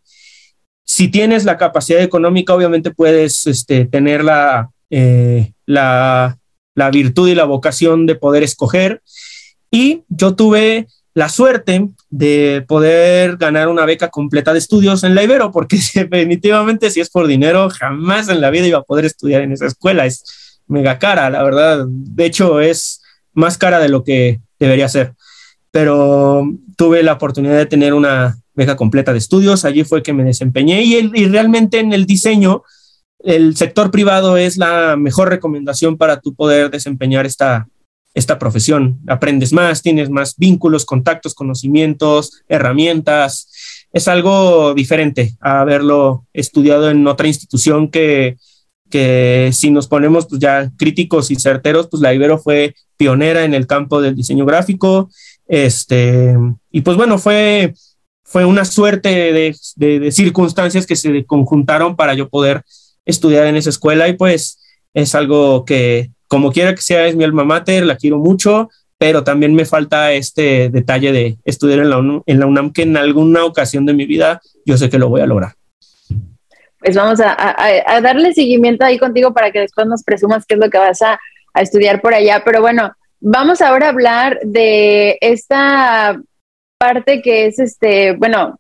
si 0.84 1.07
tienes 1.07 1.45
la 1.45 1.57
capacidad 1.57 2.02
económica, 2.02 2.53
obviamente 2.53 2.91
puedes 2.91 3.48
este, 3.48 3.86
tener 3.86 4.26
la, 4.26 4.69
eh, 4.91 5.53
la, 5.65 6.38
la 6.76 6.91
virtud 6.91 7.27
y 7.30 7.35
la 7.35 7.45
vocación 7.45 8.05
de 8.05 8.15
poder 8.15 8.43
escoger. 8.43 9.01
Y 9.72 10.03
yo 10.09 10.35
tuve 10.35 10.88
la 11.13 11.30
suerte 11.30 11.89
de 12.09 12.63
poder 12.68 13.38
ganar 13.38 13.68
una 13.68 13.85
beca 13.85 14.09
completa 14.09 14.53
de 14.53 14.59
estudios 14.59 15.03
en 15.03 15.15
la 15.15 15.23
Ibero, 15.23 15.51
porque 15.51 15.77
definitivamente 15.95 16.91
si 16.91 16.99
es 16.99 17.09
por 17.09 17.27
dinero, 17.27 17.69
jamás 17.69 18.30
en 18.30 18.41
la 18.41 18.49
vida 18.49 18.68
iba 18.68 18.80
a 18.80 18.84
poder 18.84 19.05
estudiar 19.05 19.41
en 19.41 19.51
esa 19.51 19.65
escuela. 19.65 20.05
Es 20.05 20.59
mega 20.68 20.99
cara, 20.99 21.30
la 21.30 21.43
verdad. 21.43 21.85
De 21.88 22.26
hecho, 22.26 22.61
es 22.61 23.01
más 23.34 23.57
cara 23.57 23.80
de 23.80 23.89
lo 23.89 24.03
que 24.03 24.41
debería 24.59 24.88
ser. 24.88 25.13
Pero 25.72 26.45
tuve 26.76 27.03
la 27.03 27.13
oportunidad 27.13 27.57
de 27.57 27.65
tener 27.65 27.93
una 27.93 28.38
beca 28.53 28.76
completa 28.76 29.13
de 29.13 29.18
estudios, 29.18 29.63
allí 29.63 29.84
fue 29.85 30.03
que 30.03 30.11
me 30.13 30.26
desempeñé 30.26 30.84
y, 30.84 31.11
y 31.13 31.26
realmente 31.27 31.80
en 31.80 31.93
el 31.93 32.05
diseño, 32.05 32.63
el 33.23 33.56
sector 33.56 33.91
privado 33.91 34.38
es 34.38 34.57
la 34.57 34.95
mejor 34.95 35.30
recomendación 35.30 35.98
para 35.98 36.19
tu 36.19 36.34
poder 36.34 36.72
desempeñar 36.72 37.26
esta, 37.26 37.68
esta 38.14 38.39
profesión. 38.39 38.99
Aprendes 39.07 39.53
más, 39.53 39.81
tienes 39.81 40.10
más 40.10 40.35
vínculos, 40.38 40.85
contactos, 40.85 41.34
conocimientos, 41.34 42.43
herramientas. 42.48 43.49
Es 43.93 44.07
algo 44.07 44.73
diferente 44.73 45.35
a 45.39 45.61
haberlo 45.61 46.26
estudiado 46.34 46.89
en 46.89 47.06
otra 47.07 47.27
institución 47.27 47.89
que, 47.89 48.38
que 48.89 49.52
si 49.53 49.72
nos 49.72 49.88
ponemos 49.88 50.27
pues 50.27 50.39
ya 50.39 50.72
críticos 50.77 51.31
y 51.31 51.35
certeros, 51.35 51.88
pues 51.89 52.02
la 52.02 52.14
Ibero 52.14 52.38
fue 52.38 52.76
pionera 52.98 53.43
en 53.43 53.53
el 53.53 53.68
campo 53.68 54.02
del 54.02 54.15
diseño 54.15 54.45
gráfico. 54.45 55.10
Este, 55.48 56.35
y 56.72 56.81
pues 56.81 56.98
bueno, 56.98 57.18
fue, 57.18 57.73
fue 58.23 58.45
una 58.45 58.65
suerte 58.65 59.10
de, 59.10 59.56
de 59.76 60.11
circunstancias 60.11 60.85
que 60.85 60.95
se 60.95 61.26
conjuntaron 61.26 61.95
para 61.95 62.14
yo 62.14 62.30
poder 62.30 62.64
estudiar 63.11 63.45
en 63.45 63.55
esa 63.55 63.69
escuela 63.69 64.07
y 64.07 64.13
pues 64.13 64.59
es 64.93 65.15
algo 65.15 65.65
que 65.65 66.11
como 66.27 66.51
quiera 66.51 66.73
que 66.73 66.81
sea 66.81 67.07
es 67.07 67.15
mi 67.15 67.23
alma 67.23 67.43
mater, 67.43 67.85
la 67.85 67.97
quiero 67.97 68.17
mucho, 68.17 68.69
pero 68.97 69.23
también 69.23 69.53
me 69.53 69.65
falta 69.65 70.13
este 70.13 70.69
detalle 70.69 71.11
de 71.11 71.38
estudiar 71.43 71.79
en 71.79 71.89
la, 71.89 71.97
UNAM, 71.97 72.23
en 72.27 72.71
que 72.71 72.83
en 72.83 72.95
alguna 72.97 73.45
ocasión 73.45 73.85
de 73.85 73.93
mi 73.93 74.05
vida 74.05 74.41
yo 74.65 74.77
sé 74.77 74.89
que 74.89 74.99
lo 74.99 75.09
voy 75.09 75.21
a 75.21 75.25
lograr. 75.25 75.53
Pues 76.79 76.95
vamos 76.95 77.19
a, 77.19 77.35
a, 77.38 78.01
darle 78.01 78.33
seguimiento 78.33 78.85
ahí 78.85 78.97
contigo 78.97 79.33
para 79.33 79.51
que 79.51 79.59
después 79.59 79.88
nos 79.88 80.03
presumas 80.03 80.45
qué 80.45 80.55
es 80.55 80.59
lo 80.59 80.69
que 80.69 80.77
vas 80.77 81.01
a, 81.01 81.19
a 81.53 81.61
estudiar 81.61 82.01
por 82.01 82.13
allá. 82.13 82.43
Pero 82.45 82.61
bueno, 82.61 82.93
vamos 83.19 83.61
ahora 83.61 83.88
a 83.88 83.89
hablar 83.89 84.39
de 84.43 85.17
esta 85.21 86.19
parte 86.77 87.21
que 87.21 87.47
es 87.47 87.59
este, 87.59 88.13
bueno, 88.13 88.57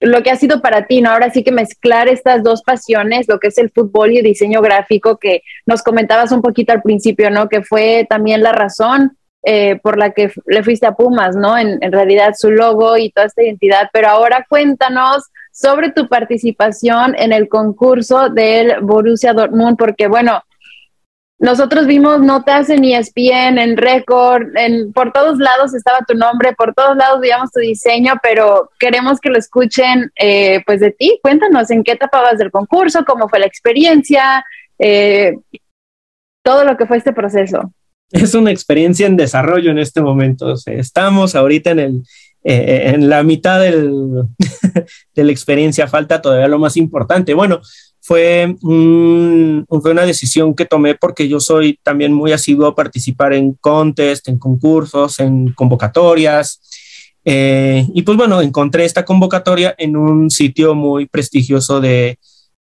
lo 0.00 0.22
que 0.22 0.30
ha 0.30 0.36
sido 0.36 0.62
para 0.62 0.86
ti, 0.86 1.02
¿no? 1.02 1.10
Ahora 1.10 1.30
sí 1.30 1.44
que 1.44 1.52
mezclar 1.52 2.08
estas 2.08 2.42
dos 2.42 2.62
pasiones, 2.62 3.28
lo 3.28 3.38
que 3.38 3.48
es 3.48 3.58
el 3.58 3.70
fútbol 3.70 4.12
y 4.12 4.18
el 4.18 4.24
diseño 4.24 4.62
gráfico, 4.62 5.18
que 5.18 5.42
nos 5.66 5.82
comentabas 5.82 6.32
un 6.32 6.40
poquito 6.40 6.72
al 6.72 6.82
principio, 6.82 7.30
¿no? 7.30 7.48
Que 7.48 7.62
fue 7.62 8.06
también 8.08 8.42
la 8.42 8.52
razón 8.52 9.16
eh, 9.42 9.78
por 9.82 9.98
la 9.98 10.10
que 10.10 10.30
le 10.46 10.62
fuiste 10.62 10.86
a 10.86 10.92
Pumas, 10.92 11.36
¿no? 11.36 11.56
En, 11.56 11.82
en, 11.82 11.92
realidad 11.92 12.32
su 12.36 12.50
logo 12.50 12.96
y 12.96 13.10
toda 13.10 13.26
esta 13.26 13.42
identidad. 13.42 13.88
Pero 13.92 14.08
ahora 14.08 14.46
cuéntanos 14.48 15.24
sobre 15.52 15.92
tu 15.92 16.08
participación 16.08 17.14
en 17.18 17.32
el 17.32 17.48
concurso 17.48 18.30
del 18.30 18.80
Borussia 18.80 19.34
Dortmund, 19.34 19.76
porque 19.76 20.08
bueno, 20.08 20.42
nosotros 21.40 21.86
vimos 21.86 22.20
notas 22.20 22.68
en 22.68 22.84
ESPN, 22.84 23.58
en 23.58 23.78
Record, 23.78 24.54
en, 24.56 24.92
por 24.92 25.10
todos 25.10 25.38
lados 25.38 25.74
estaba 25.74 26.00
tu 26.06 26.14
nombre, 26.14 26.52
por 26.52 26.74
todos 26.74 26.94
lados 26.98 27.18
veíamos 27.18 27.50
tu 27.50 27.60
diseño, 27.60 28.12
pero 28.22 28.70
queremos 28.78 29.18
que 29.20 29.30
lo 29.30 29.38
escuchen 29.38 30.12
eh, 30.16 30.62
pues 30.66 30.80
de 30.80 30.90
ti. 30.92 31.18
Cuéntanos 31.22 31.70
en 31.70 31.82
qué 31.82 31.92
etapa 31.92 32.34
del 32.34 32.50
concurso, 32.50 33.06
cómo 33.06 33.26
fue 33.30 33.38
la 33.38 33.46
experiencia, 33.46 34.44
eh, 34.78 35.32
todo 36.44 36.64
lo 36.64 36.76
que 36.76 36.84
fue 36.84 36.98
este 36.98 37.14
proceso. 37.14 37.72
Es 38.10 38.34
una 38.34 38.50
experiencia 38.50 39.06
en 39.06 39.16
desarrollo 39.16 39.70
en 39.70 39.78
este 39.78 40.02
momento. 40.02 40.54
estamos 40.66 41.34
ahorita 41.34 41.70
en 41.70 41.78
el, 41.78 42.02
eh, 42.44 42.92
en 42.94 43.08
la 43.08 43.22
mitad 43.22 43.58
del, 43.60 44.24
de 45.14 45.24
la 45.24 45.32
experiencia, 45.32 45.88
falta 45.88 46.20
todavía 46.20 46.48
lo 46.48 46.58
más 46.58 46.76
importante. 46.76 47.32
Bueno, 47.32 47.62
fue, 48.00 48.56
una 48.62 50.06
decisión 50.06 50.54
que 50.54 50.64
tomé 50.64 50.94
porque 50.94 51.28
yo 51.28 51.38
soy 51.40 51.78
también 51.82 52.12
muy 52.12 52.32
asiduo 52.32 52.66
a 52.66 52.74
participar 52.74 53.34
en 53.34 53.52
contest, 53.54 54.28
en 54.28 54.38
concursos, 54.38 55.20
en 55.20 55.52
convocatorias. 55.52 56.60
Eh, 57.24 57.86
y 57.94 58.02
pues 58.02 58.16
bueno, 58.16 58.40
encontré 58.40 58.84
esta 58.84 59.04
convocatoria 59.04 59.74
en 59.76 59.96
un 59.96 60.30
sitio 60.30 60.74
muy 60.74 61.06
prestigioso 61.06 61.80
de 61.80 62.18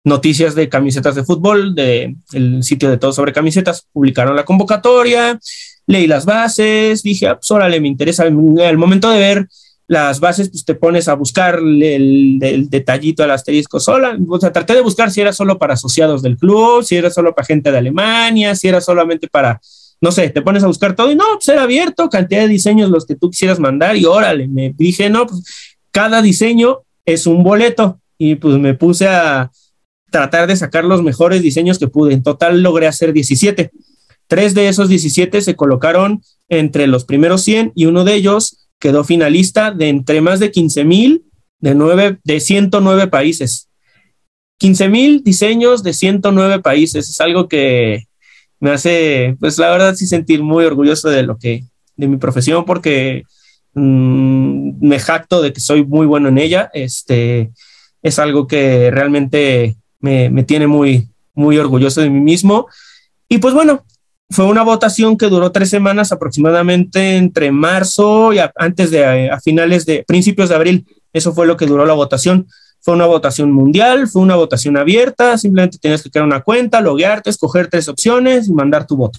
noticias 0.02 0.54
de 0.54 0.68
camisetas 0.68 1.14
de 1.14 1.24
fútbol, 1.24 1.74
de 1.74 2.16
el 2.32 2.62
sitio 2.64 2.90
de 2.90 2.98
todo 2.98 3.12
sobre 3.12 3.32
camisetas. 3.32 3.86
Publicaron 3.92 4.34
la 4.34 4.44
convocatoria, 4.44 5.38
leí 5.86 6.06
las 6.06 6.24
bases, 6.24 7.02
dije, 7.02 7.28
ah, 7.28 7.36
pues 7.36 7.50
órale, 7.50 7.80
me 7.80 7.88
interesa. 7.88 8.24
Al 8.24 8.78
momento 8.78 9.10
de 9.10 9.18
ver 9.18 9.48
las 9.90 10.20
bases, 10.20 10.48
pues 10.50 10.64
te 10.64 10.76
pones 10.76 11.08
a 11.08 11.14
buscar 11.14 11.58
el, 11.58 12.38
detallito 12.70 13.24
al 13.24 13.32
asterisco 13.32 13.80
sola. 13.80 14.16
O 14.28 14.38
sea, 14.38 14.52
traté 14.52 14.74
de 14.74 14.82
buscar 14.82 15.10
si 15.10 15.20
era 15.20 15.32
solo 15.32 15.58
para 15.58 15.74
asociados 15.74 16.22
del 16.22 16.36
club, 16.36 16.84
si 16.84 16.94
era 16.94 17.10
solo 17.10 17.34
para 17.34 17.44
gente 17.44 17.72
de 17.72 17.78
Alemania, 17.78 18.54
si 18.54 18.68
era 18.68 18.80
solamente 18.80 19.26
para, 19.26 19.60
no 20.00 20.12
sé, 20.12 20.30
te 20.30 20.42
pones 20.42 20.62
a 20.62 20.68
buscar 20.68 20.94
todo 20.94 21.10
y 21.10 21.16
no, 21.16 21.24
pues 21.34 21.48
era 21.48 21.64
abierto, 21.64 22.08
cantidad 22.08 22.42
de 22.42 22.46
diseños 22.46 22.88
los 22.88 23.04
que 23.04 23.16
tú 23.16 23.30
quisieras 23.30 23.58
mandar 23.58 23.96
y 23.96 24.04
órale, 24.04 24.46
me 24.46 24.72
dije, 24.76 25.10
no, 25.10 25.26
pues 25.26 25.42
cada 25.90 26.22
diseño 26.22 26.82
es 27.04 27.26
un 27.26 27.42
boleto 27.42 27.98
y 28.16 28.36
pues 28.36 28.58
me 28.58 28.74
puse 28.74 29.08
a 29.08 29.50
tratar 30.12 30.46
de 30.46 30.54
sacar 30.54 30.84
los 30.84 31.02
mejores 31.02 31.42
diseños 31.42 31.80
que 31.80 31.88
pude. 31.88 32.14
En 32.14 32.22
total 32.22 32.62
logré 32.62 32.86
hacer 32.86 33.12
17. 33.12 33.72
Tres 34.28 34.54
de 34.54 34.68
esos 34.68 34.88
17 34.88 35.42
se 35.42 35.56
colocaron 35.56 36.22
entre 36.48 36.86
los 36.86 37.04
primeros 37.04 37.42
100 37.42 37.72
y 37.74 37.86
uno 37.86 38.04
de 38.04 38.14
ellos 38.14 38.59
quedó 38.80 39.04
finalista 39.04 39.70
de 39.70 39.88
entre 39.88 40.20
más 40.20 40.40
de 40.40 40.50
15 40.50 40.84
mil 40.84 41.24
de, 41.60 41.74
nueve, 41.74 42.18
de 42.24 42.40
109 42.40 43.06
países. 43.06 43.68
15 44.58 44.88
mil 44.88 45.22
diseños 45.22 45.82
de 45.82 45.92
109 45.92 46.60
países. 46.60 47.08
Es 47.08 47.20
algo 47.20 47.48
que 47.48 48.04
me 48.58 48.70
hace, 48.70 49.36
pues 49.38 49.58
la 49.58 49.70
verdad, 49.70 49.94
sí 49.94 50.06
sentir 50.06 50.42
muy 50.42 50.64
orgulloso 50.64 51.08
de 51.08 51.22
lo 51.22 51.38
que, 51.38 51.64
de 51.96 52.08
mi 52.08 52.16
profesión, 52.16 52.64
porque 52.64 53.24
mmm, 53.74 54.72
me 54.80 54.98
jacto 54.98 55.40
de 55.40 55.52
que 55.52 55.60
soy 55.60 55.84
muy 55.84 56.06
bueno 56.06 56.28
en 56.28 56.38
ella. 56.38 56.70
Este 56.74 57.52
es 58.02 58.18
algo 58.18 58.46
que 58.46 58.90
realmente 58.90 59.76
me, 60.00 60.30
me 60.30 60.42
tiene 60.44 60.66
muy, 60.66 61.08
muy 61.34 61.58
orgulloso 61.58 62.00
de 62.00 62.10
mí 62.10 62.20
mismo. 62.20 62.66
Y 63.28 63.38
pues 63.38 63.54
bueno, 63.54 63.84
fue 64.30 64.46
una 64.46 64.62
votación 64.62 65.16
que 65.16 65.26
duró 65.26 65.50
tres 65.50 65.70
semanas 65.70 66.12
aproximadamente 66.12 67.16
entre 67.16 67.50
marzo 67.50 68.32
y 68.32 68.38
antes 68.56 68.90
de 68.92 69.28
a 69.28 69.40
finales 69.40 69.84
de 69.86 70.04
principios 70.06 70.48
de 70.48 70.54
abril. 70.54 70.86
Eso 71.12 71.32
fue 71.32 71.46
lo 71.46 71.56
que 71.56 71.66
duró 71.66 71.84
la 71.84 71.94
votación. 71.94 72.46
Fue 72.80 72.94
una 72.94 73.06
votación 73.06 73.50
mundial, 73.50 74.08
fue 74.08 74.22
una 74.22 74.36
votación 74.36 74.76
abierta, 74.76 75.36
simplemente 75.36 75.78
tenías 75.78 76.02
que 76.02 76.10
crear 76.10 76.24
una 76.24 76.40
cuenta, 76.40 76.80
loguearte, 76.80 77.28
escoger 77.28 77.66
tres 77.66 77.88
opciones 77.88 78.48
y 78.48 78.52
mandar 78.52 78.86
tu 78.86 78.96
voto. 78.96 79.18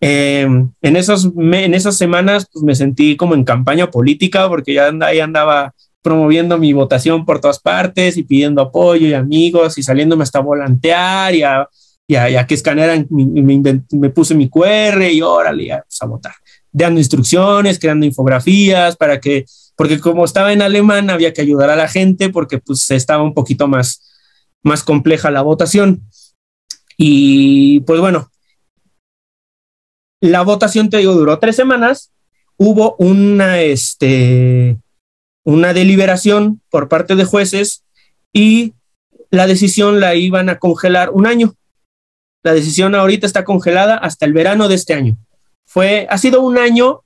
Eh, 0.00 0.48
en, 0.82 0.96
esos, 0.96 1.30
en 1.36 1.74
esas 1.74 1.96
semanas 1.96 2.48
pues, 2.52 2.64
me 2.64 2.74
sentí 2.74 3.16
como 3.16 3.34
en 3.34 3.44
campaña 3.44 3.90
política 3.90 4.48
porque 4.48 4.74
ya 4.74 4.90
ahí 5.02 5.20
andaba 5.20 5.72
promoviendo 6.02 6.58
mi 6.58 6.72
votación 6.72 7.24
por 7.24 7.40
todas 7.40 7.60
partes 7.60 8.16
y 8.16 8.24
pidiendo 8.24 8.60
apoyo 8.60 9.06
y 9.06 9.14
amigos 9.14 9.78
y 9.78 9.82
saliéndome 9.82 10.24
hasta 10.24 10.40
volantear 10.40 11.34
y 11.34 11.42
a 11.42 11.68
ya, 12.08 12.28
ya 12.28 12.46
que 12.46 12.54
escanearan, 12.54 13.06
me, 13.10 13.62
me, 13.92 14.10
puse 14.10 14.34
mi 14.34 14.48
QR 14.48 15.02
y 15.10 15.22
órale, 15.22 15.66
ya, 15.66 15.82
pues, 15.82 16.02
a 16.02 16.06
votar. 16.06 16.34
Dando 16.70 17.00
instrucciones, 17.00 17.78
creando 17.78 18.04
infografías 18.04 18.96
para 18.96 19.20
que, 19.20 19.46
porque 19.76 20.00
como 20.00 20.24
estaba 20.24 20.52
en 20.52 20.62
alemán, 20.62 21.10
había 21.10 21.32
que 21.32 21.40
ayudar 21.40 21.70
a 21.70 21.76
la 21.76 21.88
gente 21.88 22.30
porque 22.30 22.58
pues 22.58 22.90
estaba 22.90 23.22
un 23.22 23.34
poquito 23.34 23.68
más, 23.68 24.02
más 24.62 24.82
compleja 24.82 25.30
la 25.30 25.42
votación. 25.42 26.02
Y 26.96 27.80
pues 27.80 28.00
bueno, 28.00 28.30
la 30.20 30.42
votación, 30.42 30.90
te 30.90 30.98
digo, 30.98 31.14
duró 31.14 31.38
tres 31.38 31.56
semanas. 31.56 32.10
Hubo 32.56 32.96
una, 32.98 33.60
este, 33.60 34.78
una 35.44 35.72
deliberación 35.72 36.60
por 36.70 36.88
parte 36.88 37.16
de 37.16 37.24
jueces 37.24 37.84
y 38.32 38.74
la 39.30 39.46
decisión 39.46 40.00
la 40.00 40.14
iban 40.14 40.48
a 40.48 40.58
congelar 40.58 41.10
un 41.10 41.26
año. 41.26 41.54
La 42.44 42.52
decisión 42.52 42.94
ahorita 42.94 43.26
está 43.26 43.42
congelada 43.42 43.96
hasta 43.96 44.26
el 44.26 44.34
verano 44.34 44.68
de 44.68 44.74
este 44.74 44.92
año. 44.92 45.16
Fue, 45.66 46.06
ha 46.10 46.18
sido 46.18 46.42
un 46.42 46.58
año 46.58 47.02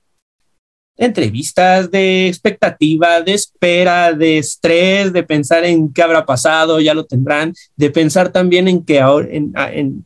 de 0.97 1.05
entrevistas, 1.05 1.89
de 1.89 2.27
expectativa, 2.27 3.21
de 3.21 3.33
espera, 3.33 4.11
de 4.11 4.37
estrés, 4.37 5.13
de 5.13 5.23
pensar 5.23 5.63
en 5.63 5.93
qué 5.93 6.01
habrá 6.03 6.25
pasado, 6.25 6.81
ya 6.81 6.93
lo 6.93 7.05
tendrán, 7.05 7.53
de 7.77 7.89
pensar 7.89 8.33
también 8.33 8.67
en 8.67 8.83
que 8.83 8.99
ahora, 8.99 9.29
en, 9.31 10.05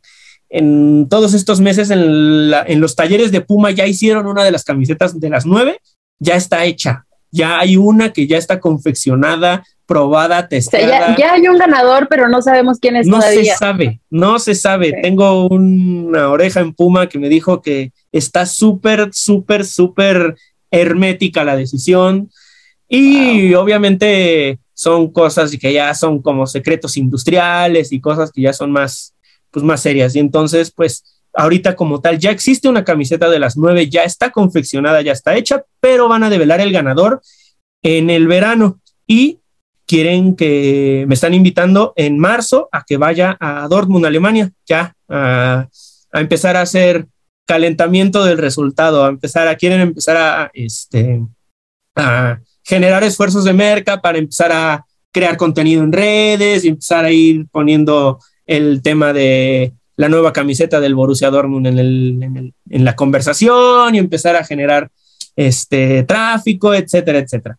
en, 0.50 1.08
todos 1.08 1.34
estos 1.34 1.60
meses 1.60 1.90
en 1.90 2.80
los 2.80 2.94
talleres 2.94 3.32
de 3.32 3.40
Puma 3.40 3.72
ya 3.72 3.88
hicieron 3.88 4.28
una 4.28 4.44
de 4.44 4.52
las 4.52 4.62
camisetas 4.62 5.18
de 5.18 5.30
las 5.30 5.44
nueve, 5.44 5.80
ya 6.20 6.36
está 6.36 6.64
hecha, 6.64 7.06
ya 7.32 7.58
hay 7.58 7.76
una 7.76 8.12
que 8.12 8.28
ya 8.28 8.38
está 8.38 8.60
confeccionada, 8.60 9.64
probada, 9.86 10.48
testada. 10.48 11.16
ya, 11.16 11.32
hay 11.32 11.46
un 11.48 11.58
ganador, 11.58 12.08
pero 12.08 12.28
no 12.28 12.40
sabemos 12.42 12.78
quién 12.80 12.96
es 12.96 13.06
no 13.06 13.20
se 13.20 13.44
sabe, 13.44 14.00
no 14.10 14.38
se 14.38 14.54
sabe. 14.54 14.92
Tengo 15.02 15.46
una 15.46 16.30
oreja 16.30 16.60
en 16.60 16.72
Puma 16.72 17.08
que 17.08 17.18
me 17.18 17.28
dijo 17.28 17.60
que 17.60 17.92
está 18.12 18.46
súper, 18.46 19.10
súper, 19.12 19.64
súper 19.64 20.36
hermética 20.70 21.44
la 21.44 21.56
decisión. 21.56 22.30
Y 22.88 23.54
obviamente 23.54 24.58
son 24.74 25.10
cosas 25.10 25.56
que 25.56 25.72
ya 25.72 25.94
son 25.94 26.20
como 26.20 26.46
secretos 26.46 26.96
industriales 26.96 27.92
y 27.92 28.00
cosas 28.00 28.30
que 28.32 28.42
ya 28.42 28.52
son 28.52 28.72
más, 28.72 29.14
pues 29.50 29.64
más 29.64 29.80
serias. 29.80 30.16
Y 30.16 30.18
entonces, 30.18 30.70
pues 30.70 31.04
ahorita 31.34 31.76
como 31.76 32.00
tal, 32.00 32.18
ya 32.18 32.30
existe 32.30 32.68
una 32.68 32.84
camiseta 32.84 33.28
de 33.28 33.38
las 33.38 33.56
nueve, 33.56 33.88
ya 33.88 34.04
está 34.04 34.30
confeccionada, 34.30 35.02
ya 35.02 35.12
está 35.12 35.34
hecha, 35.36 35.64
pero 35.80 36.08
van 36.08 36.24
a 36.24 36.30
develar 36.30 36.60
el 36.60 36.72
ganador 36.72 37.20
en 37.82 38.10
el 38.10 38.26
verano 38.26 38.80
y 39.06 39.40
quieren 39.86 40.36
que 40.36 41.04
me 41.06 41.14
están 41.14 41.34
invitando 41.34 41.92
en 41.96 42.18
marzo 42.18 42.68
a 42.72 42.84
que 42.84 42.96
vaya 42.96 43.36
a 43.40 43.66
Dortmund, 43.68 44.06
Alemania, 44.06 44.50
ya 44.66 44.94
a, 45.08 45.68
empezar 46.12 46.56
a 46.56 46.62
hacer 46.62 47.06
calentamiento 47.46 48.24
del 48.24 48.38
resultado, 48.38 49.04
a 49.04 49.08
empezar 49.08 49.48
a, 49.48 49.56
quieren 49.56 49.80
empezar 49.80 50.16
a, 50.16 50.50
este, 50.54 51.20
a 51.96 52.38
generar 52.62 53.04
esfuerzos 53.04 53.44
de 53.44 53.52
merca 53.52 54.00
para 54.00 54.18
empezar 54.18 54.52
a 54.52 54.84
crear 55.12 55.36
contenido 55.36 55.82
en 55.82 55.92
redes 55.92 56.64
y 56.64 56.68
empezar 56.68 57.04
a 57.04 57.10
ir 57.10 57.46
poniendo 57.50 58.18
el 58.46 58.82
tema 58.82 59.12
de 59.12 59.74
la 59.96 60.08
nueva 60.08 60.32
camiseta 60.32 60.80
del 60.80 60.94
Borussia 60.94 61.30
Dortmund 61.30 61.66
en, 61.66 61.78
el, 61.78 62.52
en, 62.68 62.84
la 62.84 62.96
conversación 62.96 63.94
y 63.94 63.98
empezar 63.98 64.34
a 64.34 64.44
generar 64.44 64.90
este 65.36 66.02
tráfico, 66.02 66.74
etcétera, 66.74 67.18
etcétera. 67.18 67.58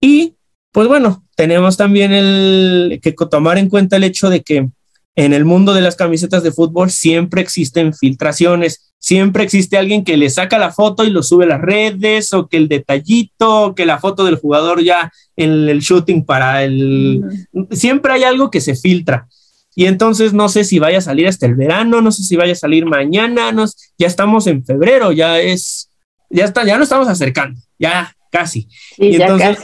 Y 0.00 0.34
pues 0.72 0.88
bueno, 0.88 1.24
tenemos 1.40 1.78
también 1.78 2.12
el 2.12 3.00
que 3.02 3.12
tomar 3.12 3.56
en 3.56 3.70
cuenta 3.70 3.96
el 3.96 4.04
hecho 4.04 4.28
de 4.28 4.42
que 4.42 4.68
en 5.16 5.32
el 5.32 5.46
mundo 5.46 5.72
de 5.72 5.80
las 5.80 5.96
camisetas 5.96 6.42
de 6.42 6.52
fútbol 6.52 6.90
siempre 6.90 7.40
existen 7.40 7.94
filtraciones, 7.94 8.92
siempre 8.98 9.42
existe 9.42 9.78
alguien 9.78 10.04
que 10.04 10.18
le 10.18 10.28
saca 10.28 10.58
la 10.58 10.70
foto 10.70 11.02
y 11.02 11.08
lo 11.08 11.22
sube 11.22 11.44
a 11.44 11.48
las 11.48 11.62
redes, 11.62 12.34
o 12.34 12.46
que 12.46 12.58
el 12.58 12.68
detallito, 12.68 13.62
o 13.62 13.74
que 13.74 13.86
la 13.86 13.98
foto 13.98 14.26
del 14.26 14.36
jugador 14.36 14.82
ya 14.82 15.10
en 15.34 15.66
el 15.66 15.80
shooting 15.80 16.26
para 16.26 16.62
el... 16.62 17.22
Siempre 17.70 18.12
hay 18.12 18.24
algo 18.24 18.50
que 18.50 18.60
se 18.60 18.74
filtra. 18.74 19.26
Y 19.74 19.86
entonces 19.86 20.34
no 20.34 20.50
sé 20.50 20.64
si 20.64 20.78
vaya 20.78 20.98
a 20.98 21.00
salir 21.00 21.26
hasta 21.26 21.46
el 21.46 21.54
verano, 21.54 22.02
no 22.02 22.12
sé 22.12 22.22
si 22.22 22.36
vaya 22.36 22.52
a 22.52 22.56
salir 22.56 22.84
mañana, 22.84 23.50
ya 23.96 24.06
estamos 24.06 24.46
en 24.46 24.62
febrero, 24.62 25.10
ya 25.10 25.40
es, 25.40 25.90
ya 26.28 26.44
está, 26.44 26.66
ya 26.66 26.76
nos 26.76 26.84
estamos 26.84 27.08
acercando, 27.08 27.58
ya 27.78 28.14
casi. 28.30 28.68
y 28.98 29.16
entonces, 29.16 29.56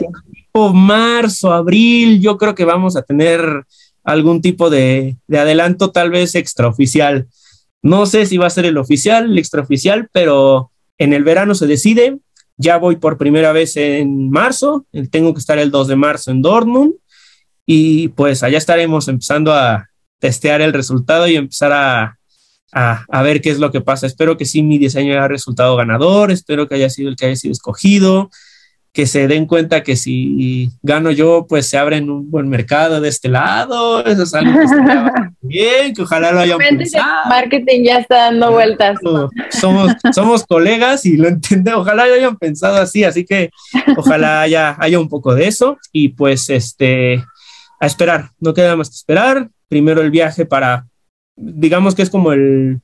marzo, 0.73 1.53
abril, 1.53 2.21
yo 2.21 2.37
creo 2.37 2.55
que 2.55 2.65
vamos 2.65 2.97
a 2.97 3.03
tener 3.03 3.65
algún 4.05 4.41
tipo 4.41 4.71
de, 4.71 5.17
de 5.27 5.39
adelanto, 5.39 5.91
tal 5.91 6.11
vez 6.11 6.35
extraoficial. 6.35 7.29
No 7.83 8.07
sé 8.07 8.27
si 8.27 8.37
va 8.37 8.47
a 8.47 8.51
ser 8.51 8.67
el 8.67 8.79
oficial, 8.79 9.31
el 9.31 9.39
extraoficial, 9.39 10.09
pero 10.13 10.71
en 10.99 11.13
el 11.13 11.25
verano 11.25 11.55
se 11.55 11.67
decide. 11.67 12.19
Ya 12.57 12.79
voy 12.79 12.97
por 12.97 13.19
primera 13.19 13.53
vez 13.53 13.77
en 13.77 14.31
marzo, 14.31 14.87
tengo 15.11 15.35
que 15.35 15.41
estar 15.41 15.59
el 15.59 15.71
2 15.71 15.89
de 15.89 15.97
marzo 15.97 16.31
en 16.31 16.41
Dortmund 16.41 16.95
y 17.67 18.09
pues 18.09 18.43
allá 18.43 18.57
estaremos 18.57 19.09
empezando 19.09 19.53
a, 19.53 19.91
testear 20.19 20.61
el 20.61 20.73
resultado 20.73 21.29
y 21.29 21.37
empezar 21.37 21.73
a, 21.73 22.19
a, 22.73 23.23
ver 23.23 23.41
qué 23.41 23.51
es 23.51 23.59
lo 23.59 23.71
que 23.71 23.81
pasa. 23.81 24.07
Espero 24.07 24.37
que 24.37 24.45
sí 24.45 24.63
mi 24.63 24.79
diseño 24.79 25.13
haya 25.13 25.29
resultado 25.29 25.77
ganador, 25.77 26.31
espero 26.31 26.69
que 26.69 26.77
haya 26.77 26.91
sido 26.91 27.11
el 27.11 27.17
que 27.17 27.27
haya 27.27 27.37
sido 27.37 27.53
escogido, 27.53 28.31
que 28.97 29.07
se 29.07 29.29
den 29.29 29.45
cuenta 29.45 29.83
que 29.83 29.95
si 29.95 30.71
gano 30.83 31.11
yo, 31.11 31.45
pues 31.47 31.69
se 31.69 31.77
abre 31.77 32.01
un 32.01 32.31
buen 32.31 32.49
mercado 32.49 32.99
de 33.03 33.11
este 33.11 33.29
lado. 33.29 34.03
Eso 34.03 34.23
es 34.23 34.33
algo 34.33 34.59
que 34.59 34.65
está 34.65 35.33
bien, 35.43 35.93
que 35.93 36.01
ojalá 36.01 36.33
lo 36.33 36.41
hayan 36.41 36.57
pensado. 36.57 37.29
Marketing 37.29 37.83
ya 37.85 37.99
está 37.99 38.17
dando 38.17 38.53
vueltas. 38.53 38.99
Somos, 39.51 39.93
somos 40.15 40.47
colegas 40.47 41.05
y 41.05 41.19
lo 41.19 41.29
entendemos. 41.29 41.83
Ojalá 41.83 42.07
lo 42.07 42.15
hayan 42.15 42.39
pensado 42.39 42.79
así, 42.79 43.05
así 43.05 43.27
que 43.27 43.51
ojalá 43.99 44.41
haya, 44.41 44.75
haya 44.79 44.99
un 44.99 45.11
poco 45.11 45.35
de 45.35 45.47
eso 45.47 45.77
y 45.93 46.09
pues 46.09 46.49
este 46.49 47.23
a 47.79 47.85
esperar, 47.85 48.31
no 48.41 48.55
queda 48.55 48.77
más 48.77 48.89
que 48.89 48.95
esperar 48.95 49.51
primero 49.69 50.01
el 50.01 50.11
viaje 50.11 50.47
para, 50.47 50.87
digamos 51.37 51.95
que 51.95 52.01
es 52.01 52.09
como 52.09 52.33
el 52.33 52.81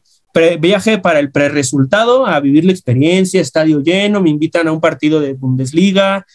viaje 0.59 0.99
para 0.99 1.21
el 1.21 1.31
pre-resultado, 1.31 2.27
a 2.27 2.41
vivir 2.41 2.65
la 2.65 2.73
experiencia, 2.73 3.41
estadio 3.41 3.81
lleno, 3.81 4.21
me 4.21 4.31
invitan 4.31 4.69
a 4.69 4.73
un 4.73 4.81
partido 4.81 5.21
de 5.21 5.35
Bundesliga 5.35 6.27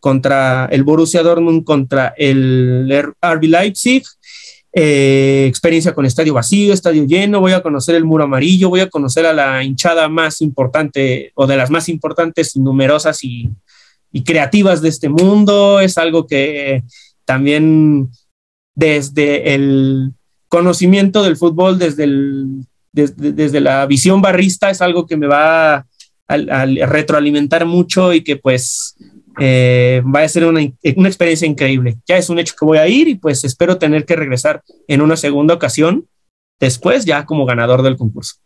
contra 0.00 0.66
el 0.66 0.82
Borussia 0.82 1.22
Dortmund, 1.22 1.64
contra 1.64 2.14
el 2.16 2.90
RB 3.22 3.44
Leipzig, 3.44 4.02
eh, 4.72 5.46
experiencia 5.48 5.94
con 5.94 6.04
estadio 6.04 6.34
vacío, 6.34 6.74
estadio 6.74 7.04
lleno, 7.04 7.40
voy 7.40 7.52
a 7.52 7.62
conocer 7.62 7.94
el 7.94 8.04
muro 8.04 8.24
amarillo, 8.24 8.68
voy 8.68 8.80
a 8.80 8.90
conocer 8.90 9.24
a 9.24 9.32
la 9.32 9.62
hinchada 9.62 10.08
más 10.08 10.40
importante 10.40 11.30
o 11.34 11.46
de 11.46 11.56
las 11.56 11.70
más 11.70 11.88
importantes, 11.88 12.56
numerosas 12.56 13.22
y, 13.22 13.50
y 14.12 14.24
creativas 14.24 14.82
de 14.82 14.88
este 14.88 15.08
mundo, 15.08 15.80
es 15.80 15.96
algo 15.96 16.26
que 16.26 16.82
también 17.24 18.10
desde 18.74 19.54
el 19.54 20.12
conocimiento 20.48 21.22
del 21.22 21.36
fútbol, 21.36 21.78
desde, 21.78 22.04
el, 22.04 22.66
desde, 22.94 23.60
la 23.60 23.86
visión 23.86 24.22
barrista, 24.22 24.70
es 24.70 24.80
algo 24.80 25.06
que 25.06 25.16
me 25.16 25.26
va 25.26 25.86
a, 26.28 26.66
retroalimentar 26.86 27.66
mucho 27.66 28.12
y 28.12 28.22
que 28.22 28.36
pues 28.36 28.96
eh, 29.38 30.02
va 30.04 30.22
a 30.22 30.28
ser 30.28 30.46
una, 30.46 30.60
una, 30.96 31.08
experiencia 31.08 31.46
increíble. 31.46 31.96
Ya 32.06 32.16
es 32.16 32.30
un 32.30 32.38
hecho 32.38 32.54
que 32.58 32.64
voy 32.64 32.78
a 32.78 32.88
ir 32.88 33.08
y 33.08 33.16
pues 33.16 33.44
espero 33.44 33.78
tener 33.78 34.04
que 34.04 34.16
regresar 34.16 34.62
en 34.88 35.02
una 35.02 35.16
segunda 35.16 35.54
ocasión 35.54 36.06
después 36.60 37.04
ya 37.04 37.26
como 37.26 37.44
ganador 37.44 37.82
del 37.82 37.96
concurso. 37.96 38.36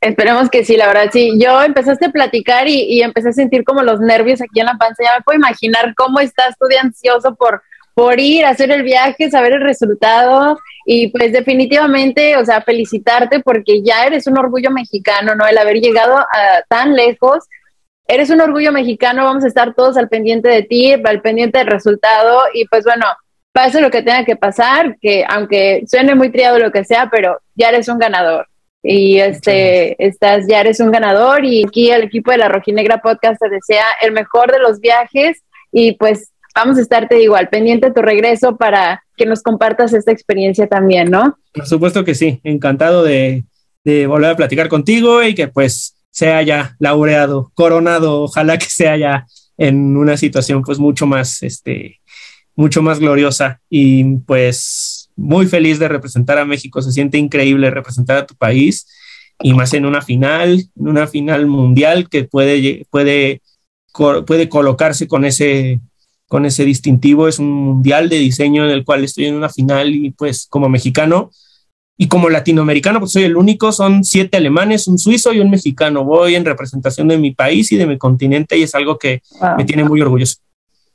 Esperemos 0.00 0.48
que 0.48 0.64
sí, 0.64 0.76
la 0.76 0.86
verdad, 0.86 1.10
sí. 1.12 1.32
Yo 1.38 1.62
empezaste 1.62 2.06
a 2.06 2.10
platicar 2.10 2.68
y, 2.68 2.82
y, 2.82 3.02
empecé 3.02 3.30
a 3.30 3.32
sentir 3.32 3.64
como 3.64 3.82
los 3.82 3.98
nervios 3.98 4.40
aquí 4.40 4.60
en 4.60 4.66
la 4.66 4.76
panza. 4.76 5.02
Ya 5.02 5.16
me 5.16 5.22
puedo 5.22 5.38
imaginar 5.38 5.94
cómo 5.96 6.20
estás 6.20 6.54
tú 6.58 6.66
de 6.66 6.78
ansioso 6.78 7.34
por, 7.34 7.62
por 7.96 8.20
ir 8.20 8.44
a 8.44 8.50
hacer 8.50 8.70
el 8.70 8.82
viaje, 8.82 9.30
saber 9.30 9.54
el 9.54 9.62
resultado 9.62 10.58
y 10.84 11.08
pues 11.08 11.32
definitivamente, 11.32 12.36
o 12.36 12.44
sea, 12.44 12.60
felicitarte 12.60 13.40
porque 13.40 13.82
ya 13.82 14.04
eres 14.04 14.26
un 14.26 14.36
orgullo 14.36 14.70
mexicano, 14.70 15.34
¿no? 15.34 15.46
El 15.46 15.56
haber 15.56 15.76
llegado 15.76 16.18
a 16.18 16.62
tan 16.68 16.94
lejos. 16.94 17.44
Eres 18.06 18.28
un 18.28 18.42
orgullo 18.42 18.70
mexicano, 18.70 19.24
vamos 19.24 19.44
a 19.44 19.48
estar 19.48 19.72
todos 19.72 19.96
al 19.96 20.10
pendiente 20.10 20.50
de 20.50 20.62
ti, 20.62 20.92
al 20.92 21.22
pendiente 21.22 21.56
del 21.56 21.68
resultado 21.68 22.42
y 22.52 22.66
pues 22.66 22.84
bueno, 22.84 23.06
pase 23.52 23.80
lo 23.80 23.90
que 23.90 24.02
tenga 24.02 24.26
que 24.26 24.36
pasar, 24.36 24.98
que 25.00 25.24
aunque 25.26 25.82
suene 25.86 26.14
muy 26.14 26.30
triado 26.30 26.58
lo 26.58 26.70
que 26.70 26.84
sea, 26.84 27.08
pero 27.10 27.38
ya 27.54 27.70
eres 27.70 27.88
un 27.88 27.98
ganador. 27.98 28.46
Y 28.82 29.20
este, 29.20 29.96
estás, 30.06 30.46
ya 30.46 30.60
eres 30.60 30.80
un 30.80 30.90
ganador 30.90 31.46
y 31.46 31.64
aquí 31.64 31.90
el 31.90 32.02
equipo 32.02 32.30
de 32.30 32.36
la 32.36 32.50
Rojinegra 32.50 33.00
Podcast 33.00 33.40
te 33.40 33.48
desea 33.48 33.86
el 34.02 34.12
mejor 34.12 34.52
de 34.52 34.58
los 34.58 34.80
viajes 34.80 35.42
y 35.72 35.92
pues 35.92 36.30
vamos 36.56 36.78
a 36.78 36.80
estarte 36.80 37.22
igual 37.22 37.48
pendiente 37.50 37.88
de 37.88 37.92
tu 37.92 38.00
regreso 38.00 38.56
para 38.56 39.04
que 39.16 39.26
nos 39.26 39.42
compartas 39.42 39.92
esta 39.92 40.10
experiencia 40.10 40.66
también, 40.66 41.10
¿no? 41.10 41.38
Por 41.52 41.66
supuesto 41.66 42.04
que 42.04 42.14
sí, 42.14 42.40
encantado 42.42 43.04
de, 43.04 43.44
volver 43.84 44.30
a 44.30 44.36
platicar 44.36 44.68
contigo 44.68 45.22
y 45.22 45.34
que 45.34 45.46
pues 45.46 45.94
sea 46.10 46.42
ya 46.42 46.74
laureado, 46.80 47.52
coronado, 47.54 48.22
ojalá 48.22 48.58
que 48.58 48.66
sea 48.68 48.96
ya 48.96 49.26
en 49.58 49.96
una 49.96 50.16
situación 50.16 50.62
pues 50.62 50.78
mucho 50.78 51.06
más, 51.06 51.42
este, 51.42 52.00
mucho 52.56 52.82
más 52.82 52.98
gloriosa 52.98 53.60
y 53.68 54.16
pues 54.26 55.10
muy 55.14 55.46
feliz 55.46 55.78
de 55.78 55.88
representar 55.88 56.38
a 56.38 56.44
México, 56.44 56.82
se 56.82 56.90
siente 56.90 57.18
increíble 57.18 57.70
representar 57.70 58.16
a 58.16 58.26
tu 58.26 58.34
país 58.34 58.88
y 59.40 59.52
más 59.52 59.74
en 59.74 59.84
una 59.84 60.00
final, 60.00 60.64
en 60.74 60.88
una 60.88 61.06
final 61.06 61.46
mundial 61.46 62.08
que 62.08 62.24
puede, 62.24 62.86
puede, 62.90 63.42
puede 64.26 64.48
colocarse 64.48 65.06
con 65.06 65.24
ese 65.26 65.80
con 66.28 66.46
ese 66.46 66.64
distintivo. 66.64 67.28
Es 67.28 67.38
un 67.38 67.50
mundial 67.50 68.08
de 68.08 68.16
diseño 68.16 68.64
en 68.64 68.70
el 68.70 68.84
cual 68.84 69.04
estoy 69.04 69.26
en 69.26 69.34
una 69.34 69.48
final 69.48 69.94
y 69.94 70.10
pues 70.10 70.46
como 70.48 70.68
mexicano 70.68 71.30
y 71.98 72.08
como 72.08 72.28
latinoamericano, 72.28 73.00
pues 73.00 73.12
soy 73.12 73.24
el 73.24 73.36
único, 73.36 73.72
son 73.72 74.04
siete 74.04 74.36
alemanes, 74.36 74.86
un 74.86 74.98
suizo 74.98 75.32
y 75.32 75.40
un 75.40 75.48
mexicano. 75.48 76.04
Voy 76.04 76.34
en 76.34 76.44
representación 76.44 77.08
de 77.08 77.16
mi 77.16 77.30
país 77.30 77.72
y 77.72 77.76
de 77.76 77.86
mi 77.86 77.96
continente 77.96 78.58
y 78.58 78.64
es 78.64 78.74
algo 78.74 78.98
que 78.98 79.22
me 79.56 79.64
tiene 79.64 79.84
muy 79.84 80.02
orgulloso. 80.02 80.36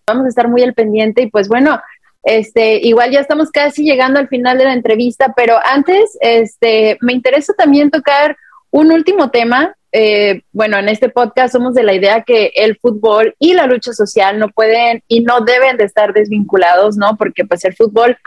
Vamos 0.06 0.26
a 0.26 0.30
estar 0.30 0.48
muy 0.48 0.62
al 0.62 0.74
pendiente 0.74 1.24
y 1.24 1.32
pues 1.32 1.48
bueno, 1.48 1.80
este, 2.24 2.86
igual 2.86 3.10
ya 3.12 3.20
estamos 3.20 3.50
casi 3.50 3.84
llegando 3.84 4.20
al 4.20 4.28
final 4.28 4.60
de 4.60 4.66
la 4.66 4.74
entrevista, 4.74 5.34
pero 5.36 5.56
antes, 5.64 6.18
este, 6.22 6.98
me 7.02 7.14
interesa 7.14 7.54
también 7.54 7.90
tocar 7.90 8.38
un 8.70 8.92
último 8.92 9.32
tema 9.32 9.76
eh, 9.92 10.42
bueno, 10.52 10.78
en 10.78 10.90
este 10.90 11.10
podcast 11.10 11.54
somos 11.54 11.74
de 11.74 11.84
la 11.84 11.94
idea 11.94 12.24
que 12.24 12.52
el 12.56 12.78
fútbol 12.78 13.36
y 13.40 13.54
la 13.54 13.68
lucha 13.68 13.94
social 13.94 14.40
no 14.40 14.50
pueden 14.50 15.04
y 15.08 15.22
no 15.22 15.42
deben 15.42 15.78
de 15.78 15.84
estar 15.84 16.14
desvinculados, 16.14 16.98
¿no? 16.98 17.18
Porque 17.18 17.46
pues 17.46 17.66
el 17.66 17.76
fútbol 17.76 18.18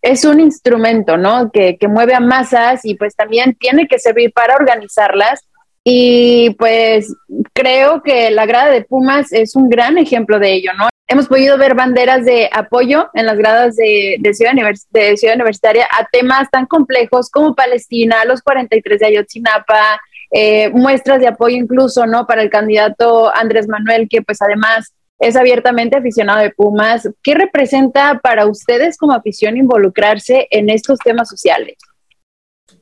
es 0.00 0.24
un 0.24 0.40
instrumento, 0.40 1.16
¿no? 1.16 1.50
Que, 1.50 1.76
que 1.76 1.88
mueve 1.88 2.14
a 2.14 2.20
masas 2.20 2.84
y 2.84 2.94
pues 2.94 3.14
también 3.14 3.56
tiene 3.58 3.88
que 3.88 3.98
servir 3.98 4.32
para 4.32 4.56
organizarlas 4.56 5.46
y 5.88 6.50
pues 6.58 7.14
creo 7.52 8.02
que 8.02 8.30
la 8.30 8.44
grada 8.44 8.70
de 8.70 8.82
Pumas 8.82 9.32
es 9.32 9.54
un 9.54 9.68
gran 9.68 9.98
ejemplo 9.98 10.40
de 10.40 10.54
ello, 10.54 10.72
¿no? 10.76 10.88
Hemos 11.06 11.28
podido 11.28 11.56
ver 11.58 11.74
banderas 11.74 12.24
de 12.24 12.50
apoyo 12.52 13.08
en 13.14 13.26
las 13.26 13.38
gradas 13.38 13.76
de, 13.76 14.18
Ciudad, 14.32 14.52
de 14.90 15.16
Ciudad 15.16 15.36
Universitaria 15.36 15.86
a 15.96 16.04
temas 16.10 16.50
tan 16.50 16.66
complejos 16.66 17.30
como 17.30 17.54
Palestina, 17.54 18.24
los 18.24 18.42
43 18.42 18.98
de 18.98 19.06
Ayotzinapa, 19.06 20.00
eh, 20.30 20.70
muestras 20.70 21.20
de 21.20 21.28
apoyo 21.28 21.56
incluso, 21.56 22.06
¿no? 22.06 22.26
Para 22.26 22.42
el 22.42 22.50
candidato 22.50 23.34
Andrés 23.34 23.68
Manuel, 23.68 24.08
que 24.08 24.22
pues 24.22 24.40
además 24.42 24.92
es 25.18 25.36
abiertamente 25.36 25.96
aficionado 25.96 26.40
de 26.40 26.50
Pumas. 26.50 27.08
¿Qué 27.22 27.34
representa 27.34 28.20
para 28.22 28.46
ustedes 28.46 28.96
como 28.98 29.12
afición 29.12 29.56
involucrarse 29.56 30.46
en 30.50 30.70
estos 30.70 30.98
temas 30.98 31.28
sociales? 31.28 31.76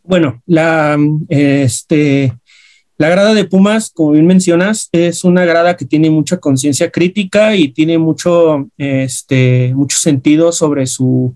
Bueno, 0.03 0.43
la, 0.47 0.99
este, 1.29 2.33
la 2.97 3.09
grada 3.09 3.35
de 3.35 3.45
Pumas, 3.45 3.91
como 3.91 4.13
bien 4.13 4.27
mencionas, 4.27 4.89
es 4.93 5.25
una 5.25 5.45
grada 5.45 5.77
que 5.77 5.85
tiene 5.85 6.11
mucha 6.11 6.39
conciencia 6.39 6.91
crítica 6.91 7.57
y 7.57 7.69
tiene 7.69 7.99
mucho, 7.99 8.69
este, 8.77 9.73
mucho 9.75 9.97
sentido 9.97 10.53
sobre 10.53 10.87
su, 10.87 11.35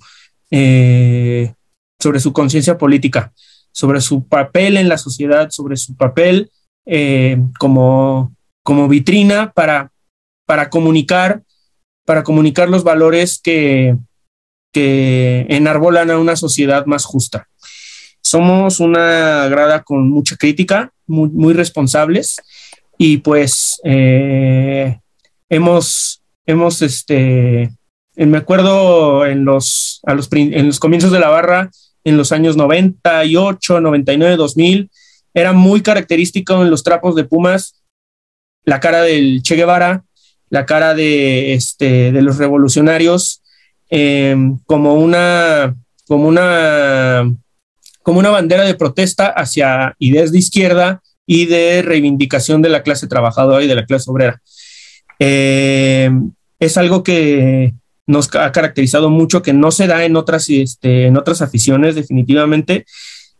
eh, 0.50 1.52
sobre 1.98 2.20
su 2.20 2.32
conciencia 2.32 2.78
política, 2.78 3.32
sobre 3.78 4.00
su 4.00 4.26
papel 4.26 4.76
en 4.76 4.88
la 4.88 4.98
sociedad, 4.98 5.50
sobre 5.50 5.76
su 5.76 5.94
papel 5.94 6.50
eh, 6.84 7.40
como, 7.60 8.34
como 8.64 8.88
vitrina 8.88 9.52
para, 9.52 9.92
para 10.46 10.68
comunicar, 10.68 11.42
para 12.04 12.24
comunicar 12.24 12.68
los 12.68 12.82
valores 12.82 13.38
que, 13.40 13.96
que 14.72 15.46
enarbolan 15.48 16.10
a 16.10 16.18
una 16.18 16.34
sociedad 16.34 16.86
más 16.86 17.04
justa. 17.04 17.46
Somos 18.20 18.80
una 18.80 19.46
grada 19.46 19.84
con 19.84 20.10
mucha 20.10 20.36
crítica, 20.36 20.92
muy, 21.06 21.54
responsables 21.54 22.34
y 22.98 23.18
pues 23.18 23.80
eh, 23.84 24.98
hemos, 25.48 26.20
hemos, 26.46 26.82
este, 26.82 27.70
me 28.16 28.38
acuerdo 28.38 29.24
en 29.24 29.44
los, 29.44 30.00
a 30.04 30.14
los, 30.14 30.28
en 30.32 30.66
los 30.66 30.80
comienzos 30.80 31.12
de 31.12 31.20
la 31.20 31.28
barra, 31.28 31.70
en 32.04 32.16
los 32.16 32.32
años 32.32 32.56
98, 32.56 33.80
99, 33.80 34.36
2000, 34.36 34.90
era 35.34 35.52
muy 35.52 35.82
característico 35.82 36.62
en 36.62 36.70
los 36.70 36.82
trapos 36.82 37.14
de 37.14 37.24
Pumas 37.24 37.74
la 38.64 38.80
cara 38.80 39.02
del 39.02 39.42
Che 39.42 39.56
Guevara, 39.56 40.04
la 40.50 40.66
cara 40.66 40.94
de, 40.94 41.54
este, 41.54 42.12
los 42.12 42.36
revolucionarios, 42.36 43.42
eh, 43.90 44.36
como 44.66 44.94
una, 44.94 45.74
como 46.06 46.28
una 46.28 47.34
como 48.02 48.20
una 48.20 48.30
bandera 48.30 48.64
de 48.64 48.74
protesta 48.74 49.26
hacia 49.26 49.94
ideas 49.98 50.32
de 50.32 50.38
izquierda 50.38 51.02
y 51.26 51.44
de 51.44 51.82
reivindicación 51.82 52.62
de 52.62 52.70
la 52.70 52.82
clase 52.82 53.06
trabajadora 53.06 53.62
y 53.62 53.66
de 53.66 53.74
la 53.74 53.84
clase 53.84 54.10
obrera. 54.10 54.40
Eh, 55.18 56.10
es 56.58 56.78
algo 56.78 57.02
que 57.02 57.74
nos 58.08 58.34
ha 58.34 58.50
caracterizado 58.50 59.10
mucho, 59.10 59.42
que 59.42 59.52
no 59.52 59.70
se 59.70 59.86
da 59.86 60.04
en 60.04 60.16
otras, 60.16 60.48
este, 60.48 61.06
en 61.06 61.16
otras 61.16 61.42
aficiones 61.42 61.94
definitivamente. 61.94 62.86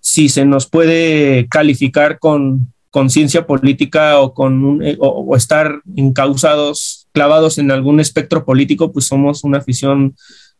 Si 0.00 0.28
se 0.28 0.44
nos 0.44 0.68
puede 0.68 1.48
calificar 1.48 2.18
con 2.18 2.72
conciencia 2.90 3.46
política 3.46 4.20
o, 4.20 4.34
con 4.34 4.80
eh, 4.82 4.96
o 5.00 5.34
estar 5.36 5.80
encausados, 5.96 7.08
clavados 7.12 7.58
en 7.58 7.70
algún 7.70 7.98
espectro 7.98 8.44
político, 8.44 8.92
pues 8.92 9.06
somos 9.06 9.42
una 9.42 9.58
afición 9.58 10.14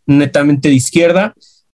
netamente 0.06 0.70
de 0.70 0.74
izquierda 0.74 1.34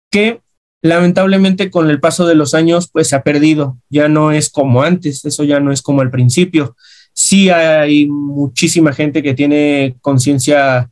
que 0.09 0.39
lamentablemente 0.81 1.69
con 1.69 1.89
el 1.89 1.99
paso 1.99 2.25
de 2.25 2.35
los 2.35 2.53
años 2.53 2.89
pues 2.91 3.09
se 3.09 3.15
ha 3.15 3.23
perdido, 3.23 3.77
ya 3.89 4.07
no 4.07 4.31
es 4.31 4.49
como 4.49 4.83
antes, 4.83 5.25
eso 5.25 5.43
ya 5.43 5.59
no 5.59 5.71
es 5.71 5.81
como 5.81 6.01
al 6.01 6.11
principio. 6.11 6.75
Sí 7.13 7.49
hay 7.49 8.07
muchísima 8.07 8.93
gente 8.93 9.21
que 9.21 9.33
tiene 9.33 9.97
conciencia 10.01 10.89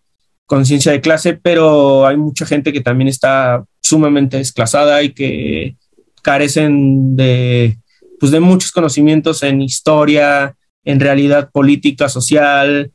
conciencia 0.50 0.92
de 0.92 1.00
clase, 1.00 1.36
pero 1.36 2.08
hay 2.08 2.18
mucha 2.18 2.44
gente 2.44 2.74
que 2.74 2.82
también 2.82 3.08
está 3.08 3.64
sumamente 3.82 4.38
desclasada 4.38 5.04
y 5.04 5.14
que 5.14 5.76
carecen 6.24 7.16
de 7.16 7.78
pues 8.20 8.32
de 8.32 8.40
muchos 8.40 8.72
conocimientos 8.72 9.44
en 9.44 9.62
historia, 9.62 10.56
en 10.84 11.00
realidad 11.00 11.52
política, 11.52 12.10
social, 12.10 12.92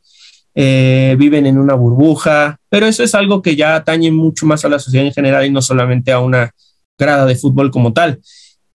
eh, 0.53 1.15
viven 1.17 1.45
en 1.45 1.57
una 1.57 1.75
burbuja, 1.75 2.59
pero 2.69 2.87
eso 2.87 3.03
es 3.03 3.15
algo 3.15 3.41
que 3.41 3.55
ya 3.55 3.75
atañe 3.75 4.11
mucho 4.11 4.45
más 4.45 4.65
a 4.65 4.69
la 4.69 4.77
sociedad 4.77 5.07
en 5.07 5.13
general 5.13 5.45
y 5.45 5.49
no 5.49 5.61
solamente 5.61 6.11
a 6.11 6.19
una 6.19 6.51
grada 6.99 7.25
de 7.25 7.37
fútbol 7.37 7.71
como 7.71 7.93
tal. 7.93 8.19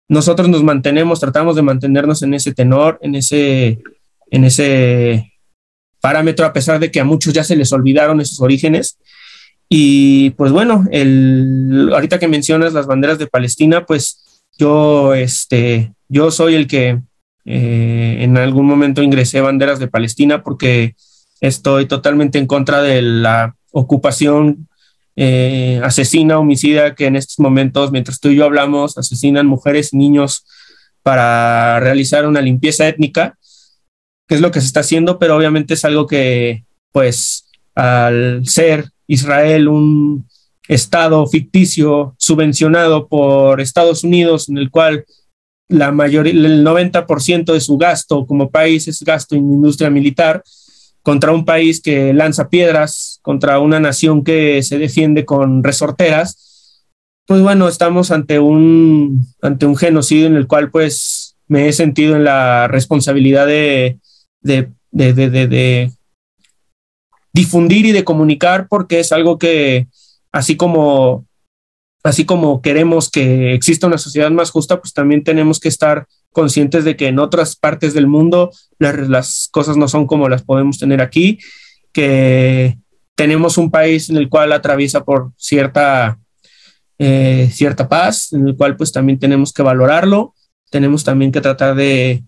Nosotros 0.10 0.50
nos 0.50 0.64
mantenemos, 0.64 1.22
tratamos 1.22 1.56
de 1.56 1.62
mantenernos 1.62 2.22
en 2.24 2.34
ese 2.34 2.54
tenor, 2.54 3.00
en 3.02 3.16
ese, 3.16 3.80
en 4.32 4.44
ese 4.44 5.32
parámetro, 6.06 6.46
a 6.46 6.54
pesar 6.54 6.80
de 6.80 6.92
que 6.92 7.00
a 7.00 7.04
muchos 7.04 7.34
ya 7.34 7.44
se 7.44 7.56
les 7.56 7.74
olvidaron 7.74 8.22
esos 8.22 8.40
orígenes. 8.40 9.00
Y 9.68 10.30
pues 10.38 10.52
bueno, 10.52 10.86
el, 10.92 11.90
ahorita 11.92 12.20
que 12.20 12.28
mencionas 12.28 12.74
las 12.74 12.86
banderas 12.86 13.18
de 13.18 13.26
Palestina, 13.26 13.88
pues 13.88 14.44
yo, 14.60 15.16
este, 15.16 15.94
yo 16.08 16.30
soy 16.30 16.54
el 16.54 16.68
que 16.68 17.00
eh, 17.46 18.18
en 18.20 18.38
algún 18.38 18.68
momento 18.68 19.02
ingresé 19.02 19.42
banderas 19.42 19.80
de 19.80 19.88
Palestina 19.88 20.44
porque 20.44 20.94
estoy 21.42 21.88
totalmente 21.88 22.38
en 22.38 22.46
contra 22.46 22.84
de 22.84 23.02
la 23.02 23.56
ocupación 23.72 24.68
eh, 25.16 25.82
asesina, 25.84 26.38
homicida, 26.38 26.94
que 26.94 27.08
en 27.08 27.16
estos 27.16 27.40
momentos, 27.40 27.92
mientras 27.92 28.20
tú 28.20 28.30
y 28.30 28.36
yo 28.36 28.46
hablamos, 28.46 28.96
asesinan 29.00 29.48
mujeres 29.48 29.92
y 29.92 29.98
niños 29.98 30.46
para 31.02 31.80
realizar 31.80 32.28
una 32.28 32.42
limpieza 32.42 32.88
étnica, 32.88 33.40
que 34.28 34.36
es 34.36 34.42
lo 34.42 34.52
que 34.52 34.62
se 34.62 34.68
está 34.68 34.80
haciendo, 34.82 35.20
pero 35.20 35.36
obviamente 35.36 35.76
es 35.76 35.86
algo 35.86 36.08
que, 36.08 36.64
pues, 36.92 37.48
al 37.76 38.46
ser 38.46 38.90
Israel 39.08 39.68
un 39.68 40.28
estado 40.68 41.26
ficticio 41.28 42.16
subvencionado 42.18 43.08
por 43.08 43.62
Estados 43.62 44.04
Unidos, 44.04 44.50
en 44.50 44.58
el 44.58 44.72
cual 44.72 45.06
la 45.68 45.92
mayoría, 45.92 46.32
el 46.34 46.64
90% 46.64 47.54
de 47.54 47.62
su 47.62 47.78
gasto 47.78 48.26
como 48.26 48.50
país 48.50 48.88
es 48.88 49.04
gasto 49.04 49.36
en 49.36 49.42
industria 49.42 49.90
militar, 49.90 50.44
contra 51.02 51.32
un 51.32 51.46
país 51.46 51.82
que 51.82 52.14
lanza 52.14 52.50
piedras, 52.50 53.20
contra 53.22 53.60
una 53.60 53.80
nación 53.80 54.24
que 54.24 54.64
se 54.64 54.80
defiende 54.80 55.24
con 55.24 55.64
resorteras, 55.64 56.82
pues 57.28 57.42
bueno, 57.42 57.68
estamos 57.68 58.12
ante 58.12 58.40
un, 58.40 59.26
ante 59.42 59.66
un 59.66 59.76
genocidio 59.76 60.28
en 60.28 60.36
el 60.36 60.48
cual 60.48 60.72
pues 60.72 61.36
me 61.48 61.68
he 61.68 61.74
sentido 61.74 62.16
en 62.16 62.24
la 62.24 62.68
responsabilidad 62.68 63.46
de, 63.46 64.00
de, 64.46 64.72
de, 64.92 65.14
de 65.14 65.92
difundir 67.34 67.86
y 67.86 67.92
de 67.92 68.06
comunicar 68.06 68.68
porque 68.70 69.00
es 69.00 69.12
algo 69.12 69.38
que 69.38 69.88
así 70.32 70.56
como 70.56 71.26
así 72.06 72.24
como 72.24 72.62
queremos 72.62 73.10
que 73.10 73.54
exista 73.54 73.88
una 73.88 73.98
sociedad 73.98 74.30
más 74.30 74.52
justa, 74.52 74.80
pues 74.80 74.94
también 74.94 75.24
tenemos 75.24 75.60
que 75.60 75.70
estar 75.70 76.06
conscientes 76.32 76.86
de 76.86 76.96
que 76.96 77.08
en 77.08 77.18
otras 77.18 77.56
partes 77.56 77.96
del 77.96 78.06
mundo 78.06 78.52
las, 78.78 79.50
cosas 79.52 79.76
no 79.76 79.88
son 79.88 80.06
como 80.06 80.30
las 80.30 80.44
podemos 80.44 80.78
tener 80.78 81.02
aquí, 81.02 81.40
que 81.92 82.78
tenemos 83.16 83.58
un 83.58 83.72
país 83.72 84.10
en 84.10 84.18
el 84.18 84.30
cual 84.30 84.52
atraviesa 84.52 85.04
por 85.04 85.32
cierta, 85.36 86.20
eh, 87.00 87.50
cierta 87.52 87.90
paz, 87.90 88.34
en 88.34 88.50
el 88.50 88.56
cual 88.56 88.78
pues 88.78 88.92
también 88.92 89.18
tenemos 89.18 89.52
que 89.52 89.64
valorarlo, 89.64 90.36
tenemos 90.70 91.04
también 91.04 91.32
que 91.32 91.42
tratar 91.42 91.74
de, 91.74 92.24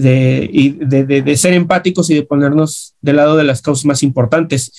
de, 0.00 1.22
de, 1.24 1.36
ser 1.36 1.54
empáticos 1.54 2.10
y 2.10 2.14
de 2.14 2.22
ponernos 2.22 2.94
del 3.00 3.16
lado 3.16 3.36
de 3.36 3.44
las 3.44 3.62
causas 3.62 3.84
más 3.84 4.02
importantes. 4.02 4.72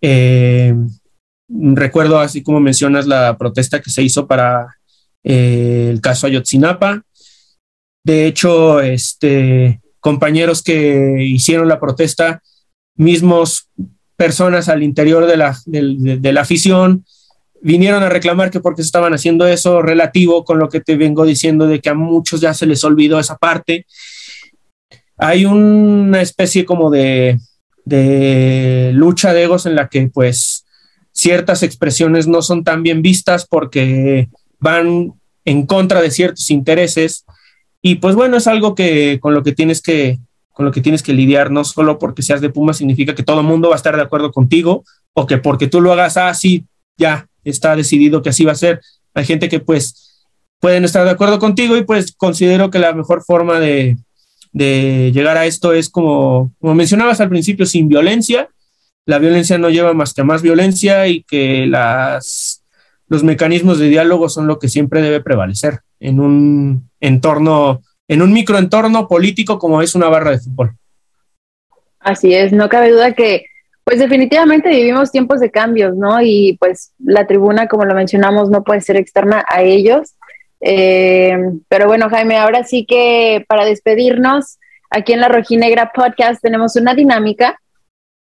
Eh, 0.00 0.74
recuerdo, 1.48 2.18
así 2.18 2.42
como 2.42 2.60
mencionas, 2.60 3.06
la 3.06 3.36
protesta 3.36 3.80
que 3.80 3.90
se 3.90 4.02
hizo 4.02 4.26
para 4.26 4.76
eh, 5.22 5.88
el 5.90 6.00
caso 6.00 6.26
Ayotzinapa, 6.26 7.02
de 8.04 8.26
hecho, 8.26 8.80
este, 8.80 9.80
compañeros 9.98 10.62
que 10.62 11.16
hicieron 11.20 11.68
la 11.68 11.80
protesta, 11.80 12.42
mismos 12.96 13.70
personas 14.16 14.68
al 14.68 14.82
interior 14.82 15.26
de 15.26 15.36
la, 15.38 15.56
de, 15.64 16.32
la 16.32 16.42
afición, 16.42 17.04
vinieron 17.62 18.02
a 18.02 18.10
reclamar 18.10 18.50
que 18.50 18.60
porque 18.60 18.82
estaban 18.82 19.14
haciendo 19.14 19.46
eso 19.46 19.80
relativo 19.80 20.44
con 20.44 20.58
lo 20.58 20.68
que 20.68 20.80
te 20.80 20.96
vengo 20.96 21.24
diciendo 21.24 21.66
de 21.66 21.80
que 21.80 21.88
a 21.88 21.94
muchos 21.94 22.42
ya 22.42 22.52
se 22.52 22.66
les 22.66 22.84
olvidó 22.84 23.18
esa 23.18 23.36
parte. 23.36 23.86
Hay 25.16 25.44
una 25.44 26.20
especie 26.20 26.64
como 26.64 26.90
de, 26.90 27.38
de 27.84 28.90
lucha 28.94 29.32
de 29.32 29.44
egos 29.44 29.66
en 29.66 29.76
la 29.76 29.88
que 29.88 30.08
pues 30.08 30.64
ciertas 31.12 31.62
expresiones 31.62 32.26
no 32.26 32.42
son 32.42 32.64
tan 32.64 32.82
bien 32.82 33.02
vistas 33.02 33.46
porque 33.46 34.28
van 34.58 35.12
en 35.44 35.66
contra 35.66 36.02
de 36.02 36.10
ciertos 36.10 36.50
intereses 36.50 37.24
y 37.80 37.96
pues 37.96 38.14
bueno, 38.14 38.38
es 38.38 38.46
algo 38.46 38.74
que 38.74 39.20
con 39.20 39.34
lo 39.34 39.42
que 39.42 39.52
tienes 39.52 39.82
que 39.82 40.18
con 40.52 40.64
lo 40.64 40.72
que 40.72 40.80
tienes 40.80 41.02
que 41.02 41.12
lidiar, 41.12 41.50
no 41.50 41.64
solo 41.64 41.98
porque 41.98 42.22
seas 42.22 42.40
de 42.40 42.48
Puma 42.48 42.72
significa 42.72 43.14
que 43.14 43.24
todo 43.24 43.40
el 43.40 43.46
mundo 43.46 43.68
va 43.68 43.74
a 43.74 43.76
estar 43.76 43.96
de 43.96 44.02
acuerdo 44.02 44.30
contigo 44.30 44.84
o 45.12 45.26
que 45.26 45.38
porque 45.38 45.66
tú 45.66 45.80
lo 45.80 45.92
hagas 45.92 46.16
así, 46.16 46.64
ah, 46.64 46.76
ya 46.96 47.28
está 47.42 47.74
decidido 47.74 48.22
que 48.22 48.28
así 48.28 48.44
va 48.44 48.52
a 48.52 48.56
ser. 48.56 48.80
Hay 49.14 49.24
gente 49.24 49.48
que 49.48 49.58
pues 49.58 50.26
pueden 50.60 50.84
estar 50.84 51.04
de 51.04 51.10
acuerdo 51.10 51.40
contigo 51.40 51.76
y 51.76 51.84
pues 51.84 52.14
considero 52.16 52.70
que 52.70 52.78
la 52.78 52.94
mejor 52.94 53.24
forma 53.24 53.58
de, 53.58 53.96
de 54.54 55.10
llegar 55.12 55.36
a 55.36 55.46
esto 55.46 55.74
es 55.74 55.90
como, 55.90 56.52
como 56.60 56.74
mencionabas 56.74 57.20
al 57.20 57.28
principio, 57.28 57.66
sin 57.66 57.88
violencia. 57.88 58.48
La 59.04 59.18
violencia 59.18 59.58
no 59.58 59.68
lleva 59.68 59.92
más 59.92 60.14
que 60.14 60.22
a 60.22 60.24
más 60.24 60.40
violencia 60.40 61.06
y 61.08 61.24
que 61.24 61.66
las, 61.66 62.64
los 63.08 63.24
mecanismos 63.24 63.78
de 63.78 63.88
diálogo 63.88 64.28
son 64.28 64.46
lo 64.46 64.58
que 64.58 64.68
siempre 64.68 65.02
debe 65.02 65.20
prevalecer 65.20 65.80
en 65.98 66.20
un 66.20 66.88
entorno, 67.00 67.82
en 68.08 68.22
un 68.22 68.32
microentorno 68.32 69.08
político 69.08 69.58
como 69.58 69.82
es 69.82 69.94
una 69.96 70.08
barra 70.08 70.30
de 70.30 70.38
fútbol. 70.38 70.76
Así 71.98 72.32
es, 72.32 72.52
no 72.52 72.68
cabe 72.68 72.92
duda 72.92 73.12
que 73.12 73.46
pues 73.82 73.98
definitivamente 73.98 74.70
vivimos 74.70 75.10
tiempos 75.10 75.40
de 75.40 75.50
cambios, 75.50 75.96
¿no? 75.96 76.22
Y 76.22 76.56
pues 76.60 76.92
la 76.98 77.26
tribuna, 77.26 77.66
como 77.66 77.84
lo 77.84 77.94
mencionamos, 77.94 78.50
no 78.50 78.62
puede 78.62 78.80
ser 78.80 78.96
externa 78.96 79.44
a 79.48 79.62
ellos. 79.62 80.14
Eh, 80.66 81.36
pero 81.68 81.86
bueno, 81.86 82.08
Jaime, 82.08 82.38
ahora 82.38 82.64
sí 82.64 82.86
que 82.86 83.44
para 83.46 83.66
despedirnos, 83.66 84.58
aquí 84.88 85.12
en 85.12 85.20
la 85.20 85.28
Rojinegra 85.28 85.92
Podcast 85.94 86.40
tenemos 86.40 86.74
una 86.76 86.94
dinámica. 86.94 87.60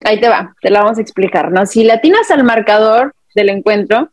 Ahí 0.05 0.21
te 0.21 0.29
va, 0.29 0.55
te 0.61 0.69
la 0.69 0.81
vamos 0.81 0.97
a 0.97 1.01
explicar, 1.01 1.51
¿no? 1.51 1.65
Si 1.65 1.83
latinas 1.83 2.31
al 2.31 2.45
marcador 2.45 3.13
del 3.35 3.49
encuentro, 3.49 4.09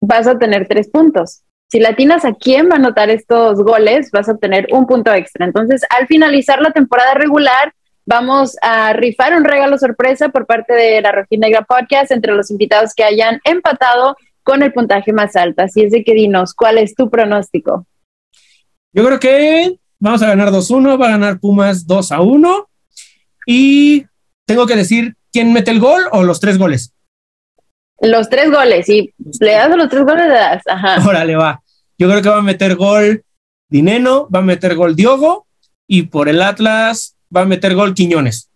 vas 0.00 0.26
a 0.26 0.38
tener 0.38 0.66
tres 0.66 0.88
puntos. 0.88 1.42
Si 1.70 1.78
latinas 1.78 2.24
a 2.24 2.32
quién 2.32 2.70
va 2.70 2.74
a 2.74 2.78
anotar 2.78 3.10
estos 3.10 3.62
goles, 3.62 4.10
vas 4.10 4.30
a 4.30 4.32
obtener 4.32 4.68
un 4.72 4.86
punto 4.86 5.12
extra. 5.12 5.44
Entonces, 5.44 5.82
al 5.90 6.06
finalizar 6.06 6.62
la 6.62 6.70
temporada 6.70 7.12
regular, 7.12 7.74
vamos 8.06 8.56
a 8.62 8.94
rifar 8.94 9.36
un 9.36 9.44
regalo 9.44 9.76
sorpresa 9.76 10.30
por 10.30 10.46
parte 10.46 10.72
de 10.72 11.02
la 11.02 11.12
Rojinegra 11.12 11.60
Podcast 11.60 12.10
entre 12.10 12.32
los 12.32 12.50
invitados 12.50 12.94
que 12.94 13.04
hayan 13.04 13.38
empatado 13.44 14.16
con 14.48 14.62
el 14.62 14.72
puntaje 14.72 15.12
más 15.12 15.36
alto. 15.36 15.62
Así 15.62 15.82
es 15.82 15.92
de 15.92 16.02
que 16.02 16.14
dinos, 16.14 16.54
¿cuál 16.54 16.78
es 16.78 16.94
tu 16.94 17.10
pronóstico? 17.10 17.86
Yo 18.94 19.04
creo 19.04 19.20
que 19.20 19.78
vamos 20.00 20.22
a 20.22 20.28
ganar 20.28 20.48
2-1, 20.48 20.98
va 20.98 21.08
a 21.08 21.10
ganar 21.10 21.38
Pumas 21.38 21.86
2 21.86 22.12
a 22.12 22.22
1 22.22 22.68
y 23.46 24.06
tengo 24.46 24.66
que 24.66 24.74
decir 24.74 25.16
quién 25.30 25.52
mete 25.52 25.70
el 25.70 25.80
gol 25.80 26.00
o 26.12 26.22
los 26.22 26.40
tres 26.40 26.56
goles. 26.56 26.94
Los 28.00 28.30
tres 28.30 28.50
goles, 28.50 28.88
y 28.88 29.12
le 29.40 29.52
das 29.52 29.70
a 29.70 29.76
los 29.76 29.90
tres 29.90 30.04
goles, 30.04 30.26
le 30.26 30.34
das. 30.34 30.62
Ajá. 30.66 31.06
Órale, 31.06 31.36
va. 31.36 31.60
Yo 31.98 32.08
creo 32.08 32.22
que 32.22 32.28
va 32.30 32.38
a 32.38 32.42
meter 32.42 32.74
gol 32.74 33.22
Dineno, 33.68 34.30
va 34.34 34.38
a 34.38 34.42
meter 34.42 34.76
gol 34.76 34.96
Diogo 34.96 35.46
y 35.86 36.04
por 36.04 36.30
el 36.30 36.40
Atlas 36.40 37.18
va 37.34 37.42
a 37.42 37.44
meter 37.44 37.74
gol 37.74 37.92
Quiñones. 37.92 38.50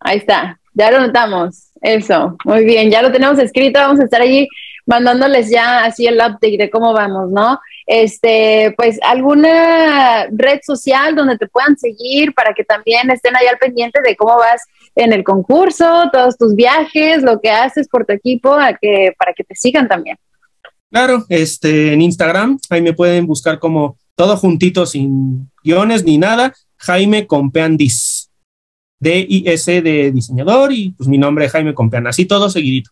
Ahí 0.00 0.18
está, 0.18 0.58
ya 0.72 0.90
lo 0.90 0.98
notamos. 0.98 1.70
Eso, 1.80 2.36
muy 2.44 2.64
bien, 2.64 2.90
ya 2.90 3.00
lo 3.00 3.12
tenemos 3.12 3.38
escrito, 3.38 3.78
vamos 3.78 4.00
a 4.00 4.04
estar 4.04 4.20
allí 4.20 4.48
mandándoles 4.86 5.50
ya 5.50 5.84
así 5.84 6.06
el 6.06 6.16
update 6.16 6.56
de 6.58 6.70
cómo 6.70 6.92
vamos, 6.92 7.30
¿no? 7.30 7.58
Este, 7.86 8.74
pues 8.76 8.98
alguna 9.02 10.26
red 10.30 10.60
social 10.62 11.14
donde 11.14 11.38
te 11.38 11.48
puedan 11.48 11.76
seguir 11.76 12.34
para 12.34 12.54
que 12.54 12.64
también 12.64 13.10
estén 13.10 13.36
ahí 13.36 13.46
al 13.46 13.58
pendiente 13.58 14.00
de 14.02 14.16
cómo 14.16 14.36
vas 14.36 14.62
en 14.94 15.12
el 15.12 15.24
concurso, 15.24 16.08
todos 16.12 16.36
tus 16.36 16.54
viajes, 16.54 17.22
lo 17.22 17.40
que 17.40 17.50
haces 17.50 17.88
por 17.88 18.06
tu 18.06 18.12
equipo, 18.12 18.56
que, 18.80 19.12
para 19.18 19.32
que 19.32 19.44
te 19.44 19.54
sigan 19.54 19.88
también. 19.88 20.16
Claro, 20.90 21.24
este, 21.28 21.92
en 21.92 22.02
Instagram, 22.02 22.58
ahí 22.70 22.80
me 22.80 22.92
pueden 22.92 23.26
buscar 23.26 23.58
como 23.58 23.98
todo 24.14 24.36
juntito, 24.36 24.86
sin 24.86 25.50
guiones 25.64 26.04
ni 26.04 26.18
nada, 26.18 26.54
Jaime 26.76 27.26
Compean 27.26 27.76
Dis. 27.76 28.30
D-I-S 29.00 29.82
de 29.82 30.12
diseñador 30.12 30.72
y 30.72 30.90
pues 30.90 31.08
mi 31.08 31.18
nombre 31.18 31.44
es 31.44 31.52
Jaime 31.52 31.74
Compean, 31.74 32.06
así 32.06 32.24
todo 32.24 32.48
seguidito. 32.48 32.90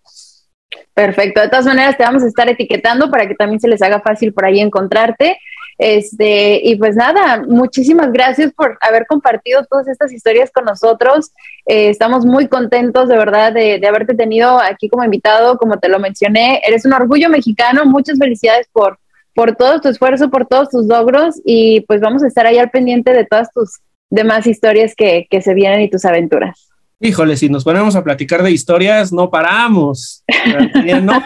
Perfecto, 0.94 1.40
de 1.40 1.48
todas 1.48 1.66
maneras 1.66 1.96
te 1.96 2.04
vamos 2.04 2.22
a 2.22 2.26
estar 2.26 2.48
etiquetando 2.48 3.10
para 3.10 3.26
que 3.26 3.34
también 3.34 3.60
se 3.60 3.68
les 3.68 3.80
haga 3.82 4.00
fácil 4.00 4.32
por 4.32 4.44
ahí 4.44 4.60
encontrarte. 4.60 5.38
Este, 5.78 6.60
y 6.62 6.76
pues 6.76 6.96
nada, 6.96 7.42
muchísimas 7.48 8.12
gracias 8.12 8.52
por 8.52 8.78
haber 8.82 9.06
compartido 9.06 9.64
todas 9.64 9.88
estas 9.88 10.12
historias 10.12 10.50
con 10.52 10.64
nosotros. 10.64 11.32
Eh, 11.66 11.88
estamos 11.88 12.26
muy 12.26 12.46
contentos 12.46 13.08
de 13.08 13.16
verdad 13.16 13.52
de, 13.52 13.78
de, 13.78 13.86
haberte 13.88 14.14
tenido 14.14 14.60
aquí 14.60 14.88
como 14.88 15.02
invitado, 15.02 15.56
como 15.56 15.78
te 15.78 15.88
lo 15.88 15.98
mencioné. 15.98 16.60
Eres 16.64 16.84
un 16.84 16.92
orgullo 16.92 17.28
mexicano. 17.30 17.84
Muchas 17.86 18.18
felicidades 18.18 18.68
por, 18.70 18.98
por 19.34 19.56
todo 19.56 19.80
tu 19.80 19.88
esfuerzo, 19.88 20.30
por 20.30 20.46
todos 20.46 20.68
tus 20.68 20.86
logros 20.86 21.40
y 21.44 21.80
pues 21.82 22.00
vamos 22.00 22.22
a 22.22 22.28
estar 22.28 22.46
ahí 22.46 22.58
al 22.58 22.70
pendiente 22.70 23.12
de 23.12 23.24
todas 23.24 23.50
tus 23.52 23.80
demás 24.10 24.46
historias 24.46 24.94
que, 24.94 25.26
que 25.30 25.40
se 25.40 25.54
vienen 25.54 25.80
y 25.80 25.90
tus 25.90 26.04
aventuras. 26.04 26.71
Híjole, 27.04 27.36
si 27.36 27.48
nos 27.48 27.64
ponemos 27.64 27.96
a 27.96 28.04
platicar 28.04 28.44
de 28.44 28.52
historias, 28.52 29.12
no 29.12 29.28
paramos. 29.28 30.22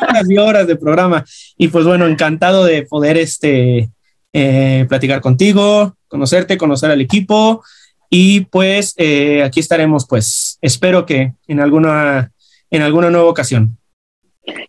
horas 0.00 0.30
y 0.30 0.38
horas 0.38 0.66
de 0.66 0.76
programa. 0.76 1.22
Y 1.58 1.68
pues 1.68 1.84
bueno, 1.84 2.06
encantado 2.06 2.64
de 2.64 2.84
poder 2.84 3.18
este, 3.18 3.90
eh, 4.32 4.86
platicar 4.88 5.20
contigo, 5.20 5.94
conocerte, 6.08 6.56
conocer 6.56 6.90
al 6.90 7.02
equipo. 7.02 7.62
Y 8.08 8.46
pues 8.46 8.94
eh, 8.96 9.42
aquí 9.42 9.60
estaremos, 9.60 10.06
pues 10.08 10.56
espero 10.62 11.04
que 11.04 11.34
en 11.46 11.60
alguna, 11.60 12.32
en 12.70 12.80
alguna 12.80 13.10
nueva 13.10 13.28
ocasión. 13.28 13.76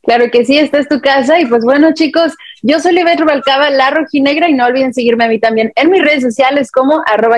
Claro 0.04 0.26
que 0.30 0.44
sí, 0.44 0.58
esta 0.58 0.80
es 0.80 0.90
tu 0.90 1.00
casa. 1.00 1.40
Y 1.40 1.46
pues 1.46 1.64
bueno, 1.64 1.94
chicos, 1.94 2.34
yo 2.64 2.82
soy 2.82 2.94
Libet 2.94 3.22
Rubalcaba, 3.22 3.70
la 3.70 3.92
rojinegra, 3.92 4.50
y 4.50 4.56
no 4.56 4.66
olviden 4.66 4.94
seguirme 4.94 5.24
a 5.24 5.30
mí 5.30 5.40
también 5.40 5.72
en 5.76 5.90
mis 5.90 6.04
redes 6.04 6.24
sociales 6.24 6.70
como 6.70 7.02
arroba 7.06 7.38